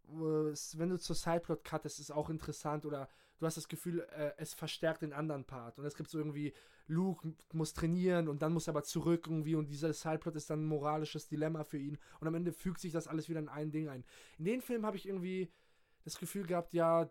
äh, 0.08 0.52
wenn 0.76 0.90
du 0.90 0.98
zur 0.98 1.16
Sideplot 1.16 1.64
cuttest, 1.64 2.00
ist 2.00 2.10
auch 2.10 2.28
interessant 2.28 2.84
oder 2.84 3.08
du 3.38 3.46
hast 3.46 3.56
das 3.56 3.66
Gefühl, 3.66 4.06
äh, 4.14 4.32
es 4.36 4.52
verstärkt 4.52 5.00
den 5.00 5.14
anderen 5.14 5.46
Part. 5.46 5.78
Und 5.78 5.86
es 5.86 5.94
gibt 5.94 6.10
so 6.10 6.18
irgendwie, 6.18 6.52
Luke 6.86 7.32
muss 7.54 7.72
trainieren 7.72 8.28
und 8.28 8.42
dann 8.42 8.52
muss 8.52 8.68
er 8.68 8.74
aber 8.74 8.82
zurück 8.82 9.26
irgendwie 9.26 9.54
und 9.54 9.70
dieser 9.70 9.94
Sideplot 9.94 10.36
ist 10.36 10.50
dann 10.50 10.60
ein 10.60 10.68
moralisches 10.68 11.28
Dilemma 11.28 11.64
für 11.64 11.78
ihn. 11.78 11.96
Und 12.20 12.28
am 12.28 12.34
Ende 12.34 12.52
fügt 12.52 12.80
sich 12.80 12.92
das 12.92 13.08
alles 13.08 13.30
wieder 13.30 13.40
in 13.40 13.48
ein 13.48 13.70
Ding 13.70 13.88
ein. 13.88 14.04
In 14.36 14.44
den 14.44 14.60
Film 14.60 14.84
habe 14.84 14.98
ich 14.98 15.06
irgendwie 15.06 15.50
das 16.04 16.18
Gefühl 16.18 16.46
gehabt, 16.46 16.74
ja, 16.74 17.10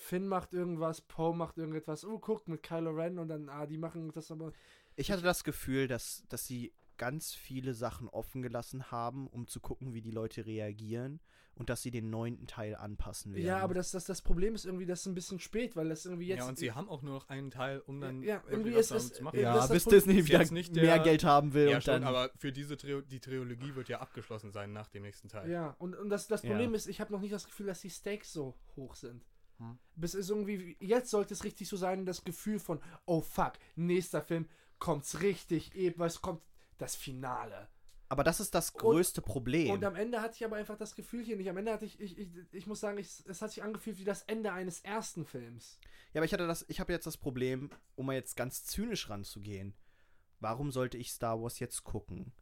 Finn 0.00 0.26
macht 0.26 0.54
irgendwas, 0.54 1.02
Poe 1.02 1.34
macht 1.34 1.58
irgendetwas, 1.58 2.04
oh, 2.06 2.18
guck, 2.18 2.48
mit 2.48 2.62
Kylo 2.62 2.90
Ren 2.90 3.18
und 3.18 3.28
dann, 3.28 3.48
ah, 3.50 3.66
die 3.66 3.76
machen 3.78 4.10
das 4.12 4.30
aber. 4.30 4.52
Ich 4.96 5.10
hatte 5.12 5.22
das 5.22 5.44
Gefühl, 5.44 5.88
dass, 5.88 6.24
dass 6.28 6.46
sie 6.46 6.72
ganz 6.96 7.32
viele 7.34 7.74
Sachen 7.74 8.08
offen 8.08 8.42
gelassen 8.42 8.90
haben, 8.90 9.26
um 9.26 9.46
zu 9.46 9.60
gucken, 9.60 9.92
wie 9.94 10.00
die 10.02 10.10
Leute 10.10 10.44
reagieren 10.46 11.20
und 11.54 11.68
dass 11.70 11.82
sie 11.82 11.90
den 11.90 12.08
neunten 12.10 12.46
Teil 12.46 12.74
anpassen 12.76 13.34
werden. 13.34 13.46
Ja, 13.46 13.58
aber 13.58 13.74
das, 13.74 13.90
das, 13.90 14.04
das 14.06 14.22
Problem 14.22 14.54
ist 14.54 14.64
irgendwie, 14.66 14.86
das 14.86 15.00
ist 15.00 15.06
ein 15.06 15.14
bisschen 15.14 15.38
spät, 15.38 15.76
weil 15.76 15.88
das 15.90 16.04
irgendwie 16.06 16.26
jetzt. 16.28 16.38
ja, 16.40 16.48
und 16.48 16.58
sie 16.58 16.72
haben 16.72 16.88
auch 16.88 17.02
nur 17.02 17.14
noch 17.14 17.28
einen 17.28 17.50
Teil, 17.50 17.80
um 17.80 18.00
dann 18.00 18.22
Ja, 18.22 18.42
irgendwie 18.48 18.72
ist 18.72 18.90
es- 18.90 19.12
zu 19.14 19.22
machen. 19.22 19.36
ja, 19.36 19.42
ja, 19.42 19.54
das 19.56 19.70
bis 19.70 19.84
Disney 19.84 20.26
wieder 20.26 20.44
nicht 20.50 20.74
der- 20.76 20.84
mehr 20.84 20.98
Geld 21.00 21.24
haben 21.24 21.52
will 21.54 21.68
Ja, 21.70 21.76
und 21.76 21.82
schon, 21.84 21.94
dann. 21.94 22.04
aber 22.04 22.30
für 22.36 22.52
diese 22.52 22.76
Trio 22.76 23.00
die 23.02 23.20
Trilogie 23.20 23.74
wird 23.74 23.88
ja 23.88 24.00
abgeschlossen 24.00 24.50
sein 24.52 24.72
nach 24.72 24.88
dem 24.88 25.02
nächsten 25.02 25.28
Teil. 25.28 25.50
Ja, 25.50 25.74
und, 25.78 25.94
und 25.96 26.08
das, 26.10 26.26
das 26.26 26.42
Ja. 26.42 26.50
Problem 26.50 26.74
ist, 26.74 26.86
ich 26.86 27.00
habe 27.00 27.12
noch 27.12 27.20
nicht 27.20 27.32
das 27.34 27.44
Gefühl, 27.46 27.66
dass 27.66 27.80
die 27.80 27.90
Stakes 27.90 28.32
so 28.32 28.54
hoch 28.76 28.94
sind. 28.94 29.22
Hm. 29.60 29.78
Bis 29.94 30.14
ist 30.14 30.30
irgendwie, 30.30 30.76
jetzt 30.80 31.10
sollte 31.10 31.34
es 31.34 31.44
richtig 31.44 31.68
so 31.68 31.76
sein, 31.76 32.04
das 32.06 32.24
Gefühl 32.24 32.58
von, 32.58 32.80
oh 33.06 33.20
fuck, 33.20 33.52
nächster 33.76 34.22
Film 34.22 34.48
kommt's 34.78 35.20
richtig, 35.20 35.74
eben, 35.76 36.02
es 36.02 36.20
kommt 36.20 36.42
das 36.78 36.96
Finale. 36.96 37.68
aber 38.10 38.24
das 38.24 38.40
ist 38.40 38.56
das 38.56 38.72
größte 38.72 39.22
Problem. 39.22 39.70
Und 39.70 39.84
am 39.84 39.94
Ende 39.94 40.20
hatte 40.20 40.34
ich 40.34 40.44
aber 40.44 40.56
einfach 40.56 40.76
das 40.76 40.96
Gefühl 40.96 41.22
hier 41.22 41.36
nicht. 41.36 41.48
Am 41.48 41.56
Ende 41.56 41.72
hatte 41.72 41.84
ich, 41.84 42.00
ich, 42.00 42.18
ich, 42.18 42.28
ich 42.50 42.66
muss 42.66 42.80
sagen, 42.80 42.98
ich, 42.98 43.08
es 43.26 43.40
hat 43.40 43.52
sich 43.52 43.62
angefühlt 43.62 43.98
wie 43.98 44.04
das 44.04 44.22
Ende 44.22 44.52
eines 44.52 44.80
ersten 44.80 45.24
Films. 45.24 45.78
Ja, 46.12 46.18
aber 46.18 46.24
ich 46.24 46.32
hatte 46.32 46.48
das, 46.48 46.64
ich 46.68 46.80
habe 46.80 46.92
jetzt 46.92 47.06
das 47.06 47.16
Problem, 47.16 47.70
um 47.94 48.06
mal 48.06 48.14
jetzt 48.14 48.36
ganz 48.36 48.64
zynisch 48.64 49.08
ranzugehen. 49.08 49.74
Warum 50.40 50.72
sollte 50.72 50.98
ich 50.98 51.12
Star 51.12 51.40
Wars 51.40 51.60
jetzt 51.60 51.84
gucken? 51.84 52.32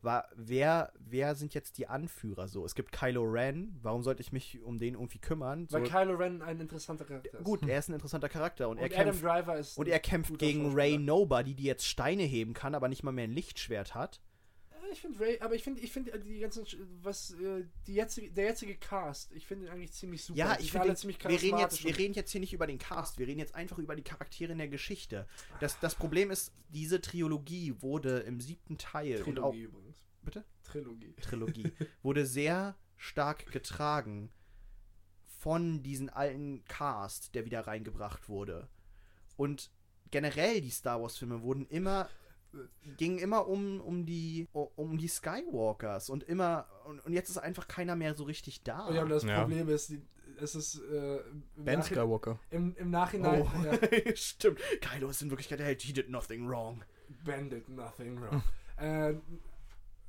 War, 0.00 0.28
wer, 0.34 0.92
wer 0.98 1.34
sind 1.34 1.54
jetzt 1.54 1.78
die 1.78 1.86
Anführer 1.86 2.48
so? 2.48 2.64
Es 2.64 2.74
gibt 2.74 2.92
Kylo 2.92 3.22
Ren, 3.22 3.78
warum 3.82 4.02
sollte 4.02 4.22
ich 4.22 4.32
mich 4.32 4.60
um 4.62 4.78
den 4.78 4.94
irgendwie 4.94 5.18
kümmern? 5.18 5.68
So, 5.68 5.78
Weil 5.78 5.84
Kylo 5.84 6.14
Ren 6.14 6.42
ein 6.42 6.60
interessanter 6.60 7.04
Charakter 7.04 7.38
ist. 7.38 7.44
gut, 7.44 7.68
er 7.68 7.78
ist 7.78 7.88
ein 7.88 7.94
interessanter 7.94 8.28
Charakter 8.28 8.68
und, 8.68 8.78
und 8.78 8.82
er 8.82 8.88
kämpft 8.88 9.22
Driver 9.22 9.56
ist. 9.56 9.78
und 9.78 9.88
er 9.88 10.00
kämpft 10.00 10.38
gegen. 10.38 10.74
Ray 10.74 10.98
Nobody, 10.98 11.54
die 11.54 11.64
jetzt 11.64 11.86
Steine 11.86 12.22
heben 12.22 12.54
kann, 12.54 12.74
aber 12.74 12.88
nicht 12.88 13.02
mal 13.02 13.12
mehr 13.12 13.24
ein 13.24 13.32
Lichtschwert 13.32 13.94
hat. 13.94 14.20
ich 14.90 15.00
finde 15.00 15.20
Ray, 15.20 15.38
aber 15.40 15.54
ich 15.54 15.62
finde, 15.62 15.80
ich 15.80 15.92
finde 15.92 16.18
die 16.18 16.40
ganzen, 16.40 16.66
was, 17.02 17.32
äh, 17.32 17.64
die 17.86 17.94
jetzige, 17.94 18.30
der 18.30 18.46
jetzige 18.46 18.76
Cast, 18.76 19.32
ich 19.32 19.46
finde 19.46 19.66
ihn 19.66 19.72
eigentlich 19.72 19.92
ziemlich 19.92 20.24
super. 20.24 20.38
Ja, 20.38 20.56
ich 20.58 20.72
finde, 20.72 20.94
ziemlich 20.94 21.22
wir 21.22 21.42
reden, 21.42 21.58
jetzt, 21.58 21.84
wir 21.84 21.96
reden 21.96 22.14
jetzt 22.14 22.30
hier 22.30 22.40
nicht 22.40 22.52
über 22.52 22.66
den 22.66 22.78
Cast, 22.78 23.18
wir 23.18 23.26
reden 23.26 23.38
jetzt 23.38 23.54
einfach 23.54 23.78
über 23.78 23.94
die 23.94 24.02
Charaktere 24.02 24.52
in 24.52 24.58
der 24.58 24.68
Geschichte. 24.68 25.26
Das, 25.60 25.78
das 25.78 25.94
Problem 25.94 26.30
ist, 26.30 26.52
diese 26.70 27.00
Trilogie 27.00 27.74
wurde 27.80 28.20
im 28.20 28.40
siebten 28.40 28.78
Teil 28.78 29.22
und 29.22 29.38
auch 29.38 29.52
Trilogie 29.52 29.62
übrigens. 29.62 29.81
Bitte? 30.22 30.44
Trilogie. 30.64 31.14
Trilogie 31.20 31.72
wurde 32.02 32.24
sehr 32.26 32.76
stark 32.96 33.50
getragen 33.52 34.30
von 35.38 35.82
diesen 35.82 36.08
alten 36.08 36.64
Cast, 36.66 37.34
der 37.34 37.44
wieder 37.44 37.66
reingebracht 37.66 38.28
wurde. 38.28 38.68
Und 39.36 39.70
generell 40.10 40.60
die 40.60 40.70
Star 40.70 41.00
Wars 41.02 41.16
Filme 41.18 41.42
wurden 41.42 41.66
immer 41.66 42.08
gingen 42.98 43.18
immer 43.18 43.48
um, 43.48 43.80
um 43.80 44.04
die 44.04 44.46
um 44.52 44.98
die 44.98 45.08
Skywalkers 45.08 46.10
und 46.10 46.22
immer 46.24 46.66
und, 46.84 47.00
und 47.00 47.14
jetzt 47.14 47.30
ist 47.30 47.38
einfach 47.38 47.66
keiner 47.66 47.96
mehr 47.96 48.14
so 48.14 48.24
richtig 48.24 48.62
da. 48.62 48.90
Ja, 48.92 49.02
und 49.04 49.08
das 49.08 49.24
Ja. 49.24 49.40
Problem 49.40 49.70
ist, 49.70 49.88
die, 49.88 50.02
es 50.38 50.54
ist 50.54 50.76
äh, 50.82 51.20
Ben 51.56 51.78
Nachhinein, 51.78 51.82
Skywalker. 51.82 52.38
im, 52.50 52.76
im 52.76 52.90
Nachhinein, 52.90 53.40
Oh, 53.42 53.64
ja, 53.64 53.78
stimmt. 54.16 54.60
Kylo 54.82 55.08
ist 55.08 55.22
in 55.22 55.30
Wirklichkeit 55.30 55.60
der 55.60 55.66
Held. 55.66 55.80
He 55.80 55.94
did 55.94 56.10
nothing 56.10 56.46
wrong. 56.46 56.84
Bandit, 57.24 57.68
nothing 57.70 58.20
wrong. 58.20 58.42
äh, 58.76 59.14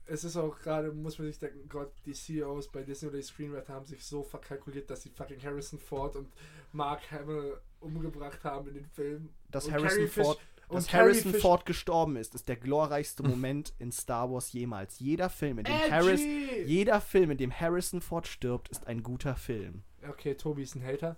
es 0.05 0.23
ist 0.23 0.35
auch 0.37 0.59
gerade, 0.59 0.91
muss 0.91 1.17
man 1.17 1.27
sich 1.27 1.39
denken, 1.39 1.67
Gott, 1.69 1.91
die 2.05 2.13
CEOs 2.13 2.67
bei 2.69 2.83
Disney 2.83 3.09
oder 3.09 3.17
die 3.17 3.23
Screenwriter 3.23 3.73
haben 3.73 3.85
sich 3.85 4.03
so 4.03 4.23
verkalkuliert, 4.23 4.89
dass 4.89 5.03
sie 5.03 5.09
fucking 5.09 5.41
Harrison 5.41 5.79
Ford 5.79 6.15
und 6.15 6.27
Mark 6.71 7.09
Hamill 7.11 7.57
umgebracht 7.79 8.43
haben 8.43 8.67
in 8.69 8.75
den 8.75 8.85
Filmen. 8.85 9.29
Dass 9.49 9.65
Und 9.65 9.73
Harrison 9.73 10.07
Ford 10.07 10.39
dass 10.69 10.91
Harrison 10.91 11.33
Fish- 11.33 11.41
Ford 11.41 11.65
gestorben 11.65 12.15
ist, 12.15 12.33
ist 12.33 12.47
der 12.47 12.55
glorreichste 12.55 13.21
Moment 13.21 13.73
in 13.79 13.91
Star 13.91 14.31
Wars 14.31 14.53
jemals. 14.53 14.99
Jeder 14.99 15.29
Film, 15.29 15.59
in 15.59 15.65
dem 15.65 15.91
Harris, 15.91 16.21
jeder 16.21 16.99
Film, 16.99 17.31
in 17.31 17.37
dem 17.37 17.51
Harrison 17.51 18.01
Ford 18.01 18.25
stirbt, 18.27 18.69
ist 18.69 18.87
ein 18.87 19.03
guter 19.03 19.35
Film. 19.35 19.83
Okay, 20.07 20.35
Tobi 20.35 20.63
ist 20.63 20.75
ein 20.75 20.83
Hater. 20.83 21.17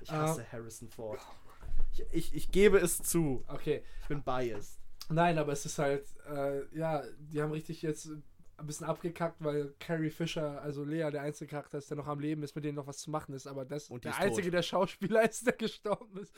Ich 0.00 0.10
hasse 0.10 0.50
Harrison 0.50 0.88
Ford. 0.88 1.20
Ich, 1.92 2.04
ich, 2.12 2.34
ich 2.34 2.50
gebe 2.50 2.78
es 2.78 2.98
zu. 2.98 3.44
Okay. 3.48 3.82
Ich 4.02 4.08
bin 4.08 4.22
biased. 4.22 4.78
Nein, 5.10 5.38
aber 5.38 5.52
es 5.52 5.66
ist 5.66 5.78
halt, 5.78 6.06
äh, 6.28 6.76
ja, 6.76 7.02
die 7.18 7.42
haben 7.42 7.52
richtig 7.52 7.82
jetzt 7.82 8.10
ein 8.56 8.66
bisschen 8.66 8.86
abgekackt, 8.86 9.42
weil 9.42 9.74
Carrie 9.80 10.10
Fisher, 10.10 10.60
also 10.62 10.84
Lea, 10.84 11.10
der 11.10 11.22
einzige 11.22 11.50
Charakter 11.50 11.78
ist, 11.78 11.90
der 11.90 11.96
noch 11.96 12.06
am 12.06 12.20
Leben 12.20 12.42
ist, 12.42 12.54
mit 12.54 12.64
dem 12.64 12.76
noch 12.76 12.86
was 12.86 12.98
zu 12.98 13.10
machen 13.10 13.34
ist, 13.34 13.46
aber 13.46 13.64
das 13.64 13.90
Und 13.90 14.04
der 14.04 14.12
ist 14.12 14.20
einzige, 14.20 14.48
tot. 14.48 14.54
der 14.54 14.62
Schauspieler 14.62 15.22
ist, 15.30 15.46
der 15.46 15.54
gestorben 15.54 16.18
ist. 16.18 16.34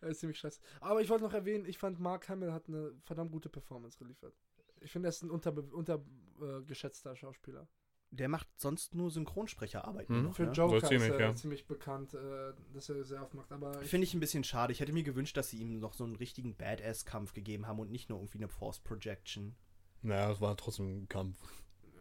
Das 0.00 0.10
ist 0.12 0.20
ziemlich 0.20 0.38
scheiße. 0.38 0.60
Aber 0.80 1.00
ich 1.00 1.08
wollte 1.10 1.24
noch 1.24 1.34
erwähnen, 1.34 1.64
ich 1.64 1.78
fand 1.78 2.00
Mark 2.00 2.28
Hamill 2.28 2.52
hat 2.52 2.68
eine 2.68 2.92
verdammt 3.04 3.32
gute 3.32 3.48
Performance 3.48 3.98
geliefert. 3.98 4.34
Ich 4.80 4.90
finde, 4.90 5.08
er 5.08 5.10
ist 5.10 5.22
ein 5.22 5.30
untergeschätzter 5.30 7.10
unter, 7.10 7.12
äh, 7.12 7.16
Schauspieler. 7.16 7.68
Der 8.14 8.28
macht 8.28 8.46
sonst 8.56 8.94
nur 8.94 9.10
Synchronsprecherarbeit. 9.10 10.08
Hm. 10.08 10.24
noch, 10.24 10.36
Für 10.36 10.44
ne? 10.44 10.52
Joker 10.52 10.86
ziemlich, 10.86 11.08
ist 11.08 11.14
er 11.14 11.20
ja. 11.20 11.34
ziemlich 11.34 11.66
bekannt, 11.66 12.12
äh, 12.12 12.52
dass 12.74 12.90
er 12.90 13.02
sehr 13.04 13.22
oft 13.22 13.32
macht. 13.32 13.50
Aber 13.50 13.80
ich, 13.80 13.88
Finde 13.88 14.04
ich 14.06 14.12
ein 14.12 14.20
bisschen 14.20 14.44
schade. 14.44 14.70
Ich 14.72 14.80
hätte 14.80 14.92
mir 14.92 15.02
gewünscht, 15.02 15.36
dass 15.36 15.48
sie 15.48 15.58
ihm 15.58 15.78
noch 15.78 15.94
so 15.94 16.04
einen 16.04 16.16
richtigen 16.16 16.54
Badass-Kampf 16.54 17.32
gegeben 17.32 17.66
haben 17.66 17.78
und 17.78 17.90
nicht 17.90 18.10
nur 18.10 18.18
irgendwie 18.18 18.38
eine 18.38 18.48
Force 18.48 18.80
Projection. 18.80 19.56
Naja, 20.02 20.30
es 20.30 20.40
war 20.42 20.56
trotzdem 20.56 21.04
ein 21.04 21.08
Kampf. 21.08 21.38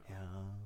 Ja. 0.09 0.59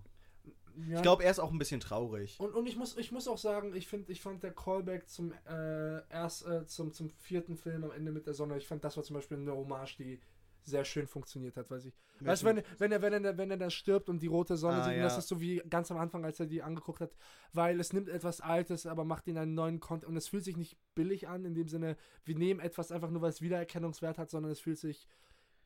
ja, 0.87 0.95
Ich 0.95 1.01
glaube, 1.03 1.23
er 1.23 1.29
ist 1.29 1.39
auch 1.39 1.51
ein 1.51 1.59
bisschen 1.59 1.79
traurig. 1.79 2.39
Und, 2.39 2.55
und 2.55 2.65
ich 2.65 2.75
muss 2.75 2.97
ich 2.97 3.11
muss 3.11 3.27
auch 3.27 3.37
sagen, 3.37 3.75
ich 3.75 3.87
finde 3.87 4.11
ich 4.11 4.21
fand 4.21 4.41
der 4.41 4.53
Callback 4.53 5.07
zum 5.07 5.31
äh, 5.47 6.07
erst 6.09 6.47
äh, 6.47 6.65
zum, 6.65 6.91
zum 6.91 7.09
vierten 7.09 7.55
Film 7.55 7.83
am 7.83 7.91
Ende 7.91 8.11
mit 8.11 8.25
der 8.25 8.33
Sonne, 8.33 8.57
ich 8.57 8.65
fand 8.65 8.83
das 8.83 8.97
war 8.97 9.03
zum 9.03 9.15
Beispiel 9.15 9.37
eine 9.37 9.53
Hommage, 9.53 9.97
die 9.97 10.19
sehr 10.65 10.83
schön 10.85 11.07
funktioniert 11.07 11.55
hat, 11.57 11.69
weiß 11.69 11.85
ich. 11.85 11.93
Weißt 12.19 12.41
du, 12.43 12.47
wenn, 12.47 12.63
wenn 12.79 12.91
er 12.91 13.01
wenn 13.01 13.23
er 13.25 13.37
wenn 13.37 13.51
er 13.51 13.57
da 13.57 13.69
stirbt 13.69 14.09
und 14.09 14.19
die 14.21 14.27
rote 14.27 14.57
Sonne 14.57 14.81
Ah, 14.81 14.83
sieht, 14.85 14.97
ja. 14.97 15.03
das 15.03 15.17
ist 15.17 15.27
so 15.27 15.39
wie 15.39 15.57
ganz 15.69 15.91
am 15.91 15.97
Anfang, 15.97 16.25
als 16.25 16.39
er 16.39 16.47
die 16.47 16.61
angeguckt 16.63 17.01
hat, 17.01 17.15
weil 17.53 17.79
es 17.79 17.93
nimmt 17.93 18.09
etwas 18.09 18.41
Altes, 18.41 18.85
aber 18.85 19.03
macht 19.05 19.27
ihn 19.27 19.37
einen 19.37 19.53
neuen 19.53 19.79
Content 19.79 20.09
und 20.09 20.17
es 20.17 20.27
fühlt 20.27 20.43
sich 20.43 20.57
nicht 20.57 20.77
billig 20.95 21.27
an 21.27 21.45
in 21.45 21.53
dem 21.53 21.67
Sinne, 21.67 21.97
wir 22.23 22.35
nehmen 22.35 22.59
etwas 22.59 22.91
einfach 22.91 23.09
nur, 23.11 23.21
weil 23.21 23.29
es 23.29 23.41
Wiedererkennungswert 23.41 24.17
hat, 24.17 24.29
sondern 24.29 24.51
es 24.51 24.59
fühlt 24.59 24.79
sich 24.79 25.07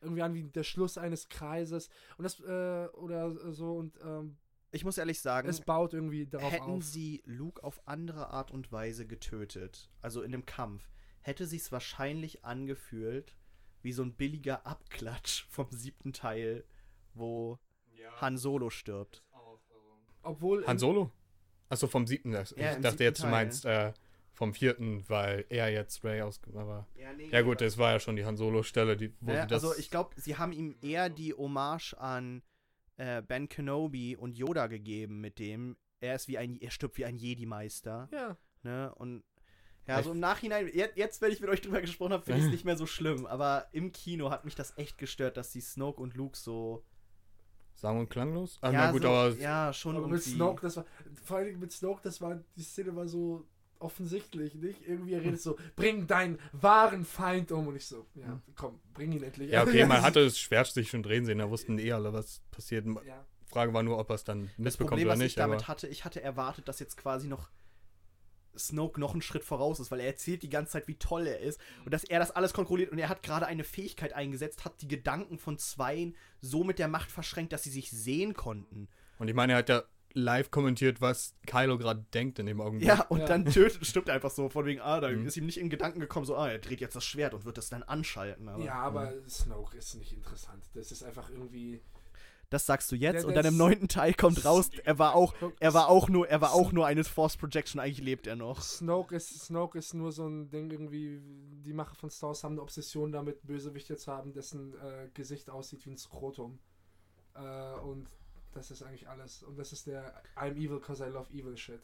irgendwie 0.02 0.22
an 0.22 0.34
wie 0.34 0.44
der 0.44 0.62
Schluss 0.64 0.96
eines 0.98 1.28
Kreises 1.28 1.88
und 2.18 2.24
das 2.24 2.40
äh, 2.40 2.88
oder 2.94 3.52
so 3.52 3.74
und 3.76 3.98
ähm, 4.02 4.36
Ich 4.70 4.84
muss 4.84 4.98
ehrlich 4.98 5.20
sagen, 5.20 5.48
es 5.48 5.60
baut 5.60 5.94
irgendwie 5.94 6.26
darauf 6.26 6.50
hätten 6.52 6.64
auf. 6.78 6.82
sie 6.84 7.22
Luke 7.26 7.62
auf 7.62 7.86
andere 7.86 8.30
Art 8.30 8.50
und 8.50 8.70
Weise 8.72 9.06
getötet, 9.06 9.90
also 10.00 10.22
in 10.22 10.32
dem 10.32 10.46
Kampf, 10.46 10.90
hätte 11.22 11.46
sie 11.46 11.58
es 11.58 11.70
wahrscheinlich 11.70 12.44
angefühlt 12.44 13.36
wie 13.82 13.92
so 13.92 14.02
ein 14.02 14.12
billiger 14.14 14.66
Abklatsch 14.66 15.44
vom 15.48 15.66
siebten 15.70 16.12
Teil, 16.12 16.64
wo 17.14 17.58
Han 18.20 18.36
Solo 18.38 18.70
stirbt. 18.70 19.22
Obwohl 20.22 20.66
Han 20.66 20.78
Solo? 20.78 21.10
Achso, 21.68 21.86
vom 21.86 22.06
siebten. 22.06 22.34
Ich 22.34 22.50
Ja, 22.56 22.72
im 22.72 22.82
dachte 22.82 23.04
jetzt, 23.04 23.22
du 23.22 23.28
meinst 23.28 23.64
äh, 23.64 23.92
vom 24.32 24.52
vierten, 24.54 25.04
weil 25.08 25.44
er 25.48 25.70
jetzt 25.70 26.04
Ray 26.04 26.20
aus. 26.22 26.40
Aber 26.54 26.86
Ja, 26.96 27.12
nee, 27.12 27.28
ja 27.30 27.42
gut, 27.42 27.60
das 27.60 27.78
war 27.78 27.92
ja 27.92 28.00
schon 28.00 28.16
die 28.16 28.24
Han 28.24 28.36
Solo-Stelle, 28.36 28.96
die 28.96 29.14
wo 29.20 29.32
Ja, 29.32 29.42
sie 29.42 29.48
das. 29.48 29.64
also 29.64 29.78
ich 29.78 29.90
glaube, 29.90 30.10
sie 30.20 30.36
haben 30.36 30.52
ihm 30.52 30.74
eher 30.82 31.08
die 31.08 31.32
Hommage 31.32 31.94
an 31.98 32.42
äh, 32.96 33.22
Ben 33.22 33.48
Kenobi 33.48 34.16
und 34.16 34.36
Yoda 34.36 34.66
gegeben 34.66 35.20
mit 35.20 35.38
dem. 35.38 35.76
Er 36.00 36.14
ist 36.16 36.28
wie 36.28 36.38
ein, 36.38 36.56
er 36.60 36.70
stirbt 36.70 36.98
wie 36.98 37.04
ein 37.04 37.16
Jedi-Meister. 37.16 38.08
Ja. 38.12 38.36
Ne? 38.62 38.92
Und 38.96 39.22
ja, 39.86 39.96
also 39.96 40.12
im 40.12 40.20
Nachhinein, 40.20 40.70
jetzt, 40.72 40.96
jetzt 40.96 41.22
wenn 41.22 41.32
ich 41.32 41.40
mit 41.40 41.50
euch 41.50 41.60
drüber 41.60 41.80
gesprochen 41.80 42.12
habe, 42.12 42.24
finde 42.24 42.40
ich 42.40 42.46
es 42.46 42.50
nicht 42.52 42.64
mehr 42.64 42.76
so 42.76 42.86
schlimm. 42.86 43.26
Aber 43.26 43.66
im 43.72 43.92
Kino 43.92 44.30
hat 44.30 44.44
mich 44.44 44.54
das 44.54 44.76
echt 44.76 44.98
gestört, 44.98 45.36
dass 45.36 45.50
die 45.52 45.60
Snoke 45.60 46.00
und 46.00 46.14
Luke 46.14 46.36
so. 46.36 46.84
Sang 47.74 47.98
und 47.98 48.10
klanglos? 48.10 48.58
Ah, 48.60 48.70
ja, 48.70 48.86
na 48.86 48.90
gut, 48.92 49.02
so, 49.02 49.08
aber 49.08 49.30
ja, 49.36 49.72
schon 49.72 49.96
Aber 49.96 50.06
mit. 50.06 50.22
Snoke, 50.22 50.60
das 50.62 50.76
war. 50.76 50.84
Vor 51.24 51.38
allem 51.38 51.58
mit 51.58 51.72
Snoke, 51.72 52.00
das 52.02 52.20
war. 52.20 52.38
Die 52.56 52.62
Szene 52.62 52.94
war 52.94 53.08
so 53.08 53.46
offensichtlich, 53.80 54.54
nicht? 54.54 54.86
Irgendwie 54.86 55.14
er 55.14 55.22
redet 55.22 55.40
so, 55.40 55.56
bring 55.74 56.06
deinen 56.06 56.38
wahren 56.52 57.04
Feind 57.04 57.50
um. 57.50 57.68
Und 57.68 57.76
ich 57.76 57.86
so, 57.86 58.06
ja, 58.14 58.40
komm, 58.54 58.78
bring 58.94 59.12
ihn 59.12 59.22
endlich. 59.22 59.50
Ja, 59.50 59.62
okay, 59.62 59.84
man 59.86 60.02
hatte 60.02 60.22
das 60.22 60.38
Schwert 60.38 60.66
sich 60.68 60.90
schon 60.90 61.02
drehen 61.02 61.24
sehen, 61.24 61.38
da 61.38 61.50
wussten 61.50 61.78
eh 61.78 61.92
alle, 61.92 62.12
was 62.12 62.42
passiert. 62.50 62.86
Ja. 63.06 63.24
Frage 63.46 63.74
war 63.74 63.82
nur, 63.82 63.98
ob 63.98 64.10
er 64.10 64.14
es 64.14 64.24
dann 64.24 64.44
das 64.44 64.58
mitbekommt 64.58 64.90
Problem, 64.90 65.06
oder 65.06 65.12
was 65.14 65.18
nicht. 65.18 65.28
ich 65.28 65.34
damit 65.34 65.60
Aber 65.60 65.68
hatte, 65.68 65.88
ich 65.88 66.04
hatte 66.04 66.22
erwartet, 66.22 66.68
dass 66.68 66.78
jetzt 66.78 66.96
quasi 66.96 67.26
noch 67.26 67.50
Snoke 68.58 69.00
noch 69.00 69.12
einen 69.12 69.22
Schritt 69.22 69.44
voraus 69.44 69.80
ist, 69.80 69.90
weil 69.90 70.00
er 70.00 70.06
erzählt 70.06 70.42
die 70.42 70.48
ganze 70.50 70.72
Zeit, 70.72 70.88
wie 70.88 70.96
toll 70.96 71.26
er 71.26 71.40
ist 71.40 71.60
und 71.84 71.92
dass 71.94 72.04
er 72.04 72.18
das 72.18 72.30
alles 72.30 72.52
kontrolliert 72.52 72.90
und 72.92 72.98
er 72.98 73.08
hat 73.08 73.22
gerade 73.22 73.46
eine 73.46 73.64
Fähigkeit 73.64 74.12
eingesetzt, 74.12 74.64
hat 74.64 74.80
die 74.82 74.88
Gedanken 74.88 75.38
von 75.38 75.58
Zweien 75.58 76.16
so 76.40 76.64
mit 76.64 76.78
der 76.78 76.88
Macht 76.88 77.10
verschränkt, 77.10 77.52
dass 77.52 77.62
sie 77.62 77.70
sich 77.70 77.90
sehen 77.90 78.34
konnten. 78.34 78.88
und 79.18 79.28
ich 79.28 79.34
meine, 79.34 79.52
er 79.52 79.58
hat 79.58 79.68
ja 79.68 79.82
live 80.12 80.50
kommentiert, 80.50 81.00
was 81.00 81.34
Kylo 81.46 81.78
gerade 81.78 82.04
denkt 82.12 82.40
in 82.40 82.46
dem 82.46 82.60
Augenblick. 82.60 82.88
Ja, 82.88 83.02
und 83.10 83.20
Ja. 83.20 83.26
dann 83.26 83.44
tötet, 83.44 83.86
stimmt 83.86 84.08
er 84.08 84.14
einfach 84.16 84.30
so, 84.32 84.48
von 84.48 84.66
wegen, 84.66 84.80
ah, 84.80 84.98
da 85.00 85.08
Mhm. 85.08 85.26
ist 85.26 85.36
ihm 85.36 85.46
nicht 85.46 85.58
in 85.58 85.70
Gedanken 85.70 86.00
gekommen, 86.00 86.26
so, 86.26 86.36
ah, 86.36 86.48
er 86.50 86.58
dreht 86.58 86.80
jetzt 86.80 86.96
das 86.96 87.04
Schwert 87.04 87.32
und 87.32 87.44
wird 87.44 87.56
das 87.58 87.68
dann 87.68 87.84
anschalten. 87.84 88.48
Aber 88.48 88.64
Ja, 88.64 88.74
aber 88.82 89.12
Snoke 89.28 89.76
ist 89.78 89.94
nicht 89.94 90.12
interessant. 90.12 90.64
Das 90.74 90.90
ist 90.90 91.04
einfach 91.04 91.30
irgendwie. 91.30 91.80
Das 92.50 92.66
sagst 92.66 92.90
du 92.90 92.96
jetzt 92.96 93.22
Der- 93.22 93.28
und 93.28 93.34
dann 93.34 93.46
im 93.46 93.56
neunten 93.56 93.86
Teil 93.86 94.12
kommt 94.12 94.44
raus, 94.44 94.70
er 94.84 94.98
war 94.98 95.14
auch, 95.14 95.34
er 95.60 95.72
war 95.72 95.88
auch 95.88 96.08
nur, 96.08 96.28
er 96.28 96.40
war 96.40 96.52
auch 96.52 96.72
nur 96.72 96.84
eine 96.84 97.04
Force 97.04 97.36
Projection, 97.36 97.80
eigentlich 97.80 98.04
lebt 98.04 98.26
er 98.26 98.34
noch. 98.34 98.60
Snoke 98.60 99.14
ist, 99.14 99.28
Snoke 99.46 99.78
ist 99.78 99.94
nur 99.94 100.10
so 100.10 100.26
ein 100.26 100.50
Ding 100.50 100.68
irgendwie, 100.68 101.20
die 101.64 101.72
Macher 101.72 101.94
von 101.94 102.10
Star 102.10 102.30
Wars 102.30 102.42
haben 102.42 102.52
eine 102.54 102.62
Obsession 102.62 103.12
damit, 103.12 103.46
Bösewichte 103.46 103.96
zu 103.96 104.12
haben, 104.12 104.32
dessen 104.32 104.74
äh, 104.74 105.08
Gesicht 105.14 105.48
aussieht 105.48 105.86
wie 105.86 105.90
ein 105.90 105.96
Skrotum. 105.96 106.58
Äh, 107.34 107.78
und 107.80 108.08
das 108.52 108.72
ist 108.72 108.82
eigentlich 108.82 109.08
alles. 109.08 109.44
Und 109.44 109.56
das 109.56 109.72
ist 109.72 109.86
der 109.86 110.20
I'm 110.34 110.56
evil 110.56 110.80
cause 110.80 111.06
I 111.06 111.08
love 111.08 111.32
evil 111.32 111.56
shit. 111.56 111.80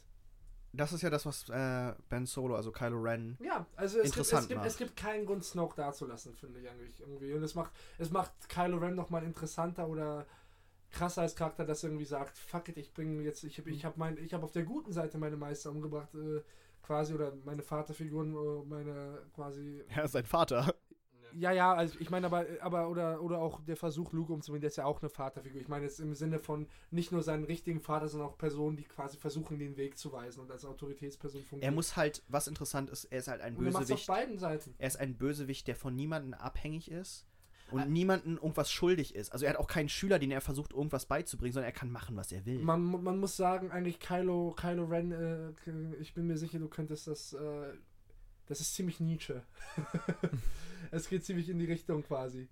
Das 0.72 0.92
ist 0.92 1.02
ja 1.02 1.10
das, 1.10 1.24
was 1.24 1.48
äh, 1.48 1.94
Ben 2.08 2.26
Solo, 2.26 2.56
also 2.56 2.70
Kylo 2.72 3.00
Ren, 3.00 3.38
Ja, 3.40 3.64
also 3.76 3.98
es 3.98 4.06
gibt, 4.12 4.16
es, 4.16 4.32
Interessant 4.32 4.48
gibt, 4.48 4.64
es 4.66 4.76
gibt 4.76 4.96
keinen 4.96 5.24
Grund, 5.24 5.44
Snoke 5.44 5.76
dazulassen, 5.76 6.34
finde 6.34 6.60
ich 6.60 6.68
eigentlich 6.68 7.00
irgendwie. 7.00 7.32
Und 7.32 7.42
es 7.44 7.54
macht, 7.54 7.72
es 7.98 8.10
macht 8.10 8.32
Kylo 8.48 8.78
Ren 8.78 8.94
nochmal 8.94 9.22
interessanter 9.22 9.88
oder 9.88 10.26
krasser 10.96 11.22
als 11.22 11.36
Charakter, 11.36 11.64
dass 11.64 11.82
er 11.82 11.90
irgendwie 11.90 12.04
sagt, 12.06 12.38
fuck 12.38 12.68
it, 12.68 12.76
ich 12.78 12.92
bringe 12.94 13.22
jetzt, 13.22 13.44
ich 13.44 13.58
habe 13.58 13.70
ich 13.70 13.84
hab 13.84 13.96
mein, 13.96 14.16
ich 14.18 14.32
hab 14.34 14.42
auf 14.42 14.52
der 14.52 14.64
guten 14.64 14.92
Seite 14.92 15.18
meine 15.18 15.36
Meister 15.36 15.70
umgebracht, 15.70 16.14
äh, 16.14 16.40
quasi, 16.82 17.14
oder 17.14 17.32
meine 17.44 17.62
Vaterfiguren, 17.62 18.34
äh, 18.34 18.64
meine 18.66 19.22
quasi 19.34 19.82
ja, 19.96 20.08
sein 20.08 20.24
Vater. 20.24 20.74
Ja, 21.32 21.52
ja, 21.52 21.74
also 21.74 21.98
ich 22.00 22.08
meine 22.08 22.26
aber, 22.26 22.46
aber 22.60 22.88
oder, 22.88 23.20
oder 23.20 23.40
auch 23.40 23.60
der 23.60 23.76
Versuch, 23.76 24.12
Luke 24.14 24.32
umzubringen, 24.32 24.62
der 24.62 24.68
ist 24.68 24.76
ja 24.76 24.86
auch 24.86 25.02
eine 25.02 25.10
Vaterfigur. 25.10 25.60
Ich 25.60 25.68
meine 25.68 25.84
jetzt 25.84 26.00
im 26.00 26.14
Sinne 26.14 26.38
von 26.38 26.66
nicht 26.90 27.12
nur 27.12 27.22
seinen 27.22 27.44
richtigen 27.44 27.80
Vater, 27.80 28.08
sondern 28.08 28.30
auch 28.30 28.38
Personen, 28.38 28.76
die 28.78 28.84
quasi 28.84 29.18
versuchen, 29.18 29.58
den 29.58 29.76
Weg 29.76 29.98
zu 29.98 30.12
weisen 30.12 30.40
und 30.40 30.50
als 30.50 30.64
Autoritätsperson 30.64 31.42
Er 31.42 31.46
fungieren. 31.46 31.74
muss 31.74 31.94
halt, 31.96 32.22
was 32.28 32.48
interessant 32.48 32.88
ist, 32.88 33.04
er 33.04 33.18
ist 33.18 33.28
halt 33.28 33.42
ein 33.42 33.54
und 33.56 33.66
er 33.66 33.72
macht's 33.72 33.90
auf 33.90 33.98
Bösewicht. 33.98 34.06
beiden 34.06 34.38
Seiten. 34.38 34.74
Er 34.78 34.86
ist 34.88 34.96
ein 34.98 35.18
Bösewicht, 35.18 35.66
der 35.68 35.76
von 35.76 35.94
niemandem 35.94 36.32
abhängig 36.32 36.90
ist 36.90 37.26
und 37.70 37.90
niemandem 37.90 38.36
irgendwas 38.36 38.70
schuldig 38.70 39.14
ist. 39.14 39.32
Also 39.32 39.44
er 39.44 39.52
hat 39.52 39.58
auch 39.58 39.66
keinen 39.66 39.88
Schüler, 39.88 40.18
den 40.18 40.30
er 40.30 40.40
versucht, 40.40 40.72
irgendwas 40.72 41.06
beizubringen, 41.06 41.52
sondern 41.52 41.70
er 41.70 41.76
kann 41.76 41.90
machen, 41.90 42.16
was 42.16 42.30
er 42.32 42.46
will. 42.46 42.58
Man, 42.60 42.82
man 42.82 43.18
muss 43.18 43.36
sagen, 43.36 43.70
eigentlich 43.70 43.98
Kylo, 43.98 44.54
Kylo 44.56 44.84
Ren, 44.84 45.12
äh, 45.12 45.52
ich 46.00 46.14
bin 46.14 46.26
mir 46.26 46.36
sicher, 46.36 46.58
du 46.58 46.68
könntest 46.68 47.06
das, 47.08 47.32
äh, 47.32 47.72
das 48.46 48.60
ist 48.60 48.74
ziemlich 48.74 49.00
Nietzsche. 49.00 49.42
es 50.90 51.08
geht 51.08 51.24
ziemlich 51.24 51.48
in 51.48 51.58
die 51.58 51.64
Richtung 51.64 52.02
quasi. 52.02 52.48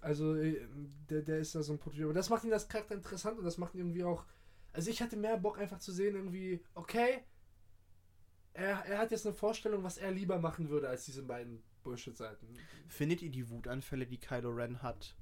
Also, 0.00 0.34
äh, 0.34 0.66
der, 1.08 1.22
der 1.22 1.38
ist 1.38 1.54
da 1.54 1.62
so 1.62 1.72
ein 1.72 1.78
Prototyp. 1.78 2.04
Aber 2.04 2.14
das 2.14 2.30
macht 2.30 2.44
ihn 2.44 2.50
das 2.50 2.68
Charakter 2.68 2.94
interessant 2.94 3.38
und 3.38 3.44
das 3.44 3.58
macht 3.58 3.74
ihn 3.74 3.80
irgendwie 3.80 4.04
auch. 4.04 4.24
Also, 4.72 4.90
ich 4.90 5.00
hatte 5.02 5.16
mehr 5.16 5.36
Bock 5.38 5.58
einfach 5.58 5.78
zu 5.78 5.92
sehen, 5.92 6.14
irgendwie, 6.14 6.62
okay, 6.74 7.20
er, 8.52 8.84
er 8.86 8.98
hat 8.98 9.10
jetzt 9.10 9.26
eine 9.26 9.34
Vorstellung, 9.34 9.84
was 9.84 9.98
er 9.98 10.10
lieber 10.10 10.38
machen 10.38 10.68
würde 10.68 10.88
als 10.88 11.04
diese 11.04 11.22
beiden 11.22 11.62
Bullshit-Seiten. 11.82 12.48
Findet 12.88 13.22
ihr 13.22 13.30
die 13.30 13.48
Wutanfälle, 13.50 14.06
die 14.06 14.18
Kylo 14.18 14.50
Ren 14.50 14.82
hat, 14.82 15.16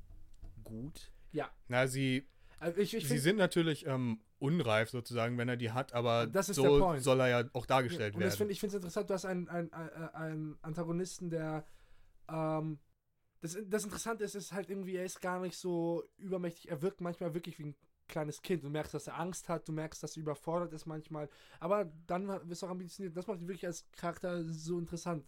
gut? 0.64 1.12
Ja. 1.32 1.50
Na, 1.68 1.86
sie, 1.86 2.26
Also 2.58 2.78
ich, 2.80 2.94
ich 2.94 3.08
sie 3.08 3.18
sind 3.18 3.36
natürlich 3.36 3.86
ähm, 3.86 4.20
unreif 4.38 4.90
sozusagen, 4.90 5.38
wenn 5.38 5.48
er 5.48 5.56
die 5.56 5.70
hat, 5.72 5.92
aber 5.92 6.26
Das 6.26 6.48
ist 6.48 6.56
der 6.62 6.70
so 6.70 6.78
Point. 6.78 7.02
soll 7.02 7.20
er 7.20 7.28
ja 7.28 7.50
auch 7.52 7.66
dargestellt 7.66 8.14
und 8.14 8.20
das 8.20 8.32
werden. 8.34 8.38
find, 8.38 8.50
ich 8.52 8.60
finde 8.60 8.70
es 8.76 8.82
interessant, 8.82 9.10
du 9.10 9.14
hast 9.14 9.24
einen, 9.24 9.48
einen, 9.48 9.72
einen, 9.72 10.08
einen 10.14 10.58
Antagonisten, 10.62 11.30
der. 11.30 11.64
Ähm, 12.28 12.78
das, 13.40 13.56
das 13.66 13.84
Interessante 13.84 14.24
ist, 14.24 14.34
ist 14.34 14.52
halt 14.52 14.70
irgendwie, 14.70 14.96
er 14.96 15.04
ist 15.04 15.20
gar 15.20 15.40
nicht 15.40 15.56
so 15.56 16.02
übermächtig. 16.16 16.70
Er 16.70 16.80
wirkt 16.82 17.00
manchmal 17.00 17.34
wirklich 17.34 17.58
wie 17.58 17.64
ein 17.64 17.76
kleines 18.08 18.40
Kind. 18.40 18.64
Du 18.64 18.70
merkst, 18.70 18.94
dass 18.94 19.06
er 19.06 19.18
Angst 19.20 19.48
hat, 19.48 19.68
du 19.68 19.72
merkst, 19.72 20.02
dass 20.02 20.16
er 20.16 20.22
überfordert 20.22 20.72
ist 20.72 20.86
manchmal. 20.86 21.28
Aber 21.60 21.84
dann 22.06 22.28
ist 22.48 22.62
er 22.62 22.68
auch 22.68 22.72
ambitioniert. 22.72 23.16
Das 23.16 23.26
macht 23.26 23.40
ihn 23.40 23.48
wirklich 23.48 23.66
als 23.66 23.86
Charakter 23.92 24.42
so 24.52 24.78
interessant. 24.78 25.26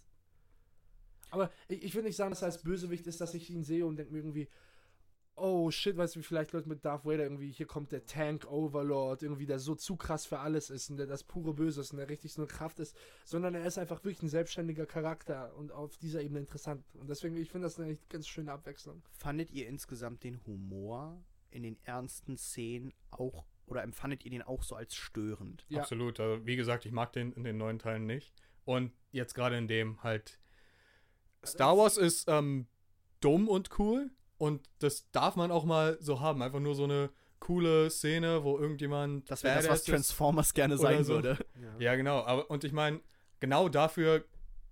Aber 1.31 1.51
ich, 1.69 1.83
ich 1.83 1.95
will 1.95 2.03
nicht 2.03 2.17
sagen, 2.17 2.31
dass 2.31 2.43
er 2.43 2.47
als 2.47 2.63
Bösewicht 2.63 3.07
ist, 3.07 3.21
dass 3.21 3.35
ich 3.35 3.51
ihn 3.51 3.65
sehe 3.65 3.87
und 3.87 3.97
denke 3.97 4.13
mir 4.13 4.19
irgendwie, 4.19 4.49
oh 5.41 5.71
shit, 5.71 5.97
weißt 5.97 6.17
du, 6.17 6.21
wie 6.21 6.25
vielleicht 6.25 6.53
Leute 6.53 6.69
mit 6.69 6.85
Darth 6.85 7.05
Vader 7.05 7.23
irgendwie, 7.23 7.51
hier 7.51 7.67
kommt 7.67 7.93
der 7.93 8.05
Tank 8.07 8.51
Overlord, 8.51 9.23
irgendwie, 9.23 9.47
der 9.47 9.59
so 9.59 9.75
zu 9.75 9.97
krass 9.97 10.27
für 10.27 10.41
alles 10.41 10.71
ist 10.71 10.91
und 10.91 10.97
der 10.97 11.07
das 11.07 11.23
pure 11.23 11.55
Böse 11.55 11.81
ist 11.81 11.93
und 11.93 11.99
der 11.99 12.09
richtig 12.09 12.33
so 12.33 12.43
eine 12.43 12.49
Kraft 12.49 12.81
ist, 12.81 12.97
sondern 13.25 13.55
er 13.55 13.65
ist 13.65 13.79
einfach 13.79 14.03
wirklich 14.05 14.23
ein 14.23 14.29
selbstständiger 14.29 14.87
Charakter 14.87 15.55
und 15.57 15.73
auf 15.73 15.97
dieser 15.99 16.23
Ebene 16.23 16.41
interessant. 16.41 16.85
Und 16.95 17.09
deswegen, 17.09 17.37
ich 17.37 17.51
finde 17.51 17.67
das 17.67 17.79
eine 17.79 17.97
ganz 18.09 18.27
schöne 18.27 18.53
Abwechslung. 18.53 19.03
Fandet 19.13 19.51
ihr 19.53 19.69
insgesamt 19.69 20.25
den 20.25 20.45
Humor 20.47 21.23
in 21.51 21.63
den 21.63 21.79
ernsten 21.85 22.37
Szenen 22.37 22.93
auch, 23.11 23.47
oder 23.67 23.83
empfandet 23.83 24.25
ihr 24.25 24.31
den 24.31 24.43
auch 24.43 24.63
so 24.63 24.75
als 24.75 24.95
störend? 24.95 25.65
Ja. 25.69 25.81
Absolut. 25.81 26.21
Also, 26.21 26.45
wie 26.47 26.57
gesagt, 26.57 26.85
ich 26.87 26.93
mag 26.93 27.13
den 27.13 27.33
in 27.33 27.45
den 27.45 27.59
neuen 27.59 27.79
Teilen 27.79 28.07
nicht. 28.07 28.35
Und 28.65 28.93
jetzt 29.13 29.35
gerade 29.35 29.57
in 29.57 29.69
dem 29.69 30.03
halt. 30.03 30.39
Star 31.45 31.77
Wars 31.77 31.97
ist 31.97 32.27
ähm, 32.29 32.67
dumm 33.21 33.49
und 33.49 33.79
cool. 33.79 34.11
Und 34.39 34.69
das 34.79 35.11
darf 35.11 35.37
man 35.37 35.51
auch 35.51 35.65
mal 35.65 35.99
so 36.01 36.21
haben. 36.21 36.43
Einfach 36.43 36.61
nur 36.61 36.75
so 36.75 36.85
eine 36.85 37.11
coole 37.41 37.91
Szene, 37.91 38.45
wo 38.45 38.59
irgendjemand. 38.59 39.31
Das 39.31 39.43
wäre 39.43 39.57
das, 39.57 39.69
was. 39.69 39.85
Transformers 39.85 40.55
gerne 40.55 40.79
sein 40.79 41.05
so. 41.05 41.15
würde. 41.15 41.39
Ja, 41.79 41.95
genau. 41.97 42.23
Aber, 42.25 42.51
und 42.51 42.65
ich 42.65 42.73
meine, 42.73 43.01
genau 43.41 43.69
dafür 43.69 44.25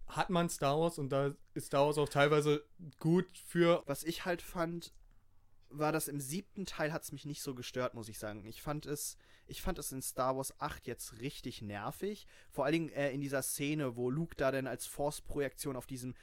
hat 0.06 0.30
man 0.30 0.48
Star 0.48 0.78
Wars 0.78 0.98
und 0.98 1.10
da 1.10 1.34
ist 1.54 1.66
Star 1.66 1.86
Wars 1.86 1.98
auch 1.98 2.08
teilweise 2.08 2.64
gut 2.98 3.26
für. 3.46 3.82
Was 3.86 4.04
ich 4.04 4.24
halt 4.24 4.40
fand, 4.40 4.92
war 5.68 5.92
das 5.92 6.08
im 6.08 6.20
siebten 6.20 6.64
Teil 6.64 6.92
hat 6.92 7.02
es 7.02 7.12
mich 7.12 7.24
nicht 7.24 7.42
so 7.42 7.54
gestört, 7.54 7.94
muss 7.94 8.08
ich 8.08 8.18
sagen. 8.18 8.44
Ich 8.44 8.62
fand 8.62 8.86
es, 8.86 9.16
ich 9.46 9.62
fand 9.62 9.78
es 9.78 9.92
in 9.92 10.02
Star 10.02 10.36
Wars 10.36 10.58
8 10.60 10.86
jetzt 10.86 11.20
richtig 11.20 11.62
nervig. 11.62 12.26
Vor 12.50 12.64
allen 12.64 12.72
Dingen 12.72 12.88
äh, 12.90 13.10
in 13.10 13.20
dieser 13.20 13.42
Szene, 13.42 13.96
wo 13.96 14.10
Luke 14.10 14.36
da 14.36 14.52
dann 14.52 14.66
als 14.66 14.86
Force-Projektion 14.86 15.76
auf 15.76 15.86
diesem 15.86 16.14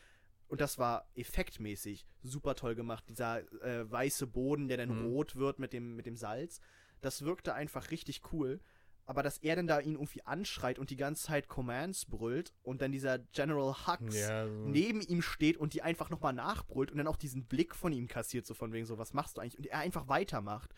und 0.47 0.61
das 0.61 0.77
war 0.77 1.07
effektmäßig 1.15 2.05
super 2.21 2.55
toll 2.55 2.75
gemacht. 2.75 3.03
Dieser 3.09 3.39
äh, 3.63 3.89
weiße 3.91 4.27
Boden, 4.27 4.67
der 4.67 4.77
dann 4.77 4.89
Mhm. 4.89 5.05
rot 5.07 5.35
wird 5.35 5.59
mit 5.59 5.73
dem, 5.73 5.95
mit 5.95 6.05
dem 6.05 6.15
Salz. 6.15 6.59
Das 7.01 7.23
wirkte 7.23 7.53
einfach 7.53 7.91
richtig 7.91 8.21
cool. 8.31 8.59
Aber 9.05 9.21
dass 9.21 9.37
er 9.39 9.57
dann 9.57 9.67
da 9.67 9.81
ihn 9.81 9.95
irgendwie 9.95 10.25
anschreit 10.25 10.79
und 10.79 10.89
die 10.89 10.95
ganze 10.95 11.23
Zeit 11.25 11.49
Commands 11.49 12.05
brüllt 12.05 12.53
und 12.63 12.81
dann 12.81 12.93
dieser 12.93 13.19
General 13.19 13.75
Hux 13.85 14.15
Ja, 14.17 14.47
so. 14.47 14.53
neben 14.65 15.01
ihm 15.01 15.21
steht 15.21 15.57
und 15.57 15.73
die 15.73 15.81
einfach 15.81 16.09
nochmal 16.09 16.31
nachbrüllt 16.31 16.89
und 16.89 16.99
dann 16.99 17.07
auch 17.07 17.17
diesen 17.17 17.43
Blick 17.45 17.75
von 17.75 17.91
ihm 17.91 18.07
kassiert, 18.07 18.45
so 18.45 18.53
von 18.53 18.71
wegen 18.71 18.85
so, 18.85 18.97
was 18.97 19.13
machst 19.13 19.35
du 19.35 19.41
eigentlich? 19.41 19.57
Und 19.57 19.65
er 19.65 19.79
einfach 19.79 20.07
weitermacht. 20.07 20.73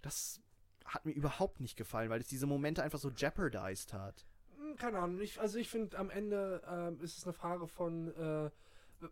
Das 0.00 0.40
hat 0.86 1.04
mir 1.04 1.12
überhaupt 1.12 1.60
nicht 1.60 1.76
gefallen, 1.76 2.08
weil 2.08 2.20
es 2.22 2.28
diese 2.28 2.46
Momente 2.46 2.82
einfach 2.82 2.98
so 2.98 3.10
jeopardized 3.10 3.92
hat. 3.92 4.24
Hm, 4.56 4.76
Keine 4.76 4.98
Ahnung. 5.00 5.20
Ich, 5.20 5.38
also 5.38 5.58
ich 5.58 5.68
finde, 5.68 5.98
am 5.98 6.08
Ende 6.08 6.62
ähm, 6.66 6.98
ist 7.02 7.18
es 7.18 7.24
eine 7.24 7.34
Frage 7.34 7.66
von, 7.68 8.08
äh, 8.16 8.50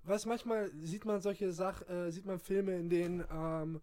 was 0.05 0.27
manchmal 0.27 0.71
sieht 0.83 1.05
man 1.05 1.21
solche 1.21 1.53
Sachen, 1.53 1.89
äh, 1.89 2.11
sieht 2.11 2.27
man 2.27 2.39
Filme, 2.39 2.77
in 2.77 2.89
denen 2.89 3.25
ähm, 3.31 3.81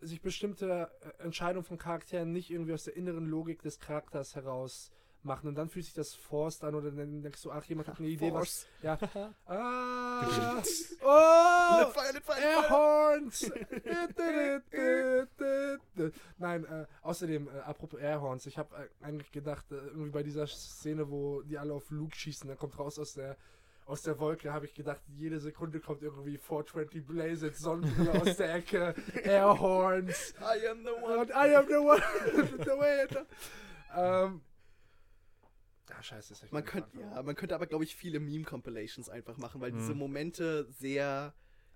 sich 0.00 0.22
bestimmte 0.22 0.90
äh, 1.18 1.24
Entscheidungen 1.24 1.64
von 1.64 1.78
Charakteren 1.78 2.32
nicht 2.32 2.50
irgendwie 2.50 2.72
aus 2.72 2.84
der 2.84 2.96
inneren 2.96 3.26
Logik 3.26 3.62
des 3.62 3.78
Charakters 3.78 4.34
heraus 4.34 4.90
machen 5.22 5.48
und 5.48 5.54
dann 5.54 5.68
fühlt 5.68 5.84
sich 5.84 5.94
das 5.94 6.14
forced 6.14 6.64
an 6.64 6.74
oder 6.74 6.90
dann 6.90 7.22
denkst 7.22 7.42
du, 7.42 7.50
ach, 7.50 7.64
jemand 7.64 7.88
hat 7.88 7.98
eine 7.98 8.08
Idee, 8.08 8.32
was. 8.32 8.32
Force. 8.32 8.66
Ja. 8.82 8.98
ah, 9.46 10.62
oh! 11.02 11.90
Fire. 11.90 12.40
Airhorns! 12.40 13.50
Nein, 16.38 16.64
äh, 16.64 16.86
außerdem, 17.02 17.48
äh, 17.48 17.58
apropos 17.60 18.00
Airhorns, 18.00 18.46
ich 18.46 18.56
habe 18.58 18.74
äh, 18.76 18.88
eigentlich 19.04 19.30
gedacht, 19.30 19.70
äh, 19.72 19.76
irgendwie 19.76 20.10
bei 20.10 20.22
dieser 20.22 20.46
Szene, 20.46 21.10
wo 21.10 21.42
die 21.42 21.58
alle 21.58 21.74
auf 21.74 21.90
Luke 21.90 22.16
schießen, 22.16 22.48
dann 22.48 22.58
kommt 22.58 22.78
raus 22.78 22.98
aus 22.98 23.12
der 23.14 23.36
aus 23.90 24.02
der 24.02 24.18
Wolke, 24.20 24.52
habe 24.52 24.66
ich 24.66 24.74
gedacht, 24.74 25.00
jede 25.08 25.40
Sekunde 25.40 25.80
kommt 25.80 26.02
irgendwie 26.02 26.38
420 26.38 27.04
Blazed 27.06 27.56
Sonnenbrille 27.56 28.12
aus 28.22 28.36
der 28.36 28.54
Ecke, 28.54 28.94
Airhorns 29.24 30.34
I 30.40 30.66
am 30.68 30.84
the 30.84 30.90
one. 31.02 31.18
und 31.18 31.30
I 31.30 31.54
am 31.56 31.66
the 31.66 31.74
one, 31.74 32.02
the 32.58 32.70
way. 32.78 33.06
ähm, 33.96 34.40
ah, 35.90 36.02
scheiße, 36.02 36.32
ist 36.34 36.52
Man 36.52 36.64
könnte, 36.64 36.88
ja, 37.00 37.22
man 37.22 37.34
könnte 37.34 37.54
aber, 37.54 37.66
glaube 37.66 37.84
ich, 37.84 37.96
viele 37.96 38.20
Meme-Compilations 38.20 39.08
einfach 39.08 39.36
machen, 39.38 39.60
weil 39.60 39.72
Mhm. 39.72 39.78
diese 39.78 39.94
Momente 39.94 40.66
sehr, 40.70 41.34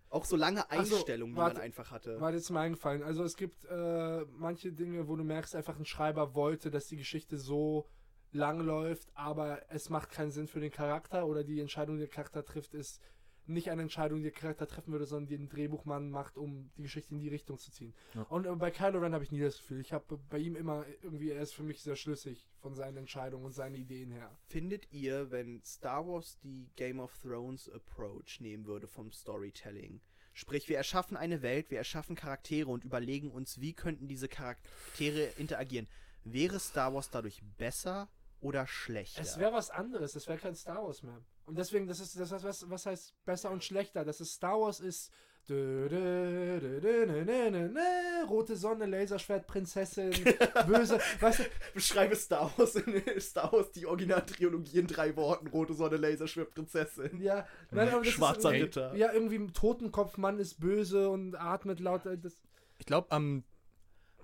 auch 0.09 0.25
so 0.25 0.37
lange 0.37 0.65
Ach 0.71 0.85
so, 0.85 0.95
Einstellungen, 0.97 1.35
die 1.35 1.41
man 1.41 1.57
einfach 1.57 1.91
hatte. 1.91 2.21
War 2.21 2.33
jetzt 2.33 2.51
mir 2.51 2.61
eingefallen. 2.61 3.03
Also 3.03 3.25
es 3.25 3.37
gibt 3.37 3.65
äh, 3.65 4.25
manche 4.37 4.73
Dinge, 4.73 5.09
wo 5.09 5.17
du 5.17 5.25
merkst, 5.25 5.57
einfach 5.57 5.77
ein 5.79 5.85
Schreiber 5.85 6.35
wollte, 6.37 6.71
dass 6.71 6.87
die 6.87 6.97
Geschichte 6.97 7.37
so 7.39 7.89
lang 8.35 8.61
läuft, 8.61 9.09
aber 9.15 9.63
es 9.71 9.91
macht 9.91 10.11
keinen 10.11 10.31
Sinn 10.31 10.47
für 10.47 10.61
den 10.61 10.71
Charakter 10.73 11.27
oder 11.27 11.45
die 11.45 11.61
Entscheidung, 11.61 11.97
die 11.97 12.03
der 12.03 12.11
Charakter 12.11 12.45
trifft, 12.45 12.75
ist 12.75 13.01
nicht 13.47 13.71
eine 13.71 13.83
Entscheidung, 13.83 14.19
die 14.19 14.25
der 14.25 14.33
Charakter 14.33 14.67
treffen 14.67 14.93
würde, 14.93 15.07
sondern 15.07 15.29
die 15.29 15.37
ein 15.37 15.49
Drehbuchmann 15.49 16.11
macht, 16.11 16.37
um 16.37 16.71
die 16.77 16.83
Geschichte 16.83 17.15
in 17.15 17.21
die 17.21 17.29
Richtung 17.29 17.59
zu 17.59 17.71
ziehen. 17.71 17.95
Ja. 18.15 18.23
Und 18.23 18.47
äh, 18.47 18.55
bei 18.57 18.71
Kylo 18.71 18.99
Ren 18.99 19.13
habe 19.13 19.25
ich 19.25 19.33
nie 19.33 19.41
das 19.41 19.59
Gefühl. 19.59 19.81
Ich 19.81 19.93
habe 19.93 20.19
bei 20.31 20.39
ihm 20.39 20.57
immer 20.57 20.87
irgendwie, 21.03 21.31
er 21.31 21.43
ist 21.43 21.55
für 21.55 21.63
mich 21.63 21.83
sehr 21.83 21.97
schlüssig 21.97 22.49
von 22.61 22.75
seinen 22.75 22.97
Entscheidungen 22.97 23.45
und 23.45 23.53
seinen 23.53 23.75
Ideen 23.75 24.11
her. 24.11 24.31
Findet 24.47 24.91
ihr, 24.93 25.31
wenn 25.31 25.63
Star 25.63 26.07
Wars 26.07 26.39
die 26.43 26.71
Game 26.77 27.01
of 27.01 27.17
Thrones 27.19 27.69
Approach 27.69 28.41
nehmen 28.41 28.67
würde 28.67 28.87
vom 28.87 29.13
Storytelling? 29.13 30.01
Sprich, 30.33 30.69
wir 30.69 30.79
erschaffen 30.79 31.17
eine 31.17 31.43
Welt, 31.43 31.71
wir 31.71 31.79
erschaffen 31.79 32.17
Charaktere 32.17 32.69
und 32.71 32.85
überlegen 32.85 33.31
uns, 33.31 33.61
wie 33.61 33.73
könnten 33.73 34.09
diese 34.09 34.27
Charaktere 34.27 35.27
interagieren. 35.37 35.87
Wäre 36.25 36.59
Star 36.59 36.95
Wars 36.95 37.11
dadurch 37.11 37.43
besser 37.59 38.09
oder 38.45 38.67
schlechter? 38.67 39.21
Es 39.23 39.39
wäre 39.39 39.53
was 39.53 39.71
anderes, 39.71 40.15
es 40.15 40.29
wäre 40.29 40.39
kein 40.39 40.55
Star 40.55 40.85
Wars 40.85 41.03
mehr. 41.03 41.21
Und 41.47 41.59
deswegen, 41.59 41.87
das 41.87 41.99
ist 42.01 42.19
das 42.19 42.31
heißt, 42.33 42.45
was, 42.45 42.71
was 42.71 42.87
heißt 42.87 43.25
besser 43.25 43.51
und 43.51 43.65
schlechter? 43.65 44.05
Das 44.05 44.21
ist 44.21 44.35
Star 44.35 44.61
Wars 44.61 44.81
ist 44.81 45.11
dö, 45.49 45.89
dö, 45.91 46.59
dö, 46.61 46.81
dö, 46.81 47.07
nö, 47.07 47.25
nö, 47.25 47.51
nö, 47.51 47.69
nö, 47.69 48.27
rote 48.29 48.57
Sonne, 48.57 48.87
Laserschwert, 48.87 49.47
Prinzessin, 49.47 50.11
böse, 50.67 50.99
weißt 51.21 51.41
du, 51.41 51.45
Beschreibe 51.75 52.17
Star 52.17 52.51
Wars 52.57 52.77
in 52.77 53.21
Star 53.21 53.53
Wars 53.53 53.71
die 53.73 53.85
Originaltrilogie 53.87 54.79
in 54.79 54.87
drei 54.87 55.15
Worten: 55.17 55.49
Rote 55.49 55.75
Sonne, 55.75 55.97
Laserschwert, 55.97 56.51
Prinzessin. 56.55 57.21
ja, 57.21 57.47
nein, 57.71 57.89
aber 57.89 58.03
das 58.05 58.13
Schwarzer 58.15 58.55
ist, 58.55 58.63
Ritter. 58.63 58.95
Ja, 58.95 59.13
irgendwie 59.13 59.37
ein 59.37 59.53
Totenkopfmann 59.53 60.39
ist 60.39 60.61
böse 60.61 61.11
und 61.11 61.35
atmet 61.35 61.81
laut. 61.81 62.07
äh, 62.07 62.17
Das, 62.17 62.39
Ich 62.79 62.87
glaube, 62.87 63.11
an, 63.11 63.45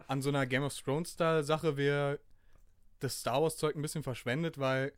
an 0.07 0.23
so 0.23 0.31
einer 0.31 0.47
Game 0.47 0.63
of 0.63 0.75
Thrones-Style-Sache 0.75 1.77
wäre 1.77 2.19
das 3.01 3.21
Star 3.21 3.43
Wars-Zeug 3.43 3.75
ein 3.77 3.83
bisschen 3.83 4.03
verschwendet, 4.03 4.59
weil 4.59 4.93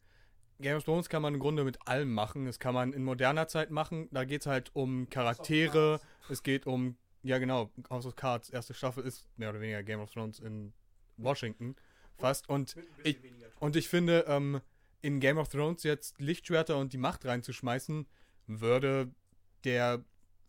Game 0.60 0.76
of 0.76 0.84
Thrones 0.84 1.08
kann 1.08 1.22
man 1.22 1.34
im 1.34 1.40
Grunde 1.40 1.64
mit 1.64 1.86
allem 1.88 2.12
machen. 2.12 2.46
Das 2.46 2.58
kann 2.58 2.74
man 2.74 2.92
in 2.92 3.04
moderner 3.04 3.48
Zeit 3.48 3.70
machen. 3.70 4.08
Da 4.12 4.24
geht 4.24 4.42
es 4.42 4.46
halt 4.46 4.70
um 4.74 5.08
Charaktere. 5.08 6.00
Es 6.28 6.42
geht 6.42 6.66
um, 6.66 6.96
ja 7.22 7.38
genau, 7.38 7.70
House 7.90 8.06
of 8.06 8.16
Cards, 8.16 8.50
erste 8.50 8.74
Staffel 8.74 9.04
ist 9.04 9.26
mehr 9.36 9.50
oder 9.50 9.60
weniger 9.60 9.82
Game 9.82 10.00
of 10.00 10.12
Thrones 10.12 10.38
in 10.38 10.72
Washington 11.16 11.74
fast. 12.18 12.48
Und 12.48 12.76
ich, 13.02 13.18
und 13.58 13.76
ich 13.76 13.88
finde, 13.88 14.24
ähm, 14.28 14.60
in 15.00 15.18
Game 15.18 15.38
of 15.38 15.48
Thrones 15.48 15.82
jetzt 15.82 16.20
Lichtschwerter 16.20 16.76
und 16.78 16.92
die 16.92 16.98
Macht 16.98 17.24
reinzuschmeißen, 17.24 18.06
würde 18.46 19.10
der 19.64 20.04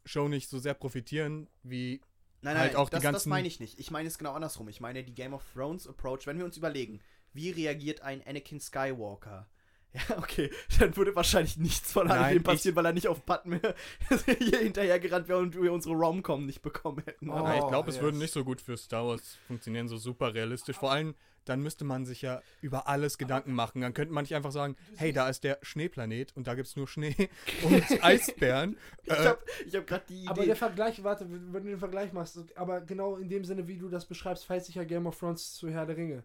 Show 0.06 0.28
nicht 0.28 0.50
so 0.50 0.60
sehr 0.60 0.74
profitieren, 0.74 1.48
wie 1.64 2.02
Nein, 2.42 2.58
halt 2.58 2.74
nein, 2.74 2.82
auch 2.82 2.90
die 2.90 2.96
das, 2.96 3.04
das 3.04 3.12
ganzen- 3.14 3.30
meine 3.30 3.48
ich 3.48 3.60
nicht. 3.60 3.80
Ich 3.80 3.90
meine 3.90 4.08
es 4.08 4.18
genau 4.18 4.34
andersrum. 4.34 4.68
Ich 4.68 4.82
meine 4.82 5.04
die 5.04 5.14
Game 5.16 5.34
of 5.34 5.44
Thrones 5.54 5.88
Approach. 5.88 6.28
Wenn 6.28 6.38
wir 6.38 6.46
uns 6.46 6.58
überlegen, 6.58 7.00
wie 7.34 7.52
reagiert 7.52 8.02
ein 8.02 8.26
Anakin 8.26 8.60
Skywalker? 8.60 9.48
Ja, 10.10 10.18
okay. 10.18 10.50
Dann 10.80 10.98
würde 10.98 11.16
wahrscheinlich 11.16 11.58
nichts 11.58 11.92
von 11.92 12.10
all 12.10 12.20
Nein, 12.20 12.34
dem 12.38 12.44
passieren, 12.44 12.76
weil 12.76 12.86
er 12.88 12.94
nicht 12.94 13.08
auf 13.08 13.22
Button 13.22 13.50
mehr 13.52 13.76
hier 14.40 14.58
hinterher 14.60 15.00
gerannt 15.00 15.28
wäre 15.28 15.38
und 15.38 15.54
wir 15.56 15.72
unsere 15.72 15.94
Rom-Com 15.94 16.48
nicht 16.48 16.64
bekommen 16.64 17.04
hätten. 17.06 17.30
Oh. 17.30 17.34
Aber 17.34 17.56
ich 17.56 17.68
glaube, 17.68 17.90
es 17.90 17.98
yes. 17.98 18.04
würde 18.04 18.18
nicht 18.18 18.34
so 18.34 18.44
gut 18.44 18.60
für 18.60 18.76
Star 18.76 19.06
Wars 19.06 19.38
funktionieren, 19.46 19.88
so 19.88 19.98
super 19.98 20.34
realistisch. 20.34 20.78
Vor 20.78 20.92
allem, 20.92 21.14
dann 21.46 21.62
müsste 21.62 21.84
man 21.86 22.06
sich 22.06 22.22
ja 22.22 22.42
über 22.62 22.88
alles 22.88 23.18
Gedanken 23.18 23.54
machen. 23.54 23.82
Dann 23.82 23.94
könnte 23.94 24.14
man 24.14 24.24
nicht 24.24 24.36
einfach 24.36 24.52
sagen, 24.52 24.76
hey, 24.96 25.14
da 25.14 25.30
ist 25.30 25.44
der 25.44 25.60
Schneeplanet 25.62 26.36
und 26.36 26.48
da 26.48 26.56
gibt 26.56 26.68
es 26.68 26.76
nur 26.76 26.88
Schnee 26.88 27.30
und 27.64 28.04
Eisbären. 28.04 28.78
Ich 29.04 29.12
Äh, 29.12 29.16
habe 29.16 29.40
hab 29.74 29.88
gerade 29.88 30.06
die 30.10 30.22
Idee. 30.22 30.30
Aber 30.30 30.46
der 30.46 30.56
Vergleich, 30.56 31.04
warte, 31.04 31.30
wenn 31.30 31.52
du 31.52 31.70
den 31.70 31.80
Vergleich 31.80 32.14
machst, 32.14 32.40
aber 32.56 32.82
genau 32.82 33.18
in 33.18 33.30
dem 33.30 33.46
Sinne, 33.46 33.68
wie 33.68 33.78
du 33.78 33.90
das 33.90 34.06
beschreibst, 34.06 34.46
fällt 34.46 34.66
sich 34.66 34.76
ja 34.76 34.84
Game 34.84 35.06
of 35.06 35.20
Thrones 35.20 35.54
zu 35.54 35.70
Herr 35.70 35.86
der 35.86 35.98
Ringe. 35.98 36.24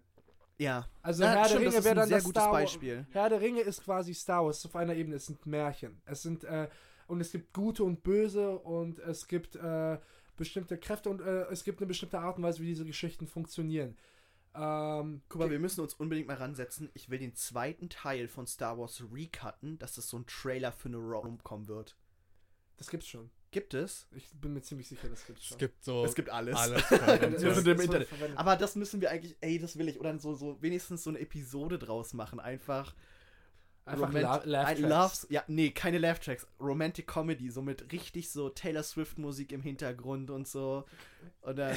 Ja. 0.59 0.87
Also 1.03 1.23
Ja, 1.23 1.31
Herr 1.35 1.45
stimmt, 1.47 1.65
der 1.65 1.71
das 1.71 1.75
Ringe 1.75 1.85
wäre 1.85 1.95
ein 1.95 1.97
dann 1.97 2.09
sehr 2.09 2.17
das 2.19 2.25
gutes 2.25 2.43
Star. 2.43 2.53
Beispiel. 2.53 3.07
Herr 3.11 3.29
der 3.29 3.41
Ringe 3.41 3.61
ist 3.61 3.85
quasi 3.85 4.15
Star 4.15 4.45
Wars 4.45 4.65
auf 4.67 4.77
einer 4.77 4.95
Ebene. 4.95 5.17
Es 5.17 5.27
sind 5.27 5.45
Märchen. 5.47 6.01
Es 6.05 6.23
sind 6.23 6.45
äh, 6.45 6.69
und 7.07 7.21
es 7.21 7.33
gibt 7.33 7.53
Gute 7.55 7.85
und 7.85 8.03
Böse 8.03 8.59
und 8.59 8.99
es 8.99 9.27
gibt 9.29 9.57
äh, 9.57 9.99
bestimmte 10.37 10.77
Kräfte 10.79 11.09
und 11.11 11.21
äh, 11.21 11.45
es 11.51 11.65
gibt 11.65 11.81
eine 11.81 11.87
bestimmte 11.87 12.19
Art 12.19 12.37
und 12.37 12.43
Weise, 12.45 12.61
wie 12.61 12.67
diese 12.67 12.85
Geschichten 12.85 13.27
funktionieren. 13.27 13.97
Ähm, 14.55 15.23
Guck 15.29 15.41
mal, 15.41 15.51
wir 15.51 15.59
müssen 15.59 15.81
uns 15.81 15.95
unbedingt 15.95 16.29
mal 16.29 16.37
ransetzen. 16.37 16.91
Ich 16.95 17.09
will 17.11 17.19
den 17.19 17.35
zweiten 17.35 17.89
Teil 17.89 18.29
von 18.29 18.47
Star 18.47 18.79
Wars 18.79 19.03
recutten, 19.13 19.79
dass 19.79 19.97
es 19.99 20.09
so 20.09 20.19
ein 20.19 20.27
Trailer 20.27 20.73
für 20.73 20.89
eine 20.89 20.99
Rom-Com 20.99 21.69
wird. 21.69 21.97
das 22.77 22.89
gibt's 22.91 23.09
schon. 23.09 23.31
Gibt 23.51 23.73
es? 23.73 24.07
Ich 24.15 24.29
bin 24.35 24.53
mir 24.53 24.61
ziemlich 24.61 24.89
sicher, 24.89 25.09
das 25.09 25.25
gibt's 25.27 25.47
schon. 25.47 25.55
es 25.55 25.59
gibt 25.59 25.83
so 25.83 26.05
Es 26.05 26.15
gibt 26.15 26.29
alles. 26.31 26.55
alles. 26.57 26.83
Das- 26.91 27.65
wird 27.65 27.67
im 27.67 27.81
Internet. 27.81 28.09
Aber 28.37 28.57
das 28.57 28.77
müssen 28.77 29.01
wir 29.01 29.11
eigentlich, 29.11 29.37
ey, 29.41 29.59
das 29.59 29.79
will 29.79 29.89
ich. 29.89 29.99
Oder 29.99 30.19
so, 30.19 30.35
so 30.35 30.61
wenigstens 30.61 31.03
so 31.05 31.11
eine 31.11 31.19
Episode 31.21 31.79
draus 31.79 32.13
machen. 32.13 32.41
Einfach. 32.41 32.95
Einfach 33.87 34.09
Romant- 34.11 34.21
La 34.23 34.35
ein 34.35 34.49
Laugh-Tracks. 34.51 34.81
Loves- 34.81 35.27
Ja, 35.31 35.45
nee, 35.47 35.71
keine 35.71 35.97
Laugh 35.97 36.19
Tracks. 36.21 36.47
Romantic 36.61 37.07
Comedy, 37.07 37.49
so 37.51 37.63
mit 37.63 37.91
richtig 37.91 38.31
so 38.31 38.51
Taylor 38.51 38.83
Swift 38.83 39.17
Musik 39.17 39.51
im 39.53 39.63
Hintergrund 39.63 40.31
und 40.31 40.47
so. 40.47 40.85
Und 41.41 41.57
dann. 41.59 41.75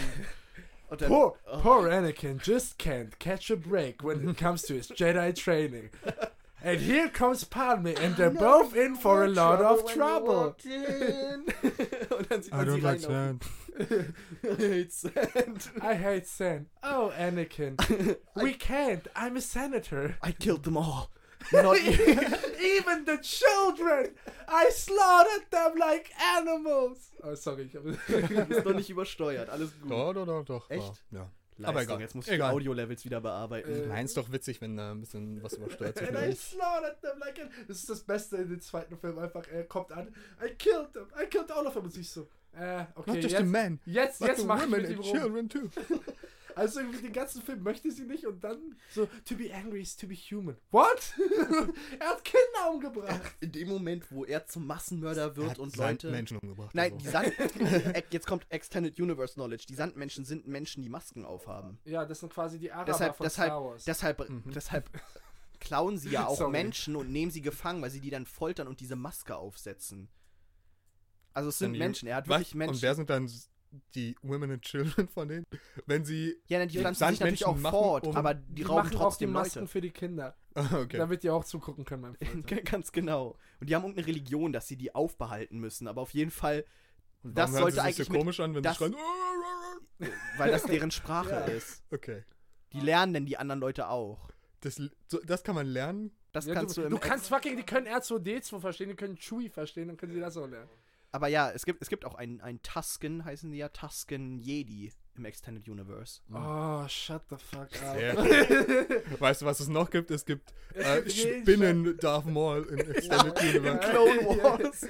Und 0.90 1.00
dann 1.00 1.08
Poor, 1.08 1.38
oh, 1.50 1.58
poor 1.62 1.90
Anakin 1.90 2.38
just 2.44 2.78
can't 2.78 3.18
catch 3.18 3.50
a 3.50 3.56
break 3.56 4.04
when 4.04 4.28
it 4.28 4.38
comes 4.38 4.64
to 4.64 4.74
his 4.74 4.90
Jedi 4.90 5.32
training. 5.34 5.90
And 6.64 6.80
here 6.80 7.10
comes 7.10 7.44
Padme, 7.44 7.88
and 7.88 8.16
they're 8.16 8.30
both 8.30 8.76
in 8.76 8.96
for 8.96 9.24
a 9.24 9.28
lot 9.28 9.62
of 9.62 9.92
trouble. 9.92 10.56
und 10.56 12.30
dann 12.30 12.42
sieht 12.44 12.54
I 12.54 12.58
man 12.58 12.68
don't 12.68 12.82
like 12.84 13.00
reinlaufen. 13.02 13.40
sand. 13.40 13.44
It's 14.44 14.98
sand. 14.98 15.70
I 15.82 15.96
hate 15.96 16.28
sand. 16.28 16.68
Oh, 16.84 17.12
Anakin. 17.18 17.78
We 18.36 18.54
can't. 18.54 19.08
I'm 19.16 19.38
a 19.38 19.42
senator. 19.42 20.18
I 20.22 20.32
killed 20.34 20.64
them 20.64 20.78
all. 20.78 21.10
Not 21.52 21.82
you. 21.84 21.92
Even 22.62 23.06
the 23.06 23.18
children! 23.24 24.14
I 24.48 24.70
slaughtered 24.70 25.50
them 25.50 25.72
like 25.80 26.12
animals! 26.38 27.10
Oh, 27.24 27.34
sorry, 27.34 27.64
ich 27.64 27.76
habe. 27.76 27.98
Du 28.08 28.46
bist 28.46 28.64
noch 28.66 28.76
nicht 28.76 28.90
übersteuert, 28.92 29.50
alles 29.50 29.72
gut. 29.82 29.90
Doch, 29.90 30.14
doch, 30.14 30.26
doch, 30.28 30.46
doch. 30.46 30.70
Echt? 30.70 31.04
Ja. 31.10 31.28
Leistung, 31.62 31.70
Aber 31.76 31.82
egal. 31.84 32.02
Jetzt 32.02 32.16
muss 32.16 32.28
ich 32.28 32.34
Egal. 32.34 32.50
die 32.52 32.56
Audio-Levels 32.56 33.06
wieder 33.06 33.22
bearbeiten. 33.22 33.72
Äh, 33.72 33.88
Nein, 33.88 34.06
ist 34.06 34.18
doch 34.18 34.32
witzig, 34.32 34.62
wenn 34.62 34.78
da 34.78 34.92
ein 34.92 35.00
bisschen 35.00 35.42
was 35.44 35.54
übersteuert 35.54 36.02
And 36.02 36.18
I 36.18 36.34
slaughtered 36.36 37.02
them 37.02 37.20
like 37.20 37.40
an 37.40 37.50
Das 37.68 37.78
ist 37.78 37.90
das 37.90 38.02
Beste 38.02 38.38
in 38.38 38.50
dem 38.50 38.62
zweiten 38.62 38.98
Film. 38.98 39.18
Einfach, 39.20 39.48
er 39.52 39.64
kommt 39.66 39.92
an. 39.92 40.14
I 40.44 40.50
killed 40.56 40.94
them. 40.94 41.08
I 41.22 41.26
killed 41.28 41.52
all 41.52 41.66
of 41.66 41.74
them. 41.74 41.84
Und 41.84 41.92
siehst 41.94 42.14
so. 42.14 42.28
Äh, 42.54 42.84
okay. 42.96 43.12
Not 43.12 43.16
just 43.18 43.30
jetzt, 43.30 43.38
the 43.38 43.44
men, 43.44 43.80
jetzt, 43.86 44.20
but 44.20 44.28
jetzt 44.28 44.42
the 44.42 44.46
mach 44.46 44.58
ich 44.58 44.72
women 44.72 44.82
mit 44.82 44.90
ihm 44.92 44.98
and 44.98 45.06
rum. 45.06 45.18
children 45.20 45.50
too. 45.50 45.70
Also 46.56 46.80
irgendwie 46.80 47.02
den 47.02 47.14
ganzen 47.14 47.42
Film 47.42 47.64
möchte 47.64 47.92
sie 47.92 48.04
nicht 48.04 48.26
und 48.26 48.44
dann 48.44 48.76
so, 48.90 49.08
to 49.26 49.36
be 49.36 49.54
angry 49.54 49.82
is 49.82 49.96
to 49.96 50.08
be 50.08 50.16
human. 50.16 50.58
What? 50.72 51.14
er 52.00 52.08
hat 52.10 52.24
Kinder 52.24 52.72
umgebracht. 52.72 53.36
In 53.40 53.52
dem 53.52 53.68
Moment, 53.70 54.12
wo 54.12 54.26
er 54.26 54.46
zum 54.46 54.68
Massenmörder 54.68 55.22
Er 55.22 55.36
wird 55.36 55.50
hat 55.52 55.60
und 55.60 55.76
Leute. 55.78 56.12
Menschen 56.12 56.38
umgebracht. 56.38 56.74
Nein, 56.74 56.94
also. 56.94 57.04
die 57.06 57.10
Sand. 57.12 57.34
Jetzt 58.12 58.28
kommt 58.28 58.46
Extended 58.50 59.00
Universe 59.00 59.34
Knowledge. 59.36 59.66
Die 59.70 59.76
Sandmenschen 59.76 60.26
sind 60.26 60.48
Menschen, 60.48 60.84
die 60.84 60.90
Masken 60.90 61.26
aufhaben. 61.26 61.80
Ja, 61.86 62.06
das 62.06 62.20
sind 62.20 62.32
quasi 62.34 62.60
die 62.60 62.72
Araber 62.72 62.92
Deshalb, 62.92 63.16
von 63.18 63.24
deshalb, 63.26 63.50
Star 63.52 63.64
Wars. 63.64 63.84
deshalb, 63.86 64.30
Mhm. 64.30 64.44
deshalb 64.54 64.90
klauen 65.60 65.98
sie 65.98 66.10
ja 66.10 66.26
auch 66.28 66.38
Sorry. 66.38 66.52
Menschen 66.52 66.96
und 66.96 67.12
nehmen 67.12 67.32
sie 67.32 67.42
gefangen, 67.42 67.82
weil 67.82 67.90
sie 67.92 68.00
die 68.02 68.10
dann 68.10 68.26
foltern 68.26 68.68
und 68.68 68.80
diese 68.80 68.96
Maske 68.96 69.36
aufsetzen. 69.36 70.10
Also 71.34 71.50
es 71.50 71.60
sind 71.60 71.78
Menschen. 71.78 72.08
Er 72.08 72.18
hat 72.18 72.28
wirklich 72.28 72.56
Menschen. 72.56 72.76
Und 72.76 72.82
wer 72.82 72.94
sind 72.96 73.10
dann 73.10 73.32
die 73.96 74.16
Women 74.22 74.52
and 74.52 74.62
Children 74.64 75.08
von 75.08 75.28
denen? 75.28 75.46
Wenn 75.86 76.04
sie. 76.06 76.36
ja, 76.48 76.60
die 76.66 76.74
die 76.74 76.80
pflanzen 76.80 77.08
sich 77.10 77.20
natürlich 77.20 77.46
auch 77.46 77.56
machen, 77.58 77.72
fort, 77.72 78.08
um- 78.08 78.16
aber 78.16 78.34
die, 78.34 78.56
die 78.56 78.64
rauben 78.64 78.76
machen 78.76 78.88
auch 78.88 78.92
die 78.92 78.98
trotzdem 78.98 79.32
Masken 79.32 79.60
Leute. 79.60 79.72
für 79.72 79.82
die 79.82 79.92
Kinder, 79.92 80.36
okay. 80.56 80.98
damit 80.98 81.24
die 81.24 81.30
auch 81.30 81.44
zugucken 81.44 81.86
können 81.86 82.02
beim 82.02 82.16
Foltern. 82.16 82.64
Ganz 82.66 82.92
genau. 82.92 83.38
Und 83.60 83.70
die 83.70 83.76
haben 83.76 83.84
irgendeine 83.84 84.08
Religion, 84.08 84.52
dass 84.54 84.68
sie 84.68 84.76
die 84.78 84.94
aufbehalten 84.94 85.60
müssen. 85.60 85.88
Aber 85.88 86.02
auf 86.02 86.12
jeden 86.14 86.32
Fall, 86.32 86.66
Und 87.24 87.38
das 87.38 87.52
sollte 87.54 87.82
eigentlich 87.82 88.08
so 88.08 88.12
mit- 88.14 88.20
komisch 88.22 88.40
an, 88.40 88.56
wenn 88.56 88.64
das- 88.64 88.78
sie 88.78 88.86
schreien. 88.86 88.96
weil 90.38 90.52
das 90.52 90.64
deren 90.64 90.92
Sprache 90.92 91.30
Ja. 91.30 91.40
ist. 91.46 91.84
Okay. 91.92 92.24
Die 92.74 92.80
lernen 92.80 93.14
denn 93.14 93.26
die 93.26 93.38
anderen 93.38 93.60
Leute 93.62 93.88
auch. 93.90 94.30
Das, 94.62 94.82
so, 95.08 95.20
das 95.26 95.44
kann 95.44 95.56
man 95.56 95.68
lernen. 95.68 96.12
Das 96.32 96.46
Ja, 96.46 96.54
kannst 96.54 96.78
du, 96.78 96.82
du, 96.82 96.88
im 96.88 96.94
du 96.94 97.00
kannst 97.00 97.28
fucking, 97.28 97.58
die 97.58 97.64
können 97.64 97.88
R2D2 97.88 98.60
verstehen, 98.62 98.90
die 98.90 98.96
können 98.96 99.18
Chewie 99.18 99.50
verstehen, 99.50 99.90
dann 99.90 99.98
können 99.98 100.14
sie 100.14 100.20
das 100.20 100.38
auch 100.38 100.48
lernen. 100.48 100.70
Aber 101.12 101.28
ja, 101.28 101.52
es 101.52 101.66
gibt, 101.66 101.82
es 101.82 101.90
gibt 101.90 102.06
auch 102.06 102.16
einen, 102.16 102.40
einen 102.42 102.62
Tusken, 102.62 103.26
heißen 103.26 103.52
die 103.52 103.58
ja 103.58 103.70
Tusken 103.70 104.40
Jedi 104.40 104.94
im 105.16 105.26
Extended 105.26 105.68
Universe. 105.68 106.22
Oh, 106.34 106.88
shut 106.88 107.22
the 107.30 107.36
fuck 107.36 107.68
up. 107.84 107.96
Sehr 107.96 108.16
weißt 109.20 109.42
du, 109.42 109.46
was 109.46 109.60
es 109.60 109.68
noch 109.68 109.90
gibt? 109.90 110.10
Es 110.10 110.26
gibt 110.26 110.54
äh, 110.74 111.10
Spinnen 111.10 111.98
Darth 111.98 112.26
Maul 112.26 112.64
in 112.70 112.80
Extended 112.80 113.42
Universe. 113.42 113.90
Clone 113.90 114.26
Wars. 114.42 114.88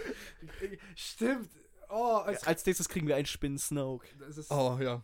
Stimmt. 0.96 1.50
Oh, 1.90 2.22
es, 2.28 2.46
Als 2.46 2.66
nächstes 2.66 2.88
kriegen 2.88 3.08
wir 3.08 3.16
einen 3.16 3.26
Spinnen 3.26 3.58
Snoke. 3.58 4.08
Oh, 4.50 4.78
ja. 4.80 5.02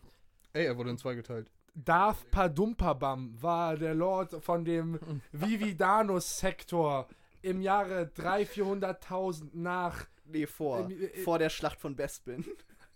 Ey, 0.52 0.66
er 0.66 0.76
wurde 0.76 0.90
in 0.90 0.98
zwei 0.98 1.14
geteilt. 1.14 1.50
Darth 1.74 2.30
Padumpabam 2.30 3.40
war 3.42 3.76
der 3.76 3.94
Lord 3.94 4.42
von 4.42 4.64
dem 4.64 4.98
Vividanus-Sektor 5.32 7.08
im 7.42 7.60
Jahre 7.60 8.10
300.000, 8.16 9.00
400.000 9.00 9.48
nach. 9.52 10.06
Nee, 10.24 10.46
vor. 10.46 10.80
Ähm, 10.90 11.02
äh, 11.02 11.18
vor 11.22 11.38
der 11.38 11.48
Schlacht 11.50 11.80
von 11.80 11.96
Bespin. 11.96 12.44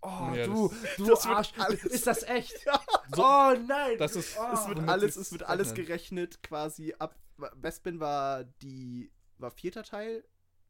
Oh, 0.03 0.33
Ja, 0.35 0.47
du, 0.47 0.69
das- 0.69 0.97
du 0.97 1.07
das 1.11 1.27
Arsch. 1.27 1.53
alles- 1.59 1.85
Ist 1.85 2.07
das 2.07 2.23
echt? 2.25 2.55
Ja. 2.67 2.81
Oh 3.17 3.57
nein. 3.67 3.99
Das 3.99 4.17
ist- 4.17 4.37
oh. 4.39 4.53
es 4.53 4.69
wird 4.69 4.89
alles, 4.89 5.17
es 5.17 5.33
wird 5.33 5.43
alles 5.45 5.75
gerechnet 5.75 6.43
quasi 6.43 6.95
ab. 6.99 7.15
Bespin 7.57 8.01
war 8.01 8.45
die. 8.45 9.11
war 9.39 9.51
vierter 9.51 9.83
Teil 9.83 10.25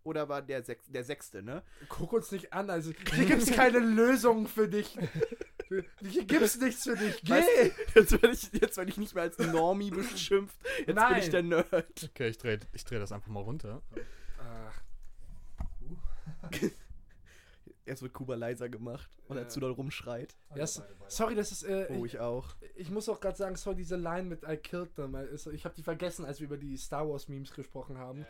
oder 0.04 0.28
war 0.28 0.42
der, 0.42 0.62
sech, 0.64 0.78
der 0.86 1.04
sechste, 1.04 1.42
ne? 1.42 1.62
Guck 1.88 2.12
uns 2.12 2.32
nicht 2.32 2.52
an, 2.52 2.70
also 2.70 2.92
hier 3.14 3.24
gibt's 3.26 3.50
keine 3.52 3.78
Lösung 3.78 4.46
für 4.48 4.68
dich. 4.68 4.98
Hier 6.00 6.24
gibt's 6.24 6.58
nichts 6.60 6.82
für 6.84 6.96
dich. 6.96 7.20
Geh! 7.22 7.30
Weißt 7.32 7.72
Jetzt 7.94 8.12
werde 8.12 8.30
ich, 8.32 8.52
jetzt 8.60 8.76
werd 8.76 8.88
ich 8.88 8.96
nicht 8.96 9.14
mehr 9.14 9.24
als 9.24 9.38
Normie 9.38 9.90
beschimpft. 9.90 10.56
Jetzt 10.78 10.86
bin 10.86 10.94
Nein. 10.96 11.18
ich 11.22 11.30
der 11.30 11.42
Nerd. 11.42 12.10
Okay, 12.10 12.28
ich 12.28 12.38
drehe 12.38 12.58
ich 12.72 12.84
dreh 12.84 12.98
das 12.98 13.12
einfach 13.12 13.28
mal 13.28 13.40
runter. 13.42 13.82
Ach, 14.38 14.82
Jetzt 17.84 18.00
wird 18.00 18.12
Kuba 18.12 18.36
leiser 18.36 18.68
gemacht, 18.68 19.10
weil 19.26 19.38
er 19.38 19.42
Ja. 19.44 19.48
zu 19.48 19.58
doll 19.58 19.72
rumschreit. 19.72 20.36
ja, 20.54 20.66
sorry, 21.08 21.34
das 21.34 21.50
ist. 21.50 21.64
Äh, 21.64 21.86
Oh, 21.90 22.04
ich, 22.06 22.14
ich 22.14 22.20
auch. 22.20 22.54
ich 22.76 22.90
muss 22.90 23.08
auch 23.08 23.20
gerade 23.20 23.36
sagen, 23.36 23.56
sorry, 23.56 23.74
diese 23.76 23.96
Line 23.96 24.22
mit 24.22 24.44
I 24.44 24.56
killed 24.56 24.94
them. 24.94 25.16
Ich 25.52 25.64
habe 25.64 25.74
die 25.74 25.82
vergessen, 25.82 26.24
als 26.24 26.38
wir 26.38 26.46
über 26.46 26.56
die 26.56 26.76
Star 26.76 27.08
Wars 27.08 27.26
Memes 27.28 27.52
gesprochen 27.52 27.98
haben. 27.98 28.24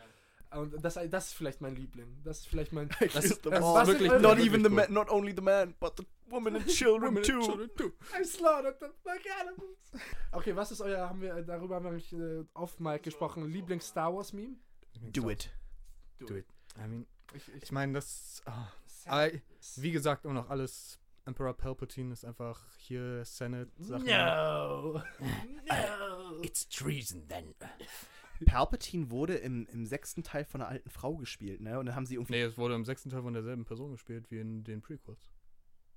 Und 0.55 0.83
das, 0.83 0.99
das 1.09 1.27
ist 1.27 1.33
vielleicht 1.33 1.61
mein 1.61 1.75
Liebling. 1.75 2.21
Das 2.23 2.39
ist 2.39 2.47
vielleicht 2.47 2.73
mein. 2.73 2.89
Das 2.99 3.13
das, 3.13 3.25
ist 3.25 3.47
oh, 3.47 3.87
wirklich 3.87 4.11
Not 4.21 4.39
even 4.39 4.63
the 4.63 4.69
man, 4.69 4.91
not 4.91 5.09
only 5.09 5.33
the 5.35 5.41
man, 5.41 5.73
but 5.79 5.93
the 5.97 6.05
women 6.29 6.55
and 6.55 6.67
children 6.67 7.15
Women 7.15 7.17
and 7.17 7.25
too. 7.25 7.41
Children 7.41 7.69
too. 7.75 7.91
I 8.19 8.23
slaughtered 8.23 8.79
them 8.79 8.91
like 9.05 9.25
animals. 9.39 9.77
Okay, 10.31 10.55
was 10.55 10.71
ist 10.71 10.81
euer, 10.81 11.09
haben 11.09 11.21
wir, 11.21 11.41
darüber 11.43 11.75
haben 11.75 11.85
wir 11.85 11.91
nämlich, 11.91 12.13
äh, 12.13 12.45
auf 12.53 12.79
Mike 12.79 13.03
gesprochen, 13.03 13.45
Lieblings-Star 13.45 14.13
Wars-Meme? 14.13 14.55
Do 15.11 15.29
it. 15.29 15.51
Do 16.19 16.35
it. 16.35 16.45
I 16.77 16.87
mean, 16.87 17.05
Ich, 17.35 17.47
ich, 17.49 17.63
ich 17.63 17.71
meine, 17.71 17.93
das. 17.93 18.41
ah, 18.45 18.67
aber 19.05 19.31
wie 19.77 19.91
gesagt, 19.91 20.25
immer 20.25 20.35
noch 20.35 20.49
alles. 20.49 20.99
Emperor 21.25 21.53
Palpatine 21.53 22.11
ist 22.11 22.25
einfach 22.25 22.59
hier 22.77 23.23
Senate-Sachen. 23.23 24.05
No! 24.05 24.93
no! 25.69 26.41
It's 26.41 26.67
treason 26.67 27.25
then. 27.29 27.55
Palpatine 28.45 29.11
wurde 29.11 29.35
im, 29.35 29.65
im 29.67 29.85
sechsten 29.85 30.23
Teil 30.23 30.45
von 30.45 30.61
einer 30.61 30.69
alten 30.69 30.89
Frau 30.89 31.15
gespielt, 31.17 31.61
ne? 31.61 31.79
Und 31.79 31.85
dann 31.87 31.95
haben 31.95 32.05
sie 32.05 32.15
irgendwie 32.15 32.33
Nee, 32.33 32.41
es 32.43 32.57
wurde 32.57 32.75
im 32.75 32.85
sechsten 32.85 33.09
Teil 33.09 33.21
von 33.21 33.33
derselben 33.33 33.65
Person 33.65 33.91
gespielt 33.91 34.29
wie 34.31 34.39
in 34.39 34.63
den 34.63 34.81
Prequels. 34.81 35.29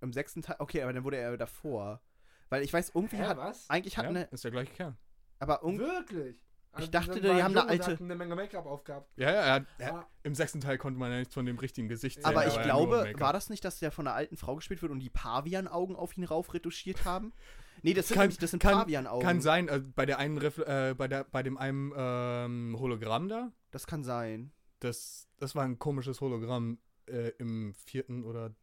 im 0.01 0.13
sechsten 0.13 0.43
Teil. 0.43 0.57
Okay, 0.59 0.83
aber 0.83 0.93
dann 0.93 1.05
wurde 1.05 1.17
er 1.17 1.37
davor. 1.37 2.01
Weil 2.49 2.63
ich 2.63 2.73
weiß, 2.73 2.93
irgendwie 2.95 3.17
Hä, 3.17 3.23
hat. 3.25 3.37
was? 3.39 3.69
Eigentlich 3.71 3.97
hat 3.99 4.05
Ja, 4.05 4.11
eine. 4.11 4.23
ist 4.25 4.45
der 4.45 4.51
gleiche 4.53 4.73
Kern. 4.73 4.97
Aber 5.39 5.61
irgendwie. 5.63 5.85
Wirklich? 5.85 6.37
Also, 6.73 6.91
dachte, 6.91 7.21
die 7.23 7.29
haben 7.43 7.57
eine 7.57 7.67
alte- 7.69 7.97
eine 7.99 8.15
Menge 8.15 8.37
Make-up 8.37 8.67
aufgehabt. 8.67 9.11
Ja, 9.17 9.33
ja, 9.33 9.41
er 9.41 9.53
hat, 9.55 9.67
er, 9.79 9.95
Ah. 9.95 10.07
im 10.25 10.35
sechsten 10.35 10.61
Teil 10.61 10.77
konnte 10.77 10.99
man 11.01 11.11
ja 11.11 11.19
nichts 11.21 11.33
von 11.33 11.47
dem 11.47 11.59
richtigen 11.59 11.89
Gesicht 11.89 12.17
sehen. 12.17 12.27
Aber 12.27 12.47
ich 12.47 12.55
ja 12.55 12.63
glaube, 12.63 13.15
war 13.19 13.33
das 13.33 13.49
nicht, 13.49 13.65
dass 13.65 13.79
der 13.79 13.91
von 13.91 14.07
einer 14.07 14.15
alten 14.15 14.37
Frau 14.37 14.57
gespielt 14.57 14.83
wird 14.83 14.93
und 14.93 15.01
die 15.01 15.09
Pavian-Augen 15.09 15.97
auf 15.97 16.17
ihn 16.19 16.25
raufretuschiert 16.25 17.05
haben? 17.07 17.33
Nee, 17.83 17.95
das 17.95 18.09
sind, 18.09 18.15
Kann- 18.17 18.23
nämlich, 18.25 18.39
das 18.39 18.51
sind 18.51 18.63
kann- 18.63 18.75
Pavian-Augen. 18.79 19.23
Kann 19.25 19.41
sein, 19.41 19.69
äh, 19.69 19.81
bei 19.81 20.07
der 20.07 20.19
einen 20.19 20.39
Refle 20.39 20.91
äh, 20.91 20.95
bei 20.95 21.09
der 21.09 21.25
bei 21.25 21.43
dem 21.43 21.57
einen 21.59 21.93
ähm, 21.97 22.77
Hologramm 22.79 23.29
da, 23.29 23.53
Das 23.71 23.87
kann 23.87 24.03
sein. 24.05 24.53
Das, 24.81 25.29
das 25.39 25.55
war 25.55 25.65
ein 25.65 25.79
komisches 25.79 26.21
Hologramm 26.21 26.79
äh, 27.07 27.29
im 27.39 27.75
vierten 27.75 28.25
oder 28.25 28.55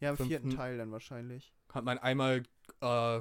Ja, 0.00 0.10
im 0.10 0.16
vierten 0.16 0.44
Fünften. 0.44 0.56
Teil 0.56 0.78
dann 0.78 0.90
wahrscheinlich. 0.92 1.52
hat 1.72 1.84
man 1.84 1.98
einmal 1.98 2.42
äh, 2.80 3.20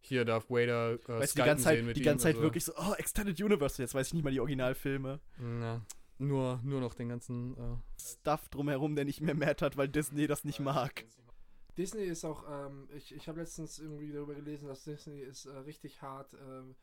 hier 0.00 0.24
Darth 0.24 0.48
Vader 0.50 0.94
äh, 0.94 0.98
Weißt 1.20 1.36
du, 1.36 1.42
die 1.42 1.46
ganze 1.46 1.64
Zeit, 1.64 1.96
die 1.96 2.02
ganze 2.02 2.22
Zeit 2.24 2.34
also, 2.36 2.42
wirklich 2.42 2.64
so, 2.64 2.72
oh, 2.76 2.94
Extended 2.98 3.40
Universe. 3.40 3.80
Jetzt 3.82 3.94
weiß 3.94 4.08
ich 4.08 4.14
nicht 4.14 4.24
mal 4.24 4.30
die 4.30 4.40
Originalfilme. 4.40 5.20
Na, 5.38 5.82
nur, 6.18 6.60
nur 6.64 6.80
noch 6.80 6.94
den 6.94 7.08
ganzen 7.10 7.56
äh, 7.56 7.76
Stuff 8.00 8.48
drumherum, 8.48 8.96
der 8.96 9.04
nicht 9.04 9.20
mehr 9.20 9.34
mattert, 9.36 9.76
weil 9.76 9.88
Disney 9.88 10.26
das 10.26 10.44
nicht 10.44 10.58
mag. 10.60 11.04
Disney 11.78 12.02
ist 12.04 12.24
auch, 12.24 12.44
ähm, 12.50 12.88
ich, 12.96 13.14
ich 13.14 13.28
habe 13.28 13.38
letztens 13.40 13.78
irgendwie 13.78 14.12
darüber 14.12 14.34
gelesen, 14.34 14.68
dass 14.68 14.84
Disney 14.84 15.20
ist 15.20 15.46
äh, 15.46 15.50
richtig 15.58 16.02
hart, 16.02 16.34
ähm, 16.34 16.74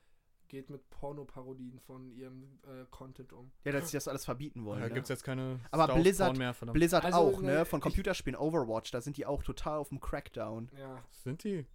geht 0.48 0.70
mit 0.70 0.90
Pornoparodien 0.90 1.80
von 1.80 2.12
ihrem 2.12 2.60
äh, 2.64 2.86
Content 2.92 3.34
um. 3.34 3.52
Ja, 3.64 3.72
dass 3.74 3.90
sie 3.90 3.98
das 3.98 4.08
alles 4.08 4.26
verbieten 4.26 4.64
wollen. 4.64 4.80
Da 4.82 4.88
ne? 4.88 4.94
gibt's 4.94 5.10
jetzt 5.10 5.24
keine 5.24 5.60
Aber 5.72 5.86
Star 5.86 5.96
Blizzard- 6.00 6.38
mehr, 6.38 6.54
verdammt. 6.54 6.76
Blizzard 6.76 7.04
Also, 7.06 7.18
auch, 7.18 7.42
ne, 7.42 7.52
ne? 7.60 7.66
Von 7.66 7.80
ich- 7.80 7.84
Computerspielen 7.84 8.40
Overwatch, 8.40 8.92
da 8.92 9.02
sind 9.02 9.18
die 9.18 9.26
auch 9.26 9.44
total 9.44 9.80
auf 9.80 9.90
dem 9.90 10.00
Crackdown. 10.00 10.70
Ja. 10.80 11.04
Sind 11.12 11.44
die? 11.44 11.66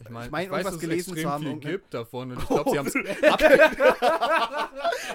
Ich 0.00 0.08
meine, 0.10 0.26
Ich 0.26 0.30
mein, 0.30 0.44
ich 0.46 0.50
weiß, 0.50 0.58
irgendwas 0.58 0.74
es 0.74 0.80
gelesen 0.80 1.16
zu 1.16 1.28
haben, 1.28 1.40
viel 1.42 1.48
irgendeine- 1.50 1.74
gibt 1.78 1.92
davon 1.94 2.30
und 2.32 2.38
ich 2.38 2.46
glaube, 2.48 2.70
sie 2.70 2.78
haben 2.78 2.86
es 2.86 2.92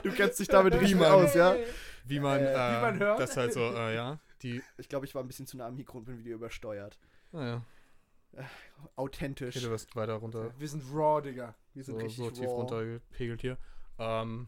du 0.03 0.11
kennst 0.15 0.39
dich 0.39 0.47
damit 0.47 0.79
Wie 0.79 0.95
man- 0.95 1.11
aus, 1.11 1.33
ja? 1.33 1.55
wie 2.05 2.19
man, 2.19 2.39
Äh, 2.41 2.43
äh, 2.53 2.77
wie 2.77 2.81
man 2.81 2.99
hört. 2.99 3.19
das 3.19 3.35
halt 3.37 3.53
so, 3.53 3.61
äh, 3.61 3.95
ja, 3.95 4.19
die, 4.41 4.61
Ich 4.77 4.89
glaube, 4.89 5.05
ich 5.05 5.15
war 5.15 5.23
ein 5.23 5.27
bisschen 5.27 5.47
zu 5.47 5.57
nah 5.57 5.67
am 5.67 5.75
Mikro 5.75 5.97
und 5.99 6.05
bin 6.05 6.19
wieder 6.23 6.35
übersteuert. 6.35 6.99
Naja, 7.33 7.61
Authentisch. 8.95 9.55
okay, 9.55 9.65
du 9.65 9.71
wirst 9.71 9.95
weiter 9.95 10.13
runter, 10.15 10.53
Wir 10.57 10.67
sind 10.67 10.83
raw, 10.93 11.21
Digga. 11.21 11.55
Wir 11.73 11.83
sind 11.83 11.95
so, 11.95 12.01
richtig 12.05 12.17
so 12.25 12.31
tief 12.31 12.45
raw. 12.47 12.53
runtergepegelt 12.55 13.41
hier. 13.41 13.57
Ähm, 13.99 14.47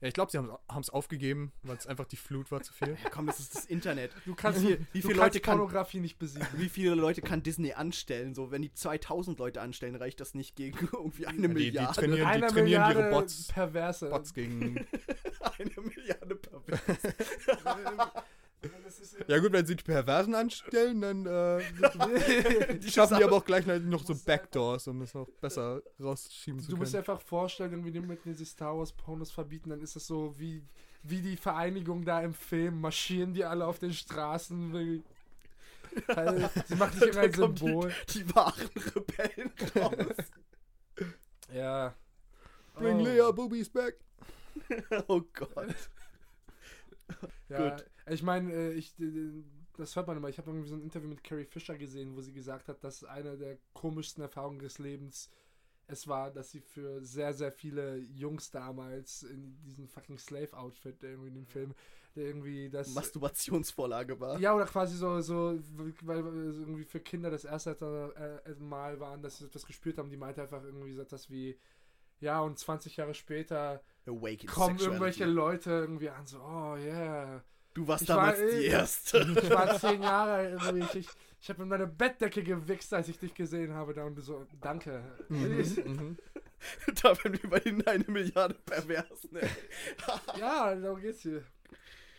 ja, 0.00 0.08
ich 0.08 0.14
glaube, 0.14 0.30
sie 0.30 0.38
haben 0.38 0.80
es 0.80 0.90
aufgegeben, 0.90 1.52
weil 1.62 1.76
es 1.76 1.86
einfach 1.86 2.04
die 2.06 2.16
Flut 2.16 2.50
war 2.50 2.60
zu 2.62 2.72
viel. 2.74 2.96
Ja, 3.02 3.08
komm, 3.10 3.26
das 3.26 3.40
ist 3.40 3.54
das 3.54 3.64
Internet. 3.66 4.10
Du 4.26 4.34
kannst, 4.34 4.62
Wie- 4.62 4.78
wie 4.92 5.02
viele 5.02 5.14
Leute 5.14 5.40
kann- 5.40 5.56
Pornografie 5.58 6.00
nicht 6.00 6.18
besiegen. 6.18 6.46
Wie 6.54 6.68
viele 6.68 6.94
Leute 6.94 7.22
kann 7.22 7.42
Disney 7.42 7.72
anstellen? 7.72 8.34
So, 8.34 8.50
wenn 8.50 8.60
die 8.62 8.72
2000 8.74 9.38
Leute 9.38 9.60
anstellen, 9.62 9.94
reicht 9.96 10.20
das 10.20 10.34
nicht 10.34 10.56
gegen 10.56 10.76
irgendwie 10.92 11.26
eine 11.26 11.36
die- 11.36 11.42
die 11.48 11.54
Milliarde. 11.54 12.00
trainieren- 12.00 12.26
Einer 12.26 12.48
trainieren 12.48 12.82
ihre 12.82 12.94
Milliarde 12.94 13.10
Bots- 13.16 13.48
Perverse. 13.48 14.10
Bots 14.10 14.34
gegen. 14.34 14.86
eine 15.58 15.70
Milliarde 15.80 16.34
per 16.36 16.60
Das 16.66 17.04
ist 17.04 17.24
Ja, 19.28 19.38
gut, 19.38 19.52
wenn 19.52 19.64
sie 19.66 19.76
die 19.76 19.84
Perversen 19.84 20.34
anstellen, 20.34 21.00
dann 21.00 21.26
äh, 21.26 21.62
Die 22.78 22.90
schaffen 22.90 23.18
die 23.18 23.24
aber 23.24 23.36
auch 23.36 23.44
gleich 23.44 23.64
noch 23.66 24.04
so 24.04 24.14
Backdoors, 24.14 24.88
um 24.88 25.00
das 25.00 25.14
noch 25.14 25.28
besser 25.40 25.82
rausschieben 26.02 26.60
zu 26.60 26.70
Du 26.70 26.76
musst 26.76 26.92
dir 26.92 27.02
können. 27.02 27.10
einfach 27.16 27.26
vorstellen, 27.26 27.70
irgendwie 27.72 27.92
die 27.92 28.00
mit 28.00 28.24
diese 28.24 28.44
Star 28.44 28.76
Wars 28.76 28.92
Pornos 28.92 29.30
verbieten, 29.30 29.70
dann 29.70 29.80
ist 29.80 29.96
das 29.96 30.06
so 30.06 30.34
wie, 30.38 30.62
wie 31.02 31.20
die 31.20 31.36
Vereinigung 31.36 32.04
da 32.04 32.20
im 32.22 32.34
Film, 32.34 32.80
marschieren 32.80 33.32
die 33.34 33.44
alle 33.44 33.66
auf 33.66 33.78
den 33.78 33.92
Straßen. 33.92 34.72
wie- 34.74 35.02
Halt, 36.08 36.50
Sie 36.66 36.74
macht 36.74 36.94
nicht 36.94 37.02
irgendein 37.14 37.30
Da 37.32 37.38
kommen 37.38 37.56
Symbol. 37.56 37.92
Die, 38.12 38.24
die 38.24 38.34
wahren 38.34 38.70
Rebellen 38.96 39.52
raus. 39.76 40.16
Ja. 41.54 41.94
Bring 42.74 42.98
Oh. 43.00 43.04
Leia 43.04 43.30
Boobies 43.30 43.68
back. 43.70 43.94
oh 45.08 45.20
Gott. 45.34 45.74
Ja, 47.48 47.70
Gut. 47.70 47.84
ich 48.08 48.22
meine, 48.22 48.52
äh, 48.52 48.72
ich, 48.72 48.94
das 49.76 49.94
hört 49.96 50.06
man 50.06 50.16
immer. 50.16 50.28
Ich 50.28 50.38
habe 50.38 50.50
irgendwie 50.50 50.68
so 50.68 50.76
ein 50.76 50.82
Interview 50.82 51.08
mit 51.08 51.22
Carrie 51.22 51.44
Fisher 51.44 51.76
gesehen, 51.76 52.16
wo 52.16 52.20
sie 52.20 52.32
gesagt 52.32 52.68
hat, 52.68 52.82
dass 52.82 53.04
eine 53.04 53.36
der 53.36 53.58
komischsten 53.74 54.22
Erfahrungen 54.22 54.58
des 54.60 54.78
Lebens 54.78 55.30
es 55.86 56.08
war, 56.08 56.30
dass 56.30 56.50
sie 56.50 56.60
für 56.60 57.04
sehr, 57.04 57.34
sehr 57.34 57.52
viele 57.52 57.98
Jungs 57.98 58.50
damals 58.50 59.22
in 59.22 59.60
diesem 59.62 59.86
fucking 59.86 60.18
Slave-Outfit 60.18 61.02
irgendwie 61.02 61.28
in 61.28 61.34
dem 61.34 61.46
Film 61.46 61.74
der 62.14 62.26
irgendwie 62.26 62.70
das. 62.70 62.94
Masturbationsvorlage 62.94 64.18
war. 64.20 64.38
Ja, 64.38 64.54
oder 64.54 64.66
quasi 64.66 64.96
so, 64.96 65.20
so, 65.20 65.58
weil 66.02 66.18
es 66.18 66.58
irgendwie 66.58 66.84
für 66.84 67.00
Kinder 67.00 67.30
das 67.30 67.44
erste 67.44 67.74
Mal 68.60 69.00
waren, 69.00 69.22
dass 69.22 69.38
sie 69.38 69.48
das 69.48 69.66
gespürt 69.66 69.98
haben. 69.98 70.10
Die 70.10 70.16
meinte 70.16 70.42
einfach 70.42 70.62
irgendwie 70.62 70.92
so 70.92 71.02
etwas 71.02 71.28
wie, 71.30 71.58
ja, 72.24 72.40
und 72.40 72.58
20 72.58 72.96
Jahre 72.96 73.14
später 73.14 73.82
Awakened 74.06 74.46
kommen 74.48 74.78
Sexuality. 74.78 74.84
irgendwelche 74.84 75.24
Leute 75.26 75.70
irgendwie 75.70 76.10
an, 76.10 76.26
so, 76.26 76.38
oh 76.38 76.76
yeah. 76.76 77.42
Du 77.74 77.88
warst 77.88 78.02
Ich 78.02 78.08
damals 78.08 78.40
war, 78.40 78.46
die 78.46 78.66
äh, 78.66 78.68
Erste. 78.68 79.18
Ich 79.42 79.50
war 79.50 79.78
zehn 79.78 80.02
Jahre 80.02 80.32
alt, 80.32 80.62
irgendwie. 80.62 80.84
Ich, 80.84 80.94
ich, 80.94 81.08
ich 81.40 81.48
habe 81.50 81.62
in 81.62 81.68
meine 81.68 81.86
Bettdecke 81.86 82.42
gewichst, 82.42 82.92
als 82.94 83.08
ich 83.08 83.18
dich 83.18 83.34
gesehen 83.34 83.74
habe. 83.74 83.94
Da 83.94 84.04
und 84.04 84.18
so, 84.20 84.46
danke. 84.60 85.02
Mhm. 85.28 86.16
da 87.02 87.24
werden 87.24 87.42
wir 87.42 87.50
bei 87.50 87.58
den 87.58 87.86
eine 87.86 88.04
Milliarde 88.06 88.54
pervers, 88.64 89.30
ne? 89.30 89.40
ja, 90.38 90.74
darum 90.74 91.00
geht's 91.00 91.22
hier. 91.22 91.42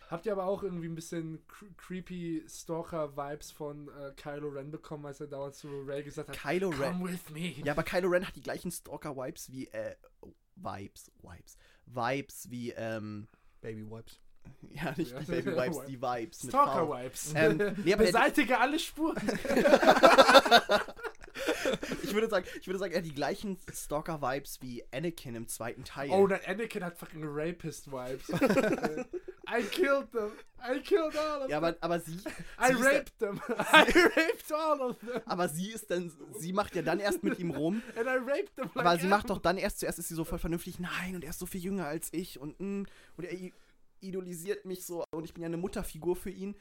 Habt 0.08 0.24
ihr 0.26 0.32
aber 0.32 0.44
auch 0.44 0.62
irgendwie 0.62 0.86
ein 0.88 0.94
bisschen 0.94 1.44
cre 1.48 1.66
creepy 1.76 2.44
Stalker-Vibes 2.48 3.50
von 3.50 3.88
äh, 3.88 4.12
Kylo 4.16 4.48
Ren 4.48 4.70
bekommen, 4.70 5.04
als 5.06 5.20
er 5.20 5.26
dauernd 5.26 5.54
zu 5.56 5.68
Ray 5.84 6.04
gesagt 6.04 6.28
hat, 6.28 6.38
Kylo 6.38 6.68
Ren. 6.70 6.98
Come 6.98 7.10
with 7.10 7.30
me. 7.30 7.54
Ja, 7.64 7.72
aber 7.72 7.82
Kylo 7.82 8.08
Ren 8.08 8.24
hat 8.26 8.36
die 8.36 8.42
gleichen 8.42 8.70
Stalker-Vibes 8.70 9.50
wie, 9.50 9.66
äh, 9.68 9.96
oh, 10.20 10.32
Vibes, 10.54 11.10
Vibes. 11.22 11.56
Vibes 11.86 12.50
wie, 12.50 12.70
ähm, 12.70 13.26
Baby 13.60 13.90
Wipes. 13.90 14.20
ja, 14.70 14.94
nicht 14.96 15.10
Ja. 15.10 15.18
die 15.18 15.26
Baby 15.26 15.56
Vibes, 15.56 15.84
die 15.86 16.00
Vibes. 16.02 16.44
mit 16.44 16.52
V. 16.52 16.62
Stalker-Vibes. 16.62 17.32
Ähm, 17.34 17.74
nee, 17.84 17.96
Beseitige 17.96 18.58
alle 18.60 18.78
Spuren. 18.78 19.16
ich 22.02 22.14
würde 22.14 22.28
sagen, 22.28 22.46
ich 22.60 22.66
würde 22.68 22.78
sagen, 22.78 22.92
er 22.92 22.98
hat 22.98 23.04
die 23.04 23.14
gleichen 23.14 23.58
Stalker-Vibes 23.72 24.62
wie 24.62 24.84
Anakin 24.92 25.34
im 25.34 25.48
zweiten 25.48 25.82
Teil. 25.84 26.10
Oh, 26.10 26.28
dann 26.28 26.38
Anakin 26.46 26.84
hat 26.84 26.96
fucking 26.96 27.24
Rapist-Vibes. 27.24 28.28
I 29.48 29.62
killed 29.62 30.10
them. 30.12 30.32
I 30.58 30.80
killed 30.80 31.16
all 31.16 31.42
of 31.42 31.50
ja, 31.50 31.60
them. 31.60 31.64
aber, 31.64 31.76
aber 31.80 32.00
sie, 32.00 32.18
I 32.58 32.68
sie 32.68 32.82
raped 32.82 33.18
them. 33.18 33.40
I 33.48 33.84
raped 34.16 34.52
all 34.52 34.80
of 34.80 34.98
them. 35.00 35.20
aber 35.26 35.48
sie 35.48 35.70
ist 35.70 35.90
dann, 35.90 36.12
sie 36.38 36.52
macht 36.52 36.74
ja 36.74 36.82
dann 36.82 36.98
erst 36.98 37.22
mit 37.22 37.38
ihm 37.38 37.50
rum. 37.50 37.82
And 37.96 38.06
I 38.06 38.18
raped 38.18 38.56
them 38.56 38.70
like 38.74 38.86
Aber 38.86 38.98
sie 38.98 39.06
macht 39.06 39.30
doch 39.30 39.38
dann 39.38 39.58
erst, 39.58 39.80
zuerst 39.80 39.98
ist 39.98 40.08
sie 40.08 40.14
so 40.14 40.24
voll 40.24 40.38
vernünftig, 40.38 40.78
nein, 40.80 41.14
und 41.14 41.24
er 41.24 41.30
ist 41.30 41.38
so 41.38 41.46
viel 41.46 41.60
jünger 41.62 41.86
als 41.86 42.08
ich 42.12 42.40
und, 42.40 42.58
mm, 42.58 42.84
und 43.16 43.24
er 43.24 43.50
idolisiert 44.00 44.64
mich 44.64 44.84
so 44.84 45.04
und 45.10 45.24
ich 45.24 45.34
bin 45.34 45.42
ja 45.42 45.46
eine 45.46 45.56
Mutterfigur 45.56 46.16
für 46.16 46.30
ihn. 46.30 46.56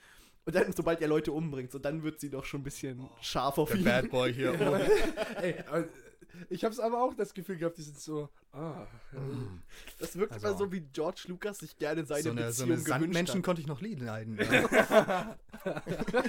Und 0.45 0.53
dann, 0.53 0.71
sobald 0.73 1.01
er 1.01 1.07
Leute 1.07 1.31
umbringt, 1.31 1.71
so 1.71 1.79
dann 1.79 2.03
wird 2.03 2.19
sie 2.19 2.29
doch 2.29 2.45
schon 2.45 2.61
ein 2.61 2.63
bisschen 2.63 3.09
scharf 3.19 3.57
auf 3.57 3.73
ihn. 3.73 3.83
Bad 3.83 4.11
Boy 4.11 4.31
hier. 4.31 4.53
Oh. 4.61 5.41
Ey, 5.41 5.55
ich 6.49 6.63
hab's 6.65 6.79
aber 6.79 7.01
auch 7.03 7.13
das 7.13 7.33
Gefühl 7.33 7.57
gehabt, 7.57 7.77
die 7.77 7.83
sind 7.83 7.99
so, 7.99 8.29
ah. 8.53 8.87
Das 9.99 10.15
wirkt 10.17 10.33
Also- 10.33 10.47
immer 10.47 10.57
so, 10.57 10.71
wie 10.71 10.81
George 10.81 11.23
Lucas 11.27 11.59
sich 11.59 11.77
gerne 11.77 12.05
seine 12.05 12.23
So 12.23 12.29
eine, 12.31 12.51
so 12.51 12.65
Beziehung 12.65 12.71
eine 12.71 12.77
gewünscht 12.77 12.87
Sandmenschen 12.89 13.37
hat. 13.39 13.43
konnte 13.45 13.61
ich 13.61 13.67
noch 13.67 13.81
leiden. 13.81 14.37
Ja. 14.39 15.37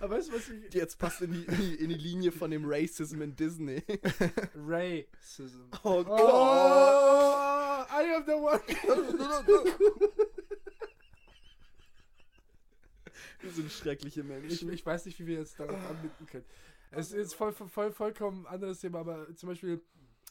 Aber 0.00 0.16
weißt 0.16 0.28
du, 0.30 0.34
was 0.34 0.48
ich. 0.48 0.72
Jetzt 0.74 0.98
passt 0.98 1.20
in 1.22 1.32
die, 1.32 1.44
in 1.44 1.56
die, 1.56 1.74
in 1.74 1.88
die 1.88 1.94
Linie 1.94 2.32
von 2.32 2.50
dem 2.50 2.62
Racism 2.66 3.20
in 3.22 3.34
Disney. 3.36 3.82
Racism. 4.54 5.62
Oh 5.82 5.98
Oh, 6.00 6.04
Gott. 6.04 7.88
I 7.90 8.14
am 8.16 8.24
the 8.26 8.32
one. 8.32 8.60
Wir 13.40 13.50
sind 13.52 13.70
schreckliche 13.70 14.20
Ich, 14.20 14.26
Menschen. 14.26 14.72
ich 14.72 14.84
weiß 14.84 15.06
nicht, 15.06 15.18
wie 15.20 15.26
wir 15.28 15.38
jetzt 15.38 15.58
darauf 15.60 15.78
anbinden 15.88 16.26
können. 16.26 16.44
Es 16.90 17.12
ist 17.12 17.34
voll, 17.34 17.52
voll, 17.52 17.68
voll, 17.68 17.92
vollkommen 17.92 18.46
anderes 18.46 18.80
Thema, 18.80 19.00
aber 19.00 19.34
zum 19.36 19.48
Beispiel, 19.50 19.82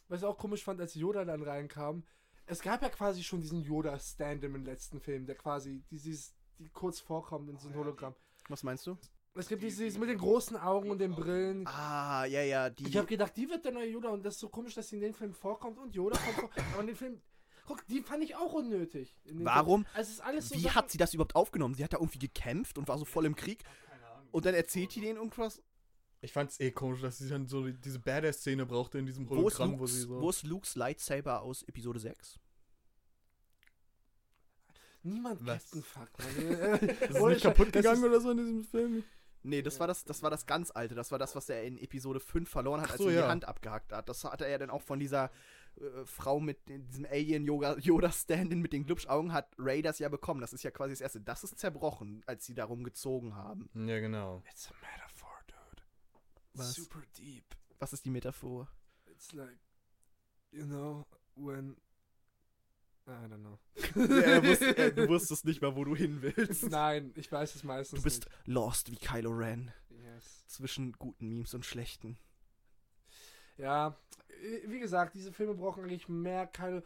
was 0.08 0.22
ich 0.22 0.26
auch 0.26 0.38
komisch 0.38 0.64
fand, 0.64 0.80
als 0.82 0.96
Yoda 0.96 1.24
dann 1.26 1.44
reinkam, 1.44 2.04
es 2.46 2.62
gab 2.62 2.82
ja 2.82 2.90
quasi 2.90 3.24
schon 3.24 3.42
diesen 3.42 3.62
Yoda-Stand 3.62 4.44
im 4.44 4.64
letzten 4.66 5.00
Film, 5.00 5.26
der 5.26 5.36
quasi 5.36 5.84
dieses, 5.92 6.34
die 6.60 6.70
kurz 6.70 7.00
vorkommt 7.00 7.50
in 7.50 7.58
so 7.58 7.68
einem 7.68 7.78
Hologramm. 7.78 8.16
Was 8.48 8.64
meinst 8.64 8.88
du? 8.88 8.98
Es 9.36 9.50
gibt 9.50 9.62
dieses 9.62 10.00
mit 10.00 10.10
den 10.10 10.18
großen 10.18 10.58
Augen 10.58 10.90
und 10.90 10.98
den 11.00 11.14
Brillen. 11.14 11.68
Ah, 11.68 12.26
ja, 12.26 12.42
ja, 12.42 12.70
die. 12.72 12.88
Ich 12.88 12.98
habe 12.98 13.06
gedacht, 13.06 13.38
die 13.38 13.48
wird 13.50 13.64
der 13.66 13.72
neue 13.72 13.88
Yoda 13.88 14.10
und 14.10 14.26
das 14.26 14.36
ist 14.36 14.40
so 14.40 14.50
komisch, 14.50 14.74
dass 14.74 14.88
sie 14.90 14.96
in 14.96 15.02
den 15.02 15.14
Film 15.14 15.32
vorkommt 15.34 15.78
und 15.78 15.94
Yoda 15.94 16.18
kommt 16.18 16.38
vor. 16.38 16.50
Aber 16.74 16.82
in 16.82 16.88
den 16.88 16.96
Film, 16.96 17.22
guck, 17.68 17.86
die 17.86 18.02
fand 18.02 18.24
ich 18.24 18.36
auch 18.36 18.54
unnötig. 18.54 19.16
in 19.26 19.38
den 19.38 19.46
Warum? 19.46 19.86
Also 19.94 20.10
es 20.10 20.16
ist 20.16 20.22
alles 20.22 20.50
so 20.50 20.56
Wie 20.56 20.62
Sachen- 20.62 20.76
hat 20.76 20.90
sie 20.90 20.98
das 20.98 21.14
überhaupt 21.14 21.36
aufgenommen? 21.36 21.76
Sie 21.76 21.84
hat 21.84 21.94
da 21.94 21.98
irgendwie 21.98 22.18
gekämpft 22.18 22.80
und 22.80 22.88
war 22.88 22.98
so 22.98 23.06
voll 23.06 23.26
im 23.28 23.36
Krieg. 23.36 23.64
Und 24.32 24.46
dann 24.46 24.56
erzählt 24.56 24.96
die 24.96 25.02
denen 25.02 25.18
irgendwas. 25.18 25.62
Ich 26.28 26.34
fand's 26.34 26.60
eh 26.60 26.72
komisch, 26.72 27.00
dass 27.00 27.20
sie 27.20 27.30
dann 27.30 27.48
so 27.48 27.66
die- 27.66 27.72
diese 27.80 28.00
Badass-Szene 28.00 28.66
brauchte 28.66 28.98
in 29.00 29.06
diesem 29.06 29.30
Wo 29.30 29.38
Hologramm, 29.38 29.72
wo 29.80 29.84
Lukes, 29.86 29.94
sie 29.94 30.02
so. 30.02 30.20
wo 30.22 30.30
ist 30.30 30.44
Lukes 30.44 30.76
Lightsaber 30.76 31.42
aus 31.42 31.64
Episode 31.64 32.00
6? 32.02 32.38
Niemand 35.04 35.46
Was? 35.46 35.64
Captain 35.72 35.84
Fuck. 35.84 36.10
Mann. 36.20 36.90
ist 36.90 37.16
es 37.16 37.24
nicht 37.24 37.42
kaputt 37.44 37.72
gegangen 37.72 38.04
ist- 38.04 38.10
oder 38.10 38.20
so 38.20 38.32
in 38.32 38.38
diesem 38.38 38.64
Film? 38.66 39.04
Nee, 39.44 39.62
das 39.62 39.80
war 39.80 39.88
das, 39.88 40.04
das 40.04 40.22
war 40.22 40.30
das 40.30 40.46
ganz 40.46 40.70
alte. 40.72 40.96
Das 40.96 41.12
war 41.14 41.20
das, 41.20 41.34
was 41.34 41.48
er 41.48 41.64
in 41.64 41.78
Episode 41.78 42.20
5 42.20 42.50
verloren 42.50 42.82
hat, 42.82 42.88
Ach 42.90 42.94
als 42.94 43.02
so, 43.02 43.06
er 43.06 43.12
ihm 43.12 43.16
die 43.16 43.22
ja. 43.22 43.30
Hand 43.30 43.46
abgehackt 43.46 43.94
hat. 43.94 44.10
Das 44.10 44.26
hat 44.26 44.42
er 44.42 44.50
ja 44.50 44.58
dann 44.58 44.70
auch 44.70 44.82
von 44.82 45.00
dieser 45.00 45.32
äh, 45.80 46.04
Frau 46.06 46.42
mit 46.42 46.68
den- 46.68 46.84
diesem 46.84 47.06
Alien-Yoda-Stand-in 47.06 48.60
mit 48.60 48.74
den 48.74 48.86
Glubschaugen 48.86 49.32
hat 49.32 49.48
Ray 49.58 49.82
das 49.82 50.00
ja 50.00 50.10
bekommen. 50.10 50.42
Das 50.42 50.52
ist 50.52 50.64
ja 50.64 50.72
quasi 50.72 50.92
das 50.92 51.00
erste. 51.00 51.22
Das 51.22 51.46
ist 51.46 51.58
zerbrochen, 51.58 52.22
als 52.26 52.46
sie 52.46 52.56
darum 52.56 52.84
gezogen 52.84 53.36
haben. 53.36 53.70
Ja, 53.76 54.00
genau. 54.02 54.44
It's 54.50 54.68
a 54.68 54.72
dude. 54.72 55.07
Was? 56.58 56.76
Super 56.76 57.02
deep. 57.18 57.46
Was 57.80 57.94
ist 57.94 58.06
die 58.06 58.10
Metaphor? 58.10 58.68
It's 59.06 59.32
like, 59.34 59.60
you 60.52 60.66
know, 60.66 61.06
when 61.36 61.76
I 63.08 63.28
don't 63.28 63.42
know. 63.42 63.60
er 63.96 64.44
wusste, 64.44 64.78
er, 64.78 64.92
du 64.92 65.08
wusstest 65.10 65.46
nicht 65.46 65.62
mal, 65.62 65.76
wo 65.76 65.86
du 65.86 65.96
hin 65.96 66.22
willst. 66.22 66.70
Nein, 66.70 67.14
ich 67.16 67.32
weiß 67.32 67.56
es 67.56 67.64
meistens 67.64 68.00
Du 68.00 68.04
bist 68.04 68.28
lost 68.46 68.92
wie 68.92 68.98
Kylo 68.98 69.32
Ren. 69.32 69.66
nicht. 69.90 70.04
Yes. 70.04 70.46
Zwischen 70.48 70.94
guten 70.94 71.30
Memes 71.30 71.54
und 71.54 71.66
schlechten. 71.66 72.18
Ja, 73.58 73.98
wie 74.66 74.80
gesagt, 74.80 75.16
diese 75.16 75.32
Filme 75.32 75.56
brauchen 75.56 75.84
eigentlich 75.84 76.10
mehr 76.10 76.48
keine. 76.48 76.84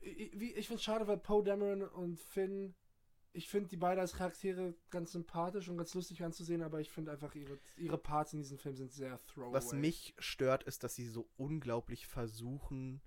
Ich, 0.00 0.34
ich 0.34 0.66
finde 0.66 0.78
es 0.78 0.82
schade, 0.82 1.06
weil 1.06 1.16
Poe 1.16 1.42
Dameron 1.42 1.82
und 1.82 2.20
Finn, 2.20 2.74
ich 3.34 3.48
finde 3.48 3.68
die 3.68 3.76
beide 3.76 4.00
als 4.00 4.14
Charaktere 4.14 4.74
ganz 4.90 5.12
sympathisch 5.12 5.68
und 5.68 5.76
ganz 5.76 5.92
lustig 5.94 6.22
anzusehen, 6.22 6.62
aber 6.62 6.80
ich 6.80 6.88
finde 6.88 7.10
einfach 7.12 7.34
ihre, 7.34 7.58
ihre 7.76 7.98
Parts 7.98 8.32
in 8.32 8.38
diesem 8.38 8.58
Film 8.58 8.76
sind 8.76 8.92
sehr 8.92 9.20
throwaway. 9.26 9.52
Was 9.52 9.72
mich 9.72 10.14
stört, 10.18 10.62
ist, 10.62 10.84
dass 10.84 10.94
sie 10.94 11.06
so 11.08 11.28
unglaublich 11.36 12.06
versuchen, 12.06 13.02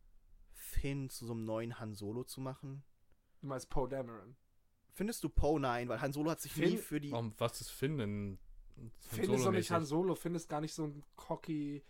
Finn 0.51 1.09
zu 1.09 1.25
so 1.25 1.33
einem 1.33 1.45
neuen 1.45 1.79
Han 1.79 1.93
Solo 1.95 2.23
zu 2.25 2.41
machen. 2.41 2.83
Du 3.41 3.47
meinst 3.47 3.69
Poe 3.69 3.87
Dameron. 3.87 4.35
Findest 4.91 5.23
du 5.23 5.29
Poe? 5.29 5.59
Nein, 5.59 5.87
weil 5.87 6.01
Han 6.01 6.11
Solo 6.11 6.31
hat 6.31 6.41
sich 6.41 6.51
Finn- 6.51 6.71
nie 6.71 6.77
für 6.77 6.99
die. 6.99 7.11
Warum, 7.11 7.33
was 7.37 7.61
ist 7.61 7.69
Finn 7.71 7.97
denn? 7.97 8.39
Finn 8.99 9.31
ist 9.33 9.45
doch 9.45 9.51
nicht 9.51 9.71
Han 9.71 9.85
Solo, 9.85 10.13
Finn 10.15 10.35
ist 10.35 10.49
gar 10.49 10.59
nicht 10.61 10.73
so 10.73 10.83
ein 10.83 11.03
cocky, 11.15 11.83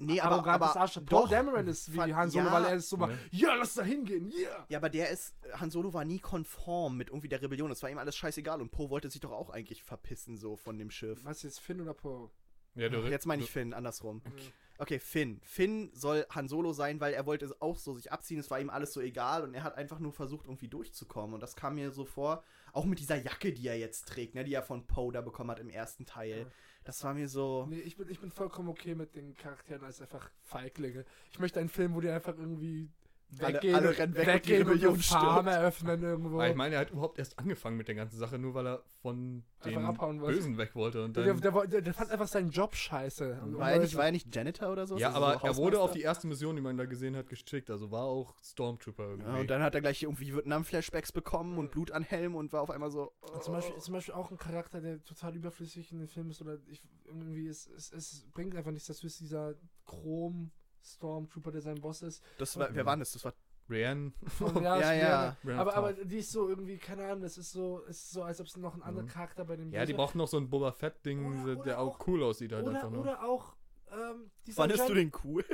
Nee, 0.00 0.20
aber, 0.20 0.46
aber 0.46 0.76
Arsch. 0.76 0.94
Poe 0.94 1.04
doch. 1.04 1.28
Dameron 1.28 1.66
ist 1.66 1.92
wie 1.92 2.14
Han 2.14 2.30
Solo, 2.30 2.46
ja, 2.46 2.52
weil 2.52 2.64
er 2.64 2.74
ist 2.74 2.88
so 2.88 2.96
mal, 2.96 3.08
Ne. 3.08 3.18
ja, 3.30 3.54
lass 3.54 3.74
da 3.74 3.82
hingehen, 3.82 4.32
yeah! 4.32 4.66
Ja, 4.68 4.78
aber 4.78 4.88
der 4.88 5.10
ist. 5.10 5.34
Han 5.52 5.70
Solo 5.70 5.92
war 5.92 6.04
nie 6.04 6.18
konform 6.18 6.96
mit 6.96 7.08
irgendwie 7.08 7.28
der 7.28 7.42
Rebellion. 7.42 7.70
Es 7.70 7.82
war 7.82 7.90
ihm 7.90 7.98
alles 7.98 8.16
scheißegal 8.16 8.60
und 8.60 8.70
Poe 8.70 8.90
wollte 8.90 9.10
sich 9.10 9.20
doch 9.20 9.32
auch 9.32 9.50
eigentlich 9.50 9.82
verpissen, 9.82 10.36
so 10.38 10.56
von 10.56 10.78
dem 10.78 10.90
Schiff. 10.90 11.24
Was 11.24 11.42
jetzt, 11.42 11.60
Finn 11.60 11.80
oder 11.80 11.94
Poe? 11.94 12.30
Ja, 12.74 12.88
du, 12.88 13.00
Jetzt 13.00 13.26
meine 13.26 13.42
ich 13.42 13.50
Finn, 13.50 13.74
andersrum. 13.74 14.22
Okay. 14.26 14.52
Okay, 14.78 14.98
Finn. 14.98 15.40
Finn 15.42 15.90
soll 15.92 16.24
Han 16.30 16.48
Solo 16.48 16.72
sein, 16.72 17.00
weil 17.00 17.12
er 17.12 17.26
wollte 17.26 17.44
es 17.44 17.60
auch 17.60 17.76
so 17.76 17.92
sich 17.94 18.10
abziehen. 18.10 18.40
Es 18.40 18.50
war 18.50 18.58
ihm 18.60 18.70
alles 18.70 18.94
so 18.94 19.02
egal 19.02 19.42
und 19.44 19.52
er 19.52 19.62
hat 19.62 19.76
einfach 19.76 19.98
nur 19.98 20.14
versucht, 20.14 20.46
irgendwie 20.46 20.68
durchzukommen. 20.68 21.34
Und 21.34 21.40
das 21.42 21.54
kam 21.54 21.74
mir 21.74 21.90
so 21.90 22.06
vor, 22.06 22.42
auch 22.72 22.86
mit 22.86 22.98
dieser 22.98 23.16
Jacke, 23.16 23.52
die 23.52 23.66
er 23.68 23.78
jetzt 23.78 24.08
trägt, 24.08 24.34
ne, 24.34 24.42
die 24.44 24.54
er 24.54 24.62
von 24.62 24.86
Poe 24.86 25.12
da 25.12 25.20
bekommen 25.20 25.50
hat 25.50 25.58
im 25.58 25.68
ersten 25.68 26.06
Teil. 26.06 26.38
Ja. 26.38 26.46
Das 26.84 27.04
war 27.04 27.14
mir 27.14 27.28
so. 27.28 27.66
Nee, 27.68 27.80
ich 27.80 27.96
bin, 27.96 28.08
ich 28.08 28.20
bin 28.20 28.30
vollkommen 28.30 28.68
okay 28.68 28.94
mit 28.94 29.14
den 29.14 29.36
Charakteren 29.36 29.84
als 29.84 30.00
einfach 30.00 30.30
Feiglinge. 30.42 31.04
Ich 31.30 31.38
möchte 31.38 31.60
einen 31.60 31.68
Film, 31.68 31.94
wo 31.94 32.00
die 32.00 32.08
einfach 32.08 32.36
irgendwie 32.36 32.90
weggehen, 33.38 33.74
alle 33.74 33.96
rennen 33.96 34.14
weg 34.14 34.26
und 34.26 34.34
weggehen 34.34 34.68
und, 34.68 34.84
eine 34.84 34.98
Farm 34.98 35.46
eröffnen 35.46 36.02
irgendwo. 36.02 36.36
Aber 36.36 36.48
ich 36.48 36.56
meine, 36.56 36.74
er 36.74 36.80
hat 36.82 36.90
überhaupt 36.90 37.18
erst 37.18 37.38
angefangen 37.38 37.76
mit 37.76 37.88
der 37.88 37.94
ganzen 37.94 38.18
Sache, 38.18 38.38
nur 38.38 38.54
weil 38.54 38.66
er 38.66 38.82
von 39.02 39.42
den. 39.64 40.18
Bösen 40.18 40.56
weg 40.58 40.74
wollte. 40.74 41.04
Und 41.04 41.16
der, 41.16 41.24
dann, 41.24 41.40
der, 41.40 41.66
der, 41.66 41.82
der 41.82 41.94
fand 41.94 42.10
einfach 42.10 42.28
seinen 42.28 42.50
Job 42.50 42.74
scheiße. 42.74 43.40
Und 43.42 43.58
War 43.58 43.72
er, 43.72 43.80
nicht, 43.80 43.94
war 43.96 44.06
er 44.06 44.12
nicht 44.12 44.34
Janitor 44.34 44.72
oder 44.72 44.86
so? 44.86 44.96
ja, 44.96 45.08
Also 45.08 45.20
aber 45.20 45.38
so 45.38 45.46
er 45.46 45.56
wurde 45.56 45.80
auf 45.80 45.92
die 45.92 46.02
erste 46.02 46.26
Mission, 46.26 46.56
die 46.56 46.62
man 46.62 46.76
da 46.76 46.86
gesehen 46.86 47.16
hat, 47.16 47.28
geschickt. 47.28 47.70
Also 47.70 47.90
war 47.90 48.04
auch 48.04 48.34
Stormtrooper 48.42 49.10
irgendwie. 49.10 49.30
Ja, 49.30 49.40
und 49.40 49.50
dann 49.50 49.62
hat 49.62 49.74
er 49.74 49.80
gleich 49.80 50.02
irgendwie 50.02 50.34
Vietnam-Flashbacks 50.34 51.12
bekommen 51.12 51.58
und 51.58 51.70
Blut 51.70 51.90
an 51.92 52.02
Helm 52.02 52.34
und 52.34 52.52
war 52.52 52.62
auf 52.62 52.70
einmal 52.70 52.90
so. 52.90 53.12
Und 53.20 53.42
zum, 53.42 53.54
Beispiel, 53.54 53.78
zum 53.78 53.94
Beispiel 53.94 54.14
auch 54.14 54.30
ein 54.30 54.38
Charakter, 54.38 54.80
der 54.80 55.02
total 55.02 55.36
überflüssig 55.36 55.92
in 55.92 55.98
den 55.98 56.08
Film 56.08 56.30
ist 56.30 56.40
oder 56.40 56.58
ich, 56.68 56.82
irgendwie 57.04 57.46
es, 57.46 57.68
es, 57.68 57.92
es 57.92 58.26
bringt 58.32 58.56
einfach 58.56 58.70
nichts 58.70 58.88
dazu, 58.88 59.06
ist 59.06 59.20
dieser 59.20 59.54
Chrom 59.84 60.50
Stormtrooper, 60.82 61.50
der 61.52 61.60
sein 61.60 61.80
Boss 61.80 62.02
ist. 62.02 62.22
Das 62.38 62.56
war, 62.58 62.68
wer 62.74 62.84
war 62.86 62.96
das? 62.96 63.12
Das 63.12 63.24
war. 63.24 63.34
Rian. 63.68 64.12
Und 64.40 64.62
Ja, 64.62 64.92
ja. 64.92 65.36
Brian 65.44 65.58
Aber, 65.60 65.76
aber 65.76 65.92
die 65.92 66.18
ist 66.18 66.32
so 66.32 66.48
irgendwie, 66.48 66.76
keine 66.76 67.04
Ahnung, 67.06 67.22
das 67.22 67.38
ist 67.38 67.52
so, 67.52 67.82
es 67.88 67.98
ist 67.98 68.10
so, 68.10 68.22
als 68.24 68.40
ob 68.40 68.48
es 68.48 68.56
noch 68.56 68.74
ein 68.74 68.82
anderer 68.82 69.04
Mhm. 69.04 69.08
Charakter 69.10 69.44
bei 69.44 69.56
dem 69.56 69.70
Ja, 69.72 69.84
die 69.86 69.92
brauchen 69.92 70.18
noch 70.18 70.26
so 70.26 70.38
ein 70.38 70.50
Boba 70.50 70.72
Fett-Ding, 70.72 71.62
der 71.62 71.78
auch 71.80 72.04
cool 72.08 72.22
aussieht 72.24 72.52
halt 72.52 72.66
oder, 72.66 72.74
einfach 72.76 72.90
nur. 72.90 73.02
oder 73.02 73.22
auch 73.24 73.54
ähm, 73.92 74.30
Fandest 74.52 74.88
du 74.88 74.94
den 74.94 75.12
cool? 75.24 75.44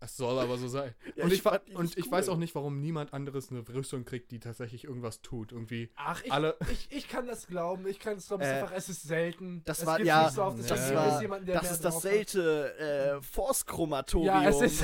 Es 0.00 0.16
soll 0.16 0.38
aber 0.38 0.56
so 0.58 0.68
sein. 0.68 0.94
Ja, 1.16 1.24
und 1.24 1.32
ich 1.32 1.42
ich, 1.44 1.76
und 1.76 1.98
ich 1.98 2.06
cool. 2.06 2.12
weiß 2.12 2.28
auch 2.28 2.36
nicht, 2.36 2.54
warum 2.54 2.80
niemand 2.80 3.12
anderes 3.12 3.50
eine 3.50 3.66
Rüstung 3.68 4.04
kriegt, 4.04 4.30
die 4.30 4.38
tatsächlich 4.38 4.84
irgendwas 4.84 5.20
tut. 5.20 5.50
Irgendwie 5.50 5.90
Ach, 5.96 6.22
ich, 6.24 6.30
alle. 6.32 6.56
ich, 6.70 6.86
ich 6.92 7.08
kann 7.08 7.26
das 7.26 7.48
glauben. 7.48 7.86
Ich 7.88 7.98
kann 7.98 8.16
es 8.16 8.28
glauben. 8.28 8.42
es 8.42 8.48
ist 8.48 8.54
Äh, 8.54 8.60
einfach, 8.62 8.74
es 8.76 8.88
ist 8.88 9.02
selten. 9.02 9.62
Das 9.64 9.80
es 9.80 9.86
war, 9.86 10.00
ja, 10.00 10.22
nicht 10.24 10.34
so 10.34 10.42
oft. 10.44 10.70
das 10.70 10.94
war- 10.94 11.20
jemanden, 11.20 11.46
das 11.46 11.62
mehr 11.62 11.70
ist 11.72 11.84
das 11.84 12.02
selte 12.02 12.78
äh, 12.78 13.22
Force-Chromatorium. 13.22 14.42
Ja, 14.42 14.48
es 14.48 14.60
ist. 14.60 14.82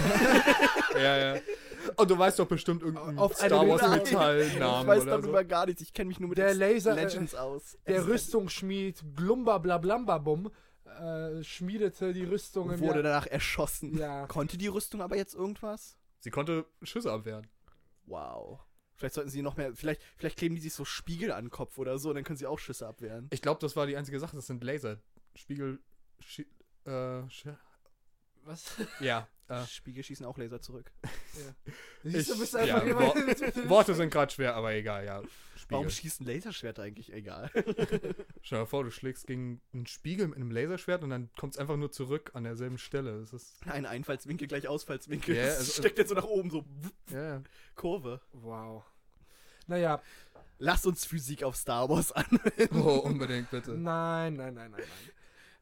ja, 0.94 1.34
ja. 1.34 1.40
Und 1.96 2.10
du 2.10 2.18
weißt 2.18 2.38
doch 2.38 2.46
bestimmt 2.46 2.82
irgendeinen 2.82 3.18
Auf 3.18 3.34
Star 3.36 3.68
Wars 3.68 3.82
Metallnamen 3.88 4.82
Ich 4.82 4.86
weiß 4.88 5.02
oder 5.02 5.18
darüber 5.20 5.42
so. 5.42 5.46
gar 5.48 5.66
nichts. 5.66 5.82
Ich 5.82 5.92
kenne 5.92 6.08
mich 6.08 6.18
nur 6.18 6.30
mit 6.30 6.38
Der 6.38 6.54
Laser- 6.54 6.94
Legends 6.94 7.34
aus. 7.34 7.76
Der 7.86 8.06
Rüstungsschmied 8.06 9.04
Glumba 9.14 9.58
Blablambabum 9.58 10.50
äh, 10.94 11.42
schmiedete 11.44 12.12
die 12.12 12.24
Rüstung 12.24 12.70
im 12.70 12.80
wurde 12.80 12.94
Jahr- 13.00 13.02
danach 13.02 13.26
erschossen. 13.26 13.96
Ja. 13.98 14.26
Konnte 14.26 14.56
die 14.58 14.68
Rüstung 14.68 15.00
aber 15.02 15.16
jetzt 15.16 15.34
irgendwas? 15.34 15.96
Sie 16.20 16.30
konnte 16.30 16.64
Schüsse 16.82 17.12
abwehren. 17.12 17.46
Wow. 18.06 18.60
Vielleicht 18.96 19.14
sollten 19.14 19.30
sie 19.30 19.42
noch 19.42 19.56
mehr. 19.56 19.74
Vielleicht, 19.74 20.02
vielleicht 20.16 20.38
kleben 20.38 20.54
die 20.54 20.60
sich 20.60 20.72
so 20.74 20.84
Spiegel 20.84 21.32
an 21.32 21.46
den 21.46 21.50
Kopf 21.50 21.78
oder 21.78 21.98
so, 21.98 22.12
dann 22.12 22.22
können 22.24 22.36
sie 22.36 22.46
auch 22.46 22.58
Schüsse 22.58 22.86
abwehren. 22.86 23.28
Ich 23.32 23.42
glaube, 23.42 23.60
das 23.60 23.74
war 23.76 23.86
die 23.86 23.96
einzige 23.96 24.20
Sache. 24.20 24.36
Das 24.36 24.46
sind 24.46 24.62
Laser. 24.62 24.98
Spiegel. 25.34 25.80
Schi 26.20 26.46
äh, 26.86 26.90
Schi- 27.28 27.56
Was? 28.44 28.76
ja. 29.00 29.26
Äh, 29.48 29.66
Spiegel 29.66 30.02
schießen 30.02 30.24
auch 30.24 30.38
Laser 30.38 30.60
zurück. 30.60 30.90
Siehst 32.04 32.30
du, 32.30 32.34
Ich- 32.34 32.40
bist 32.40 32.56
einfach 32.56 32.82
ja, 32.82 32.86
jemand. 32.86 33.14
Worte 33.68 33.94
sind 33.94 34.10
gerade 34.10 34.32
schwer, 34.32 34.54
aber 34.54 34.72
egal, 34.72 35.04
ja. 35.04 35.22
Warum 35.68 35.88
Spiegel. 35.88 35.90
schießen 35.90 36.26
Laserschwerter 36.26 36.82
eigentlich? 36.82 37.12
Egal. 37.12 37.50
Stell 38.42 38.60
dir 38.60 38.66
vor, 38.66 38.84
du 38.84 38.90
schlägst 38.90 39.26
gegen 39.26 39.60
einen 39.72 39.86
Spiegel 39.86 40.28
mit 40.28 40.36
einem 40.36 40.50
Laserschwert 40.50 41.02
und 41.02 41.10
dann 41.10 41.30
kommt 41.38 41.54
es 41.54 41.58
einfach 41.58 41.76
nur 41.76 41.90
zurück 41.90 42.30
an 42.34 42.44
derselben 42.44 42.76
Stelle. 42.78 43.20
Das 43.20 43.32
ist. 43.32 43.66
Ein 43.66 43.86
Einfallswinkel 43.86 44.46
gleich 44.48 44.68
Ausfallswinkel. 44.68 45.34
Ja, 45.36 45.46
Das 45.46 45.58
also- 45.58 45.72
steckt 45.80 45.98
jetzt 45.98 46.08
so 46.10 46.14
nach 46.14 46.24
oben, 46.24 46.50
so 46.50 46.64
Ja. 47.10 47.42
Kurve. 47.76 48.20
Wow. 48.32 48.84
Naja, 49.66 50.02
Lass 50.58 50.86
uns 50.86 51.04
Physik 51.04 51.42
auf 51.42 51.56
Star 51.56 51.88
Wars 51.88 52.12
anwenden. 52.12 52.80
Oh, 52.80 52.98
unbedingt, 53.00 53.50
bitte. 53.50 53.72
nein, 53.72 54.36
nein, 54.36 54.54
nein, 54.54 54.70
nein, 54.70 54.80
nein. 54.80 55.10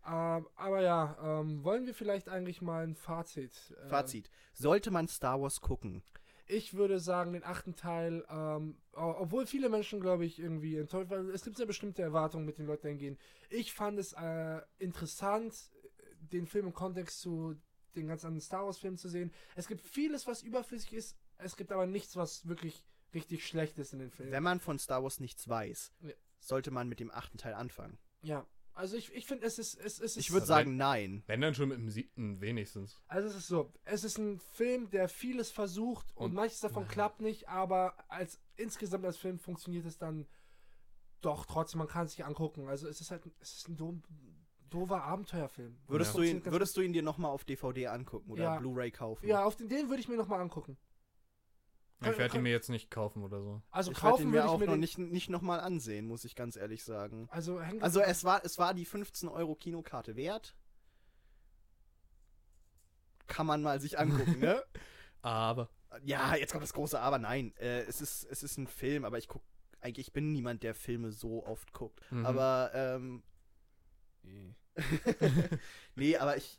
Ähm, 0.05 0.47
aber 0.57 0.81
ja, 0.81 1.17
ähm, 1.41 1.63
wollen 1.65 1.87
wir 1.87 1.95
vielleicht 1.95 2.29
eigentlich 2.29 2.61
mal 2.63 2.85
ein 2.85 2.95
Fazit? 2.95 3.53
äh, 3.85 3.89
Fazit. 3.89 4.31
Sollte 4.53 4.91
man 4.91 5.07
Star 5.09 5.41
Wars 5.41 5.61
gucken? 5.61 6.03
Ich 6.47 6.75
würde 6.75 6.99
sagen, 6.99 7.33
den 7.33 7.45
achten 7.45 7.77
Teil, 7.77 8.27
ähm, 8.29 8.77
obwohl 8.93 9.47
viele 9.47 9.69
Menschen, 9.69 10.01
glaube 10.01 10.25
ich, 10.25 10.39
irgendwie 10.41 10.77
enttäuscht 10.77 11.09
waren. 11.11 11.31
Es 11.31 11.45
gibt 11.45 11.57
sehr 11.57 11.67
bestimmte 11.67 12.03
Erwartungen, 12.03 12.45
mit 12.45 12.59
den 12.59 12.67
Leuten 12.67 12.89
hingehen. 12.89 13.17
Ich 13.49 13.73
fand 13.73 13.99
es 13.99 14.13
äh, 14.13 14.61
interessant, 14.79 15.55
den 16.33 16.47
Film 16.47 16.67
im 16.67 16.75
Kontext 16.75 17.21
zu 17.21 17.55
den 17.95 18.09
ganz 18.09 18.25
anderen 18.25 18.41
Star 18.41 18.67
Wars-Filmen 18.67 18.99
zu 18.99 19.09
sehen. 19.09 19.33
Es 19.55 19.69
gibt 19.69 19.83
vieles, 19.83 20.27
was 20.27 20.43
überflüssig 20.43 20.93
ist. 20.95 21.17
Es 21.39 21.57
gibt 21.57 21.71
aber 21.73 21.87
nichts, 21.87 22.17
was 22.17 22.47
wirklich 22.49 22.85
richtig 23.15 23.47
schlecht 23.47 23.79
ist 23.79 23.93
in 23.93 24.01
den 24.01 24.11
Filmen. 24.11 24.33
Wenn 24.33 24.43
man 24.43 24.59
von 24.61 24.79
Star 24.79 25.03
Wars 25.03 25.21
nichts 25.21 25.49
weiß, 25.49 25.93
Ja. 26.01 26.11
sollte 26.41 26.71
man 26.71 26.89
mit 26.89 27.01
dem 27.01 27.11
achten 27.11 27.39
Teil 27.39 27.55
anfangen. 27.55 27.99
ja, 28.23 28.47
also 28.75 28.97
ich, 28.97 29.12
ich 29.14 29.27
finde, 29.27 29.47
es 29.47 29.59
ist, 29.59 29.75
es, 29.79 30.01
es 30.01 30.16
ist. 30.16 30.16
Ich 30.16 30.31
würde 30.31 30.43
Also 30.43 30.53
sagen, 30.55 30.77
nein. 30.77 31.23
Wenn 31.27 31.41
dann 31.41 31.55
schon 31.55 31.68
mit 31.68 31.79
dem 31.79 31.89
siebten 31.91 32.41
wenigstens. 32.41 33.01
Also 33.09 33.29
es 33.29 33.35
ist 33.37 33.47
so, 33.49 33.73
es 33.85 34.05
ist 34.05 34.18
ein 34.18 34.39
Film, 34.39 34.91
der 34.91 35.09
vieles 35.09 35.51
versucht 35.51 36.07
und, 36.16 36.27
Und- 36.27 36.35
manches 36.35 36.61
davon 36.61 36.87
klappt 36.89 37.20
nicht, 37.20 37.49
aber 37.49 37.95
als 38.09 38.41
insgesamt 38.57 39.05
als 39.05 39.16
Film 39.18 39.39
funktioniert 39.39 39.85
es 39.87 39.99
dann 39.99 40.27
doch 41.20 41.47
trotzdem, 41.47 41.79
man 41.79 41.89
kann 41.89 42.07
es 42.07 42.12
sich 42.12 42.25
angucken. 42.25 42.68
Also 42.68 42.89
es 42.89 43.01
ist 43.01 43.11
halt 43.11 43.23
es 43.41 43.55
ist 43.59 43.68
ein 43.68 43.77
doof, 43.77 43.95
doofer 44.70 45.03
Abenteuerfilm. 45.05 45.77
Würdest, 45.87 46.14
Ja. 46.14 46.20
du, 46.20 46.27
ihn, 46.27 46.45
würdest 46.47 46.77
du 46.77 46.81
ihn 46.81 46.93
dir 46.93 47.03
nochmal 47.03 47.31
auf 47.31 47.45
DVD 47.45 47.87
angucken 47.89 48.31
oder 48.33 48.43
Ja. 48.43 48.59
Blu-ray 48.59 48.91
kaufen? 48.91 49.27
Ja, 49.29 49.45
auf 49.45 49.55
den, 49.57 49.68
den 49.68 49.89
würde 49.89 50.01
ich 50.01 50.09
mir 50.09 50.16
nochmal 50.16 50.41
angucken. 50.41 50.77
Ich 52.11 52.19
werde 52.19 52.37
ihn 52.37 52.43
mir 52.43 52.51
jetzt 52.53 52.69
nicht 52.69 52.91
kaufen 52.91 53.23
oder 53.23 53.41
so. 53.41 53.63
Also 53.71 53.93
ich 53.93 54.03
werde 54.03 54.11
kaufen 54.11 54.23
ihn 54.23 54.33
würde 54.33 54.39
mir 54.39 54.45
ich 54.45 54.51
auch 54.51 54.59
mir 54.59 54.67
noch 54.67 54.77
nicht, 54.77 54.99
nicht 54.99 55.31
nochmal 55.31 55.61
ansehen, 55.61 56.07
muss 56.07 56.25
ich 56.25 56.35
ganz 56.35 56.57
ehrlich 56.57 56.85
sagen. 56.85 57.29
Also, 57.31 57.61
Also 57.81 58.01
es 58.01 58.25
war, 58.25 58.45
es 58.45 58.59
war 58.59 58.75
die 58.75 58.85
15 58.85 59.29
Euro 59.29 59.55
Kinokarte 59.55 60.17
wert. 60.17 60.55
Kann 63.27 63.47
man 63.47 63.63
mal 63.63 63.81
sich 63.81 63.99
angucken, 63.99 64.41
ne? 64.41 64.63
Aber. 65.23 65.69
Ja, 66.05 66.35
jetzt 66.35 66.53
kommt 66.53 66.65
das 66.65 66.73
große 66.73 66.99
Aber. 66.99 67.19
Nein, 67.19 67.55
äh, 67.57 67.83
es, 67.83 68.01
ist, 68.01 68.25
es 68.25 68.43
ist 68.43 68.57
ein 68.59 68.67
Film, 68.67 69.05
aber 69.05 69.19
ich 69.19 69.29
guck, 69.29 69.43
eigentlich 69.81 70.09
ich 70.09 70.13
bin 70.13 70.33
niemand, 70.33 70.63
der 70.63 70.75
Filme 70.75 71.13
so 71.13 71.45
oft 71.47 71.73
guckt. 71.73 72.01
Mhm. 72.11 72.27
Aber, 72.27 72.71
ähm. 72.75 73.23
nee, 75.95 76.17
aber 76.19 76.37
ich, 76.37 76.59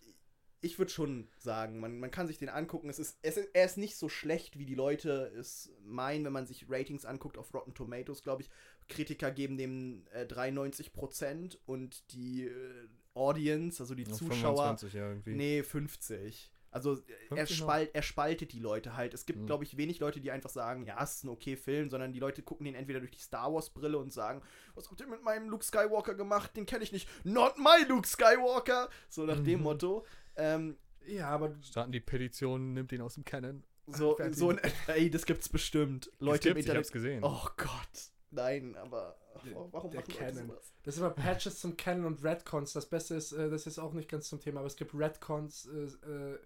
ich 0.63 0.79
würde 0.79 0.91
schon 0.91 1.27
sagen, 1.37 1.79
man, 1.79 1.99
man 1.99 2.09
kann 2.09 2.25
sich 2.27 2.37
den 2.39 2.49
angucken. 2.49 2.89
Es 2.89 2.97
ist, 2.97 3.17
es 3.21 3.37
er 3.37 3.65
ist 3.65 3.77
nicht 3.77 3.95
so 3.97 4.09
schlecht, 4.09 4.57
wie 4.57 4.65
die 4.65 4.75
Leute 4.75 5.31
es 5.37 5.71
meinen, 5.83 6.25
wenn 6.25 6.33
man 6.33 6.47
sich 6.47 6.65
Ratings 6.69 7.05
anguckt 7.05 7.37
auf 7.37 7.53
Rotten 7.53 7.73
Tomatoes, 7.73 8.23
glaube 8.23 8.41
ich. 8.43 8.49
Kritiker 8.87 9.29
geben 9.31 9.57
dem 9.57 10.05
äh, 10.11 10.25
93% 10.25 11.57
und 11.65 12.11
die 12.13 12.45
äh, 12.45 12.87
Audience, 13.13 13.81
also 13.81 13.95
die 13.95 14.03
Ja, 14.03 14.11
Zuschauer, 14.11 14.55
25 14.77 14.93
ja, 14.93 15.09
irgendwie. 15.09 15.35
Nee, 15.35 15.63
50. 15.63 16.49
Also 16.71 16.95
äh, 16.95 17.01
er, 17.29 17.37
50 17.45 17.57
spalt, 17.57 17.89
er 17.93 18.01
spaltet 18.01 18.51
die 18.51 18.59
Leute 18.59 18.97
halt. 18.97 19.13
Es 19.13 19.25
gibt, 19.27 19.39
Mhm. 19.41 19.45
glaube 19.45 19.63
ich, 19.63 19.77
wenig 19.77 19.99
Leute, 19.99 20.19
die 20.19 20.31
einfach 20.31 20.49
sagen, 20.49 20.85
ja, 20.85 21.01
es 21.03 21.17
ist 21.17 21.23
ein 21.23 21.29
okay 21.29 21.55
Film, 21.55 21.89
sondern 21.91 22.13
die 22.13 22.19
Leute 22.19 22.41
gucken 22.41 22.65
den 22.65 22.73
entweder 22.75 22.99
durch 22.99 23.11
die 23.11 23.19
Star 23.19 23.53
Wars 23.53 23.69
Brille 23.69 23.99
und 23.99 24.11
sagen, 24.11 24.41
was 24.73 24.89
habt 24.89 24.99
ihr 24.99 25.07
mit 25.07 25.21
meinem 25.23 25.49
Luke 25.49 25.63
Skywalker 25.63 26.15
gemacht? 26.15 26.55
Den 26.57 26.65
kenne 26.65 26.83
ich 26.83 26.91
nicht. 26.91 27.07
Not 27.23 27.57
my 27.59 27.85
Luke 27.87 28.07
Skywalker. 28.07 28.89
So 29.07 29.23
nach 29.25 29.39
dem 29.43 29.59
Mhm. 29.59 29.63
Motto. 29.63 30.05
Ähm, 30.35 30.77
ja, 31.05 31.29
aber 31.29 31.55
Starten 31.61 31.91
die 31.91 31.99
Petition, 31.99 32.73
nimmt 32.73 32.91
ihn 32.91 33.01
aus 33.01 33.15
dem 33.15 33.25
Canon. 33.25 33.63
So, 33.87 34.15
Fertig. 34.15 34.37
so 34.37 34.49
ein, 34.51 34.59
ey, 34.87 35.09
das 35.09 35.25
gibt's 35.25 35.49
bestimmt. 35.49 36.09
Leute 36.19 36.49
im 36.49 36.55
gibt's, 36.55 36.65
ich 36.65 36.69
Internet. 36.69 36.77
hab's 36.85 36.91
gesehen. 36.91 37.23
Oh 37.23 37.47
Gott. 37.57 38.11
Nein, 38.31 38.75
aber 38.77 39.17
Der- 39.45 39.53
warum 39.55 39.71
der 39.71 39.79
machen 39.81 39.91
Leute 39.93 40.11
Canon. 40.11 40.47
sowas? 40.47 40.73
Das 40.83 40.95
sind 40.95 41.03
immer 41.03 41.13
Patches 41.13 41.59
zum 41.59 41.75
Canon 41.77 42.05
und 42.05 42.23
Redcons. 42.23 42.73
Das 42.73 42.87
Beste 42.89 43.15
ist, 43.15 43.31
äh, 43.33 43.49
das 43.49 43.67
ist 43.67 43.79
auch 43.79 43.93
nicht 43.93 44.09
ganz 44.09 44.29
zum 44.29 44.39
Thema, 44.39 44.59
aber 44.59 44.67
es 44.67 44.75
gibt 44.77 44.93
Redcons. 44.95 45.65
Äh, 45.67 46.09
äh, 46.09 46.39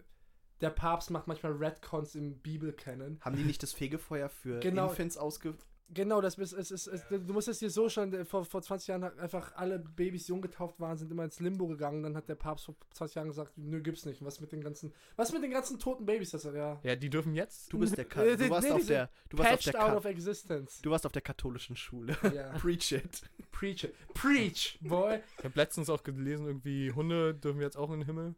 der 0.62 0.72
Papst 0.72 1.12
macht 1.12 1.28
manchmal 1.28 1.52
Redcons 1.54 2.16
im 2.16 2.40
Bibel-Canon. 2.40 3.20
Haben 3.22 3.36
die 3.36 3.44
nicht 3.44 3.62
das 3.62 3.74
Fegefeuer 3.74 4.28
für 4.30 4.60
Genau. 4.60 4.90
Infants 4.90 5.16
ausge... 5.18 5.54
Genau, 5.90 6.20
das 6.20 6.38
ist, 6.38 6.52
es 6.52 6.70
ist, 6.72 6.88
es, 6.88 7.06
du 7.10 7.34
musst 7.34 7.48
es 7.48 7.60
dir 7.60 7.70
so 7.70 7.88
schon, 7.88 8.14
äh, 8.14 8.26
vor, 8.26 8.44
vor 8.44 8.62
20 8.62 8.90
Jahren 8.90 9.04
hat 9.06 9.18
einfach 9.20 9.56
alle 9.56 9.80
Babys, 9.80 10.26
die 10.26 10.32
jung 10.32 10.42
getauft 10.42 10.80
waren, 10.82 10.98
sind 10.98 11.10
immer 11.12 11.24
ins 11.24 11.40
Limbo 11.40 11.66
gegangen. 11.68 12.04
Dann 12.04 12.16
hat 12.18 12.28
der 12.28 12.36
Papst 12.36 12.66
vor 12.66 12.76
20 12.94 13.16
Jahren 13.16 13.28
gesagt, 13.30 13.54
nö, 13.58 13.82
gibt's 13.82 14.06
nicht. 14.06 14.24
Was 14.24 14.42
mit 14.42 14.52
den 14.52 14.62
ganzen, 14.62 14.94
was 15.16 15.32
mit 15.32 15.44
den 15.44 15.52
ganzen 15.52 15.80
toten 15.80 16.06
Babys? 16.06 16.32
Das 16.32 16.44
ja. 16.44 16.80
Ja, 16.84 16.96
die 16.96 17.10
dürfen 17.10 17.34
jetzt. 17.36 17.72
Du 17.72 17.80
bist 17.80 17.98
der 17.98 18.04
Ka 18.06 18.22
Äh, 18.22 18.36
du 18.36 18.50
warst 18.50 18.68
nee, 18.68 18.74
auf 18.74 18.86
der 18.86 19.10
du 19.30 19.38
warst 19.38 19.54
auf 19.54 19.72
der 19.72 19.86
out 19.86 19.96
of 19.96 20.06
existence. 20.06 20.82
du 20.82 20.92
warst 20.92 21.06
auf 21.06 21.14
der 21.14 21.22
katholischen 21.22 21.76
Schule. 21.78 22.18
Ja. 22.36 22.50
Preach 22.60 22.92
it. 22.92 23.22
Preach 23.52 23.86
it. 23.86 23.96
Preach, 24.14 24.78
boy. 24.82 25.20
Ich 25.38 25.44
habe 25.46 25.54
letztens 25.56 25.90
auch 25.90 26.04
gelesen, 26.04 26.48
irgendwie 26.48 26.92
Hunde 26.92 27.34
dürfen 27.34 27.62
jetzt 27.62 27.78
auch 27.78 27.92
in 27.92 28.00
den 28.02 28.06
Himmel. 28.06 28.36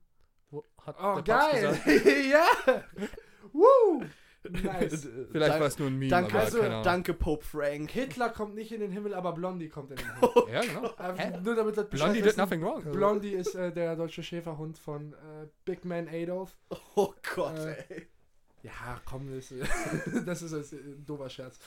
Wo, 0.51 0.63
hat 0.85 0.95
Oh, 0.99 1.19
der 1.21 1.33
Papst 1.33 1.51
geil. 1.51 1.79
gesagt. 1.83 2.05
ja. 2.31 2.83
Woo. 3.53 4.03
Nice. 4.47 5.07
Vielleicht 5.31 5.59
war 5.59 5.67
es 5.67 5.77
nur 5.79 5.89
ein 5.89 5.97
Meme, 5.97 6.09
Danke, 6.09 6.31
aber 6.35 6.43
Also, 6.43 6.61
danke 6.83 7.13
Pope 7.13 7.43
Frank. 7.45 7.91
Hitler 7.91 8.29
kommt 8.29 8.55
nicht 8.55 8.71
in 8.71 8.79
den 8.79 8.91
Himmel, 8.91 9.13
aber 9.13 9.33
Blondie 9.33 9.67
kommt 9.69 9.91
in 9.91 9.97
den 9.97 10.05
Himmel. 10.13 10.29
Ja, 10.53 10.61
genau. 10.61 11.17
Hä? 11.17 11.39
nur 11.43 11.55
damit 11.55 11.77
das 11.77 11.89
Blondie 11.89 12.21
did 12.21 12.37
nothing 12.37 12.61
wrong. 12.61 12.81
Blondie 12.91 13.33
ist 13.33 13.53
äh, 13.55 13.71
der 13.71 13.95
deutsche 13.95 14.23
Schäferhund 14.23 14.77
von 14.77 15.13
äh, 15.13 15.47
Big 15.65 15.83
Man 15.85 16.07
Adolf. 16.07 16.57
Oh 16.95 17.13
Gott, 17.35 17.57
Äh, 17.57 17.75
ey. 17.89 18.07
Ja, 18.63 18.99
komm, 19.05 19.29
das, 19.33 19.53
das 20.25 20.41
ist 20.41 20.73
ein 20.73 21.05
doofer 21.05 21.29
Scherz. 21.29 21.59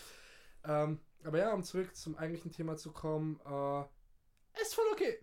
Ähm, 0.65 0.99
aber 1.25 1.39
ja, 1.39 1.53
um 1.55 1.63
zurück 1.63 1.95
zum 1.97 2.17
eigentlichen 2.17 2.51
Thema 2.53 2.77
zu 2.77 2.93
kommen, 2.93 3.41
äh, 3.47 4.61
ist 4.61 4.75
voll 4.75 4.85
okay. 4.93 5.19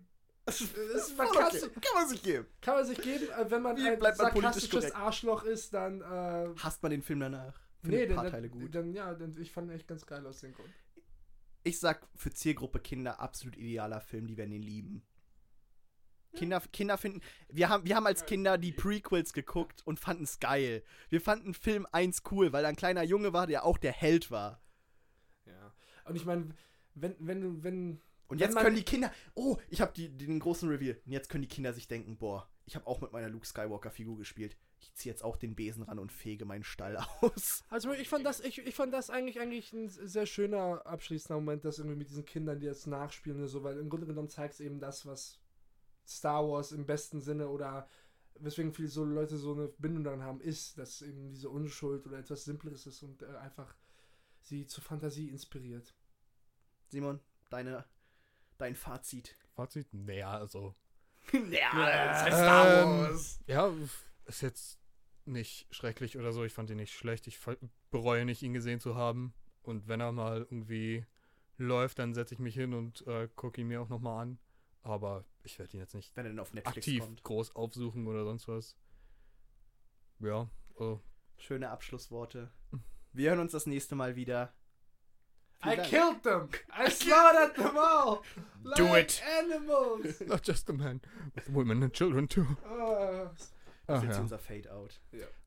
Das 0.50 0.62
ist- 1.10 1.18
man 1.18 1.28
kann's- 1.32 1.64
okay. 1.64 1.80
Kann 1.82 1.94
man 2.02 2.08
sich 2.10 2.24
geben. 2.24 2.48
Kann 2.62 2.76
man 2.76 2.86
sich 2.86 3.02
geben, 3.02 3.26
äh, 3.30 3.52
wenn 3.52 3.62
man 3.62 3.78
Wie 3.78 3.88
ein 3.88 4.00
man 4.00 4.16
sarkastisches? 4.16 4.92
Arschloch 4.94 5.44
ist, 5.44 5.74
dann 5.74 6.02
äh, 6.02 6.50
Hasst 6.60 6.82
man 6.84 6.92
den 6.92 7.02
Film 7.02 7.20
danach? 7.20 7.60
nee, 7.84 8.04
ein 8.04 8.08
dann, 8.10 8.16
paar 8.16 8.24
dann, 8.26 8.34
Teile 8.34 8.50
gut. 8.50 8.76
dann 8.76 8.94
ja, 8.94 9.14
dann, 9.14 9.36
ich 9.40 9.52
fand 9.52 9.70
ihn 9.70 9.76
echt 9.76 9.88
ganz 9.88 10.06
geil 10.06 10.26
aus 10.26 10.40
dem 10.42 10.54
Grund. 10.54 10.70
Ich 11.64 11.80
sag 11.80 12.08
für 12.16 12.32
Zielgruppe 12.32 12.80
Kinder 12.80 13.20
absolut 13.20 13.56
idealer 13.58 14.02
Film, 14.02 14.28
die 14.28 14.38
werden 14.38 14.52
ihn 14.54 14.64
lieben. 14.64 15.04
Kinder, 16.36 16.62
Kinder 16.72 16.98
finden. 16.98 17.22
Wir 17.50 17.70
haben, 17.70 17.86
wir 17.86 17.96
haben 17.96 18.06
als 18.06 18.26
Kinder 18.26 18.58
die 18.60 18.72
Prequels 18.72 19.34
geguckt 19.34 19.82
und 19.86 20.00
fanden 20.00 20.24
es 20.26 20.40
geil. 20.40 20.84
Wir 21.10 21.22
fanden 21.22 21.54
Film 21.56 21.88
1 21.92 22.22
cool, 22.32 22.54
weil 22.54 22.62
da 22.64 22.70
ein 22.70 22.76
kleiner 22.76 23.04
Junge 23.04 23.34
war, 23.34 23.48
der 23.48 23.66
auch 23.66 23.78
der 23.80 23.92
Held 23.92 24.30
war. 24.30 24.62
Ja. 25.46 25.74
Und 26.06 26.16
ich 26.16 26.26
meine, 26.26 26.50
wenn, 26.94 27.16
wenn 27.20 27.64
wenn. 27.64 28.02
Und 28.30 28.40
jetzt 28.40 28.56
können 28.56 28.76
die 28.76 28.84
Kinder. 28.84 29.12
Oh, 29.34 29.58
ich 29.70 29.82
habe 29.82 29.92
den 29.94 30.40
großen 30.40 30.70
Reveal. 30.70 30.98
Und 31.06 31.12
jetzt 31.12 31.30
können 31.30 31.42
die 31.42 31.48
Kinder 31.48 31.74
sich 31.74 31.88
denken: 31.88 32.18
Boah, 32.18 32.48
ich 32.66 32.76
habe 32.76 32.86
auch 32.88 33.02
mit 33.02 33.12
meiner 33.12 33.28
Luke 33.28 33.46
Skywalker-Figur 33.46 34.18
gespielt. 34.18 34.56
Ich 34.80 34.94
ziehe 34.94 35.12
jetzt 35.12 35.24
auch 35.24 35.36
den 35.36 35.56
Besen 35.56 35.84
ran 35.84 36.00
und 36.00 36.12
fege 36.12 36.46
meinen 36.46 36.64
Stall 36.64 36.98
aus. 37.22 37.64
Also 37.70 37.92
ich 37.92 38.08
fand 38.08 38.26
das, 38.26 38.40
ich, 38.40 38.60
ich 38.60 38.76
fand 38.76 38.94
das 38.94 39.10
eigentlich 39.10 39.40
eigentlich 39.40 39.74
ein 39.74 39.90
sehr 39.90 40.26
schöner 40.26 40.86
abschließender 40.86 41.36
Moment, 41.36 41.66
das 41.66 41.80
irgendwie 41.80 41.98
mit 41.98 42.10
diesen 42.10 42.26
Kindern, 42.26 42.60
die 42.60 42.68
jetzt 42.68 42.88
nachspielen 42.88 43.42
und 43.42 43.48
so, 43.48 43.64
weil 43.64 43.78
im 43.78 43.90
Grunde 43.90 44.08
genommen 44.08 44.30
zeigt 44.30 44.54
es 44.54 44.60
eben 44.60 44.80
das, 44.80 45.06
was 45.06 45.40
Star 46.08 46.48
Wars 46.48 46.72
im 46.72 46.86
besten 46.86 47.20
Sinne 47.20 47.50
oder 47.50 47.88
weswegen 48.40 48.74
viele 48.74 48.88
so 48.88 49.04
Leute 49.04 49.38
so 49.38 49.54
eine 49.54 49.68
Bindung 49.68 50.04
daran 50.04 50.24
haben, 50.24 50.42
ist, 50.42 50.78
dass 50.78 51.02
eben 51.02 51.30
diese 51.30 51.50
Unschuld 51.50 52.06
oder 52.08 52.20
etwas 52.20 52.46
Simpleres 52.46 52.86
ist 52.86 53.04
und 53.04 53.22
äh, 53.22 53.38
einfach 53.38 53.76
sie 54.42 54.66
zur 54.66 54.84
Fantasie 54.84 55.30
inspiriert. 55.30 55.94
Simon, 56.88 57.20
deine, 57.50 57.86
dein 58.60 58.76
Fazit. 58.76 59.36
Fazit? 59.56 59.88
Naja, 59.92 60.32
also. 60.32 60.76
ja, 61.52 62.84
Ähm, 62.84 63.20
Ja, 63.48 63.72
ist 64.26 64.42
jetzt 64.42 64.80
nicht 65.26 65.68
schrecklich 65.74 66.18
oder 66.18 66.32
so. 66.32 66.44
Ich 66.44 66.54
fand 66.54 66.70
ihn 66.70 66.78
nicht 66.78 66.94
schlecht. 66.94 67.28
Ich 67.28 67.40
bereue 67.92 68.26
nicht, 68.26 68.42
ihn 68.42 68.54
gesehen 68.54 68.80
zu 68.80 68.96
haben. 68.96 69.34
Und 69.62 69.88
wenn 69.88 70.00
er 70.02 70.12
mal 70.12 70.40
irgendwie 70.40 71.06
läuft, 71.58 72.00
dann 72.00 72.14
setze 72.14 72.34
ich 72.34 72.40
mich 72.40 72.56
hin 72.56 72.74
und 72.74 73.06
äh, 73.08 73.28
gucke 73.36 73.62
ihn 73.62 73.68
mir 73.68 73.82
auch 73.82 73.90
nochmal 73.90 74.24
an. 74.24 74.40
Aber 74.82 75.26
ich 75.44 75.60
werde 75.60 75.76
ihn 75.76 75.82
jetzt 75.82 75.94
nicht 75.94 76.16
Wenn 76.16 76.26
er 76.26 76.30
denn 76.30 76.40
auf 76.40 76.54
Netflix 76.54 76.78
aktiv 76.78 77.04
kommt. 77.04 77.24
groß 77.24 77.56
aufsuchen 77.56 78.08
oder 78.08 78.24
sonst 78.24 78.48
was. 78.48 78.78
Ja, 80.20 80.50
also, 80.74 81.02
Schöne 81.38 81.70
Abschlussworte. 81.70 82.52
Wir 83.14 83.30
hören 83.30 83.40
uns 83.40 83.52
das 83.52 83.66
nächste 83.66 83.96
Mal 83.96 84.16
wieder. 84.16 84.54
I 85.64 85.76
killed 85.76 86.24
them! 86.24 86.50
I 86.74 86.88
slaughtered 86.90 87.56
them 87.58 87.78
all! 87.78 88.24
Do 88.76 88.86
like 88.86 89.06
it. 89.06 89.22
Animals! 89.40 90.22
not 90.28 90.42
just 90.42 90.70
a 90.70 90.74
man, 90.74 91.02
with 91.36 91.50
women 91.50 91.84
and 91.84 91.94
children 91.94 92.28
too. 92.28 92.58
Oh, 92.70 93.28
Das 93.88 93.98
Ach, 93.98 94.04
ist 94.04 94.04
jetzt 94.04 94.16
ja. 94.18 94.22
unser 94.22 94.40
Fade-Out. 94.40 95.00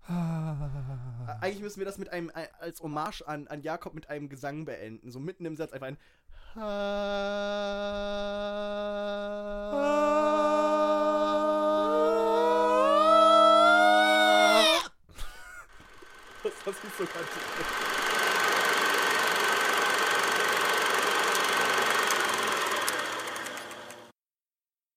Ah. 0.08 1.38
Eigentlich 1.40 1.62
müssen 1.62 1.78
wir 1.78 1.86
das 1.86 1.96
mit 1.96 2.10
einem, 2.12 2.30
als 2.58 2.82
Hommage 2.82 3.22
an, 3.26 3.46
an 3.46 3.62
Jakob 3.62 3.94
mit 3.94 4.10
einem 4.10 4.28
Gesang 4.28 4.64
beenden. 4.64 5.12
So 5.12 5.20
mitten 5.20 5.46
im 5.46 5.54
Satz 5.56 5.72
einfach 5.72 5.86
ein. 5.86 5.96
Das 16.42 16.52
hast 16.66 16.82
du 16.82 16.88
sogar. 16.98 18.31